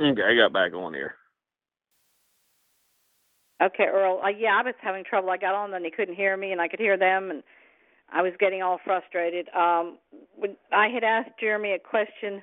Okay, 0.00 0.22
I 0.22 0.36
got 0.36 0.52
back 0.52 0.72
on 0.72 0.94
here. 0.94 1.14
Okay, 3.60 3.86
Earl. 3.92 4.20
Uh, 4.24 4.28
yeah, 4.28 4.56
I 4.58 4.62
was 4.62 4.74
having 4.80 5.02
trouble. 5.02 5.30
I 5.30 5.36
got 5.36 5.54
on, 5.54 5.72
then 5.72 5.82
they 5.82 5.90
couldn't 5.90 6.14
hear 6.14 6.36
me, 6.36 6.52
and 6.52 6.60
I 6.60 6.68
could 6.68 6.78
hear 6.78 6.96
them, 6.96 7.30
and 7.30 7.42
I 8.12 8.22
was 8.22 8.32
getting 8.38 8.62
all 8.62 8.78
frustrated. 8.84 9.48
Um, 9.54 9.98
when 10.36 10.56
I 10.72 10.88
had 10.88 11.04
asked 11.04 11.30
Jeremy 11.40 11.72
a 11.72 11.78
question 11.78 12.42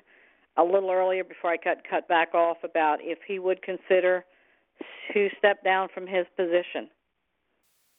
a 0.56 0.62
little 0.62 0.90
earlier 0.90 1.24
before 1.24 1.50
I 1.50 1.56
got 1.56 1.78
cut 1.88 2.08
back 2.08 2.34
off 2.34 2.58
about 2.64 2.98
if 3.00 3.18
he 3.26 3.38
would 3.38 3.62
consider 3.62 4.24
to 5.12 5.28
step 5.38 5.62
down 5.64 5.88
from 5.92 6.06
his 6.06 6.26
position, 6.36 6.88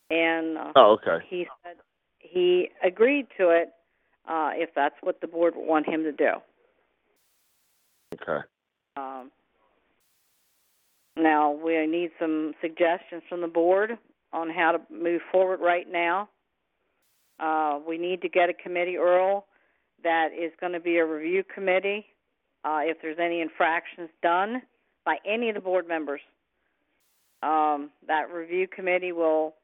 and 0.09 0.57
uh, 0.57 0.71
Oh, 0.75 0.97
okay. 1.01 1.25
he 1.27 1.47
said 1.63 1.75
he 2.19 2.69
agreed 2.83 3.27
to 3.37 3.49
it 3.49 3.69
uh, 4.27 4.51
if 4.53 4.69
that's 4.75 4.95
what 5.01 5.19
the 5.21 5.27
board 5.27 5.53
would 5.55 5.67
want 5.67 5.87
him 5.87 6.03
to 6.03 6.11
do. 6.11 6.31
Okay. 8.13 8.45
Um, 8.95 9.31
now 11.15 11.51
we 11.51 11.85
need 11.87 12.11
some 12.19 12.53
suggestions 12.61 13.23
from 13.27 13.41
the 13.41 13.47
board 13.47 13.97
on 14.33 14.49
how 14.49 14.71
to 14.71 14.79
move 14.93 15.21
forward 15.31 15.59
right 15.61 15.87
now. 15.89 16.29
Uh, 17.39 17.79
we 17.87 17.97
need 17.97 18.21
to 18.21 18.29
get 18.29 18.49
a 18.49 18.53
committee, 18.53 18.97
Earl, 18.97 19.45
that 20.03 20.29
is 20.33 20.51
going 20.59 20.73
to 20.73 20.79
be 20.79 20.97
a 20.97 21.05
review 21.05 21.43
committee. 21.53 22.05
Uh, 22.63 22.79
if 22.83 22.97
there's 23.01 23.19
any 23.19 23.41
infractions 23.41 24.09
done 24.21 24.61
by 25.05 25.17
any 25.25 25.49
of 25.49 25.55
the 25.55 25.61
board 25.61 25.87
members, 25.87 26.21
um, 27.43 27.91
that 28.07 28.31
review 28.33 28.67
committee 28.67 29.11
will 29.11 29.55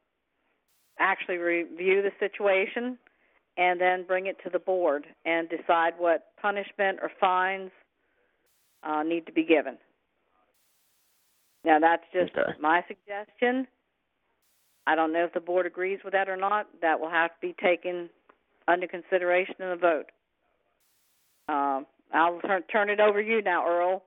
actually 0.99 1.37
review 1.37 2.01
the 2.01 2.11
situation 2.19 2.97
and 3.57 3.79
then 3.81 4.05
bring 4.05 4.27
it 4.27 4.37
to 4.43 4.49
the 4.49 4.59
board 4.59 5.05
and 5.25 5.49
decide 5.49 5.93
what 5.97 6.27
punishment 6.41 6.99
or 7.01 7.11
fines 7.19 7.71
uh, 8.83 9.03
need 9.03 9.25
to 9.25 9.31
be 9.31 9.43
given. 9.43 9.77
Now, 11.63 11.79
that's 11.79 12.03
just 12.11 12.35
Okay. 12.37 12.51
my 12.59 12.83
suggestion. 12.87 13.67
I 14.85 14.95
don't 14.95 15.14
know 15.14 15.23
if 15.23 15.34
the 15.34 15.39
board 15.39 15.65
agrees 15.65 15.99
with 16.03 16.14
that 16.14 16.30
or 16.30 16.38
not. 16.38 16.68
That 16.81 16.99
will 16.99 17.10
have 17.10 17.31
to 17.31 17.35
be 17.41 17.55
taken 17.61 18.10
under 18.68 18.88
consideration 18.88 19.55
in 19.60 19.69
the 19.69 19.76
vote. 19.76 20.05
Um, 21.47 21.85
I'll 22.14 22.39
turn 22.41 22.64
turn 22.64 22.89
it 22.89 22.99
over 22.99 23.22
to 23.22 23.27
you 23.27 23.41
now, 23.41 23.68
Earl. 23.68 24.03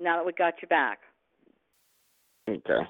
Now 0.00 0.16
that 0.16 0.26
we 0.26 0.32
got 0.32 0.54
you 0.62 0.68
back. 0.68 0.98
Okay. 2.48 2.88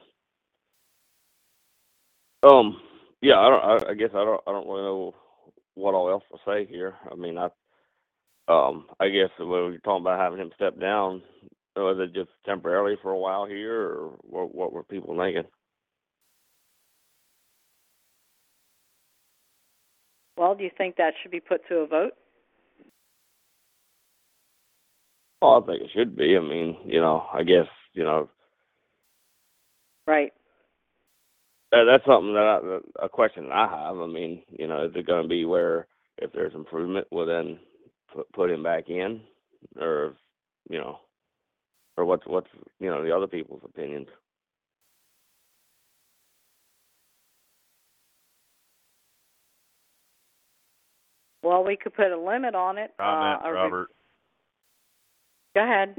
Um. 2.43 2.81
Yeah. 3.21 3.39
I 3.39 3.49
don't. 3.49 3.65
I, 3.65 3.91
I 3.91 3.95
guess 3.95 4.11
I 4.13 4.25
don't. 4.25 4.41
I 4.47 4.53
don't 4.53 4.67
really 4.67 4.83
know 4.83 5.15
what 5.75 5.95
all 5.95 6.11
else 6.11 6.25
to 6.33 6.39
say 6.47 6.67
here. 6.67 6.95
I 7.11 7.15
mean, 7.15 7.39
I. 7.39 7.49
Um. 8.49 8.87
I 9.01 9.09
guess 9.09 9.31
when 9.39 9.49
we're 9.49 9.79
talking 9.79 10.03
about 10.03 10.21
having 10.21 10.39
him 10.39 10.53
step 10.55 10.79
down, 10.81 11.23
was 11.77 11.99
it 12.01 12.15
just 12.15 12.31
temporarily 12.47 12.97
for 13.03 13.11
a 13.13 13.19
while 13.19 13.47
here, 13.47 13.83
or 13.83 14.17
what? 14.23 14.55
What 14.55 14.73
were 14.73 14.85
people 14.85 15.17
thinking? 15.19 15.45
Well, 20.39 20.55
do 20.55 20.63
you 20.65 20.71
think 20.79 20.97
that 20.97 21.15
should 21.21 21.33
be 21.33 21.41
put 21.41 21.67
to 21.69 21.79
a 21.79 21.87
vote? 21.87 22.13
Well, 25.43 25.63
I 25.63 25.67
think 25.67 25.83
it 25.83 25.91
should 25.95 26.17
be. 26.17 26.37
I 26.37 26.41
mean, 26.41 26.77
you 26.87 27.01
know, 27.01 27.27
I 27.33 27.43
guess 27.43 27.67
you 27.93 28.05
know 28.05 28.29
Right. 30.07 30.33
that, 31.73 31.85
that's 31.85 32.05
something 32.07 32.35
that 32.35 32.81
I, 33.01 33.05
a 33.07 33.09
question 33.09 33.49
that 33.49 33.55
I 33.55 33.69
have. 33.89 33.99
I 33.99 34.07
mean, 34.07 34.43
you 34.49 34.67
know, 34.67 34.85
is 34.87 34.93
it 34.95 35.07
going 35.07 35.23
to 35.23 35.29
be 35.29 35.45
where 35.45 35.87
if 36.19 36.33
there's 36.33 36.55
improvement, 36.55 37.07
we'll 37.11 37.27
then 37.27 37.59
put 38.15 38.33
put 38.33 38.51
him 38.51 38.63
back 38.63 38.89
in, 38.89 39.21
or 39.81 40.15
you 40.71 40.79
know, 40.79 41.01
or 41.97 42.05
what's 42.05 42.27
what's 42.27 42.49
you 42.81 42.91
know 42.91 43.05
the 43.05 43.15
other 43.15 43.27
people's 43.27 43.63
opinions? 43.65 44.09
Well, 51.49 51.65
we 51.65 51.79
could 51.79 51.95
put 51.95 52.13
a 52.13 52.21
limit 52.21 52.55
on 52.55 52.77
it. 52.77 52.91
Comment, 53.01 53.41
uh, 53.43 53.49
a 53.49 53.51
re- 53.51 53.59
Robert. 53.59 53.89
Go 55.57 55.63
ahead. 55.65 55.95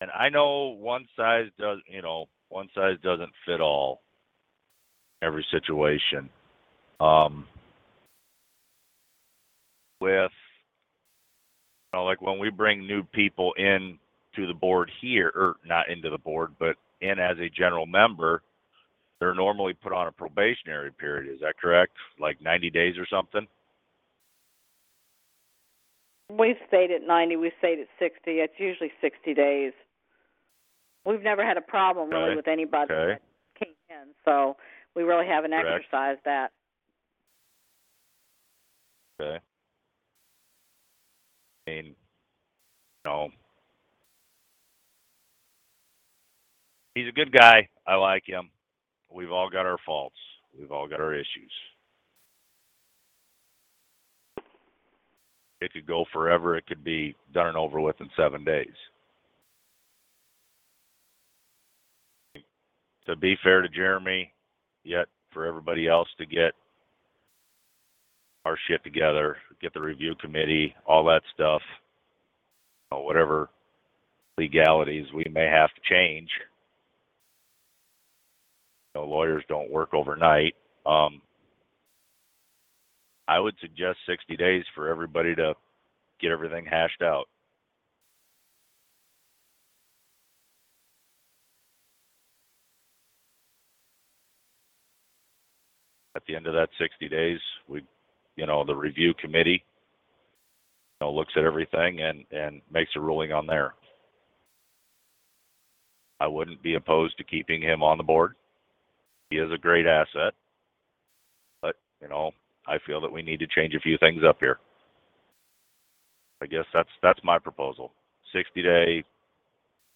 And 0.00 0.10
I 0.18 0.30
know 0.30 0.68
one 0.80 1.04
size 1.14 1.48
does, 1.58 1.80
you 1.86 2.00
know, 2.00 2.30
one 2.48 2.68
size 2.74 2.96
doesn't 3.02 3.32
fit 3.44 3.60
all. 3.60 4.00
Every 5.22 5.44
situation. 5.50 6.30
Um, 7.00 7.46
with, 10.00 10.32
you 11.92 11.98
know, 11.98 12.04
like 12.04 12.22
when 12.22 12.38
we 12.38 12.48
bring 12.48 12.86
new 12.86 13.02
people 13.02 13.52
in 13.58 13.98
to 14.36 14.46
the 14.46 14.54
board 14.54 14.90
here, 15.02 15.30
or 15.34 15.56
not 15.66 15.90
into 15.90 16.08
the 16.08 16.16
board, 16.16 16.52
but 16.58 16.76
in 17.02 17.18
as 17.18 17.36
a 17.38 17.50
general 17.50 17.84
member, 17.84 18.40
they're 19.22 19.34
normally 19.36 19.72
put 19.72 19.92
on 19.92 20.08
a 20.08 20.12
probationary 20.12 20.90
period. 20.90 21.32
Is 21.32 21.38
that 21.42 21.54
correct? 21.56 21.92
Like 22.18 22.42
90 22.42 22.70
days 22.70 22.96
or 22.98 23.06
something? 23.06 23.46
We've 26.28 26.56
stayed 26.66 26.90
at 26.90 27.06
90. 27.06 27.36
We've 27.36 27.52
stayed 27.60 27.78
at 27.78 27.86
60. 28.00 28.18
It's 28.26 28.52
usually 28.58 28.90
60 29.00 29.32
days. 29.32 29.72
We've 31.06 31.22
never 31.22 31.46
had 31.46 31.56
a 31.56 31.60
problem 31.60 32.10
really 32.10 32.30
Okay. 32.30 32.34
with 32.36 32.48
anybody 32.48 32.92
Okay. 32.92 33.12
that 33.12 33.64
came 33.64 33.74
in, 33.90 34.08
so 34.24 34.56
we 34.96 35.04
really 35.04 35.28
haven't 35.28 35.52
Correct. 35.52 35.84
exercised 35.84 36.20
that. 36.24 36.50
Okay. 39.20 39.38
I 41.68 41.70
mean, 41.70 41.86
you 41.86 41.94
know, 43.04 43.30
he's 46.96 47.06
a 47.06 47.12
good 47.12 47.30
guy. 47.30 47.68
I 47.86 47.94
like 47.94 48.26
him. 48.26 48.50
We've 49.14 49.32
all 49.32 49.50
got 49.50 49.66
our 49.66 49.78
faults. 49.84 50.16
We've 50.58 50.72
all 50.72 50.88
got 50.88 51.00
our 51.00 51.14
issues. 51.14 51.52
It 55.60 55.72
could 55.72 55.86
go 55.86 56.04
forever. 56.12 56.56
It 56.56 56.66
could 56.66 56.82
be 56.82 57.14
done 57.32 57.46
and 57.46 57.56
over 57.56 57.80
with 57.80 58.00
in 58.00 58.08
seven 58.16 58.44
days. 58.44 58.74
To 63.06 63.16
be 63.16 63.36
fair 63.42 63.62
to 63.62 63.68
Jeremy, 63.68 64.32
yet 64.84 65.06
for 65.32 65.46
everybody 65.46 65.88
else 65.88 66.08
to 66.18 66.26
get 66.26 66.52
our 68.44 68.58
shit 68.68 68.82
together, 68.84 69.36
get 69.60 69.72
the 69.72 69.80
review 69.80 70.14
committee, 70.20 70.74
all 70.86 71.04
that 71.04 71.22
stuff, 71.32 71.62
you 72.90 72.96
know, 72.96 73.02
whatever 73.02 73.48
legalities 74.38 75.06
we 75.14 75.24
may 75.32 75.46
have 75.46 75.70
to 75.74 75.94
change. 75.94 76.28
Know, 78.94 79.04
lawyers 79.04 79.44
don't 79.48 79.70
work 79.70 79.94
overnight. 79.94 80.54
Um, 80.84 81.22
I 83.26 83.38
would 83.38 83.54
suggest 83.60 83.98
60 84.06 84.36
days 84.36 84.64
for 84.74 84.88
everybody 84.88 85.34
to 85.34 85.54
get 86.20 86.30
everything 86.30 86.66
hashed 86.66 87.00
out. 87.00 87.24
At 96.14 96.22
the 96.28 96.36
end 96.36 96.46
of 96.46 96.52
that 96.52 96.68
60 96.78 97.08
days, 97.08 97.38
we, 97.68 97.82
you 98.36 98.44
know, 98.44 98.64
the 98.64 98.74
review 98.74 99.14
committee, 99.14 99.64
you 101.00 101.06
know, 101.06 101.10
looks 101.10 101.32
at 101.36 101.44
everything 101.44 102.02
and, 102.02 102.24
and 102.30 102.60
makes 102.70 102.90
a 102.96 103.00
ruling 103.00 103.32
on 103.32 103.46
there. 103.46 103.72
I 106.20 106.26
wouldn't 106.26 106.62
be 106.62 106.74
opposed 106.74 107.16
to 107.16 107.24
keeping 107.24 107.62
him 107.62 107.82
on 107.82 107.96
the 107.96 108.04
board. 108.04 108.34
He 109.32 109.38
is 109.38 109.50
a 109.50 109.56
great 109.56 109.86
asset. 109.86 110.34
But, 111.62 111.76
you 112.02 112.08
know, 112.08 112.32
I 112.66 112.76
feel 112.86 113.00
that 113.00 113.10
we 113.10 113.22
need 113.22 113.40
to 113.40 113.46
change 113.46 113.74
a 113.74 113.80
few 113.80 113.96
things 113.96 114.22
up 114.28 114.36
here. 114.40 114.58
I 116.42 116.46
guess 116.46 116.66
that's 116.74 116.90
that's 117.02 117.20
my 117.24 117.38
proposal. 117.38 117.92
60 118.34 118.62
day, 118.62 119.04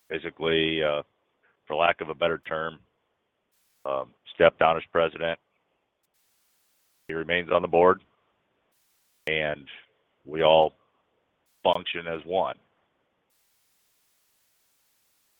basically, 0.09 0.83
uh, 0.83 1.03
for 1.67 1.77
lack 1.77 2.01
of 2.01 2.09
a 2.09 2.15
better 2.15 2.41
term, 2.49 2.79
um, 3.85 4.09
step 4.35 4.59
down 4.59 4.77
as 4.77 4.83
president. 4.91 5.39
He 7.09 7.15
remains 7.15 7.51
on 7.53 7.61
the 7.61 7.69
board, 7.69 8.01
and 9.27 9.67
we 10.25 10.43
all 10.43 10.73
function 11.63 12.07
as 12.07 12.21
one. 12.25 12.57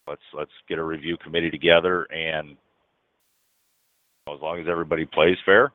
Let's 0.07 0.23
let's 0.35 0.51
get 0.69 0.79
a 0.79 0.85
review 0.85 1.17
committee 1.23 1.51
together, 1.51 2.03
and 2.13 2.57
as 4.35 4.41
long 4.43 4.61
as 4.61 4.67
everybody 4.71 5.05
plays 5.07 5.37
fair, 5.45 5.73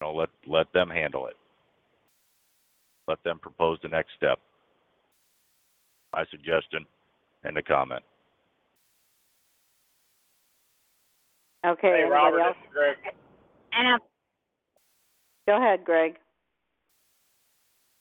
you 0.00 0.06
know, 0.06 0.14
let 0.14 0.28
let 0.46 0.72
them 0.72 0.88
handle 0.90 1.26
it. 1.26 1.36
Let 3.08 3.22
them 3.24 3.38
propose 3.38 3.78
the 3.82 3.88
next 3.88 4.10
step. 4.16 4.38
My 6.12 6.24
suggestion 6.30 6.86
and 7.44 7.56
a 7.56 7.62
comment. 7.62 8.02
Okay, 11.66 12.02
Hey, 12.04 12.10
Robert, 12.10 12.40
else? 12.40 12.56
this 12.56 12.68
is 12.68 12.72
Greg. 12.74 12.96
And 13.72 13.88
I, 13.88 13.96
Go 15.46 15.56
ahead, 15.56 15.84
Greg. 15.84 16.14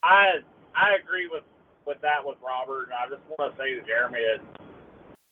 I 0.03 0.39
I 0.75 0.95
agree 1.01 1.27
with 1.31 1.43
with 1.85 1.97
that 2.01 2.23
with 2.23 2.37
Robert, 2.45 2.85
and 2.85 2.93
I 2.93 3.09
just 3.09 3.21
want 3.37 3.55
to 3.55 3.57
say 3.61 3.73
to 3.75 3.81
Jeremy 3.87 4.19
is, 4.19 4.41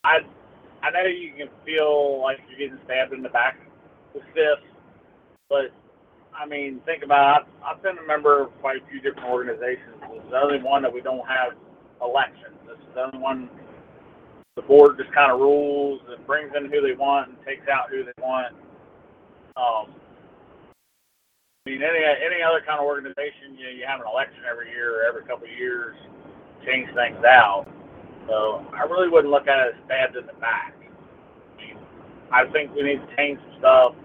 I 0.03 0.19
I 0.83 0.91
know 0.91 1.03
you 1.07 1.33
can 1.37 1.49
feel 1.65 2.21
like 2.21 2.37
you're 2.49 2.59
getting 2.59 2.79
stabbed 2.85 3.13
in 3.13 3.21
the 3.21 3.29
back 3.29 3.57
with 4.13 4.23
this, 4.35 4.57
but 5.49 5.73
I 6.37 6.45
mean, 6.45 6.81
think 6.85 7.03
about 7.03 7.41
it. 7.41 7.47
I've, 7.65 7.81
been 7.81 7.97
a 7.97 8.07
member 8.07 8.43
of 8.43 8.51
quite 8.61 8.77
a 8.77 8.85
few 8.89 9.01
different 9.01 9.27
organizations. 9.27 9.97
This 10.01 10.23
is 10.23 10.29
the 10.29 10.37
only 10.37 10.61
one 10.61 10.83
that 10.83 10.93
we 10.93 11.01
don't 11.01 11.25
have 11.25 11.57
elections. 12.01 12.55
This 12.67 12.77
is 12.77 12.93
the 12.93 13.05
only 13.05 13.19
one 13.19 13.49
the 14.57 14.61
board 14.63 14.97
just 14.97 15.13
kind 15.13 15.31
of 15.31 15.39
rules 15.39 16.01
and 16.09 16.25
brings 16.25 16.51
in 16.57 16.65
who 16.65 16.81
they 16.81 16.97
want 16.97 17.29
and 17.29 17.37
takes 17.45 17.67
out 17.69 17.89
who 17.89 18.03
they 18.03 18.17
want. 18.21 18.53
Um, 19.55 19.93
I 21.65 21.69
mean, 21.69 21.81
any 21.81 22.01
any 22.01 22.41
other 22.41 22.61
kind 22.65 22.79
of 22.79 22.85
organization, 22.85 23.53
you 23.57 23.65
know, 23.65 23.69
you 23.69 23.85
have 23.85 24.01
an 24.01 24.07
election 24.09 24.41
every 24.49 24.69
year 24.69 25.01
or 25.01 25.07
every 25.07 25.21
couple 25.21 25.45
of 25.45 25.53
years, 25.53 25.95
change 26.65 26.89
things 26.93 27.23
out. 27.23 27.69
So 28.27 28.65
I 28.75 28.83
really 28.83 29.09
wouldn't 29.09 29.31
look 29.31 29.47
at 29.47 29.59
it 29.67 29.75
as 29.75 29.85
stabbed 29.85 30.15
in 30.17 30.25
the 30.27 30.33
back. 30.39 30.75
I 32.31 32.43
think 32.51 32.75
we 32.75 32.83
need 32.83 32.99
to 32.99 33.15
change 33.15 33.39
some 33.39 33.59
stuff. 33.59 33.95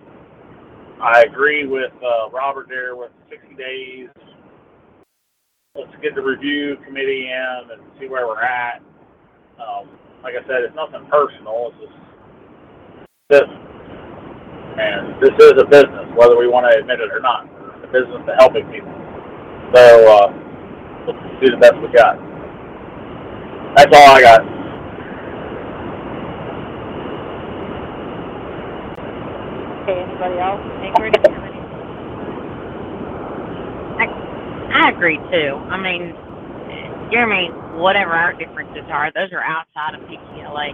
I 1.03 1.23
agree 1.23 1.67
with 1.67 1.91
uh, 1.99 2.31
Robert 2.31 2.69
there 2.69 2.95
with 2.95 3.11
60 3.29 3.55
days. 3.57 4.09
Let's 5.75 5.91
get 6.03 6.15
the 6.15 6.23
review 6.23 6.77
committee 6.87 7.27
in 7.27 7.71
and 7.73 7.83
see 7.99 8.07
where 8.07 8.27
we're 8.29 8.43
at. 8.43 8.81
Um, 9.59 9.89
like 10.23 10.35
I 10.39 10.47
said, 10.47 10.63
it's 10.63 10.77
nothing 10.77 11.09
personal. 11.11 11.73
It's 11.75 11.91
just 11.91 11.99
business. 13.29 13.73
And 14.79 15.19
this 15.21 15.35
is 15.41 15.53
a 15.59 15.67
business, 15.67 16.07
whether 16.15 16.39
we 16.39 16.47
want 16.47 16.71
to 16.71 16.79
admit 16.79 17.01
it 17.01 17.11
or 17.11 17.21
not. 17.21 17.51
It's 17.83 17.85
a 17.85 17.93
business 17.93 18.23
of 18.23 18.35
helping 18.39 18.71
people. 18.71 18.95
So 19.75 19.83
uh, 20.07 20.29
let's 21.11 21.19
do 21.43 21.51
the 21.51 21.59
best 21.59 21.75
we 21.83 21.91
got. 21.91 22.32
That's 23.75 23.97
all 23.97 24.15
I 24.15 24.21
got. 24.21 24.41
Okay, 29.83 29.99
anybody 30.03 30.39
else? 30.39 30.61
Ingrid? 30.85 31.33
I 34.75 34.91
agree 34.91 35.19
too. 35.31 35.57
I 35.71 35.77
mean, 35.77 36.15
Jeremy, 37.13 37.49
whatever 37.79 38.13
our 38.13 38.33
differences 38.33 38.85
are, 38.91 39.13
those 39.15 39.33
are 39.33 39.45
outside 39.45 39.95
of 39.95 40.01
PCLA. 40.09 40.73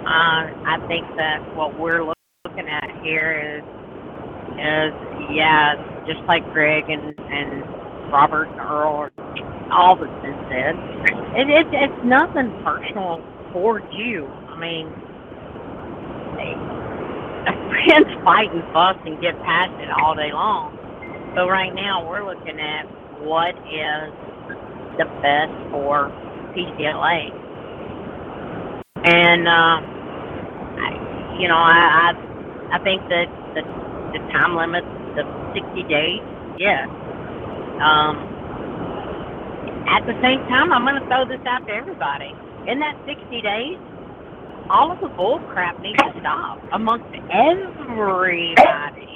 Uh, 0.00 0.48
I 0.66 0.78
think 0.88 1.06
that 1.16 1.54
what 1.54 1.78
we're 1.78 2.04
looking 2.04 2.66
at 2.66 2.90
here 3.02 3.60
is, 3.60 3.64
is 4.56 4.92
yeah, 5.36 5.76
just 6.06 6.20
like 6.26 6.42
Greg 6.52 6.84
and 6.88 7.18
and 7.18 7.79
Robert 8.12 8.48
and 8.50 8.60
Earl, 8.60 9.10
all 9.72 9.96
that's 9.96 10.12
said. 10.50 10.76
It, 11.36 11.48
it 11.50 11.66
it's 11.72 12.00
nothing 12.04 12.52
personal 12.64 13.22
towards 13.52 13.86
you. 13.92 14.26
I 14.48 14.58
mean, 14.60 14.92
friends 17.70 18.08
fight 18.24 18.52
and 18.52 18.64
fuss 18.72 18.96
and 19.06 19.20
get 19.20 19.34
past 19.42 19.72
it 19.80 19.90
all 20.02 20.14
day 20.14 20.32
long. 20.32 20.76
But 21.34 21.48
right 21.48 21.74
now, 21.74 22.06
we're 22.08 22.26
looking 22.26 22.60
at 22.60 22.84
what 23.22 23.56
is 23.68 24.12
the 24.98 25.06
best 25.22 25.54
for 25.70 26.10
PCLA. 26.56 27.30
And 29.04 29.48
uh, 29.48 29.78
I, 30.64 30.90
you 31.40 31.48
know, 31.48 31.56
I, 31.58 32.12
I 32.12 32.76
I 32.76 32.78
think 32.84 33.02
that 33.08 33.26
the 33.54 33.62
the 34.12 34.20
time 34.32 34.56
limit, 34.56 34.84
the 35.16 35.24
60 35.54 35.84
days, 35.84 36.22
yes. 36.58 36.88
Um, 37.80 38.16
at 39.88 40.04
the 40.06 40.14
same 40.22 40.40
time, 40.52 40.72
I'm 40.72 40.84
going 40.84 41.00
to 41.00 41.06
throw 41.08 41.24
this 41.24 41.40
out 41.48 41.66
to 41.66 41.72
everybody. 41.72 42.32
In 42.68 42.78
that 42.80 42.94
60 43.06 43.40
days, 43.40 43.78
all 44.68 44.92
of 44.92 45.00
the 45.00 45.08
bull 45.08 45.40
crap 45.50 45.80
needs 45.80 45.98
to 45.98 46.12
stop 46.20 46.60
amongst 46.72 47.08
everybody. 47.32 49.08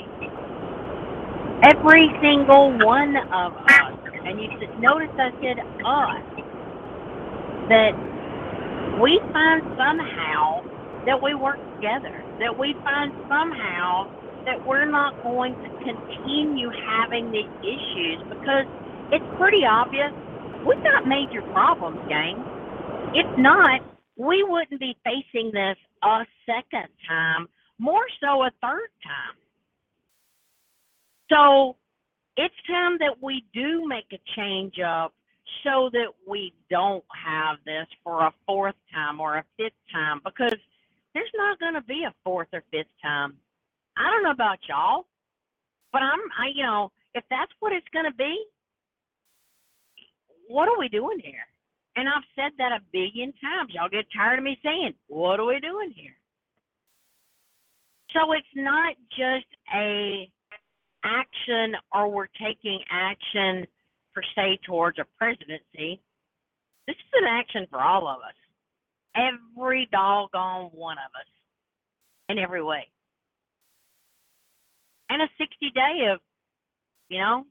Every 1.63 2.11
single 2.21 2.73
one 2.81 3.17
of 3.33 3.53
us. 3.53 3.99
And 4.25 4.41
you 4.41 4.49
should 4.59 4.81
notice 4.81 5.13
I 5.15 5.31
said 5.41 5.61
us. 5.85 6.25
That 7.69 7.93
we 9.01 9.21
find 9.33 9.63
somehow 9.77 10.65
that 11.07 11.23
we 11.23 11.35
work 11.35 11.61
together. 11.77 12.25
That 12.41 12.59
we 12.59 12.75
find 12.83 13.13
somehow 13.29 14.09
that 14.45 14.67
we're 14.67 14.91
not 14.91 15.23
going 15.23 15.55
to 15.55 15.69
continue 15.85 16.71
having 16.87 17.31
these 17.31 17.51
issues 17.63 18.21
because 18.29 18.67
it's 19.13 19.25
pretty 19.39 19.65
obvious 19.65 20.13
we've 20.67 20.83
got 20.83 21.07
major 21.07 21.43
problems, 21.53 21.99
gang. 22.09 22.43
If 23.15 23.27
not, 23.39 23.81
we 24.17 24.43
wouldn't 24.43 24.81
be 24.81 24.97
facing 25.05 25.53
this 25.53 25.77
a 26.03 26.25
second 26.47 26.89
time, 27.07 27.49
more 27.79 28.07
so 28.21 28.43
a 28.43 28.51
third 28.63 28.89
time. 29.03 29.37
So 31.31 31.77
it's 32.37 32.55
time 32.67 32.99
that 32.99 33.23
we 33.23 33.45
do 33.53 33.87
make 33.87 34.07
a 34.13 34.19
change 34.37 34.79
up 34.79 35.13
so 35.63 35.91
that 35.93 36.09
we 36.27 36.53
don't 36.71 37.05
have 37.25 37.57
this 37.65 37.87
for 38.03 38.23
a 38.27 38.33
fourth 38.47 38.75
time 38.93 39.21
or 39.21 39.39
a 39.39 39.45
fifth 39.57 39.73
time 39.93 40.21
because 40.25 40.57
there's 41.15 41.31
not 41.35 41.59
going 41.59 41.75
to 41.75 41.83
be 41.83 42.05
a 42.05 42.15
fourth 42.25 42.49
or 42.53 42.63
fifth 42.71 42.87
time. 43.03 43.35
I 43.97 44.11
don't 44.11 44.23
know 44.23 44.31
about 44.31 44.59
y'all, 44.69 45.07
but 45.93 46.03
I'm, 46.03 46.21
I, 46.39 46.49
you 46.55 46.63
know, 46.63 46.91
if 47.15 47.25
that's 47.31 47.53
what 47.61 47.73
it's 47.73 47.87
going 47.93 48.07
to 48.07 48.17
be, 48.17 48.45
what 50.49 50.69
are 50.69 50.79
we 50.79 50.89
doing 50.89 51.21
here? 51.23 51.47
And 51.97 52.09
I've 52.09 52.27
said 52.35 52.53
that 52.59 52.73
a 52.73 52.81
billion 52.93 53.33
times. 53.41 53.71
Y'all 53.73 53.89
get 53.89 54.07
tired 54.15 54.39
of 54.39 54.45
me 54.45 54.59
saying, 54.65 54.95
what 55.07 55.39
are 55.39 55.47
we 55.47 55.61
doing 55.61 55.93
here? 55.95 56.17
So 58.13 58.33
it's 58.33 58.47
not 58.55 58.95
just 59.11 59.47
a 59.75 60.29
action 61.05 61.75
or 61.93 62.09
we're 62.09 62.29
taking 62.41 62.81
action 62.91 63.67
per 64.15 64.23
se 64.35 64.61
towards 64.67 64.99
a 64.99 65.05
presidency. 65.19 66.01
This 66.87 66.97
is 66.97 67.13
an 67.15 67.29
action 67.29 67.67
for 67.71 67.81
all 67.81 68.09
of 68.09 68.19
us. 68.19 68.35
Every 69.17 69.89
doggone 69.93 70.71
one 70.73 70.97
of 70.99 71.11
us. 71.15 71.27
In 72.29 72.39
every 72.39 72.63
way. 72.63 72.87
And 75.11 75.23
a 75.23 75.29
60 75.39 75.71
day 75.75 76.09
of, 76.13 76.21
you 77.09 77.19
know, 77.19 77.45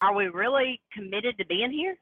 are 0.00 0.14
we 0.14 0.26
really 0.28 0.80
committed 0.92 1.38
to 1.38 1.46
being 1.46 1.70
here? 1.70 1.96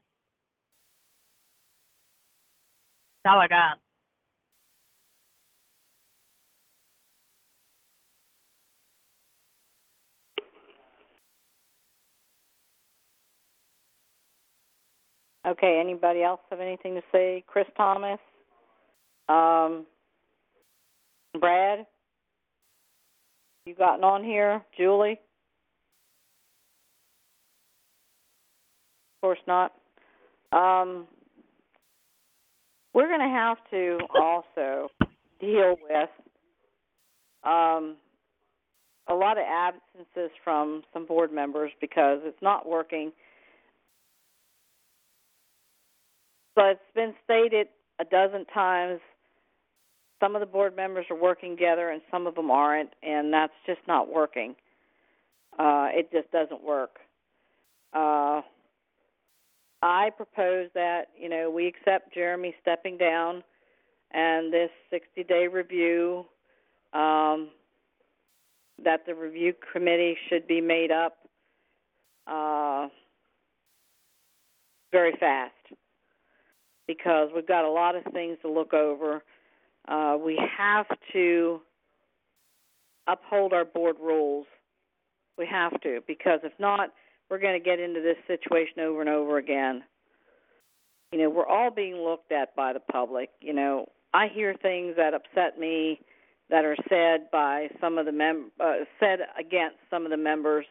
That's 3.23 3.33
all 3.33 3.39
I 3.41 3.47
got. 3.47 3.77
Okay, 15.45 15.79
anybody 15.83 16.23
else 16.23 16.39
have 16.49 16.61
anything 16.61 16.95
to 16.95 17.01
say? 17.11 17.43
Chris 17.47 17.65
Thomas? 17.75 18.19
Um, 19.27 19.85
Brad? 21.39 21.85
You 23.65 23.75
gotten 23.75 24.03
on 24.03 24.23
here? 24.23 24.61
Julie? 24.77 25.19
Of 29.17 29.21
course 29.21 29.39
not. 29.47 29.73
Um, 30.51 31.07
we're 32.93 33.07
going 33.07 33.21
to 33.21 33.27
have 33.27 33.57
to 33.71 33.99
also 34.19 34.89
deal 35.39 35.77
with 35.89 36.09
um, 37.43 37.95
a 39.07 39.13
lot 39.13 39.37
of 39.37 39.45
absences 39.49 40.31
from 40.43 40.83
some 40.93 41.05
board 41.05 41.31
members 41.31 41.71
because 41.79 42.19
it's 42.23 42.41
not 42.41 42.67
working. 42.67 43.11
But 46.55 46.65
it's 46.65 46.81
been 46.93 47.13
stated 47.23 47.67
a 47.99 48.05
dozen 48.05 48.45
times 48.53 48.99
some 50.23 50.35
of 50.35 50.39
the 50.39 50.45
board 50.45 50.75
members 50.75 51.05
are 51.09 51.19
working 51.19 51.57
together 51.57 51.89
and 51.89 52.01
some 52.09 52.27
of 52.27 52.35
them 52.35 52.49
aren't, 52.49 52.91
and 53.03 53.33
that's 53.33 53.53
just 53.65 53.81
not 53.87 54.11
working. 54.11 54.55
Uh, 55.59 55.89
it 55.91 56.09
just 56.11 56.31
doesn't 56.31 56.63
work. 56.63 56.99
Uh, 57.93 58.41
I 59.81 60.11
propose 60.15 60.69
that 60.75 61.09
you 61.19 61.27
know 61.27 61.51
we 61.51 61.67
accept 61.67 62.13
Jeremy 62.13 62.55
stepping 62.61 62.97
down, 62.97 63.43
and 64.11 64.51
this 64.53 64.69
60-day 64.91 65.47
review. 65.47 66.25
Um, 66.93 67.49
that 68.83 69.05
the 69.05 69.15
review 69.15 69.53
committee 69.71 70.17
should 70.29 70.47
be 70.47 70.61
made 70.61 70.91
up 70.91 71.17
uh, 72.27 72.87
very 74.91 75.13
fast 75.19 75.53
because 76.87 77.29
we've 77.33 77.47
got 77.47 77.65
a 77.65 77.69
lot 77.69 77.95
of 77.95 78.03
things 78.13 78.37
to 78.41 78.51
look 78.51 78.73
over. 78.73 79.23
Uh, 79.87 80.17
we 80.23 80.39
have 80.57 80.85
to 81.11 81.61
uphold 83.07 83.53
our 83.53 83.65
board 83.65 83.97
rules. 84.01 84.47
We 85.37 85.47
have 85.47 85.79
to 85.81 86.01
because 86.07 86.39
if 86.43 86.53
not, 86.59 86.91
we're 87.29 87.39
going 87.39 87.59
to 87.59 87.63
get 87.63 87.79
into 87.79 88.01
this 88.01 88.17
situation 88.27 88.79
over 88.81 89.01
and 89.01 89.09
over 89.09 89.37
again. 89.37 89.83
You 91.11 91.19
know, 91.19 91.29
we're 91.29 91.47
all 91.47 91.71
being 91.71 91.95
looked 91.95 92.31
at 92.31 92.55
by 92.55 92.73
the 92.73 92.79
public. 92.79 93.29
You 93.41 93.53
know, 93.53 93.87
I 94.13 94.27
hear 94.27 94.53
things 94.53 94.95
that 94.97 95.13
upset 95.13 95.59
me 95.59 95.99
that 96.49 96.65
are 96.65 96.77
said 96.89 97.31
by 97.31 97.69
some 97.81 97.97
of 97.97 98.05
the 98.05 98.11
mem 98.11 98.51
uh, 98.59 98.85
said 98.99 99.19
against 99.39 99.77
some 99.89 100.05
of 100.05 100.11
the 100.11 100.17
members, 100.17 100.65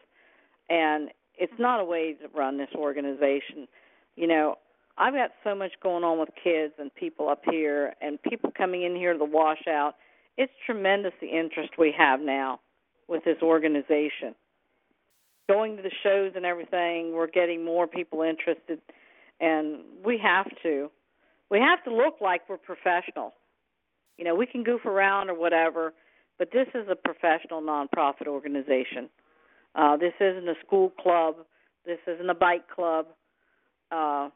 and 0.69 1.09
it's 1.37 1.53
not 1.59 1.79
a 1.79 1.85
way 1.85 2.13
to 2.13 2.27
run 2.37 2.57
this 2.57 2.69
organization. 2.75 3.67
You 4.15 4.27
know, 4.27 4.55
I've 4.97 5.13
got 5.13 5.31
so 5.43 5.55
much 5.55 5.71
going 5.81 6.03
on 6.03 6.19
with 6.19 6.29
kids 6.43 6.73
and 6.77 6.93
people 6.93 7.29
up 7.29 7.41
here 7.49 7.93
and 8.01 8.21
people 8.21 8.51
coming 8.55 8.83
in 8.83 8.95
here 8.95 9.13
to 9.13 9.19
the 9.19 9.25
washout. 9.25 9.95
It's 10.37 10.51
tremendous 10.65 11.13
the 11.19 11.27
interest 11.27 11.71
we 11.77 11.93
have 11.97 12.19
now 12.19 12.59
with 13.07 13.23
this 13.23 13.37
organization. 13.41 14.35
Going 15.49 15.77
to 15.77 15.83
the 15.83 15.91
shows 16.03 16.33
and 16.35 16.45
everything, 16.45 17.13
we're 17.13 17.27
getting 17.27 17.65
more 17.65 17.87
people 17.87 18.21
interested 18.21 18.79
and 19.39 19.79
we 20.05 20.19
have 20.23 20.47
to 20.63 20.89
we 21.49 21.59
have 21.59 21.83
to 21.83 21.93
look 21.93 22.15
like 22.19 22.41
we're 22.49 22.57
professional. 22.57 23.33
You 24.17 24.25
know, 24.25 24.33
we 24.33 24.47
can 24.47 24.63
goof 24.63 24.85
around 24.85 25.29
or 25.29 25.37
whatever, 25.37 25.93
but 26.39 26.49
this 26.51 26.67
is 26.73 26.87
a 26.89 26.95
professional 26.95 27.61
nonprofit 27.61 28.27
organization. 28.27 29.09
Uh, 29.75 29.97
this 29.97 30.13
isn't 30.19 30.47
a 30.47 30.55
school 30.65 30.91
club. 31.01 31.35
This 31.85 31.99
isn't 32.07 32.29
a 32.29 32.33
bike 32.33 32.67
club. 32.73 33.07
Uh, 33.91 34.29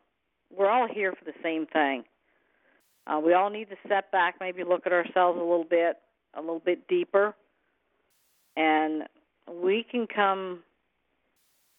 we're 0.55 0.69
all 0.69 0.87
here 0.87 1.13
for 1.13 1.25
the 1.25 1.37
same 1.43 1.65
thing. 1.67 2.03
Uh, 3.05 3.19
we 3.19 3.33
all 3.33 3.49
need 3.49 3.69
to 3.69 3.75
step 3.85 4.11
back, 4.11 4.35
maybe 4.39 4.63
look 4.63 4.85
at 4.85 4.91
ourselves 4.91 5.37
a 5.37 5.43
little 5.43 5.63
bit, 5.63 5.97
a 6.33 6.41
little 6.41 6.59
bit 6.59 6.87
deeper, 6.87 7.33
and 8.55 9.03
we 9.49 9.85
can 9.89 10.07
come 10.07 10.59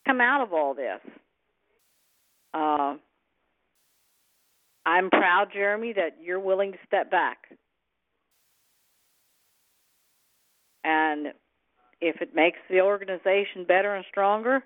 come 0.07 0.21
out 0.21 0.43
of 0.43 0.55
all 0.55 0.75
this. 0.75 1.01
Uh, 2.55 2.95
I'm 4.87 5.11
proud, 5.11 5.49
Jeremy, 5.53 5.93
that 5.95 6.17
you're 6.23 6.41
willing 6.41 6.73
to 6.73 6.79
step 6.87 7.11
back. 7.11 7.39
And 10.83 11.35
if 12.01 12.23
it 12.23 12.35
makes 12.35 12.59
the 12.71 12.81
organization 12.81 13.65
better 13.67 13.95
and 13.95 14.05
stronger, 14.09 14.65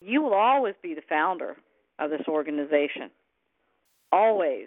you 0.00 0.22
will 0.22 0.34
always 0.34 0.74
be 0.80 0.94
the 0.94 1.02
founder 1.08 1.56
of 2.02 2.10
this 2.10 2.26
organization. 2.28 3.10
Always. 4.10 4.66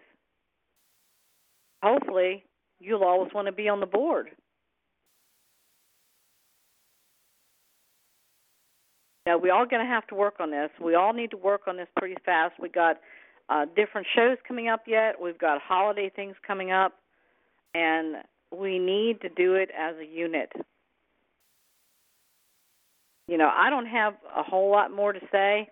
Hopefully, 1.83 2.43
you'll 2.79 3.03
always 3.03 3.31
want 3.33 3.47
to 3.47 3.51
be 3.51 3.69
on 3.69 3.79
the 3.79 3.85
board. 3.85 4.29
Now, 9.25 9.37
we 9.39 9.49
all 9.49 9.65
going 9.65 9.83
to 9.83 9.91
have 9.91 10.05
to 10.07 10.15
work 10.15 10.35
on 10.39 10.51
this. 10.51 10.69
We 10.79 10.93
all 10.95 11.13
need 11.13 11.31
to 11.31 11.37
work 11.37 11.61
on 11.67 11.77
this 11.77 11.87
pretty 11.97 12.15
fast. 12.25 12.53
We 12.59 12.69
got 12.69 12.97
uh, 13.49 13.65
different 13.75 14.07
shows 14.15 14.37
coming 14.47 14.67
up 14.67 14.81
yet. 14.87 15.19
We've 15.19 15.37
got 15.37 15.61
holiday 15.61 16.11
things 16.15 16.35
coming 16.45 16.71
up, 16.71 16.93
and 17.73 18.17
we 18.55 18.77
need 18.77 19.21
to 19.21 19.29
do 19.29 19.55
it 19.55 19.69
as 19.77 19.95
a 19.97 20.05
unit. 20.05 20.51
You 23.27 23.39
know, 23.39 23.49
I 23.51 23.71
don't 23.71 23.87
have 23.87 24.13
a 24.35 24.43
whole 24.43 24.71
lot 24.71 24.91
more 24.91 25.11
to 25.11 25.19
say. 25.31 25.69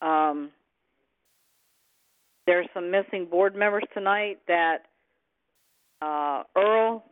Um, 0.00 0.50
there's 2.46 2.66
some 2.72 2.90
missing 2.90 3.26
board 3.26 3.54
members 3.54 3.84
tonight 3.92 4.38
that 4.48 4.84
uh, 6.00 6.44
Earl, 6.56 7.04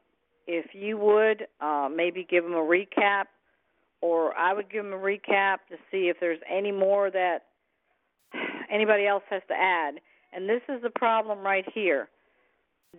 if 0.46 0.66
you 0.72 0.96
would, 0.98 1.46
uh, 1.60 1.88
maybe 1.94 2.26
give 2.28 2.44
them 2.44 2.54
a 2.54 2.56
recap, 2.56 3.24
or 4.00 4.34
I 4.36 4.54
would 4.54 4.70
give 4.70 4.84
them 4.84 4.92
a 4.92 4.96
recap 4.96 5.58
to 5.68 5.76
see 5.90 6.08
if 6.08 6.18
there's 6.20 6.40
any 6.50 6.72
more 6.72 7.10
that 7.10 7.40
anybody 8.70 9.06
else 9.06 9.24
has 9.30 9.42
to 9.48 9.54
add. 9.54 9.96
And 10.32 10.48
this 10.48 10.62
is 10.68 10.82
the 10.82 10.90
problem 10.90 11.40
right 11.40 11.64
here. 11.74 12.08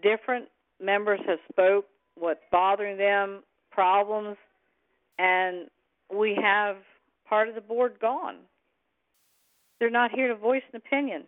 Different 0.02 0.46
members 0.82 1.20
have 1.28 1.40
spoke 1.52 1.86
what's 2.16 2.42
bothering 2.52 2.98
them, 2.98 3.44
problems, 3.72 4.38
and 5.18 5.68
we 6.14 6.38
have 6.42 6.78
part 7.28 7.50
of 7.50 7.56
the 7.56 7.62
board 7.62 7.96
gone. 8.00 8.38
They're 9.80 9.90
not 9.90 10.12
here 10.12 10.28
to 10.28 10.36
voice 10.36 10.64
an 10.74 10.78
opinion. 10.78 11.24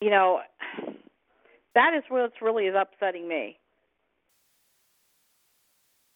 You 0.00 0.10
know, 0.10 0.40
that 1.74 1.94
is 1.94 2.02
what's 2.08 2.40
really 2.40 2.64
is 2.66 2.74
upsetting 2.78 3.28
me. 3.28 3.58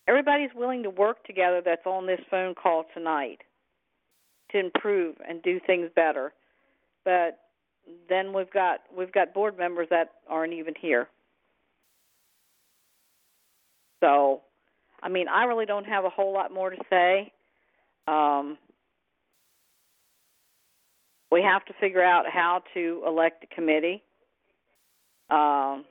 Everybody's 0.06 0.50
willing 0.54 0.82
to 0.82 0.90
work 0.90 1.24
together 1.24 1.62
that's 1.64 1.86
on 1.86 2.06
this 2.06 2.20
phone 2.30 2.54
call 2.54 2.84
tonight 2.92 3.40
to 4.52 4.58
improve 4.58 5.16
and 5.26 5.42
do 5.42 5.58
things 5.66 5.90
better. 5.96 6.32
But 7.04 7.38
then 8.08 8.32
we've 8.32 8.50
got 8.50 8.80
we've 8.96 9.12
got 9.12 9.34
board 9.34 9.56
members 9.58 9.88
that 9.90 10.12
aren't 10.28 10.52
even 10.52 10.74
here. 10.78 11.08
So, 14.00 14.42
I 15.02 15.08
mean, 15.08 15.28
I 15.28 15.44
really 15.44 15.66
don't 15.66 15.86
have 15.86 16.04
a 16.04 16.10
whole 16.10 16.32
lot 16.32 16.52
more 16.52 16.70
to 16.70 16.76
say. 16.90 17.32
Um, 18.06 18.58
we 21.34 21.42
have 21.42 21.64
to 21.64 21.72
figure 21.80 22.02
out 22.02 22.26
how 22.32 22.62
to 22.74 23.02
elect 23.04 23.42
a 23.42 23.52
committee. 23.52 24.04
Um, 25.30 25.84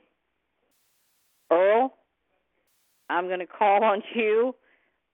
Earl, 1.52 1.92
I'm 3.10 3.26
going 3.26 3.40
to 3.40 3.46
call 3.46 3.84
on 3.84 4.02
you. 4.14 4.54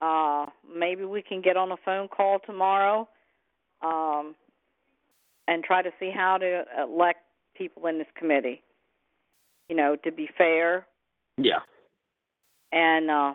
Uh, 0.01 0.47
maybe 0.73 1.05
we 1.05 1.21
can 1.21 1.43
get 1.43 1.57
on 1.57 1.73
a 1.73 1.77
phone 1.85 2.07
call 2.07 2.39
tomorrow 2.47 3.09
um, 3.83 4.37
and 5.49 5.65
try 5.65 5.83
to 5.83 5.91
see 5.99 6.13
how 6.15 6.39
to 6.39 6.63
elect 6.81 7.19
people 7.57 7.87
in 7.87 7.99
this 7.99 8.07
committee. 8.17 8.63
You 9.69 9.75
know, 9.75 9.97
to 10.05 10.13
be 10.13 10.29
fair. 10.39 10.87
Yeah. 11.39 11.59
And 12.71 13.11
uh, 13.11 13.35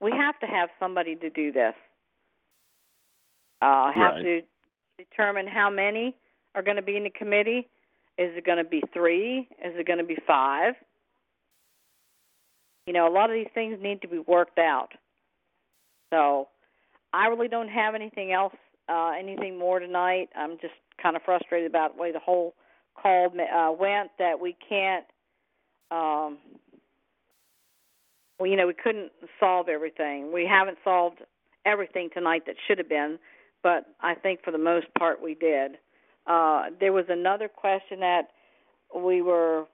we 0.00 0.12
have 0.12 0.38
to 0.38 0.46
have 0.46 0.68
somebody 0.78 1.16
to 1.16 1.30
do 1.30 1.50
this. 1.50 1.74
Uh, 3.60 3.90
have 3.92 4.14
Right. 4.14 4.22
to 4.22 4.42
determine 5.04 5.46
how 5.46 5.70
many 5.70 6.16
are 6.54 6.62
going 6.62 6.76
to 6.76 6.82
be 6.82 6.96
in 6.96 7.04
the 7.04 7.10
committee. 7.10 7.68
Is 8.18 8.30
it 8.36 8.44
going 8.44 8.58
to 8.58 8.64
be 8.64 8.82
three? 8.92 9.48
Is 9.64 9.72
it 9.76 9.86
going 9.86 9.98
to 9.98 10.04
be 10.04 10.18
five? 10.26 10.74
You 12.86 12.92
know, 12.92 13.06
a 13.06 13.12
lot 13.12 13.30
of 13.30 13.34
these 13.34 13.50
things 13.54 13.78
need 13.80 14.02
to 14.02 14.08
be 14.08 14.18
worked 14.18 14.58
out. 14.58 14.88
So, 16.12 16.48
I 17.12 17.26
really 17.26 17.48
don't 17.48 17.68
have 17.68 17.94
anything 17.94 18.32
else, 18.32 18.54
uh, 18.88 19.12
anything 19.18 19.58
more 19.58 19.78
tonight. 19.78 20.28
I'm 20.36 20.58
just 20.60 20.74
kind 21.02 21.16
of 21.16 21.22
frustrated 21.22 21.70
about 21.70 21.96
the 21.96 22.02
way 22.02 22.12
the 22.12 22.18
whole 22.18 22.54
call 23.00 23.26
uh, 23.26 23.72
went. 23.72 24.10
That 24.18 24.40
we 24.40 24.56
can't, 24.68 25.04
um, 25.90 26.38
well, 28.38 28.48
you 28.48 28.56
know, 28.56 28.66
we 28.66 28.74
couldn't 28.74 29.12
solve 29.38 29.68
everything. 29.68 30.32
We 30.32 30.46
haven't 30.46 30.78
solved 30.84 31.18
everything 31.64 32.10
tonight 32.12 32.44
that 32.46 32.56
should 32.66 32.78
have 32.78 32.88
been, 32.88 33.18
but 33.62 33.86
I 34.00 34.14
think 34.14 34.42
for 34.44 34.50
the 34.50 34.58
most 34.58 34.86
part 34.98 35.22
we 35.22 35.34
did. 35.34 35.72
Uh, 36.26 36.66
there 36.78 36.92
was 36.92 37.06
another 37.08 37.48
question 37.48 38.00
that 38.00 38.28
we 38.94 39.22
were 39.22 39.66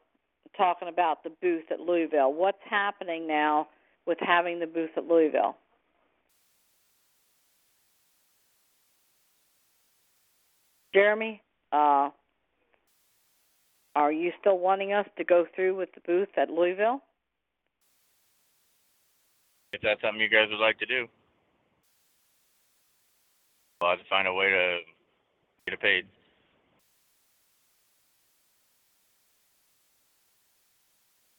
talking 0.57 0.89
about 0.89 1.23
the 1.23 1.31
booth 1.43 1.65
at 1.71 1.81
Louisville. 1.81 2.33
What's 2.33 2.59
happening 2.69 3.27
now 3.27 3.69
with 4.07 4.19
having 4.21 4.61
the 4.61 4.67
booth 4.67 4.91
at 4.97 5.05
Louisville? 5.05 5.57
Jeremy, 10.95 11.43
uh, 11.73 12.09
are 13.95 14.13
you 14.13 14.33
still 14.41 14.59
wanting 14.59 14.93
us 14.93 15.07
to 15.19 15.25
go 15.25 15.47
through 15.55 15.77
with 15.77 15.91
the 15.95 16.01
booth 16.07 16.29
at 16.39 16.49
Louisville? 16.49 17.03
If 19.73 19.83
that's 19.83 20.01
something 20.01 20.21
you 20.21 20.31
guys 20.31 20.49
would 20.51 20.61
like 20.61 20.79
to 20.79 20.87
do, 20.87 21.07
I'll 23.81 23.91
have 23.91 23.99
to 23.99 24.05
find 24.09 24.27
a 24.27 24.33
way 24.33 24.49
to 24.51 24.79
get 25.67 25.75
it 25.75 25.81
paid. 25.81 26.07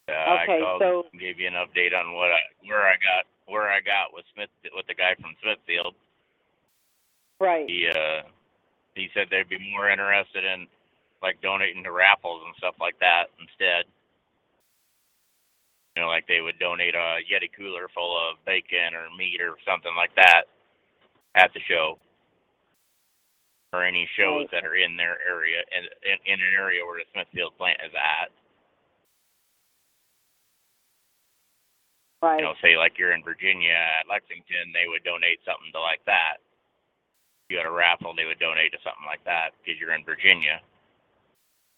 Uh, 0.09 0.13
Okay, 0.43 0.57
I 0.57 0.61
called 0.61 0.81
so- 0.81 1.05
and 1.11 1.19
gave 1.21 1.39
you 1.39 1.47
an 1.47 1.53
update 1.53 1.93
on 1.97 2.13
what 2.13 2.31
I 2.31 2.39
where 2.65 2.87
I 2.87 2.93
got 2.95 3.25
where 3.47 3.69
I 3.69 3.79
got 3.81 4.13
with 4.13 4.25
Smith 4.33 4.49
with 4.75 4.87
the 4.87 4.93
guy 4.93 5.15
from 5.15 5.35
Smithfield. 5.41 5.95
Right. 7.39 7.67
He 7.69 7.87
uh 7.89 8.21
he 8.95 9.09
said 9.13 9.27
they'd 9.29 9.49
be 9.49 9.59
more 9.71 9.89
interested 9.89 10.43
in 10.43 10.67
like 11.21 11.41
donating 11.41 11.83
to 11.83 11.91
raffles 11.91 12.43
and 12.45 12.55
stuff 12.57 12.75
like 12.79 12.97
that 12.99 13.25
instead. 13.39 13.85
You 15.95 16.03
know, 16.03 16.09
like 16.09 16.27
they 16.27 16.41
would 16.41 16.59
donate 16.59 16.93
a 16.95 17.17
Yeti 17.25 17.49
cooler 17.57 17.87
full 17.93 18.15
of 18.15 18.37
bacon 18.45 18.93
or 18.93 19.09
meat 19.17 19.41
or 19.41 19.57
something 19.65 19.93
like 19.95 20.13
that 20.15 20.43
at 21.35 21.51
the 21.53 21.59
show. 21.67 21.97
Or 23.73 23.83
any 23.83 24.07
shows 24.15 24.47
that 24.55 24.63
are 24.63 24.79
in 24.79 24.95
their 24.95 25.19
area 25.27 25.59
in, 25.75 25.83
in 26.07 26.17
in 26.23 26.39
an 26.39 26.53
area 26.55 26.85
where 26.87 27.03
the 27.03 27.07
Smithfield 27.11 27.51
plant 27.59 27.77
is 27.83 27.91
at. 27.91 28.31
Right. 32.23 32.39
You 32.39 32.47
know, 32.47 32.55
say 32.63 32.79
like 32.79 32.95
you're 32.97 33.11
in 33.11 33.27
Virginia 33.27 33.75
at 33.75 34.07
Lexington, 34.07 34.71
they 34.71 34.87
would 34.87 35.03
donate 35.03 35.43
something 35.43 35.69
to 35.75 35.81
like 35.83 35.99
that. 36.07 36.39
If 37.45 37.53
you 37.53 37.57
had 37.59 37.67
a 37.67 37.75
raffle, 37.75 38.15
they 38.15 38.23
would 38.23 38.39
donate 38.39 38.71
to 38.71 38.79
something 38.87 39.05
like 39.05 39.23
that 39.27 39.51
because 39.59 39.75
you're 39.79 39.93
in 39.93 40.07
Virginia. 40.07 40.63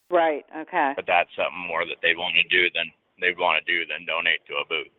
Right. 0.10 0.46
Okay. 0.54 0.94
But 0.96 1.10
that's 1.10 1.34
something 1.34 1.66
more 1.66 1.86
that 1.90 2.02
they'd 2.06 2.18
want 2.18 2.38
to 2.38 2.46
do 2.54 2.70
than 2.74 2.94
they'd 3.18 3.38
want 3.38 3.58
to 3.62 3.66
do 3.66 3.86
than 3.90 4.06
donate 4.06 4.46
to 4.46 4.62
a 4.62 4.66
booth. 4.70 4.94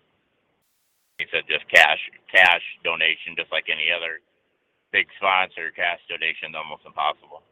He 1.18 1.26
said 1.30 1.46
just 1.46 1.70
cash 1.70 2.02
cash 2.26 2.62
donation, 2.82 3.38
just 3.38 3.50
like 3.54 3.70
any 3.70 3.94
other 3.94 4.18
big 4.92 5.06
sponsor, 5.16 5.70
cash 5.74 6.00
donation 6.08 6.54
almost 6.54 6.82
impossible. 6.86 7.42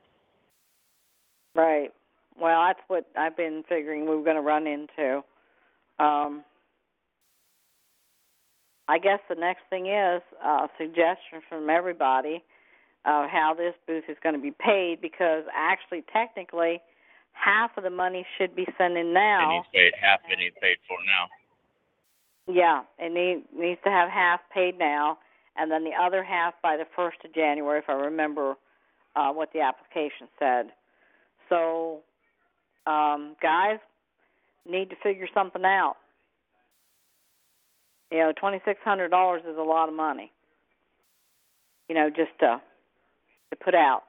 Right. 1.54 1.90
Well, 2.40 2.66
that's 2.66 2.80
what 2.88 3.06
I've 3.16 3.36
been 3.36 3.64
figuring 3.68 4.08
we 4.08 4.16
were 4.16 4.22
going 4.22 4.36
to 4.36 4.42
run 4.42 4.66
into. 4.66 5.22
Um, 5.98 6.44
I 8.86 8.98
guess 8.98 9.18
the 9.28 9.34
next 9.34 9.62
thing 9.68 9.86
is 9.86 10.22
uh, 10.44 10.66
a 10.66 10.68
suggestion 10.78 11.42
from 11.48 11.68
everybody 11.68 12.42
of 13.04 13.28
how 13.28 13.54
this 13.56 13.74
booth 13.86 14.04
is 14.08 14.16
going 14.22 14.34
to 14.34 14.40
be 14.40 14.52
paid 14.52 15.00
because 15.00 15.44
actually, 15.54 16.04
technically, 16.12 16.80
half 17.32 17.70
of 17.76 17.84
the 17.84 17.90
money 17.90 18.26
should 18.36 18.54
be 18.54 18.66
sent 18.78 18.96
in 18.96 19.08
It 19.08 19.12
now. 19.12 19.50
needs 19.52 19.68
paid 19.74 19.92
half 20.00 20.20
it 20.30 20.38
needs 20.38 20.56
paid 20.60 20.76
for 20.86 20.96
now. 21.06 21.28
Yeah, 22.52 22.82
it 22.98 23.12
need, 23.12 23.44
needs 23.58 23.80
to 23.84 23.90
have 23.90 24.08
half 24.08 24.40
paid 24.54 24.78
now, 24.78 25.18
and 25.58 25.70
then 25.70 25.84
the 25.84 25.92
other 26.00 26.22
half 26.22 26.54
by 26.62 26.76
the 26.76 26.86
first 26.94 27.18
of 27.24 27.34
January, 27.34 27.78
if 27.78 27.88
I 27.88 27.94
remember 27.94 28.54
uh, 29.16 29.32
what 29.32 29.52
the 29.52 29.60
application 29.60 30.28
said. 30.38 30.66
So, 31.48 32.00
um, 32.86 33.34
guys, 33.42 33.78
need 34.68 34.90
to 34.90 34.96
figure 35.02 35.26
something 35.34 35.64
out. 35.64 35.96
You 38.10 38.18
know, 38.18 38.32
twenty 38.38 38.60
six 38.64 38.80
hundred 38.84 39.08
dollars 39.08 39.42
is 39.48 39.56
a 39.58 39.62
lot 39.62 39.88
of 39.88 39.94
money. 39.94 40.32
You 41.88 41.94
know, 41.94 42.08
just 42.08 42.30
to 42.40 42.60
to 43.50 43.56
put 43.56 43.74
out. 43.74 44.02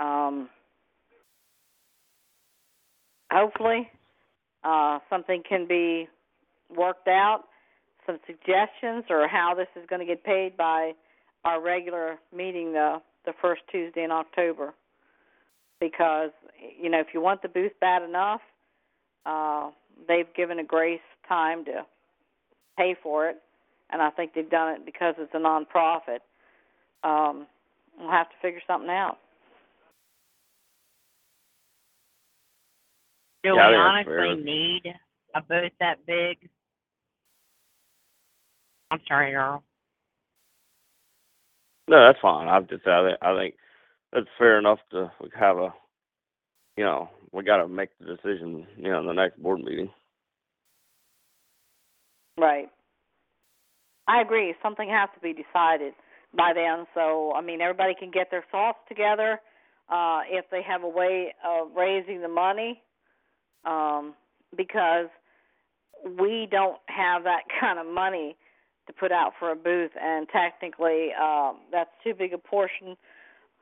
Um, 0.00 0.48
hopefully, 3.30 3.88
uh, 4.64 4.98
something 5.10 5.42
can 5.48 5.66
be 5.66 6.08
worked 6.74 7.08
out, 7.08 7.44
some 8.08 8.18
suggestions 8.26 9.04
or 9.10 9.28
how 9.28 9.54
this 9.54 9.68
is 9.76 9.86
going 9.88 10.00
to 10.00 10.06
get 10.06 10.24
paid 10.24 10.56
by 10.56 10.92
our 11.44 11.62
regular 11.62 12.18
meeting 12.34 12.72
the 12.72 13.00
the 13.26 13.32
first 13.42 13.60
Tuesday 13.70 14.02
in 14.02 14.10
October. 14.10 14.72
Because 15.78 16.30
you 16.80 16.88
know, 16.88 16.98
if 16.98 17.08
you 17.12 17.20
want 17.20 17.42
the 17.42 17.48
booth 17.48 17.72
bad 17.80 18.02
enough, 18.02 18.40
uh, 19.26 19.70
they've 20.08 20.32
given 20.34 20.58
a 20.58 20.64
grace 20.64 21.00
time 21.28 21.64
to 21.66 21.84
pay 22.76 22.96
for 23.02 23.28
it, 23.28 23.36
and 23.90 24.00
I 24.00 24.10
think 24.10 24.32
they've 24.34 24.48
done 24.48 24.74
it 24.74 24.86
because 24.86 25.14
it's 25.18 25.34
a 25.34 25.38
nonprofit. 25.38 26.20
Um, 27.04 27.46
we'll 27.98 28.10
have 28.10 28.30
to 28.30 28.36
figure 28.40 28.62
something 28.66 28.90
out. 28.90 29.18
Do 33.44 33.54
Yeah, 33.54 33.70
we 33.70 33.76
honestly 33.76 34.42
need 34.42 34.94
a 35.34 35.42
booth 35.42 35.72
that 35.78 36.04
big? 36.06 36.48
I'm 38.90 39.00
sorry, 39.06 39.34
Earl. 39.34 39.62
No, 41.88 42.06
that's 42.06 42.20
fine. 42.20 42.48
I've 42.48 42.68
just 42.68 42.86
I 42.86 43.06
think 43.06 43.18
I 43.22 43.34
think 43.34 43.54
that's 44.12 44.26
fair 44.38 44.58
enough 44.58 44.78
to 44.90 45.10
have 45.38 45.58
a, 45.58 45.72
you 46.76 46.84
know, 46.84 47.08
we 47.32 47.44
got 47.44 47.58
to 47.58 47.68
make 47.68 47.90
the 47.98 48.06
decision, 48.06 48.66
you 48.76 48.90
know, 48.90 49.00
in 49.00 49.06
the 49.06 49.12
next 49.12 49.42
board 49.42 49.60
meeting. 49.60 49.90
Right. 52.38 52.68
I 54.06 54.20
agree. 54.20 54.54
Something 54.62 54.88
has 54.88 55.08
to 55.14 55.20
be 55.20 55.32
decided 55.34 55.92
by 56.34 56.52
then. 56.54 56.86
So, 56.94 57.32
I 57.34 57.40
mean, 57.42 57.60
everybody 57.60 57.94
can 57.98 58.10
get 58.10 58.30
their 58.30 58.44
thoughts 58.50 58.78
together. 58.88 59.40
Uh, 59.90 60.20
if 60.28 60.44
they 60.50 60.62
have 60.62 60.82
a 60.82 60.88
way 60.88 61.34
of 61.46 61.68
raising 61.74 62.20
the 62.20 62.28
money, 62.28 62.82
um, 63.64 64.14
because 64.56 65.08
we 66.18 66.46
don't 66.50 66.78
have 66.86 67.24
that 67.24 67.42
kind 67.60 67.78
of 67.78 67.86
money 67.86 68.36
to 68.88 68.92
put 68.92 69.12
out 69.12 69.32
for 69.38 69.52
a 69.52 69.56
booth, 69.56 69.92
and 70.00 70.26
technically, 70.28 71.10
um, 71.14 71.58
that's 71.70 71.90
too 72.02 72.14
big 72.14 72.32
a 72.32 72.38
portion 72.38 72.96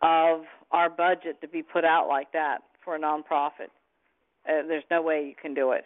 of 0.01 0.41
our 0.71 0.89
budget 0.89 1.41
to 1.43 1.49
be 1.49 1.63
put 1.63 1.85
out 1.85 2.09
like 2.09 2.33
that 2.33 2.59
for 2.83 2.97
a 2.97 2.99
nonprofit. 2.99 3.71
Uh, 4.49 4.63
there's 4.67 4.85
no 4.91 5.03
way 5.03 5.27
you 5.27 5.35
can 5.41 5.53
do 5.53 5.73
it. 5.73 5.85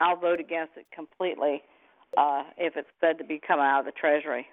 I'll 0.00 0.16
vote 0.16 0.40
against 0.40 0.72
it 0.76 0.86
completely 0.94 1.62
uh, 2.18 2.42
if 2.58 2.76
it's 2.76 2.88
said 3.00 3.18
to 3.18 3.24
be 3.24 3.40
coming 3.46 3.64
out 3.64 3.80
of 3.80 3.86
the 3.86 3.92
treasury, 3.92 4.46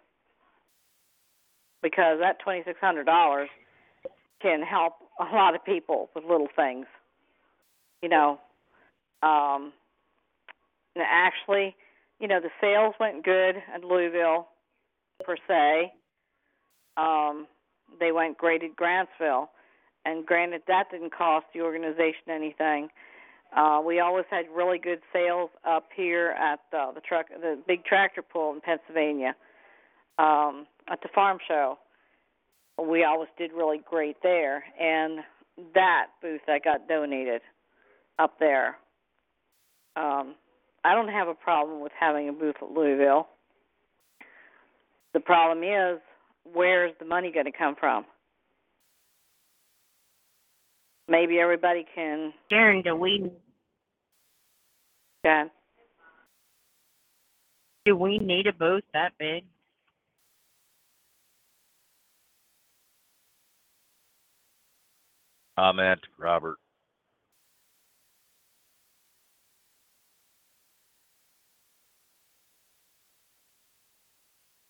because 1.81 2.19
that 2.19 2.39
twenty 2.39 2.63
six 2.65 2.79
hundred 2.79 3.05
dollars 3.05 3.49
can 4.41 4.61
help 4.61 4.93
a 5.19 5.23
lot 5.35 5.55
of 5.55 5.65
people 5.65 6.09
with 6.13 6.23
little 6.23 6.49
things. 6.55 6.85
You 8.03 8.09
know, 8.09 8.39
um, 9.23 9.73
actually, 10.95 11.75
you 12.19 12.27
know, 12.27 12.39
the 12.39 12.49
sales 12.59 12.95
went 12.99 13.23
good 13.23 13.55
at 13.73 13.83
Louisville 13.83 14.47
per 15.23 15.35
se. 15.47 15.93
Um, 16.97 17.47
they 17.99 18.11
went 18.11 18.37
great 18.37 18.63
at 18.63 18.75
Grantsville, 18.75 19.47
and 20.05 20.25
granted, 20.25 20.63
that 20.67 20.85
didn't 20.91 21.13
cost 21.13 21.45
the 21.53 21.61
organization 21.61 22.29
anything. 22.29 22.89
Uh, 23.55 23.81
we 23.85 23.99
always 23.99 24.25
had 24.29 24.45
really 24.53 24.77
good 24.77 24.99
sales 25.13 25.49
up 25.65 25.85
here 25.95 26.35
at 26.39 26.59
the, 26.71 26.91
the 26.95 27.01
truck, 27.01 27.27
the 27.29 27.57
big 27.67 27.85
tractor 27.85 28.21
pull 28.21 28.53
in 28.53 28.61
Pennsylvania, 28.61 29.35
um, 30.17 30.65
at 30.89 31.01
the 31.01 31.09
farm 31.13 31.37
show. 31.47 31.77
We 32.81 33.03
always 33.03 33.29
did 33.37 33.51
really 33.53 33.79
great 33.89 34.17
there, 34.21 34.63
and 34.79 35.19
that 35.73 36.07
booth 36.21 36.41
that 36.47 36.63
got 36.63 36.87
donated 36.87 37.41
up 38.19 38.37
there. 38.39 38.77
Um, 39.95 40.35
I 40.87 40.95
don't 40.95 41.09
have 41.09 41.27
a 41.27 41.33
problem 41.33 41.81
with 41.81 41.91
having 41.99 42.29
a 42.29 42.31
booth 42.31 42.55
at 42.61 42.71
Louisville. 42.71 43.27
The 45.13 45.19
problem 45.19 45.61
is, 45.61 45.99
where's 46.53 46.93
the 46.99 47.05
money 47.05 47.29
going 47.29 47.45
to 47.45 47.51
come 47.51 47.75
from? 47.77 48.05
Maybe 51.09 51.39
everybody 51.39 51.85
can. 51.93 52.31
Sharon, 52.49 52.83
do 52.83 52.95
we 52.95 53.29
Yeah. 55.25 55.49
do 57.83 57.97
we 57.97 58.17
need 58.19 58.47
a 58.47 58.53
booth 58.53 58.85
that 58.93 59.17
big? 59.17 59.45
Comment, 65.57 65.99
Robert. 66.17 66.59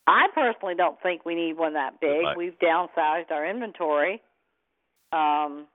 I 0.07 0.27
personally 0.34 0.75
don't 0.75 0.99
think 1.03 1.25
we 1.25 1.35
need 1.35 1.57
one 1.57 1.73
that 1.73 1.99
big. 1.99 2.23
Right. 2.23 2.38
We've 2.38 2.57
downsized 2.59 3.29
our 3.29 3.45
inventory. 3.45 4.21
Um, 5.11 5.67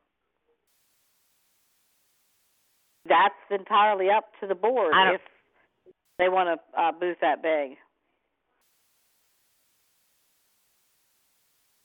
that's 3.07 3.35
entirely 3.51 4.09
up 4.11 4.25
to 4.41 4.47
the 4.47 4.55
board 4.55 4.95
if 5.15 5.21
they 6.19 6.29
want 6.29 6.49
a 6.49 6.81
uh, 6.81 6.93
booth 6.93 7.19
that 7.21 7.43
big. 7.43 7.77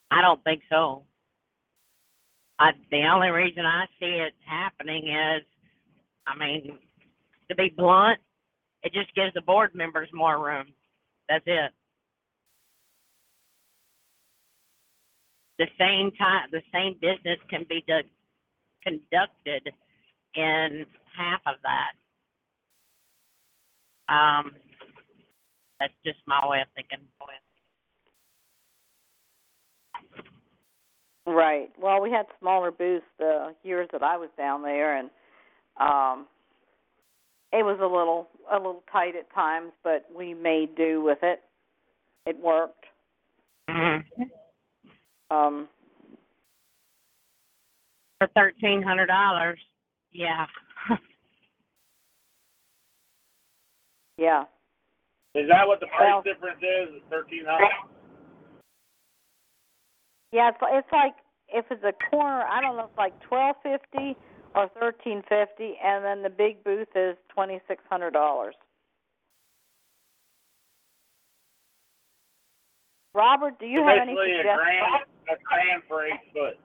I 0.10 0.22
don't 0.22 0.44
think 0.44 0.62
so. 0.70 1.04
I 2.60 2.72
the 2.92 3.04
only 3.14 3.30
reason 3.30 3.66
I 3.66 3.86
see 4.00 4.06
it 4.06 4.34
happening 4.46 5.10
is, 5.10 5.44
I 6.26 6.38
mean, 6.38 6.78
to 7.50 7.56
be 7.56 7.74
blunt, 7.76 8.20
it 8.84 8.94
just 8.94 9.14
gives 9.16 9.34
the 9.34 9.42
board 9.42 9.76
members 9.76 10.10
more 10.14 10.44
room. 10.44 10.68
That's 11.30 11.44
it. 11.46 11.72
The 15.60 15.68
same 15.80 16.12
time, 16.12 16.50
the 16.52 16.62
same 16.74 16.94
business 17.02 17.40
can 17.50 17.66
be 17.68 17.84
do, 17.88 18.02
conducted 18.84 19.74
in 20.36 20.86
half 21.18 21.42
of 21.48 21.56
that. 21.64 21.94
Um, 24.14 24.52
that's 25.80 25.94
just 26.06 26.20
my 26.28 26.48
way 26.48 26.62
of 26.62 26.68
thinking. 26.76 27.06
Right. 31.28 31.70
Well, 31.78 32.02
we 32.02 32.10
had 32.10 32.26
smaller 32.40 32.72
booths 32.72 33.06
the 33.20 33.54
years 33.62 33.90
that 33.92 34.02
I 34.02 34.16
was 34.16 34.30
down 34.38 34.62
there, 34.62 34.96
and 34.96 35.10
um, 35.78 36.26
it 37.52 37.66
was 37.66 37.80
a 37.82 37.86
little 37.86 38.30
a 38.50 38.56
little 38.56 38.82
tight 38.90 39.14
at 39.18 39.32
times, 39.34 39.74
but 39.84 40.06
we 40.16 40.34
made 40.34 40.78
do 40.78 41.04
with 41.04 41.18
it. 41.24 41.42
It 42.26 42.42
worked. 42.42 42.86
Mm-hmm. 43.70 44.24
Um, 45.30 45.68
For 48.20 48.28
thirteen 48.36 48.82
hundred 48.82 49.08
dollars, 49.08 49.60
yeah. 50.12 50.46
yeah. 54.18 54.44
Is 55.36 55.48
that 55.50 55.68
what 55.68 55.80
the 55.80 55.88
price 55.88 56.12
Well- 56.14 56.22
difference 56.22 56.62
is? 56.62 57.02
Thirteen 57.10 57.44
hundred. 57.46 57.70
Yeah, 60.32 60.50
it's 60.50 60.58
it's 60.62 60.92
like 60.92 61.14
if 61.50 61.66
it's 61.72 61.84
a 61.84 61.94
corner, 62.10 62.44
I 62.44 62.62
don't 62.62 62.76
know, 62.78 62.86
it's 62.86 62.98
like 62.98 63.20
twelve 63.22 63.56
fifty 63.64 64.16
or 64.56 64.70
thirteen 64.80 65.22
fifty, 65.30 65.78
and 65.84 66.04
then 66.04 66.24
the 66.24 66.30
big 66.30 66.64
booth 66.64 66.90
is 66.96 67.16
twenty 67.34 67.60
six 67.68 67.84
hundred 67.90 68.12
dollars. 68.12 68.56
Robert, 73.18 73.60
do 73.60 73.66
you 73.66 73.84
have 73.84 73.98
any 74.02 74.14
Basically 74.14 74.32
a 74.34 74.38
suggestions? 74.38 74.62
grand, 74.62 75.04
a 75.30 75.36
grand 75.44 75.84
for 75.90 76.06
each 76.08 76.14
foot. 76.34 76.58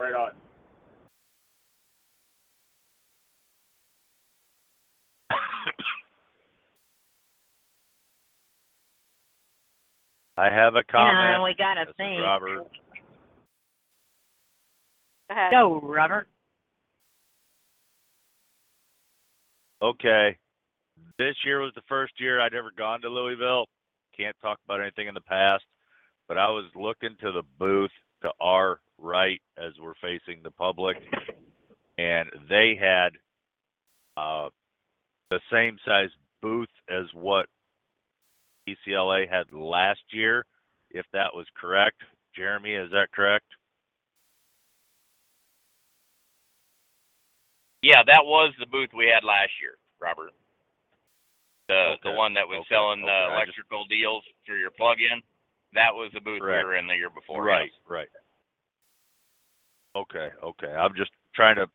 Right 0.00 0.12
on. 0.14 0.30
I 10.36 10.50
have 10.50 10.74
a 10.74 10.78
You 10.78 10.84
comment. 10.90 11.38
know, 11.38 11.44
we 11.44 11.54
gotta 11.56 11.82
This 11.86 11.90
is 11.90 11.96
think. 11.96 12.20
Robert. 12.20 12.58
Go 12.58 12.66
ahead. 15.36 15.52
Go, 15.52 15.80
Robert. 15.82 16.28
Okay. 19.82 20.36
This 21.18 21.36
year 21.44 21.60
was 21.60 21.72
the 21.74 21.82
first 21.88 22.14
year 22.18 22.40
I'd 22.40 22.54
ever 22.54 22.72
gone 22.76 23.00
to 23.02 23.08
Louisville. 23.08 23.66
Can't 24.16 24.36
talk 24.42 24.58
about 24.64 24.80
anything 24.80 25.08
in 25.08 25.14
the 25.14 25.20
past, 25.20 25.64
but 26.28 26.38
I 26.38 26.48
was 26.48 26.64
looking 26.74 27.16
to 27.20 27.32
the 27.32 27.42
booth 27.58 27.90
to 28.22 28.30
our 28.40 28.80
right 28.98 29.40
as 29.58 29.72
we're 29.80 29.94
facing 30.00 30.42
the 30.42 30.50
public, 30.50 30.96
and 31.98 32.28
they 32.48 32.78
had 32.80 33.10
uh, 34.16 34.48
the 35.30 35.40
same 35.52 35.78
size 35.84 36.10
booth 36.42 36.68
as 36.88 37.06
what 37.12 37.46
ECLA 38.68 39.28
had 39.28 39.52
last 39.52 40.00
year, 40.12 40.44
if 40.90 41.04
that 41.12 41.34
was 41.34 41.46
correct. 41.56 42.00
Jeremy, 42.36 42.72
is 42.72 42.90
that 42.92 43.08
correct? 43.12 43.46
Yeah, 47.82 48.02
that 48.06 48.24
was 48.24 48.54
the 48.58 48.66
booth 48.66 48.90
we 48.96 49.12
had 49.14 49.26
last 49.26 49.52
year, 49.60 49.76
Robert. 50.00 50.30
The 51.68 51.94
the 52.02 52.12
one 52.12 52.34
that 52.34 52.46
was 52.46 52.58
okay, 52.60 52.74
selling 52.74 53.02
okay, 53.02 53.08
the 53.10 53.44
just- 53.46 53.58
electrical 53.58 53.84
deals 53.86 54.22
for 54.46 54.56
your 54.56 54.70
plug-in. 54.70 55.22
That 55.72 55.94
was 55.94 56.10
the 56.12 56.20
booth 56.20 56.40
we 56.40 56.46
were 56.46 56.76
in 56.76 56.86
the 56.86 56.94
year 56.94 57.10
before. 57.10 57.42
Right, 57.42 57.70
yes. 57.72 57.80
right. 57.88 58.08
Okay, 59.96 60.30
okay. 60.42 60.72
I'm 60.72 60.94
just 60.94 61.10
trying 61.34 61.56
to 61.56 61.68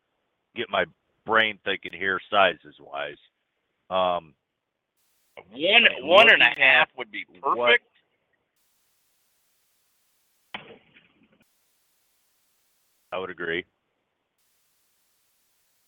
get 0.56 0.70
my 0.70 0.86
brain 1.26 1.60
thinking 1.66 1.92
here, 1.94 2.20
sizes 2.30 2.76
wise. 2.80 3.18
Um, 3.90 4.34
One 5.52 5.86
one 6.02 6.32
and 6.32 6.42
a 6.42 6.54
half 6.58 6.90
would 6.98 7.12
be 7.12 7.26
what- 7.42 7.58
perfect. 7.58 7.86
I 13.12 13.18
would 13.18 13.30
agree. 13.30 13.66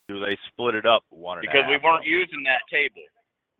Do 0.08 0.20
they 0.20 0.36
split 0.48 0.74
it 0.74 0.84
up 0.86 1.04
one 1.10 1.38
and 1.38 1.46
a 1.46 1.50
because 1.50 1.68
we 1.68 1.78
weren't 1.78 2.04
using 2.04 2.42
that 2.44 2.62
table. 2.70 3.02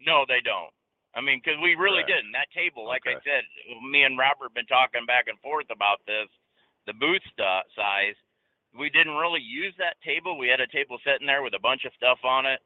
No, 0.05 0.25
they 0.27 0.41
don't. 0.43 0.73
I 1.15 1.21
mean, 1.21 1.41
because 1.45 1.61
we 1.63 1.75
really 1.77 2.03
didn't. 2.09 2.33
That 2.33 2.49
table, 2.57 2.87
like 2.89 3.05
I 3.05 3.21
said, 3.21 3.45
me 3.85 4.05
and 4.05 4.17
Robert 4.17 4.55
been 4.55 4.67
talking 4.67 5.05
back 5.05 5.29
and 5.29 5.39
forth 5.41 5.69
about 5.71 6.01
this. 6.07 6.29
The 6.87 6.95
booth 6.97 7.21
stu- 7.33 7.69
size, 7.77 8.17
we 8.73 8.89
didn't 8.89 9.15
really 9.21 9.41
use 9.45 9.75
that 9.77 10.01
table. 10.01 10.39
We 10.39 10.49
had 10.49 10.61
a 10.65 10.67
table 10.67 10.97
sitting 11.05 11.27
there 11.29 11.43
with 11.45 11.53
a 11.55 11.61
bunch 11.61 11.85
of 11.85 11.93
stuff 11.95 12.19
on 12.25 12.47
it, 12.47 12.61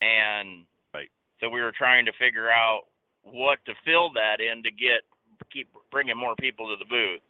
and 0.00 0.66
Right. 0.94 1.10
so 1.40 1.48
we 1.48 1.60
were 1.60 1.72
trying 1.72 2.06
to 2.06 2.12
figure 2.12 2.50
out 2.50 2.86
what 3.22 3.58
to 3.66 3.74
fill 3.84 4.10
that 4.10 4.40
in 4.40 4.62
to 4.62 4.70
get 4.70 5.02
keep 5.50 5.68
bringing 5.90 6.16
more 6.16 6.34
people 6.36 6.68
to 6.70 6.76
the 6.76 6.88
booth. 6.88 7.20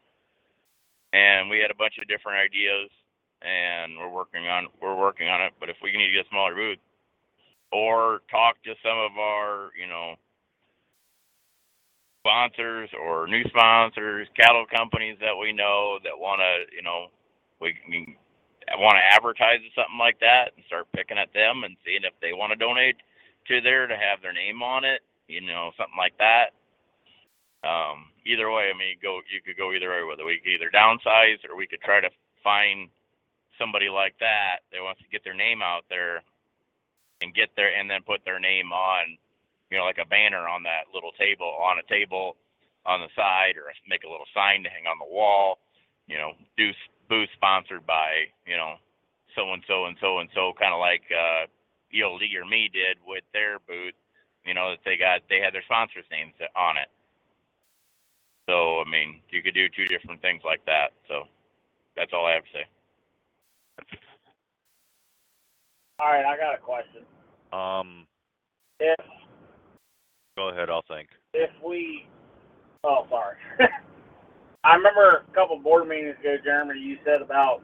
And 1.12 1.48
we 1.48 1.58
had 1.58 1.70
a 1.70 1.74
bunch 1.74 1.98
of 1.98 2.06
different 2.06 2.38
ideas, 2.38 2.90
and 3.42 3.96
we're 3.98 4.08
working 4.12 4.46
on 4.46 4.68
we're 4.80 4.94
working 4.94 5.28
on 5.28 5.40
it. 5.40 5.54
But 5.58 5.70
if 5.70 5.76
we 5.82 5.92
need 5.96 6.08
to 6.08 6.12
get 6.12 6.26
a 6.26 6.28
smaller 6.28 6.54
booth, 6.54 6.78
or 7.72 8.20
talk 8.30 8.62
to 8.64 8.74
some 8.82 8.98
of 8.98 9.18
our, 9.18 9.70
you 9.78 9.88
know, 9.88 10.14
sponsors 12.22 12.90
or 12.98 13.26
new 13.28 13.44
sponsors, 13.48 14.28
cattle 14.36 14.66
companies 14.66 15.16
that 15.20 15.36
we 15.38 15.52
know 15.52 15.98
that 16.02 16.18
want 16.18 16.40
to, 16.40 16.74
you 16.74 16.82
know, 16.82 17.06
we 17.60 17.74
can 17.74 18.16
want 18.78 18.98
to 18.98 19.14
advertise 19.14 19.62
or 19.62 19.72
something 19.78 19.98
like 19.98 20.18
that 20.20 20.50
and 20.56 20.64
start 20.66 20.90
picking 20.94 21.18
at 21.18 21.32
them 21.32 21.62
and 21.64 21.76
seeing 21.86 22.02
if 22.02 22.14
they 22.20 22.34
want 22.34 22.50
to 22.50 22.58
donate 22.58 22.96
to 23.46 23.60
there 23.60 23.86
to 23.86 23.94
have 23.94 24.18
their 24.22 24.34
name 24.34 24.62
on 24.62 24.84
it, 24.84 25.02
you 25.28 25.40
know, 25.40 25.70
something 25.78 25.98
like 25.98 26.18
that. 26.18 26.50
Um, 27.62 28.10
either 28.26 28.50
way, 28.50 28.70
I 28.74 28.76
mean, 28.76 28.98
go 29.02 29.22
you 29.30 29.42
could 29.42 29.56
go 29.56 29.72
either 29.72 29.90
way 29.90 30.02
with 30.02 30.18
it. 30.18 30.26
We 30.26 30.38
could 30.42 30.54
either 30.54 30.70
downsize 30.70 31.42
or 31.48 31.56
we 31.56 31.66
could 31.66 31.80
try 31.82 32.00
to 32.00 32.10
find 32.42 32.90
somebody 33.58 33.88
like 33.88 34.14
that 34.20 34.66
that 34.72 34.82
wants 34.82 35.00
to 35.02 35.08
get 35.10 35.24
their 35.24 35.34
name 35.34 35.62
out 35.62 35.86
there 35.90 36.22
and 37.22 37.34
get 37.34 37.50
there 37.56 37.72
and 37.74 37.90
then 37.90 38.02
put 38.06 38.24
their 38.24 38.40
name 38.40 38.72
on, 38.72 39.18
you 39.70 39.78
know, 39.78 39.84
like 39.84 39.98
a 40.02 40.08
banner 40.08 40.48
on 40.48 40.62
that 40.64 40.92
little 40.94 41.12
table 41.18 41.46
on 41.62 41.78
a 41.78 41.86
table 41.92 42.36
on 42.86 43.00
the 43.00 43.10
side 43.16 43.56
or 43.56 43.72
make 43.88 44.04
a 44.04 44.10
little 44.10 44.28
sign 44.34 44.62
to 44.62 44.70
hang 44.70 44.86
on 44.86 44.98
the 44.98 45.12
wall, 45.12 45.58
you 46.06 46.16
know, 46.16 46.32
do 46.56 46.70
booth 47.08 47.30
sponsored 47.34 47.86
by, 47.86 48.30
you 48.46 48.56
know, 48.56 48.76
so 49.34 49.52
and 49.52 49.62
so 49.66 49.86
and 49.86 49.96
so 50.00 50.18
and 50.18 50.30
so 50.34 50.52
kind 50.58 50.74
of 50.74 50.80
like 50.80 51.02
uh 51.12 51.46
ELD 51.94 52.22
or 52.36 52.46
me 52.46 52.70
did 52.72 52.98
with 53.06 53.24
their 53.32 53.58
booth, 53.66 53.94
you 54.44 54.54
know, 54.54 54.70
that 54.72 54.84
they 54.84 54.96
got 54.96 55.22
they 55.28 55.40
had 55.40 55.54
their 55.54 55.64
sponsors' 55.66 56.06
names 56.10 56.34
on 56.56 56.76
it. 56.76 56.88
So, 58.48 58.80
I 58.80 58.88
mean, 58.90 59.22
you 59.30 59.42
could 59.42 59.54
do 59.54 59.68
two 59.68 59.86
different 59.86 60.22
things 60.22 60.42
like 60.44 60.64
that. 60.66 60.94
So, 61.08 61.24
that's 61.96 62.12
all 62.12 62.26
I 62.26 62.34
have 62.34 62.44
to 62.44 62.52
say. 62.52 62.66
All 65.98 66.08
right, 66.12 66.24
I 66.24 66.36
got 66.36 66.54
a 66.54 66.58
question. 66.58 67.02
Um, 67.52 68.06
If 68.80 68.96
go 70.36 70.50
ahead. 70.50 70.68
I'll 70.68 70.84
think. 70.88 71.08
if 71.32 71.50
we, 71.66 72.06
oh 72.84 73.06
sorry, 73.08 73.36
I 74.64 74.74
remember 74.74 75.24
a 75.28 75.34
couple 75.34 75.58
board 75.58 75.88
meetings 75.88 76.16
ago, 76.20 76.36
Jeremy, 76.44 76.78
you 76.78 76.98
said 77.04 77.22
about 77.22 77.62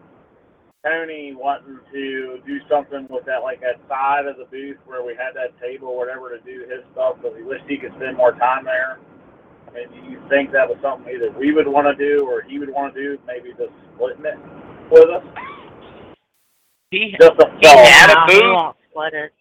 Tony 0.84 1.34
wanting 1.36 1.78
to 1.92 2.38
do 2.46 2.58
something 2.70 3.06
with 3.10 3.26
that, 3.26 3.42
like 3.42 3.60
that 3.60 3.76
side 3.88 4.26
of 4.26 4.36
the 4.38 4.46
booth 4.50 4.78
where 4.86 5.04
we 5.04 5.12
had 5.14 5.34
that 5.34 5.52
table 5.60 5.88
or 5.88 5.98
whatever 5.98 6.30
to 6.30 6.40
do 6.44 6.60
his 6.62 6.80
stuff, 6.92 7.16
but 7.22 7.36
he 7.36 7.42
wished 7.42 7.64
he 7.68 7.76
could 7.76 7.92
spend 7.96 8.16
more 8.16 8.32
time 8.32 8.64
there. 8.64 8.98
I 9.68 9.70
mean, 9.74 9.88
do 9.92 10.10
you 10.10 10.20
think 10.28 10.52
that 10.52 10.68
was 10.68 10.78
something 10.82 11.12
either 11.12 11.30
we 11.38 11.52
would 11.52 11.68
want 11.68 11.86
to 11.86 11.94
do 11.96 12.24
or 12.26 12.42
he 12.42 12.58
would 12.58 12.70
want 12.70 12.94
to 12.94 13.00
do? 13.00 13.18
Maybe 13.26 13.50
just 13.50 13.72
splitting 13.94 14.24
it 14.24 14.38
with 14.90 15.08
us. 15.10 15.24
He 16.92 17.16
he 17.60 17.68
had 17.68 18.10
a 18.12 18.26
he 18.28 18.40
booth. 18.40 18.42
won't 18.42 18.76
split 18.90 19.14
it. 19.14 19.32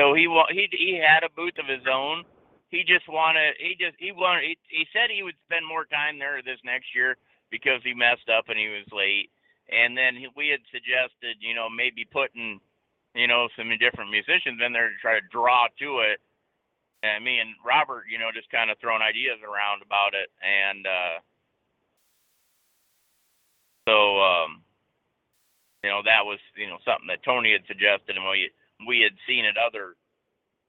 So 0.00 0.14
he 0.14 0.28
wa- 0.28 0.48
he 0.50 0.68
he 0.72 1.00
had 1.02 1.24
a 1.24 1.30
booth 1.34 1.58
of 1.58 1.66
his 1.66 1.86
own. 1.90 2.24
He 2.70 2.84
just 2.84 3.08
wanted 3.08 3.54
he 3.58 3.74
just 3.78 3.96
he 3.98 4.12
wanted 4.12 4.44
he, 4.44 4.58
he 4.68 4.86
said 4.92 5.10
he 5.10 5.22
would 5.24 5.36
spend 5.50 5.66
more 5.66 5.84
time 5.86 6.18
there 6.18 6.42
this 6.42 6.60
next 6.64 6.94
year 6.94 7.16
because 7.50 7.82
he 7.84 7.94
messed 7.94 8.30
up 8.30 8.48
and 8.48 8.58
he 8.58 8.68
was 8.68 8.86
late. 8.92 9.30
And 9.68 9.98
then 9.98 10.14
he, 10.14 10.28
we 10.36 10.48
had 10.48 10.62
suggested, 10.70 11.42
you 11.42 11.54
know, 11.54 11.66
maybe 11.68 12.06
putting, 12.06 12.60
you 13.14 13.26
know, 13.26 13.48
some 13.58 13.70
different 13.82 14.10
musicians 14.14 14.62
in 14.64 14.72
there 14.72 14.90
to 14.90 14.98
try 15.02 15.18
to 15.18 15.26
draw 15.34 15.66
to 15.82 16.06
it. 16.06 16.20
And 17.02 17.24
me 17.24 17.38
and 17.42 17.50
Robert, 17.66 18.04
you 18.10 18.18
know, 18.18 18.30
just 18.34 18.50
kind 18.50 18.70
of 18.70 18.78
throwing 18.78 19.02
ideas 19.02 19.42
around 19.42 19.82
about 19.82 20.14
it. 20.14 20.30
And 20.44 20.86
uh 20.86 21.16
so 23.88 24.22
um 24.22 24.62
you 25.86 25.92
know, 25.94 26.02
that 26.02 26.26
was, 26.26 26.42
you 26.58 26.66
know, 26.66 26.82
something 26.82 27.06
that 27.08 27.22
Tony 27.22 27.54
had 27.54 27.62
suggested 27.70 28.18
and 28.18 28.26
we 28.26 28.50
we 28.90 29.06
had 29.06 29.14
seen 29.30 29.46
at 29.46 29.54
other 29.56 29.94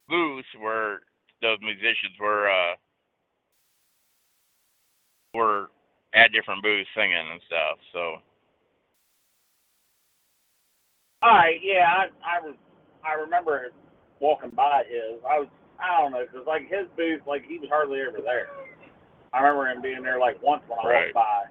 booths 0.09 0.47
where 0.59 1.01
those 1.41 1.59
musicians 1.61 2.15
were 2.21 2.49
uh 2.49 2.75
were 5.33 5.69
at 6.15 6.33
different 6.33 6.63
booths 6.63 6.89
singing 6.95 7.17
and 7.31 7.41
stuff. 7.47 7.77
So 7.93 8.17
All 11.23 11.31
right, 11.33 11.57
yeah, 11.63 11.85
I 11.87 12.03
I 12.21 12.41
was 12.45 12.55
I 13.05 13.13
remember 13.19 13.71
walking 14.19 14.51
by 14.51 14.83
his. 14.89 15.19
I 15.29 15.39
was 15.39 15.49
I 15.81 16.01
don't 16.01 16.13
know 16.13 16.25
because 16.25 16.47
like 16.47 16.63
his 16.69 16.87
booth, 16.97 17.21
like 17.27 17.43
he 17.47 17.59
was 17.59 17.69
hardly 17.69 18.01
ever 18.01 18.19
there. 18.23 18.49
I 19.33 19.41
remember 19.41 19.69
him 19.69 19.81
being 19.81 20.03
there 20.03 20.19
like 20.19 20.41
once 20.43 20.63
when 20.67 20.79
I 20.79 20.87
Right. 20.87 21.13
walked 21.13 21.15
by. 21.15 21.41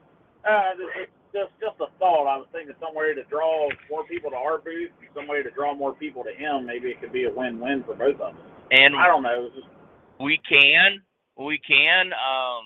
Uh, 0.49 0.71
just, 0.79 1.11
just 1.37 1.53
just 1.61 1.77
a 1.85 1.93
thought. 2.01 2.25
I 2.25 2.41
was 2.41 2.49
thinking 2.53 2.73
some 2.81 2.97
way 2.97 3.13
to 3.13 3.25
draw 3.29 3.69
more 3.93 4.05
people 4.09 4.31
to 4.33 4.37
our 4.41 4.57
booth, 4.57 4.91
some 5.13 5.29
way 5.29 5.43
to 5.43 5.51
draw 5.53 5.75
more 5.77 5.93
people 5.93 6.25
to 6.25 6.33
him. 6.33 6.65
Maybe 6.65 6.89
it 6.89 7.01
could 7.01 7.13
be 7.13 7.25
a 7.25 7.33
win-win 7.33 7.85
for 7.85 7.95
both 7.95 8.17
of 8.17 8.33
us. 8.33 8.35
and 8.73 8.97
I 8.97 9.07
don't 9.07 9.23
know. 9.23 9.53
Just, 9.55 9.69
we 10.19 10.41
can 10.49 11.05
we 11.37 11.61
can 11.61 12.17
um 12.17 12.65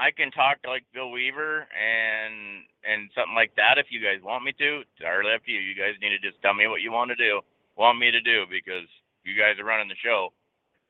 I 0.00 0.10
can 0.10 0.32
talk 0.32 0.62
to 0.62 0.70
like 0.70 0.84
Bill 0.94 1.10
Weaver 1.12 1.68
and 1.76 2.64
and 2.88 3.10
something 3.14 3.36
like 3.36 3.52
that 3.60 3.76
if 3.76 3.92
you 3.92 4.00
guys 4.00 4.24
want 4.24 4.44
me 4.44 4.52
to. 4.56 4.80
It's 4.80 4.90
entirely 4.98 5.34
up 5.36 5.44
to 5.44 5.52
you. 5.52 5.60
You 5.60 5.76
guys 5.76 5.94
need 6.00 6.16
to 6.16 6.22
just 6.24 6.40
tell 6.40 6.54
me 6.54 6.66
what 6.66 6.80
you 6.80 6.90
want 6.90 7.12
to 7.12 7.20
do, 7.20 7.40
want 7.76 7.98
me 8.00 8.10
to 8.10 8.20
do 8.20 8.48
because 8.48 8.88
you 9.24 9.36
guys 9.36 9.60
are 9.60 9.68
running 9.68 9.88
the 9.88 10.00
show. 10.02 10.32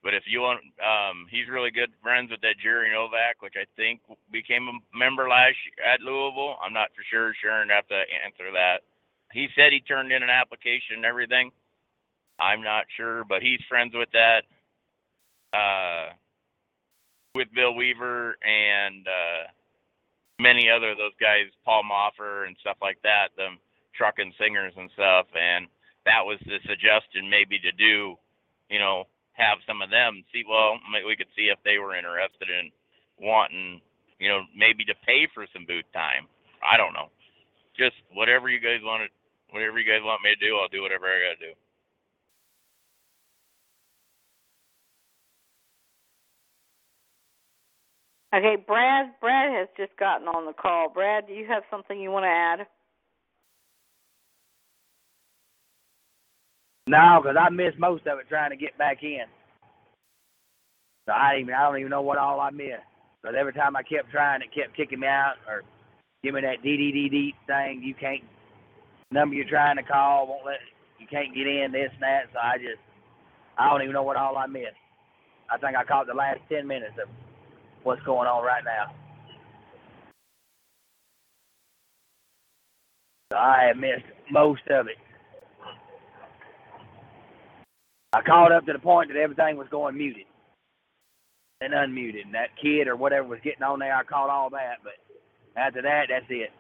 But 0.05 0.13
if 0.13 0.25
you 0.29 0.45
want, 0.45 0.61
um, 0.85 1.25
he's 1.31 1.49
really 1.49 1.71
good 1.71 1.89
friends 2.03 2.31
with 2.31 2.43
that 2.43 2.61
Jerry 2.63 2.93
Novak, 2.93 3.41
which 3.41 3.57
I 3.57 3.65
think 3.75 4.05
became 4.31 4.69
a 4.69 4.77
member 4.97 5.27
last 5.31 5.57
at 5.81 6.05
Louisville. 6.05 6.61
I'm 6.63 6.75
not 6.77 6.93
for 6.95 7.03
sure. 7.11 7.33
Sharon 7.41 7.71
have 7.71 7.89
to 7.89 8.05
answer 8.23 8.53
that. 8.53 8.85
He 9.33 9.49
said 9.57 9.73
he 9.73 9.81
turned 9.81 10.13
in 10.13 10.23
an 10.23 10.29
application 10.29 11.01
and 11.01 11.07
everything. 11.07 11.51
I'm 12.39 12.63
not 12.63 12.85
sure, 12.97 13.25
but 13.25 13.41
he's 13.41 13.65
friends 13.67 13.95
with 13.95 14.11
that. 14.13 14.45
Uh, 15.57 16.13
with 17.35 17.49
Bill 17.55 17.75
Weaver 17.75 18.37
and 18.45 19.09
uh, 19.09 19.49
many 20.39 20.69
other 20.69 20.91
of 20.91 20.99
those 20.99 21.17
guys, 21.19 21.47
Paul 21.65 21.83
Moffer 21.83 22.47
and 22.47 22.57
stuff 22.61 22.77
like 22.83 22.99
that, 23.03 23.29
them 23.37 23.59
trucking 23.97 24.35
singers 24.39 24.75
and 24.77 24.91
stuff. 24.93 25.27
And 25.35 25.67
that 26.05 26.27
was 26.27 26.39
the 26.45 26.59
suggestion 26.69 27.31
maybe 27.31 27.59
to 27.61 27.73
do, 27.73 28.17
you 28.69 28.79
know, 28.79 29.05
have 29.35 29.59
some 29.67 29.83
of 29.83 29.91
them 29.91 30.25
see. 30.33 30.43
Well, 30.49 30.79
we 31.07 31.17
could 31.17 31.31
see 31.37 31.51
if 31.51 31.59
they 31.65 31.79
were 31.79 31.95
interested 31.95 32.49
in 32.49 32.71
wanting, 33.19 33.81
you 34.19 34.29
know, 34.29 34.43
maybe 34.57 34.85
to 34.87 34.95
pay 35.07 35.29
for 35.35 35.47
some 35.53 35.67
booth 35.67 35.87
time. 35.93 36.27
I 36.63 36.77
don't 36.77 36.95
know. 36.95 37.11
Just 37.77 37.97
whatever 38.15 38.49
you 38.49 38.59
guys 38.59 38.81
want 38.83 39.03
to, 39.03 39.09
whatever 39.53 39.79
you 39.79 39.87
guys 39.87 40.03
want 40.03 40.23
me 40.23 40.35
to 40.35 40.41
do, 40.41 40.57
I'll 40.57 40.69
do 40.71 40.83
whatever 40.83 41.07
I 41.07 41.35
gotta 41.35 41.53
do. 41.53 41.55
Okay, 48.35 48.57
Brad. 48.67 49.13
Brad 49.21 49.53
has 49.53 49.69
just 49.77 49.97
gotten 49.97 50.27
on 50.27 50.47
the 50.47 50.53
call. 50.53 50.89
Brad, 50.89 51.27
do 51.27 51.33
you 51.33 51.47
have 51.47 51.63
something 51.71 52.01
you 52.01 52.11
want 52.11 52.25
to 52.25 52.29
add? 52.29 52.67
No, 56.89 57.23
'cause 57.23 57.37
I 57.39 57.49
missed 57.51 57.79
most 57.79 58.07
of 58.07 58.19
it 58.21 58.29
trying 58.29 58.51
to 58.51 58.57
get 58.57 58.77
back 58.79 59.03
in. 59.05 59.27
So 61.07 61.13
I 61.15 61.39
even 61.41 61.55
I 61.55 61.65
don't 61.65 61.79
even 61.79 61.91
know 61.91 62.03
what 62.03 62.19
all 62.19 62.41
I 62.41 62.51
missed. 62.51 62.85
Because 63.23 63.37
every 63.39 63.53
time 63.55 63.77
I 63.77 63.83
kept 63.83 64.11
trying, 64.11 64.43
it 64.43 64.53
kept 64.55 64.77
kicking 64.77 65.01
me 65.01 65.07
out 65.09 65.37
or 65.49 65.63
give 66.25 66.35
me 66.35 66.43
that 66.43 66.63
dee 66.63 67.35
thing. 67.47 67.83
You 67.83 67.95
can't 67.95 68.25
number 69.13 69.35
you're 69.37 69.49
trying 69.49 69.77
to 69.77 69.85
call 69.85 70.27
won't 70.29 70.47
let 70.47 70.61
you 70.99 71.07
can't 71.09 71.35
get 71.35 71.47
in 71.47 71.73
this 71.73 71.91
and 71.95 72.03
that. 72.03 72.27
So 72.33 72.41
I 72.41 72.59
just 72.59 72.81
I 73.59 73.71
don't 73.71 73.83
even 73.83 73.95
know 73.95 74.05
what 74.05 74.17
all 74.17 74.37
I 74.39 74.47
missed. 74.47 74.77
I 75.51 75.59
think 75.59 75.77
I 75.77 75.85
caught 75.85 76.07
the 76.07 76.15
last 76.15 76.41
ten 76.51 76.67
minutes 76.67 76.95
of 77.03 77.09
what's 77.85 78.03
going 78.05 78.29
on 78.29 78.45
right 78.45 78.65
now. 78.65 78.95
So 83.33 83.39
I 83.39 83.65
have 83.69 83.77
missed 83.79 84.07
most 84.31 84.63
of 84.71 84.89
it. 84.89 84.99
I 88.15 88.23
caught 88.23 88.53
up 88.53 88.65
to 88.67 88.73
the 88.73 88.79
point 88.79 89.11
that 89.13 89.19
everything 89.19 89.57
was 89.57 89.67
going 89.71 89.97
muted 89.97 90.27
and 91.61 91.73
unmuted, 91.73 92.25
and 92.25 92.35
that 92.35 92.51
kid 92.63 92.87
or 92.87 92.95
whatever 92.95 93.27
was 93.27 93.41
getting 93.43 93.65
on 93.65 93.81
there. 93.81 93.95
I 93.95 94.05
caught 94.05 94.31
all 94.31 94.51
that, 94.51 94.77
but 94.85 94.93
after 95.61 95.83
that, 95.83 96.07
that's 96.11 96.27
it. 96.29 96.51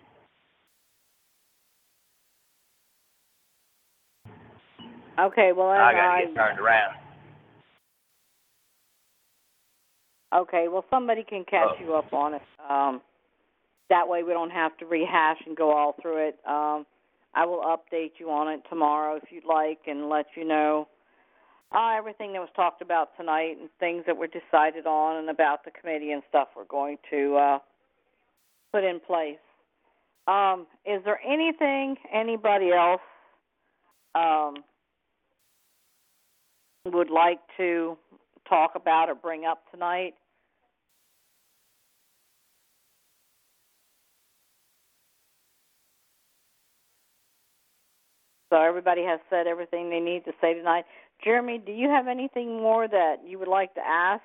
Okay, 5.17 5.53
well, 5.53 5.69
I 5.69 5.93
got 5.93 6.17
to 6.17 6.27
get 6.27 6.35
turned 6.35 6.59
around. 6.59 6.97
Okay, 10.35 10.67
well, 10.67 10.85
somebody 10.91 11.23
can 11.23 11.45
catch 11.45 11.77
Oh. 11.79 11.85
you 11.85 11.95
up 11.95 12.13
on 12.13 12.35
it. 12.35 12.43
Um, 12.69 13.01
that 13.91 14.09
way 14.09 14.25
we 14.25 14.33
don't 14.33 14.51
have 14.51 14.77
to 14.79 14.87
rehash 14.87 15.39
and 15.47 15.57
go 15.57 15.71
all 15.71 15.93
through 16.03 16.29
it. 16.29 16.41
Um, 16.45 16.85
I 17.35 17.47
will 17.47 17.61
update 17.61 18.19
you 18.19 18.31
on 18.31 18.49
it 18.49 18.63
tomorrow 18.69 19.15
if 19.15 19.31
you'd 19.31 19.45
like 19.45 19.87
and 19.87 20.09
let 20.09 20.27
you 20.37 20.45
know 20.45 20.89
uh, 21.75 21.97
everything 21.97 22.33
that 22.33 22.41
was 22.41 22.49
talked 22.55 22.81
about 22.83 23.17
tonight 23.17 23.57
and 23.61 23.69
things 23.81 24.05
that 24.07 24.17
were 24.17 24.29
decided 24.29 24.87
on 24.87 25.17
and 25.17 25.29
about 25.29 25.65
the 25.65 25.71
committee 25.71 26.13
and 26.13 26.23
stuff 26.29 26.49
we're 26.57 26.65
going 26.65 26.97
to 27.11 27.37
uh, 27.37 27.59
put 28.73 28.85
in 28.85 29.01
place. 29.01 29.39
Um, 30.27 30.67
is 30.87 31.03
there 31.05 31.21
anything 31.27 31.97
anybody 32.13 32.71
else 32.71 33.01
um, 34.15 34.55
would 36.87 37.11
like 37.11 37.41
to 37.57 37.99
talk 38.49 38.73
about 38.77 39.09
or 39.09 39.15
bring 39.15 39.45
up 39.45 39.63
tonight? 39.73 40.15
So 48.51 48.61
everybody 48.61 49.03
has 49.03 49.19
said 49.29 49.49
everything 49.49 49.91
they 49.91 49.99
need 49.99 50.25
to 50.27 50.33
say 50.41 50.55
tonight. 50.55 50.85
Jeremy, 51.25 51.59
do 51.65 51.73
you 51.73 51.89
have 51.89 52.07
anything 52.07 52.61
more 52.61 52.87
that 52.87 53.17
you 53.27 53.39
would 53.39 53.49
like 53.49 53.75
to 53.75 53.81
ask 53.81 54.23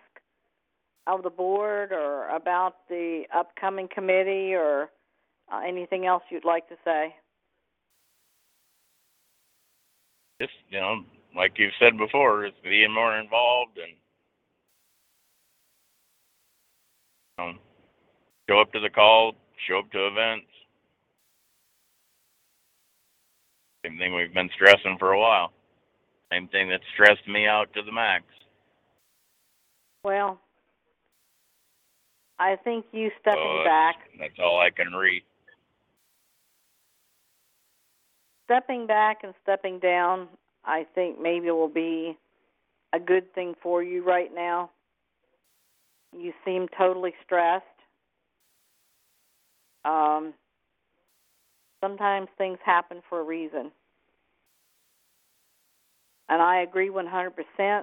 of 1.07 1.23
the 1.23 1.29
board 1.29 1.93
or 1.93 2.27
about 2.27 2.75
the 2.89 3.23
upcoming 3.33 3.87
committee 3.93 4.53
or 4.53 4.89
uh, 5.51 5.61
anything 5.65 6.05
else 6.05 6.23
you'd 6.29 6.43
like 6.43 6.67
to 6.67 6.75
say? 6.83 7.15
Just 10.41 10.53
you 10.69 10.79
know, 10.79 11.03
like 11.35 11.53
you've 11.57 11.71
said 11.79 11.97
before, 11.97 12.45
it's 12.45 12.55
being 12.63 12.93
more 12.93 13.17
involved 13.17 13.77
and 13.77 13.93
um, 17.39 17.59
show 18.49 18.59
up 18.59 18.71
to 18.73 18.79
the 18.79 18.89
call, 18.89 19.35
show 19.67 19.79
up 19.79 19.91
to 19.91 20.07
events. 20.07 20.47
Same 23.85 23.97
thing 23.97 24.13
we've 24.13 24.33
been 24.33 24.49
stressing 24.53 24.97
for 24.99 25.13
a 25.13 25.19
while. 25.19 25.53
Same 26.31 26.47
thing 26.47 26.69
that 26.69 26.81
stressed 26.93 27.27
me 27.27 27.47
out 27.47 27.73
to 27.73 27.81
the 27.81 27.91
max. 27.91 28.23
Well, 30.03 30.39
I 32.37 32.55
think 32.55 32.85
you 32.91 33.09
stepping 33.19 33.63
back, 33.65 33.95
That's 34.19 34.39
all 34.39 34.59
I 34.59 34.69
can 34.69 34.93
read. 34.93 35.23
stepping 38.49 38.87
back 38.87 39.19
and 39.23 39.33
stepping 39.43 39.77
down, 39.77 40.27
I 40.65 40.85
think 40.95 41.21
maybe 41.21 41.51
will 41.51 41.67
be 41.67 42.17
a 42.93 42.99
good 42.99 43.31
thing 43.35 43.53
for 43.61 43.83
you 43.83 44.03
right 44.03 44.31
now. 44.33 44.71
You 46.17 46.33
seem 46.43 46.67
totally 46.75 47.13
stressed. 47.23 47.65
Um, 49.85 50.33
sometimes 51.81 52.27
things 52.39 52.57
happen 52.65 53.01
for 53.07 53.19
a 53.19 53.23
reason. 53.23 53.71
And 56.29 56.41
I 56.41 56.61
agree 56.61 56.89
100%. 56.89 57.81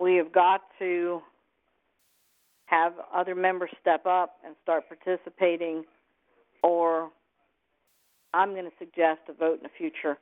We 0.00 0.16
have 0.16 0.32
got 0.32 0.62
to 0.78 1.20
have 2.66 2.94
other 3.14 3.34
members 3.34 3.70
step 3.80 4.06
up 4.06 4.36
and 4.44 4.54
start 4.62 4.84
participating, 4.88 5.84
or 6.62 7.10
I'm 8.32 8.52
going 8.52 8.64
to 8.64 8.76
suggest 8.78 9.20
a 9.28 9.32
vote 9.32 9.58
in 9.58 9.62
the 9.62 9.70
future. 9.76 10.18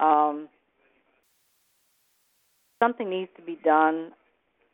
Um, 0.00 0.48
something 2.82 3.08
needs 3.08 3.30
to 3.36 3.42
be 3.42 3.58
done. 3.62 4.12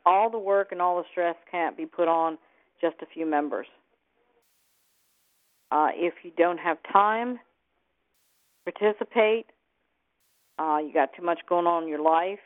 All 0.05 0.29
the 0.29 0.39
work 0.39 0.71
and 0.71 0.81
all 0.81 0.97
the 0.97 1.03
stress 1.11 1.35
can't 1.51 1.75
be 1.75 1.85
put 1.85 2.07
on 2.07 2.37
just 2.81 2.95
a 3.01 3.05
few 3.13 3.25
members. 3.25 3.67
Uh, 5.71 5.89
if 5.93 6.13
you 6.23 6.31
don't 6.37 6.57
have 6.57 6.77
time, 6.91 7.39
participate. 8.63 9.47
Uh, 10.59 10.77
you 10.77 10.91
got 10.93 11.09
too 11.15 11.23
much 11.23 11.39
going 11.47 11.67
on 11.67 11.83
in 11.83 11.89
your 11.89 12.01
life. 12.01 12.39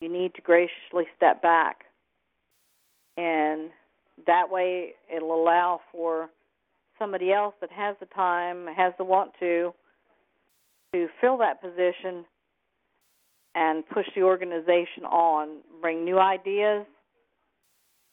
You 0.00 0.08
need 0.08 0.34
to 0.34 0.42
graciously 0.42 1.04
step 1.16 1.42
back, 1.42 1.84
and 3.16 3.70
that 4.26 4.50
way 4.50 4.94
it'll 5.14 5.34
allow 5.34 5.80
for 5.92 6.28
somebody 6.98 7.32
else 7.32 7.54
that 7.60 7.70
has 7.70 7.96
the 8.00 8.06
time, 8.06 8.66
has 8.76 8.92
the 8.98 9.04
want 9.04 9.32
to, 9.40 9.72
to 10.92 11.08
fill 11.20 11.38
that 11.38 11.60
position 11.62 12.24
and 13.54 13.86
push 13.88 14.06
the 14.14 14.22
organization 14.22 15.04
on, 15.04 15.58
bring 15.80 16.04
new 16.04 16.18
ideas, 16.18 16.86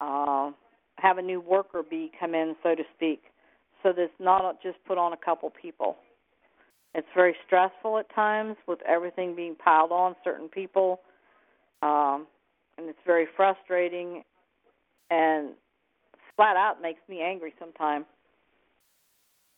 uh, 0.02 0.52
have 0.98 1.18
a 1.18 1.22
new 1.22 1.40
worker 1.40 1.82
bee 1.90 2.12
come 2.20 2.36
in, 2.36 2.56
so 2.62 2.76
to 2.76 2.84
speak, 2.96 3.24
so 3.82 3.94
that 3.94 4.04
it's 4.04 4.14
not 4.20 4.62
just 4.62 4.78
put 4.86 4.98
on 4.98 5.14
a 5.14 5.18
couple 5.18 5.50
people. 5.50 5.98
It's 6.96 7.08
very 7.16 7.36
stressful 7.46 8.00
at 8.00 8.14
times 8.14 8.56
with 8.68 8.80
everything 8.88 9.36
being 9.36 9.56
piled 9.56 9.92
on 9.92 10.16
certain 10.24 10.50
people, 10.50 11.02
um, 11.82 12.26
and 12.78 12.90
it's 12.90 13.00
very 13.06 13.28
frustrating 13.36 14.24
and 15.12 15.52
flat 16.36 16.56
out 16.56 16.82
makes 16.82 17.02
me 17.08 17.22
angry 17.22 17.54
sometimes. 17.60 18.06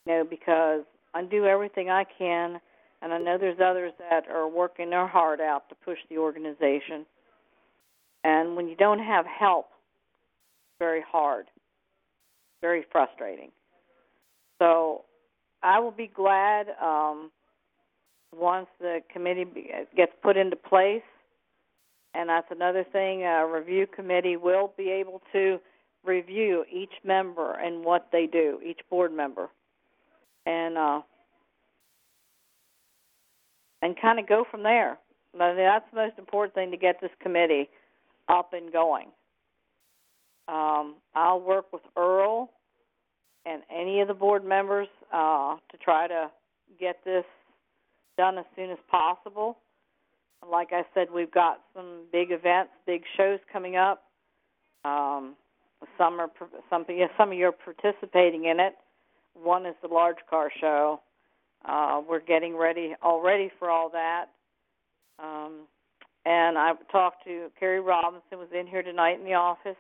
You 0.05 0.13
know, 0.13 0.23
because 0.29 0.81
I 1.13 1.23
do 1.23 1.45
everything 1.45 1.89
I 1.89 2.03
can, 2.17 2.59
and 3.01 3.13
I 3.13 3.17
know 3.17 3.37
there's 3.37 3.59
others 3.63 3.93
that 4.09 4.27
are 4.27 4.47
working 4.47 4.89
their 4.89 5.07
heart 5.07 5.39
out 5.39 5.69
to 5.69 5.75
push 5.75 5.99
the 6.09 6.17
organization. 6.17 7.05
And 8.23 8.55
when 8.55 8.67
you 8.67 8.75
don't 8.75 8.99
have 8.99 9.25
help, 9.25 9.67
it's 9.67 10.79
very 10.79 11.03
hard, 11.07 11.45
very 12.61 12.83
frustrating. 12.91 13.51
So 14.59 15.05
I 15.63 15.79
will 15.79 15.91
be 15.91 16.07
glad 16.07 16.67
um, 16.81 17.31
once 18.35 18.67
the 18.79 18.99
committee 19.11 19.45
gets 19.95 20.11
put 20.21 20.37
into 20.37 20.55
place. 20.55 21.03
And 22.13 22.29
that's 22.29 22.47
another 22.51 22.83
thing. 22.91 23.23
A 23.23 23.47
review 23.47 23.87
committee 23.87 24.35
will 24.35 24.73
be 24.75 24.89
able 24.89 25.21
to 25.31 25.59
review 26.03 26.65
each 26.71 26.93
member 27.03 27.53
and 27.53 27.85
what 27.85 28.09
they 28.11 28.27
do, 28.27 28.59
each 28.65 28.79
board 28.89 29.13
member, 29.13 29.49
and 30.45 30.77
uh, 30.77 31.01
and 33.81 33.95
kind 33.99 34.19
of 34.19 34.27
go 34.27 34.43
from 34.49 34.63
there. 34.63 34.97
I 35.33 35.37
mean, 35.37 35.57
that's 35.57 35.85
the 35.91 35.97
most 35.97 36.17
important 36.17 36.53
thing 36.53 36.71
to 36.71 36.77
get 36.77 36.99
this 37.01 37.11
committee 37.21 37.69
up 38.27 38.53
and 38.53 38.73
going. 38.73 39.07
Um, 40.47 40.95
I'll 41.15 41.39
work 41.39 41.71
with 41.71 41.83
Earl 41.95 42.49
and 43.45 43.63
any 43.75 44.01
of 44.01 44.07
the 44.07 44.13
board 44.13 44.45
members 44.45 44.87
uh, 45.13 45.55
to 45.71 45.77
try 45.77 46.07
to 46.07 46.29
get 46.79 47.03
this 47.03 47.25
done 48.17 48.37
as 48.37 48.45
soon 48.55 48.71
as 48.71 48.77
possible. 48.89 49.57
like 50.49 50.69
I 50.71 50.83
said, 50.93 51.07
we've 51.13 51.31
got 51.31 51.61
some 51.75 52.03
big 52.11 52.31
events, 52.31 52.71
big 52.85 53.03
shows 53.17 53.39
coming 53.51 53.75
up. 53.75 54.03
Um, 54.83 55.35
some 55.97 56.19
are 56.19 56.29
some 56.69 56.85
yeah, 56.89 57.07
some 57.17 57.31
of 57.31 57.37
you 57.37 57.47
are 57.47 57.51
participating 57.51 58.45
in 58.45 58.59
it. 58.59 58.73
One 59.33 59.65
is 59.65 59.75
the 59.81 59.87
large 59.87 60.17
car 60.29 60.51
show. 60.59 61.01
Uh, 61.65 62.01
we're 62.07 62.19
getting 62.19 62.57
ready 62.57 62.95
already 63.03 63.51
for 63.59 63.69
all 63.69 63.89
that. 63.89 64.25
Um, 65.19 65.67
and 66.25 66.57
I 66.57 66.73
talked 66.91 67.23
to 67.25 67.47
Carrie 67.59 67.79
Robinson 67.79 68.37
was 68.37 68.49
in 68.57 68.67
here 68.67 68.83
tonight 68.83 69.19
in 69.19 69.25
the 69.25 69.33
office, 69.33 69.77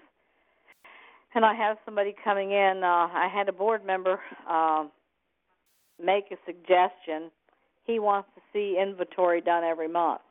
and 1.33 1.45
I 1.45 1.53
have 1.53 1.77
somebody 1.85 2.15
coming 2.23 2.51
in. 2.51 2.81
Uh, 2.83 3.07
I 3.13 3.29
had 3.33 3.49
a 3.49 3.53
board 3.53 3.85
member 3.85 4.19
uh, 4.49 4.85
make 6.03 6.25
a 6.31 6.37
suggestion. 6.45 7.31
He 7.85 7.99
wants 7.99 8.29
to 8.35 8.41
see 8.53 8.77
inventory 8.81 9.41
done 9.41 9.63
every 9.63 9.87
month. 9.87 10.21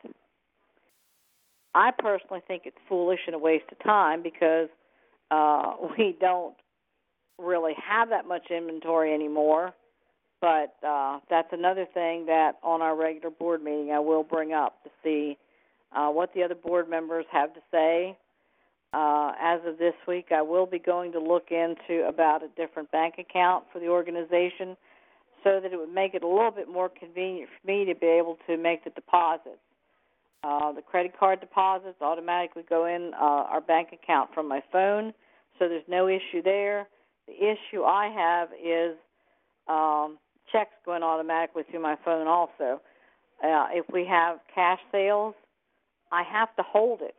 I 1.74 1.90
personally 1.97 2.43
think 2.47 2.62
it's 2.64 2.77
foolish 2.89 3.20
and 3.27 3.35
a 3.35 3.39
waste 3.39 3.66
of 3.70 3.78
time 3.82 4.22
because 4.22 4.68
uh, 5.31 5.74
we 5.98 6.16
don't 6.20 6.55
really 7.39 7.74
have 7.82 8.10
that 8.10 8.27
much 8.27 8.51
inventory 8.51 9.14
anymore. 9.14 9.72
But 10.40 10.74
uh, 10.86 11.20
that's 11.28 11.48
another 11.52 11.86
thing 11.93 12.27
that 12.27 12.52
on 12.62 12.81
our 12.81 12.97
regular 12.97 13.31
board 13.31 13.62
meeting 13.62 13.93
I 13.93 14.01
will 14.01 14.22
bring 14.22 14.52
up 14.52 14.82
to 14.85 14.90
see 15.02 15.36
uh, 15.94 16.09
what 16.09 16.32
the 16.35 16.43
other 16.43 16.55
board 16.55 16.89
members 16.89 17.27
have 17.31 17.52
to 17.55 17.60
say. 17.70 18.16
Uh, 18.92 19.32
as 19.40 19.60
of 19.66 19.78
this 19.78 19.94
week, 20.08 20.26
I 20.34 20.42
will 20.42 20.66
be 20.66 20.80
going 20.80 21.12
to 21.12 21.20
look 21.20 21.50
into 21.50 22.06
about 22.08 22.42
a 22.42 22.48
different 22.56 22.90
bank 22.90 23.14
account 23.18 23.64
for 23.72 23.78
the 23.78 23.86
organization 23.86 24.76
so 25.44 25.60
that 25.62 25.72
it 25.72 25.78
would 25.78 25.94
make 25.94 26.14
it 26.14 26.24
a 26.24 26.28
little 26.28 26.50
bit 26.50 26.68
more 26.68 26.88
convenient 26.88 27.48
for 27.48 27.66
me 27.66 27.84
to 27.84 27.94
be 27.94 28.06
able 28.06 28.36
to 28.48 28.56
make 28.56 28.82
the 28.82 28.90
deposits. 28.90 29.62
Uh, 30.42 30.72
the 30.72 30.82
credit 30.82 31.12
card 31.18 31.38
deposits 31.38 32.00
automatically 32.00 32.64
go 32.68 32.86
in 32.86 33.12
uh, 33.14 33.24
our 33.24 33.60
bank 33.60 33.90
account 33.92 34.30
from 34.34 34.48
my 34.48 34.62
phone, 34.72 35.12
so 35.58 35.68
there's 35.68 35.84
no 35.86 36.08
issue 36.08 36.42
there. 36.42 36.88
The 37.28 37.34
issue 37.34 37.84
I 37.84 38.08
have 38.08 38.48
is 38.52 38.96
um, 39.68 40.18
checks 40.50 40.74
going 40.84 41.02
automatically 41.04 41.62
through 41.70 41.82
my 41.82 41.96
phone 42.04 42.26
also. 42.26 42.80
Uh, 43.44 43.68
if 43.70 43.86
we 43.92 44.04
have 44.06 44.38
cash 44.52 44.80
sales, 44.90 45.34
I 46.10 46.24
have 46.24 46.54
to 46.56 46.62
hold 46.62 47.02
it 47.02 47.14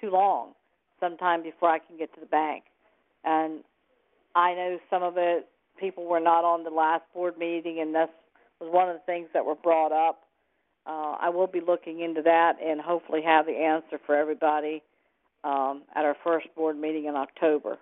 too 0.00 0.10
long 0.10 0.52
sometime 1.00 1.42
before 1.42 1.70
I 1.70 1.78
can 1.78 1.96
get 1.96 2.12
to 2.14 2.20
the 2.20 2.26
bank. 2.26 2.64
And 3.24 3.60
I 4.34 4.54
know 4.54 4.78
some 4.90 5.02
of 5.02 5.14
it 5.16 5.48
people 5.78 6.06
were 6.06 6.20
not 6.20 6.44
on 6.44 6.64
the 6.64 6.70
last 6.70 7.02
board 7.14 7.38
meeting, 7.38 7.80
and 7.80 7.94
this 7.94 8.08
was 8.60 8.70
one 8.72 8.88
of 8.88 8.94
the 8.94 9.02
things 9.06 9.28
that 9.34 9.44
were 9.44 9.54
brought 9.54 9.92
up. 9.92 10.22
Uh, 10.86 11.16
I 11.20 11.30
will 11.30 11.46
be 11.46 11.60
looking 11.60 12.00
into 12.00 12.22
that 12.22 12.54
and 12.64 12.80
hopefully 12.80 13.20
have 13.22 13.46
the 13.46 13.52
answer 13.52 13.98
for 14.06 14.14
everybody 14.14 14.82
um, 15.44 15.82
at 15.94 16.04
our 16.04 16.16
first 16.22 16.46
board 16.54 16.78
meeting 16.78 17.06
in 17.06 17.16
October. 17.16 17.78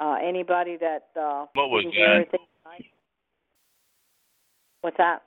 Uh, 0.00 0.16
anybody 0.22 0.76
that 0.76 1.08
uh, 1.18 1.46
What 1.54 1.70
was 1.70 1.84
that? 1.84 2.26
tonight? 2.30 2.84
What's 4.82 4.96
that? 4.98 5.22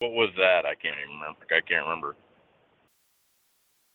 What 0.00 0.12
was 0.12 0.30
that? 0.36 0.64
I 0.66 0.74
can't 0.74 0.96
even 1.02 1.14
remember. 1.20 1.40
I 1.50 1.60
can't 1.60 1.84
remember. 1.84 2.16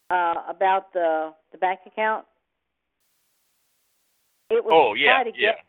Uh, 0.09 0.35
about 0.48 0.93
the 0.93 1.34
the 1.51 1.58
bank 1.58 1.80
account? 1.88 2.25
It 4.50 4.64
was 4.64 4.72
Oh 4.74 4.93
yeah, 4.93 5.24
try 5.24 5.32
to 5.32 5.38
yeah. 5.38 5.51
get. 5.53 5.66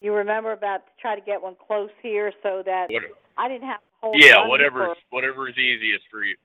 You 0.00 0.12
remember 0.14 0.52
about 0.52 0.86
to 0.86 0.92
try 1.00 1.18
to 1.18 1.24
get 1.24 1.42
one 1.42 1.56
close 1.56 1.90
here 2.02 2.32
so 2.42 2.62
that 2.64 2.90
What, 2.90 3.02
I 3.36 3.48
didn't 3.48 3.66
have 3.66 3.80
to 3.80 3.86
hold. 4.00 4.16
yeah, 4.18 4.46
whatever 4.46 4.94
for- 4.94 4.96
whatever 5.10 5.48
is 5.48 5.56
easiest 5.58 6.04
for 6.10 6.22
you. 6.22 6.36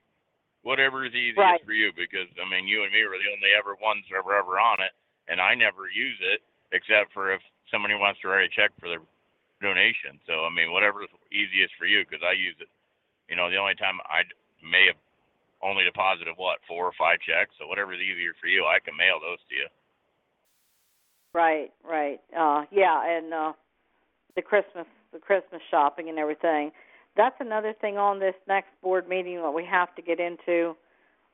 Whatever 0.64 1.06
is 1.06 1.14
easiest 1.14 1.38
Right. 1.38 1.64
for 1.64 1.74
you, 1.74 1.92
because 1.93 2.27
I 2.42 2.50
mean, 2.50 2.68
you 2.68 2.84
and 2.84 2.92
me 2.92 3.03
were 3.06 3.18
the 3.18 3.32
only 3.32 3.53
ever 3.58 3.76
ones 3.76 4.03
that 4.11 4.26
were 4.26 4.35
ever 4.35 4.59
on 4.59 4.82
it, 4.82 4.92
and 5.27 5.40
I 5.40 5.53
never 5.53 5.88
use 5.90 6.18
it 6.22 6.42
except 6.72 7.14
for 7.14 7.32
if 7.32 7.42
somebody 7.69 7.93
wants 7.95 8.19
to 8.22 8.30
write 8.30 8.45
a 8.45 8.50
check 8.50 8.72
for 8.80 8.90
their 8.90 9.01
donation. 9.61 10.19
So 10.26 10.45
I 10.45 10.50
mean, 10.50 10.72
whatever's 10.72 11.09
easiest 11.32 11.76
for 11.76 11.85
you, 11.85 12.03
because 12.03 12.24
I 12.24 12.32
use 12.34 12.56
it. 12.59 12.69
You 13.30 13.35
know, 13.35 13.50
the 13.50 13.58
only 13.58 13.76
time 13.76 14.00
I 14.06 14.24
may 14.64 14.88
have 14.88 14.98
only 15.62 15.84
deposited 15.84 16.34
what 16.38 16.60
four 16.68 16.86
or 16.86 16.94
five 16.98 17.20
checks. 17.20 17.52
So 17.60 17.68
whatever's 17.68 18.00
easier 18.00 18.32
for 18.40 18.48
you, 18.48 18.66
I 18.66 18.80
can 18.80 18.96
mail 18.96 19.20
those 19.20 19.40
to 19.50 19.56
you. 19.56 19.68
Right, 21.34 21.72
right. 21.84 22.20
Uh 22.36 22.66
yeah, 22.72 23.18
and 23.18 23.34
uh 23.34 23.54
the 24.36 24.42
Christmas 24.42 24.88
the 25.14 25.20
Christmas 25.20 25.62
shopping 25.70 26.10
and 26.10 26.18
everything. 26.18 26.72
That's 27.18 27.36
another 27.40 27.74
thing 27.74 27.98
on 27.98 28.20
this 28.20 28.36
next 28.48 28.70
board 28.82 29.08
meeting 29.08 29.38
that 29.38 29.52
we 29.52 29.66
have 29.66 29.94
to 29.96 30.02
get 30.02 30.20
into 30.20 30.76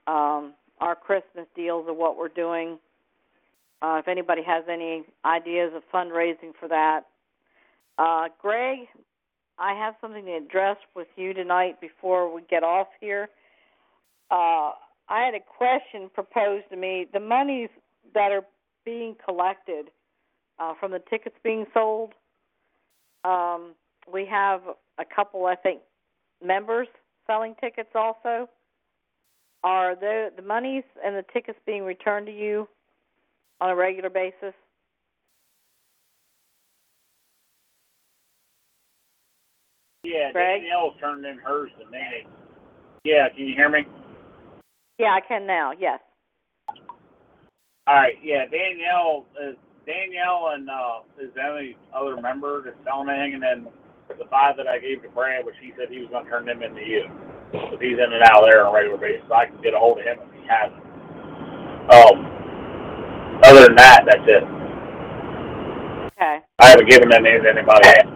um 0.08 0.54
our 0.82 0.96
Christmas 0.96 1.48
deals 1.56 1.88
of 1.88 1.96
what 1.96 2.18
we're 2.18 2.28
doing. 2.28 2.80
Uh 3.82 3.98
if 4.00 4.08
anybody 4.08 4.42
has 4.44 4.64
any 4.70 5.04
ideas 5.24 5.72
of 5.76 5.84
fundraising 5.94 6.54
for 6.60 6.68
that. 6.68 7.06
Uh 7.98 8.28
Greg, 8.42 8.80
I 9.58 9.74
have 9.74 9.96
something 10.02 10.26
to 10.26 10.34
address 10.34 10.78
with 10.96 11.08
you 11.16 11.34
tonight 11.34 11.80
before 11.80 12.34
we 12.34 12.42
get 12.50 12.64
off 12.64 12.88
here. 13.00 13.30
Uh 14.32 14.72
I 15.08 15.24
had 15.24 15.36
a 15.36 15.40
question 15.40 16.10
proposed 16.14 16.66
to 16.72 16.78
me. 16.78 17.06
The 17.14 17.20
monies 17.20 17.70
that 18.14 18.32
are 18.32 18.44
being 18.86 19.16
collected 19.24 19.92
uh, 20.60 20.74
from 20.80 20.92
the 20.92 21.02
tickets 21.10 21.36
being 21.44 21.66
sold. 21.74 22.14
Um, 23.24 23.74
we 24.12 24.26
have 24.26 24.62
a 24.98 25.06
couple, 25.06 25.46
I 25.46 25.56
think, 25.56 25.82
members 26.44 26.88
selling 27.28 27.56
tickets 27.60 27.90
also. 27.96 28.50
Are 29.64 29.96
the 29.96 30.32
the 30.36 30.44
monies 30.44 30.84
and 31.04 31.16
the 31.16 31.26
tickets 31.34 31.58
being 31.66 31.84
returned 31.84 32.28
to 32.28 32.32
you 32.32 32.68
on 33.60 33.72
a 33.72 33.76
regular 33.76 34.12
basis? 34.12 34.54
Yeah, 40.04 40.32
Greg? 40.32 40.62
Danielle 40.62 40.94
turned 41.00 41.26
in 41.26 41.40
hers 41.40 41.72
to 41.80 41.90
me. 41.90 42.28
Yeah, 43.04 43.28
can 43.30 43.48
you 43.48 43.56
hear 43.56 43.70
me? 43.70 43.80
Yeah, 44.98 45.14
I 45.14 45.22
can 45.28 45.46
now. 45.46 45.72
Yes. 45.78 46.00
All 47.88 47.96
right, 47.96 48.16
yeah, 48.24 48.46
Danielle 48.50 49.26
is 49.38 49.56
Danielle 49.86 50.54
and 50.56 50.70
uh 50.70 51.06
is 51.22 51.30
the 51.36 51.42
only 51.42 51.78
other 51.94 52.20
member 52.20 52.64
that's 52.64 52.78
selling 52.84 53.10
anything, 53.10 53.36
and 53.36 53.44
then 53.44 53.68
the 54.08 54.26
five 54.30 54.58
that 54.58 54.68
I 54.68 54.80
gave 54.80 55.04
to 55.04 55.10
Brad, 55.10 55.46
which 55.46 55.56
he 55.62 55.74
said 55.78 55.90
he 55.90 56.00
was 56.00 56.10
going 56.10 56.26
to 56.26 56.30
turn 56.30 56.46
them 56.46 56.64
into 56.64 56.82
you, 56.82 57.06
because 57.52 57.78
he's 57.82 57.98
in 57.98 58.10
and 58.10 58.24
out 58.24 58.42
of 58.42 58.50
there 58.50 58.66
on 58.66 58.74
a 58.74 58.76
regular 58.76 58.98
basis. 58.98 59.22
So 59.28 59.36
I 59.36 59.46
can 59.46 59.62
get 59.62 59.74
a 59.74 59.80
hold 59.80 60.00
of 60.00 60.06
him 60.06 60.18
if 60.18 60.34
he 60.34 60.42
hasn't. 60.50 60.82
Um, 61.94 62.26
other 63.46 63.70
than 63.70 63.76
that, 63.76 64.06
that's 64.10 64.26
it. 64.26 64.44
Okay. 66.18 66.40
I 66.58 66.66
haven't 66.70 66.90
given 66.90 67.14
any 67.14 67.38
to 67.38 67.50
anybody 67.50 67.86
else. 67.86 68.16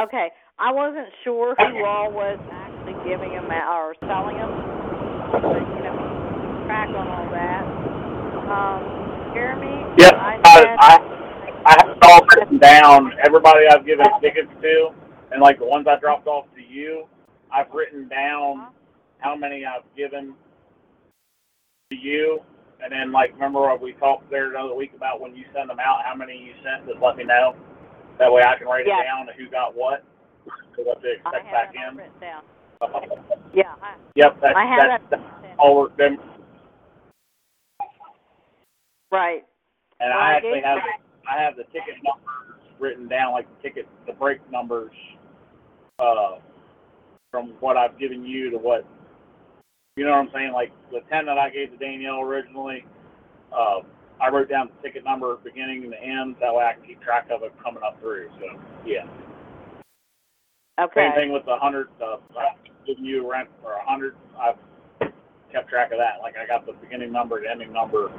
Okay. 0.00 0.30
I 0.58 0.72
wasn't 0.72 1.08
sure 1.24 1.56
who 1.58 1.84
all 1.84 2.12
was 2.12 2.38
actually 2.52 2.96
giving 3.04 3.32
them 3.32 3.50
out 3.50 3.76
or 3.76 3.96
selling 4.06 4.36
them, 4.36 4.52
but 5.42 5.58
you 5.58 5.82
know, 5.82 6.64
track 6.66 6.88
on 6.94 7.06
all 7.08 7.28
that. 7.34 7.62
Um, 8.48 9.34
Jeremy. 9.34 9.84
Yep, 9.98 10.14
I 10.14 10.40
I, 10.44 10.54
said, 10.54 10.66
I, 10.78 11.62
I 11.66 11.72
have 11.80 11.88
it 11.90 11.98
all 12.02 12.20
written 12.36 12.58
down. 12.58 13.12
Everybody 13.24 13.66
I've 13.68 13.84
given 13.86 14.06
tickets 14.20 14.50
to, 14.62 14.90
and 15.32 15.40
like 15.42 15.58
the 15.58 15.66
ones 15.66 15.86
I 15.88 15.98
dropped 15.98 16.26
off 16.26 16.46
to 16.56 16.62
you, 16.62 17.06
I've 17.52 17.70
written 17.72 18.08
down 18.08 18.68
how 19.18 19.36
many 19.36 19.64
I've 19.64 19.84
given 19.96 20.34
to 21.90 21.96
you, 21.96 22.40
and 22.82 22.92
then 22.92 23.12
like 23.12 23.32
remember 23.34 23.60
what 23.60 23.80
we 23.82 23.92
talked 23.94 24.30
there 24.30 24.50
another 24.50 24.74
week 24.74 24.92
about 24.96 25.20
when 25.20 25.34
you 25.34 25.44
send 25.54 25.70
them 25.70 25.78
out, 25.80 26.04
how 26.04 26.14
many 26.14 26.36
you 26.36 26.52
sent. 26.62 26.86
Just 26.88 27.00
let 27.02 27.16
me 27.16 27.24
know. 27.24 27.54
That 28.18 28.32
way 28.32 28.42
I 28.42 28.56
can 28.58 28.66
write 28.66 28.86
Yeah. 28.86 29.00
it 29.00 29.04
down 29.04 29.26
who 29.36 29.50
got 29.50 29.74
what, 29.74 30.04
so 30.76 30.82
what 30.82 31.00
to 31.02 31.12
expect 31.12 31.50
back 31.50 31.74
in. 31.74 31.96
down. 32.20 32.42
Yeah. 33.54 33.74
I, 33.82 33.94
yep, 34.16 34.38
that's 34.40 34.54
I 34.56 34.64
have 34.64 35.00
that's, 35.10 35.22
that. 35.22 35.56
all 35.58 35.76
worked 35.76 36.00
in. 36.00 36.16
Right. 39.10 39.44
And 40.00 40.10
Well, 40.10 40.18
I 40.18 40.32
I 40.32 40.34
actually 40.36 40.62
have 40.64 40.78
I 41.30 41.42
have 41.42 41.56
the 41.56 41.64
ticket 41.64 41.96
numbers 42.02 42.60
written 42.80 43.08
down, 43.08 43.32
like 43.32 43.46
the 43.56 43.62
ticket, 43.68 43.86
the 44.06 44.12
break 44.12 44.38
numbers, 44.50 44.92
uh, 45.98 46.38
from 47.30 47.54
what 47.60 47.76
I've 47.76 47.98
given 47.98 48.24
you 48.24 48.50
to 48.50 48.58
what, 48.58 48.84
you 49.96 50.04
know 50.04 50.10
what 50.12 50.18
I'm 50.18 50.30
saying? 50.34 50.52
Like 50.52 50.72
the 50.90 51.00
ten 51.10 51.26
that 51.26 51.38
I 51.38 51.50
gave 51.50 51.70
to 51.70 51.76
Danielle 51.76 52.20
originally, 52.20 52.84
uh, 53.52 53.80
I 54.20 54.30
wrote 54.30 54.48
down 54.48 54.70
the 54.74 54.82
ticket 54.88 55.04
number 55.04 55.36
beginning 55.44 55.84
and 55.84 55.92
the 55.92 56.02
end, 56.02 56.36
that 56.40 56.52
way 56.54 56.64
I 56.64 56.72
can 56.74 56.84
keep 56.84 57.00
track 57.02 57.28
of 57.30 57.42
it 57.42 57.52
coming 57.62 57.82
up 57.86 58.00
through. 58.00 58.30
So 58.40 58.60
yeah. 58.86 59.06
Okay. 60.80 61.08
Same 61.08 61.14
thing 61.14 61.32
with 61.32 61.44
the 61.44 61.56
hundred, 61.60 61.88
uh, 62.02 62.16
I've 62.38 62.86
given 62.86 63.04
you 63.04 63.30
rent 63.30 63.48
for 63.62 63.72
a 63.72 63.84
hundred. 63.84 64.16
I've 64.40 64.56
kept 65.52 65.68
track 65.68 65.92
of 65.92 65.98
that. 65.98 66.22
Like 66.22 66.34
I 66.36 66.46
got 66.46 66.66
the 66.66 66.72
beginning 66.72 67.12
number, 67.12 67.40
the 67.40 67.50
ending 67.50 67.72
number. 67.72 68.10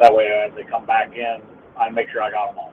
That 0.00 0.14
way, 0.14 0.28
as 0.46 0.54
they 0.56 0.62
come 0.70 0.86
back 0.86 1.12
in, 1.14 1.38
I 1.78 1.90
make 1.90 2.08
sure 2.10 2.22
I 2.22 2.30
got 2.30 2.54
them 2.54 2.58
all. 2.58 2.72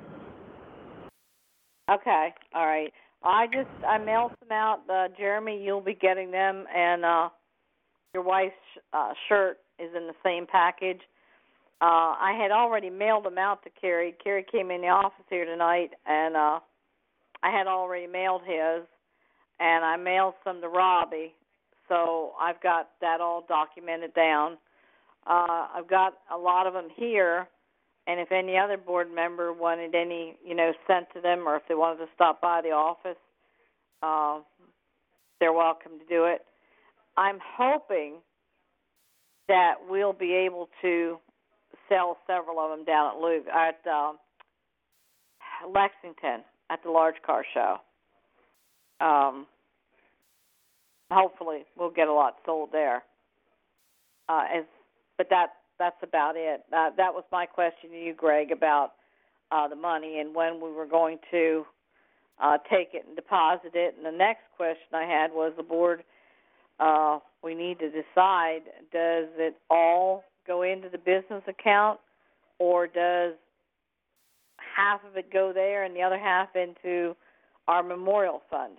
Okay. 1.91 2.33
All 2.53 2.65
right. 2.65 2.93
I 3.23 3.47
just 3.47 3.67
I 3.85 3.97
mailed 3.97 4.31
them 4.39 4.51
out. 4.51 4.81
Uh, 4.89 5.07
Jeremy, 5.17 5.61
you'll 5.61 5.81
be 5.81 5.95
getting 5.95 6.31
them, 6.31 6.65
and 6.73 7.03
uh, 7.03 7.29
your 8.13 8.23
wife's 8.23 8.53
uh, 8.93 9.13
shirt 9.27 9.57
is 9.79 9.89
in 9.95 10.07
the 10.07 10.13
same 10.23 10.45
package. 10.45 11.01
Uh, 11.81 12.13
I 12.19 12.37
had 12.39 12.51
already 12.51 12.89
mailed 12.89 13.25
them 13.25 13.37
out 13.37 13.63
to 13.63 13.69
Carrie. 13.81 14.15
Carrie 14.23 14.45
came 14.49 14.69
in 14.71 14.81
the 14.81 14.87
office 14.87 15.25
here 15.29 15.45
tonight, 15.45 15.91
and 16.05 16.35
uh, 16.35 16.59
I 17.41 17.51
had 17.51 17.67
already 17.67 18.05
mailed 18.07 18.41
his, 18.45 18.85
and 19.59 19.83
I 19.83 19.97
mailed 19.97 20.35
some 20.43 20.61
to 20.61 20.67
Robbie. 20.67 21.33
So 21.87 22.31
I've 22.39 22.61
got 22.61 22.89
that 23.01 23.19
all 23.19 23.45
documented 23.47 24.13
down. 24.13 24.57
Uh, 25.27 25.67
I've 25.75 25.89
got 25.89 26.13
a 26.33 26.37
lot 26.37 26.67
of 26.67 26.73
them 26.73 26.87
here, 26.95 27.47
and 28.07 28.19
if 28.19 28.31
any 28.31 28.57
other 28.57 28.77
board 28.77 29.13
member 29.13 29.51
wanted 29.51 29.95
any, 29.95 30.37
you 30.45 30.55
know, 30.55 30.71
sent 30.87 31.07
to 31.13 31.21
them, 31.21 31.47
or 31.47 31.55
if 31.57 31.63
they 31.67 31.75
wanted 31.75 31.99
to 31.99 32.07
stop 32.15 32.41
by 32.41 32.61
the 32.61 32.69
office, 32.69 33.17
uh, 34.01 34.39
they're 35.39 35.53
welcome 35.53 35.93
to 35.99 36.05
do 36.05 36.25
it. 36.25 36.41
I'm 37.17 37.39
hoping 37.57 38.15
that 39.47 39.75
we'll 39.89 40.13
be 40.13 40.33
able 40.33 40.69
to 40.81 41.17
sell 41.89 42.17
several 42.27 42.59
of 42.59 42.69
them 42.77 42.85
down 42.85 43.15
at 43.15 43.21
Louis 43.21 43.41
at 43.53 43.79
uh, 43.89 44.13
Lexington 45.67 46.45
at 46.69 46.81
the 46.83 46.91
large 46.91 47.15
car 47.25 47.43
show. 47.53 47.77
Um, 48.99 49.45
hopefully, 51.11 51.65
we'll 51.77 51.91
get 51.91 52.07
a 52.07 52.13
lot 52.13 52.35
sold 52.45 52.69
there. 52.71 53.03
Uh, 54.27 54.43
as, 54.57 54.63
but 55.17 55.27
that 55.29 55.53
that's 55.79 56.01
about 56.03 56.35
it. 56.35 56.63
Uh, 56.71 56.89
that 56.97 57.13
was 57.13 57.23
my 57.31 57.45
question 57.45 57.89
to 57.91 57.97
you, 57.97 58.13
Greg, 58.13 58.51
about 58.51 58.91
uh, 59.51 59.67
the 59.67 59.75
money 59.75 60.19
and 60.19 60.35
when 60.35 60.55
we 60.55 60.71
were 60.71 60.85
going 60.85 61.17
to 61.31 61.65
uh, 62.41 62.57
take 62.69 62.89
it 62.93 63.05
and 63.07 63.15
deposit 63.15 63.71
it. 63.73 63.95
And 63.97 64.05
the 64.05 64.17
next 64.17 64.43
question 64.55 64.93
I 64.93 65.05
had 65.05 65.31
was 65.31 65.53
the 65.57 65.63
board. 65.63 66.03
Uh, 66.79 67.19
we 67.43 67.55
need 67.55 67.79
to 67.79 67.89
decide: 67.89 68.61
does 68.91 69.27
it 69.37 69.55
all 69.69 70.23
go 70.45 70.61
into 70.63 70.89
the 70.89 70.97
business 70.97 71.43
account, 71.47 71.99
or 72.59 72.87
does 72.87 73.33
half 74.57 75.01
of 75.09 75.17
it 75.17 75.31
go 75.31 75.51
there 75.53 75.83
and 75.83 75.95
the 75.95 76.01
other 76.01 76.19
half 76.19 76.49
into 76.55 77.15
our 77.67 77.83
memorial 77.83 78.41
fund? 78.49 78.77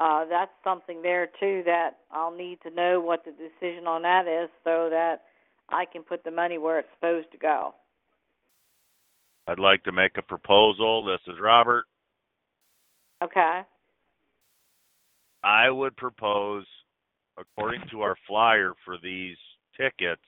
Uh, 0.00 0.24
that's 0.28 0.50
something 0.64 1.02
there 1.02 1.28
too 1.38 1.62
that 1.64 1.98
I'll 2.10 2.34
need 2.34 2.58
to 2.62 2.70
know 2.70 3.00
what 3.00 3.24
the 3.24 3.30
decision 3.30 3.86
on 3.86 4.02
that 4.02 4.26
is, 4.26 4.50
so 4.64 4.88
that 4.90 5.22
I 5.68 5.84
can 5.84 6.02
put 6.02 6.24
the 6.24 6.30
money 6.30 6.58
where 6.58 6.80
it's 6.80 6.88
supposed 6.94 7.30
to 7.32 7.38
go. 7.38 7.74
I'd 9.46 9.58
like 9.58 9.84
to 9.84 9.92
make 9.92 10.12
a 10.18 10.22
proposal. 10.22 11.04
This 11.04 11.20
is 11.32 11.40
Robert. 11.40 11.84
Okay. 13.22 13.60
I 15.42 15.70
would 15.70 15.96
propose, 15.96 16.64
according 17.38 17.82
to 17.90 18.00
our 18.00 18.16
flyer 18.26 18.72
for 18.84 18.96
these 19.02 19.36
tickets, 19.76 20.22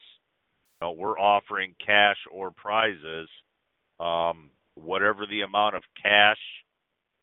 you 0.80 0.86
know, 0.86 0.92
we're 0.92 1.18
offering 1.18 1.74
cash 1.84 2.18
or 2.30 2.50
prizes. 2.50 3.28
Um, 3.98 4.50
whatever 4.74 5.26
the 5.26 5.40
amount 5.40 5.74
of 5.74 5.82
cash 6.00 6.38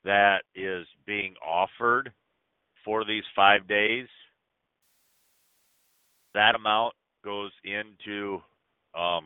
that 0.04 0.42
is 0.56 0.88
being 1.06 1.36
offered 1.46 2.12
for 2.86 3.06
these 3.06 3.24
five 3.36 3.68
days, 3.68 4.08
that 6.34 6.56
amount 6.56 6.94
goes 7.24 7.52
into 7.64 8.42
um, 8.98 9.26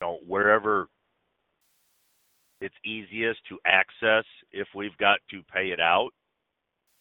you 0.00 0.06
know 0.06 0.18
wherever 0.26 0.88
it's 2.60 2.74
easiest 2.84 3.40
to 3.48 3.58
access 3.66 4.24
if 4.52 4.68
we've 4.74 4.96
got 4.98 5.18
to 5.30 5.42
pay 5.52 5.68
it 5.70 5.80
out. 5.80 6.10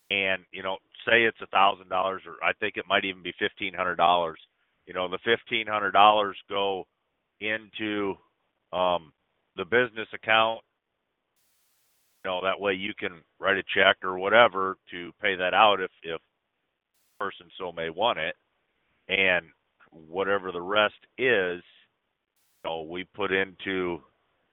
And 0.10 0.43
you 0.51 0.64
know, 0.64 0.77
say 1.08 1.24
it's 1.24 1.38
a 1.42 1.48
thousand 1.48 1.90
dollars, 1.90 2.24
or 2.26 2.35
I 2.43 2.53
think 2.60 2.76
it 2.77 2.85
might 2.90 3.06
even 3.06 3.24
be 3.24 3.34
fifteen 3.40 3.74
hundred 3.74 3.95
dollars. 3.95 4.40
You 4.88 4.93
know, 4.93 5.08
the 5.08 5.19
fifteen 5.24 5.68
hundred 5.68 5.92
dollars 5.92 6.38
go 6.50 6.85
into 7.40 8.16
um, 8.74 9.14
the 9.56 9.66
business 9.66 10.08
account. 10.14 10.61
You 12.24 12.32
know, 12.32 12.41
that 12.43 12.59
way 12.59 12.74
you 12.74 12.93
can 12.98 13.22
write 13.40 13.58
a 13.58 13.64
check 13.75 13.98
or 14.03 14.19
whatever 14.19 14.77
to 14.91 15.11
pay 15.22 15.35
that 15.35 15.53
out 15.53 15.82
if 15.82 15.91
if 16.03 16.22
person 17.19 17.48
so 17.58 17.72
may 17.72 17.90
want 17.90 18.19
it, 18.19 18.35
and 19.08 19.45
whatever 19.91 20.51
the 20.51 20.61
rest 20.61 20.95
is, 21.17 21.61
you 22.64 22.66
know, 22.66 22.82
we 22.82 23.03
put 23.16 23.32
into 23.32 24.00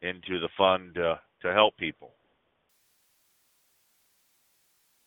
into 0.03 0.41
the 0.41 0.49
fund 0.57 0.95
to 0.95 1.21
to 1.43 1.53
help 1.53 1.77
people. 1.77 2.13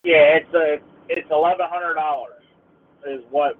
Yeah, 0.03 0.37
it's 0.37 0.53
a 0.53 0.77
it's 1.09 1.27
eleven 1.31 1.65
hundred 1.69 1.95
dollars 1.95 2.43
is 3.07 3.21
what 3.29 3.57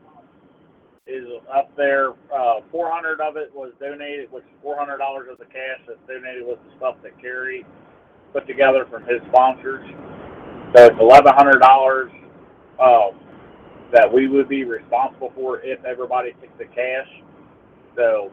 is 1.07 1.25
up 1.53 1.75
there. 1.75 2.11
Uh, 2.33 2.61
four 2.71 2.91
hundred 2.91 3.19
of 3.19 3.35
it 3.35 3.51
was 3.53 3.73
donated, 3.79 4.31
which 4.31 4.43
four 4.61 4.77
hundred 4.77 4.97
dollars 4.97 5.27
of 5.31 5.37
the 5.39 5.45
cash 5.45 5.81
that's 5.87 5.99
donated 6.07 6.43
was 6.43 6.57
the 6.65 6.77
stuff 6.77 6.95
that 7.03 7.19
Kerry 7.19 7.65
put 8.33 8.47
together 8.47 8.85
from 8.89 9.03
his 9.03 9.21
sponsors. 9.29 9.87
So 10.75 10.85
it's 10.85 10.99
eleven 10.99 11.33
hundred 11.35 11.59
dollars 11.59 12.11
um, 12.79 13.19
that 13.91 14.11
we 14.11 14.27
would 14.27 14.47
be 14.47 14.63
responsible 14.63 15.31
for 15.35 15.59
if 15.61 15.83
everybody 15.83 16.31
took 16.41 16.55
the 16.57 16.65
cash. 16.65 17.09
So 17.95 18.31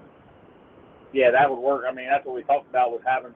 yeah, 1.13 1.31
that 1.31 1.49
would 1.49 1.61
work. 1.61 1.85
I 1.89 1.93
mean, 1.93 2.07
that's 2.09 2.25
what 2.25 2.37
we 2.37 2.43
talked 2.45 2.69
about 2.71 2.91
was 2.91 3.03
having. 3.07 3.35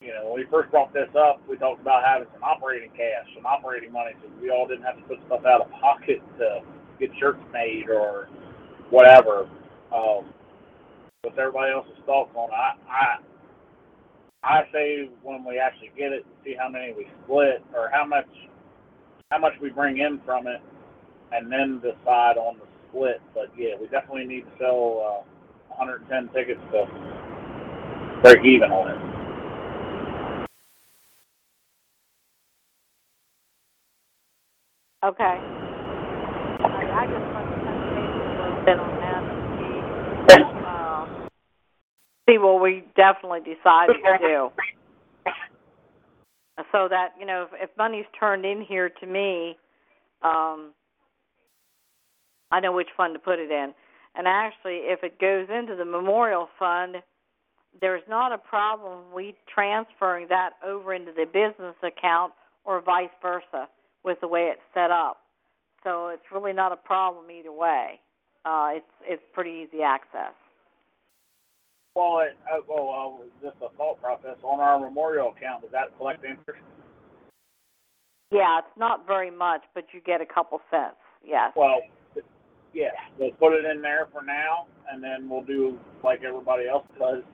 You 0.00 0.14
know, 0.14 0.30
when 0.30 0.38
we 0.38 0.46
first 0.48 0.70
brought 0.70 0.92
this 0.94 1.08
up, 1.18 1.42
we 1.50 1.56
talked 1.56 1.80
about 1.80 2.04
having 2.04 2.28
some 2.32 2.44
operating 2.44 2.90
cash, 2.90 3.26
some 3.34 3.46
operating 3.46 3.90
money, 3.90 4.12
so 4.22 4.30
we 4.40 4.48
all 4.48 4.64
didn't 4.68 4.84
have 4.84 4.96
to 4.96 5.02
put 5.02 5.18
stuff 5.26 5.44
out 5.44 5.60
of 5.60 5.70
pocket 5.72 6.22
to 6.38 6.60
get 7.00 7.10
shirts 7.18 7.42
made 7.52 7.90
or 7.90 8.28
whatever. 8.90 9.50
Um, 9.92 10.30
with 11.24 11.36
everybody 11.36 11.72
else's 11.72 11.98
thoughts 12.06 12.30
on 12.36 12.48
I, 12.52 12.78
I, 12.88 13.16
I 14.44 14.62
say 14.72 15.10
when 15.22 15.44
we 15.44 15.58
actually 15.58 15.90
get 15.96 16.12
it, 16.12 16.24
and 16.24 16.34
see 16.44 16.54
how 16.58 16.68
many 16.68 16.92
we 16.92 17.06
split 17.24 17.62
or 17.74 17.90
how 17.92 18.06
much, 18.06 18.28
how 19.30 19.38
much 19.38 19.54
we 19.60 19.70
bring 19.70 19.98
in 19.98 20.20
from 20.24 20.46
it, 20.46 20.60
and 21.32 21.50
then 21.50 21.80
decide 21.80 22.36
on 22.38 22.58
the 22.58 22.66
split. 22.88 23.20
But 23.34 23.50
yeah, 23.56 23.74
we 23.80 23.88
definitely 23.88 24.26
need 24.26 24.42
to 24.42 24.50
sell 24.58 25.24
uh, 25.26 25.74
110 25.76 26.32
tickets 26.34 26.60
to 26.72 26.86
break 28.22 28.44
even 28.44 28.70
on 28.70 28.90
it. 28.90 28.98
Okay. 35.04 35.38
I, 36.60 37.06
just 37.06 37.22
want 37.30 37.46
to 37.46 37.56
touch 37.62 37.82
base 37.94 38.18
a 38.18 38.34
little 38.42 38.62
bit 38.66 38.78
on 38.78 38.90
that 40.28 40.54
see 42.28 42.38
what 42.38 42.62
we 42.62 42.84
definitely 42.96 43.40
decide 43.40 43.86
to 43.86 44.18
do. 44.20 44.50
So 46.72 46.88
that, 46.88 47.10
you 47.18 47.24
know, 47.24 47.46
if, 47.52 47.70
if 47.70 47.76
money's 47.78 48.04
turned 48.18 48.44
in 48.44 48.60
here 48.60 48.90
to 48.90 49.06
me, 49.06 49.56
um, 50.22 50.72
I 52.50 52.60
know 52.60 52.72
which 52.72 52.88
fund 52.96 53.14
to 53.14 53.20
put 53.20 53.38
it 53.38 53.50
in. 53.50 53.72
And 54.14 54.26
actually, 54.26 54.78
if 54.84 55.04
it 55.04 55.20
goes 55.20 55.46
into 55.48 55.76
the 55.76 55.84
memorial 55.84 56.48
fund, 56.58 56.96
there's 57.80 58.02
not 58.08 58.32
a 58.32 58.38
problem 58.38 59.12
we 59.14 59.36
transferring 59.52 60.26
that 60.30 60.50
over 60.66 60.94
into 60.94 61.12
the 61.12 61.26
business 61.26 61.76
account 61.82 62.32
or 62.64 62.80
vice 62.80 63.08
versa 63.22 63.68
with 64.04 64.18
the 64.20 64.28
way 64.28 64.50
it's 64.52 64.60
set 64.74 64.90
up. 64.90 65.18
So 65.84 66.08
it's 66.08 66.24
really 66.32 66.52
not 66.52 66.72
a 66.72 66.76
problem 66.76 67.30
either 67.30 67.52
way. 67.52 68.00
Uh, 68.44 68.70
it's 68.74 68.92
it's 69.02 69.22
pretty 69.32 69.66
easy 69.66 69.82
access. 69.82 70.32
Well, 71.94 72.20
it, 72.20 72.36
uh, 72.46 72.60
well, 72.68 73.20
uh, 73.22 73.46
just 73.46 73.56
a 73.62 73.74
thought 73.76 74.00
process 74.00 74.36
on 74.42 74.60
our 74.60 74.78
memorial 74.78 75.34
account. 75.36 75.62
Does 75.62 75.72
that 75.72 75.96
collect 75.98 76.24
interest? 76.24 76.62
Yeah, 78.30 78.58
it's 78.58 78.78
not 78.78 79.06
very 79.06 79.30
much, 79.30 79.62
but 79.74 79.84
you 79.92 80.00
get 80.00 80.20
a 80.20 80.26
couple 80.26 80.60
cents. 80.70 80.96
Yes. 81.24 81.52
Well, 81.56 81.80
yeah, 82.74 82.90
we'll 83.18 83.32
put 83.32 83.54
it 83.54 83.64
in 83.64 83.80
there 83.82 84.08
for 84.12 84.22
now, 84.22 84.66
and 84.90 85.02
then 85.02 85.28
we'll 85.28 85.42
do 85.42 85.78
like 86.04 86.22
everybody 86.22 86.68
else 86.68 86.86
does. 86.98 87.24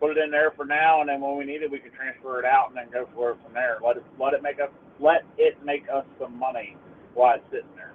Put 0.00 0.10
it 0.10 0.18
in 0.18 0.30
there 0.32 0.50
for 0.56 0.64
now, 0.64 1.00
and 1.00 1.08
then 1.08 1.20
when 1.20 1.38
we 1.38 1.44
need 1.44 1.62
it, 1.62 1.70
we 1.70 1.78
can 1.78 1.92
transfer 1.92 2.40
it 2.40 2.44
out 2.44 2.68
and 2.68 2.76
then 2.76 2.90
go 2.92 3.08
for 3.14 3.30
it 3.30 3.38
from 3.44 3.54
there. 3.54 3.78
Let 3.84 3.98
it 3.98 4.04
let 4.18 4.34
it 4.34 4.42
make 4.42 4.58
us 4.58 4.70
let 4.98 5.22
it 5.38 5.56
make 5.64 5.84
us 5.92 6.04
some 6.20 6.36
money 6.36 6.76
while 7.14 7.36
it's 7.36 7.44
sitting 7.50 7.70
there. 7.76 7.92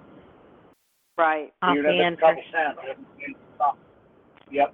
Right. 1.18 1.52
Even 1.70 1.84
if 1.84 1.92
it's 2.00 2.18
a 2.18 2.20
couple 2.20 2.42
cents. 2.50 2.78
it- 2.84 2.98
it's 3.18 3.38
not- 3.58 3.76
Yep. 4.50 4.72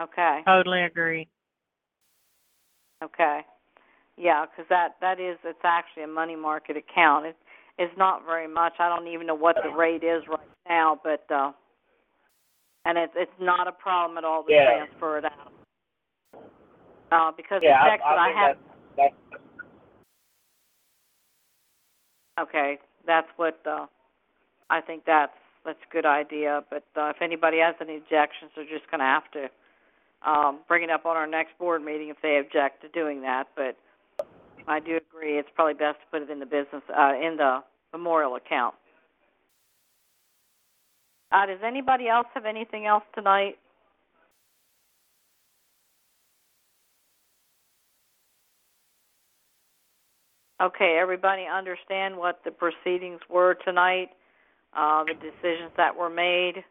Okay. 0.00 0.40
Totally 0.46 0.82
agree. 0.82 1.28
Okay. 3.02 3.40
Yeah, 4.16 4.46
because 4.46 4.66
that 4.68 4.96
that 5.00 5.20
is 5.20 5.38
it's 5.44 5.58
actually 5.64 6.02
a 6.04 6.08
money 6.08 6.36
market 6.36 6.76
account. 6.76 7.26
It 7.26 7.36
it's 7.78 7.96
not 7.96 8.24
very 8.24 8.48
much. 8.48 8.74
I 8.78 8.88
don't 8.88 9.06
even 9.06 9.26
know 9.26 9.34
what 9.36 9.56
the 9.62 9.70
rate 9.70 10.02
is 10.02 10.22
right 10.28 10.38
now, 10.68 11.00
but 11.02 11.24
uh 11.30 11.52
and 12.84 12.98
it's 12.98 13.12
it's 13.16 13.40
not 13.40 13.68
a 13.68 13.72
problem 13.72 14.18
at 14.18 14.24
all 14.24 14.42
to 14.44 14.52
Yeah. 14.52 14.66
transfer 14.66 15.18
it 15.18 15.24
out. 15.24 15.52
Uh, 17.10 17.32
because 17.36 17.62
Yeah, 17.62 17.78
the 17.78 17.84
I, 17.84 17.88
checks 17.90 18.02
I 18.06 18.10
that 18.10 18.18
I 18.18 18.30
have. 18.30 18.56
that's, 18.96 19.14
that's 19.14 19.14
Okay, 22.38 22.78
that's 23.06 23.26
what 23.36 23.58
uh, 23.66 23.86
I 24.70 24.80
think. 24.80 25.04
That's 25.06 25.32
that's 25.64 25.78
a 25.88 25.92
good 25.92 26.06
idea. 26.06 26.62
But 26.70 26.84
uh, 26.96 27.08
if 27.10 27.20
anybody 27.20 27.58
has 27.58 27.74
any 27.80 27.96
objections, 27.96 28.52
they're 28.54 28.64
just 28.64 28.88
going 28.90 29.00
to 29.00 29.06
have 29.06 29.30
to 29.32 29.48
um, 30.26 30.60
bring 30.66 30.82
it 30.82 30.90
up 30.90 31.06
on 31.06 31.16
our 31.16 31.26
next 31.26 31.58
board 31.58 31.82
meeting 31.82 32.08
if 32.08 32.16
they 32.22 32.38
object 32.38 32.82
to 32.82 32.88
doing 32.88 33.22
that. 33.22 33.48
But 33.54 33.76
I 34.66 34.80
do 34.80 34.96
agree. 34.96 35.38
It's 35.38 35.48
probably 35.54 35.74
best 35.74 35.98
to 36.00 36.06
put 36.10 36.22
it 36.22 36.30
in 36.30 36.40
the 36.40 36.46
business 36.46 36.82
uh, 36.96 37.12
in 37.14 37.36
the 37.36 37.62
memorial 37.92 38.36
account. 38.36 38.74
Uh, 41.30 41.46
does 41.46 41.58
anybody 41.64 42.08
else 42.08 42.26
have 42.34 42.46
anything 42.46 42.86
else 42.86 43.04
tonight? 43.14 43.58
Okay, 50.60 50.98
everybody 51.00 51.44
understand 51.46 52.16
what 52.16 52.40
the 52.44 52.50
proceedings 52.50 53.20
were 53.30 53.54
tonight, 53.64 54.08
uh, 54.76 55.04
the 55.04 55.14
decisions 55.14 55.70
that 55.76 55.96
were 55.96 56.10
made. 56.10 56.64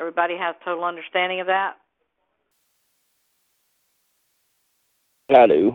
Everybody 0.00 0.36
has 0.38 0.54
total 0.64 0.84
understanding 0.84 1.40
of 1.40 1.46
that? 1.48 1.74
I 5.30 5.46
do. 5.46 5.72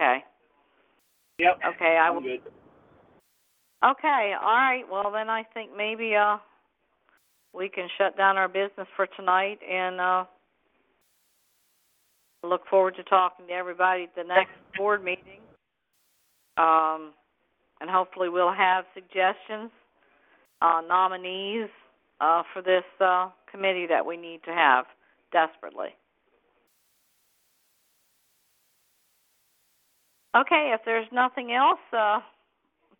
Okay. 0.00 0.24
Yep. 1.38 1.58
Okay, 1.74 1.98
I 2.00 2.08
I'm 2.08 2.14
will. 2.14 2.22
good. 2.22 2.40
Okay, 3.84 4.34
all 4.40 4.54
right. 4.54 4.82
Well, 4.90 5.10
then 5.12 5.28
I 5.28 5.42
think 5.54 5.70
maybe 5.76 6.14
uh 6.14 6.38
we 7.52 7.68
can 7.68 7.88
shut 7.98 8.16
down 8.16 8.36
our 8.36 8.48
business 8.48 8.86
for 8.96 9.06
tonight 9.16 9.58
and 9.68 10.00
uh 10.00 10.24
look 12.42 12.62
forward 12.70 12.94
to 12.96 13.02
talking 13.04 13.46
to 13.48 13.52
everybody 13.52 14.04
at 14.04 14.14
the 14.14 14.22
next 14.24 14.52
board 14.76 15.02
meeting. 15.04 15.40
Um 16.56 17.12
and 17.80 17.90
hopefully 17.90 18.28
we'll 18.28 18.52
have 18.52 18.84
suggestions, 18.94 19.70
uh 20.62 20.82
nominees 20.88 21.68
uh 22.20 22.42
for 22.52 22.62
this 22.62 22.84
uh 23.00 23.30
committee 23.50 23.86
that 23.88 24.04
we 24.06 24.16
need 24.16 24.40
to 24.44 24.52
have 24.52 24.86
desperately. 25.32 25.90
Okay, 30.36 30.72
if 30.74 30.80
there's 30.84 31.08
nothing 31.12 31.52
else, 31.52 31.80
uh 31.92 32.20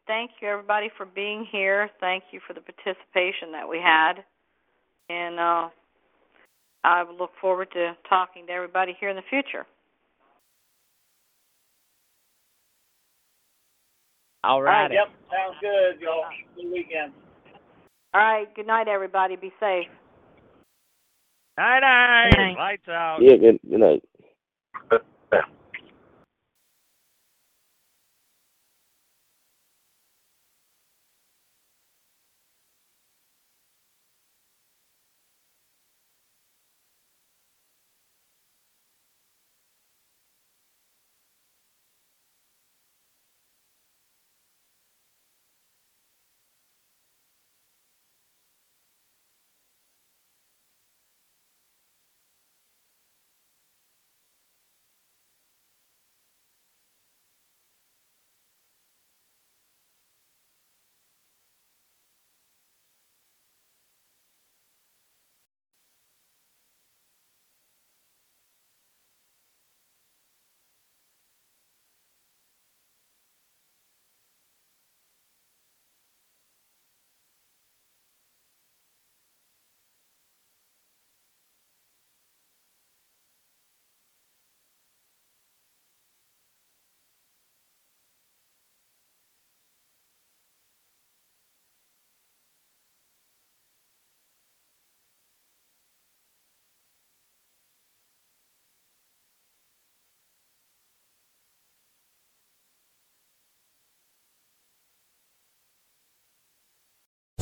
thank 0.07 0.33
you 0.43 0.49
everybody 0.49 0.91
for 0.97 1.07
being 1.07 1.47
here. 1.51 1.91
Thank 2.01 2.25
you 2.33 2.41
for 2.47 2.55
the 2.55 2.61
participation 2.63 3.53
that 3.53 3.69
we 3.69 3.79
had. 3.79 4.25
And 5.11 5.41
uh 5.41 5.69
I 6.85 7.05
look 7.19 7.33
forward 7.41 7.69
to 7.73 7.97
talking 8.09 8.47
to 8.47 8.53
everybody 8.53 8.97
here 9.01 9.11
in 9.11 9.17
the 9.17 9.23
future. 9.31 9.67
All 14.45 14.63
right. 14.63 14.91
Yep, 14.93 15.09
sounds 15.31 15.57
good, 15.61 16.01
y'all. 16.01 16.25
Good 16.57 16.71
weekend. 16.73 17.13
All 18.17 18.23
right, 18.23 18.47
good 18.55 18.67
night 18.67 18.89
everybody. 18.89 19.37
Be 19.37 19.53
safe. 19.61 19.89
Night 21.59 21.81
night. 21.81 22.55
Lights 22.57 22.89
out. 22.89 23.19
Yeah, 23.21 23.37
good, 23.37 23.59
good 23.69 23.81
night. 23.81 24.03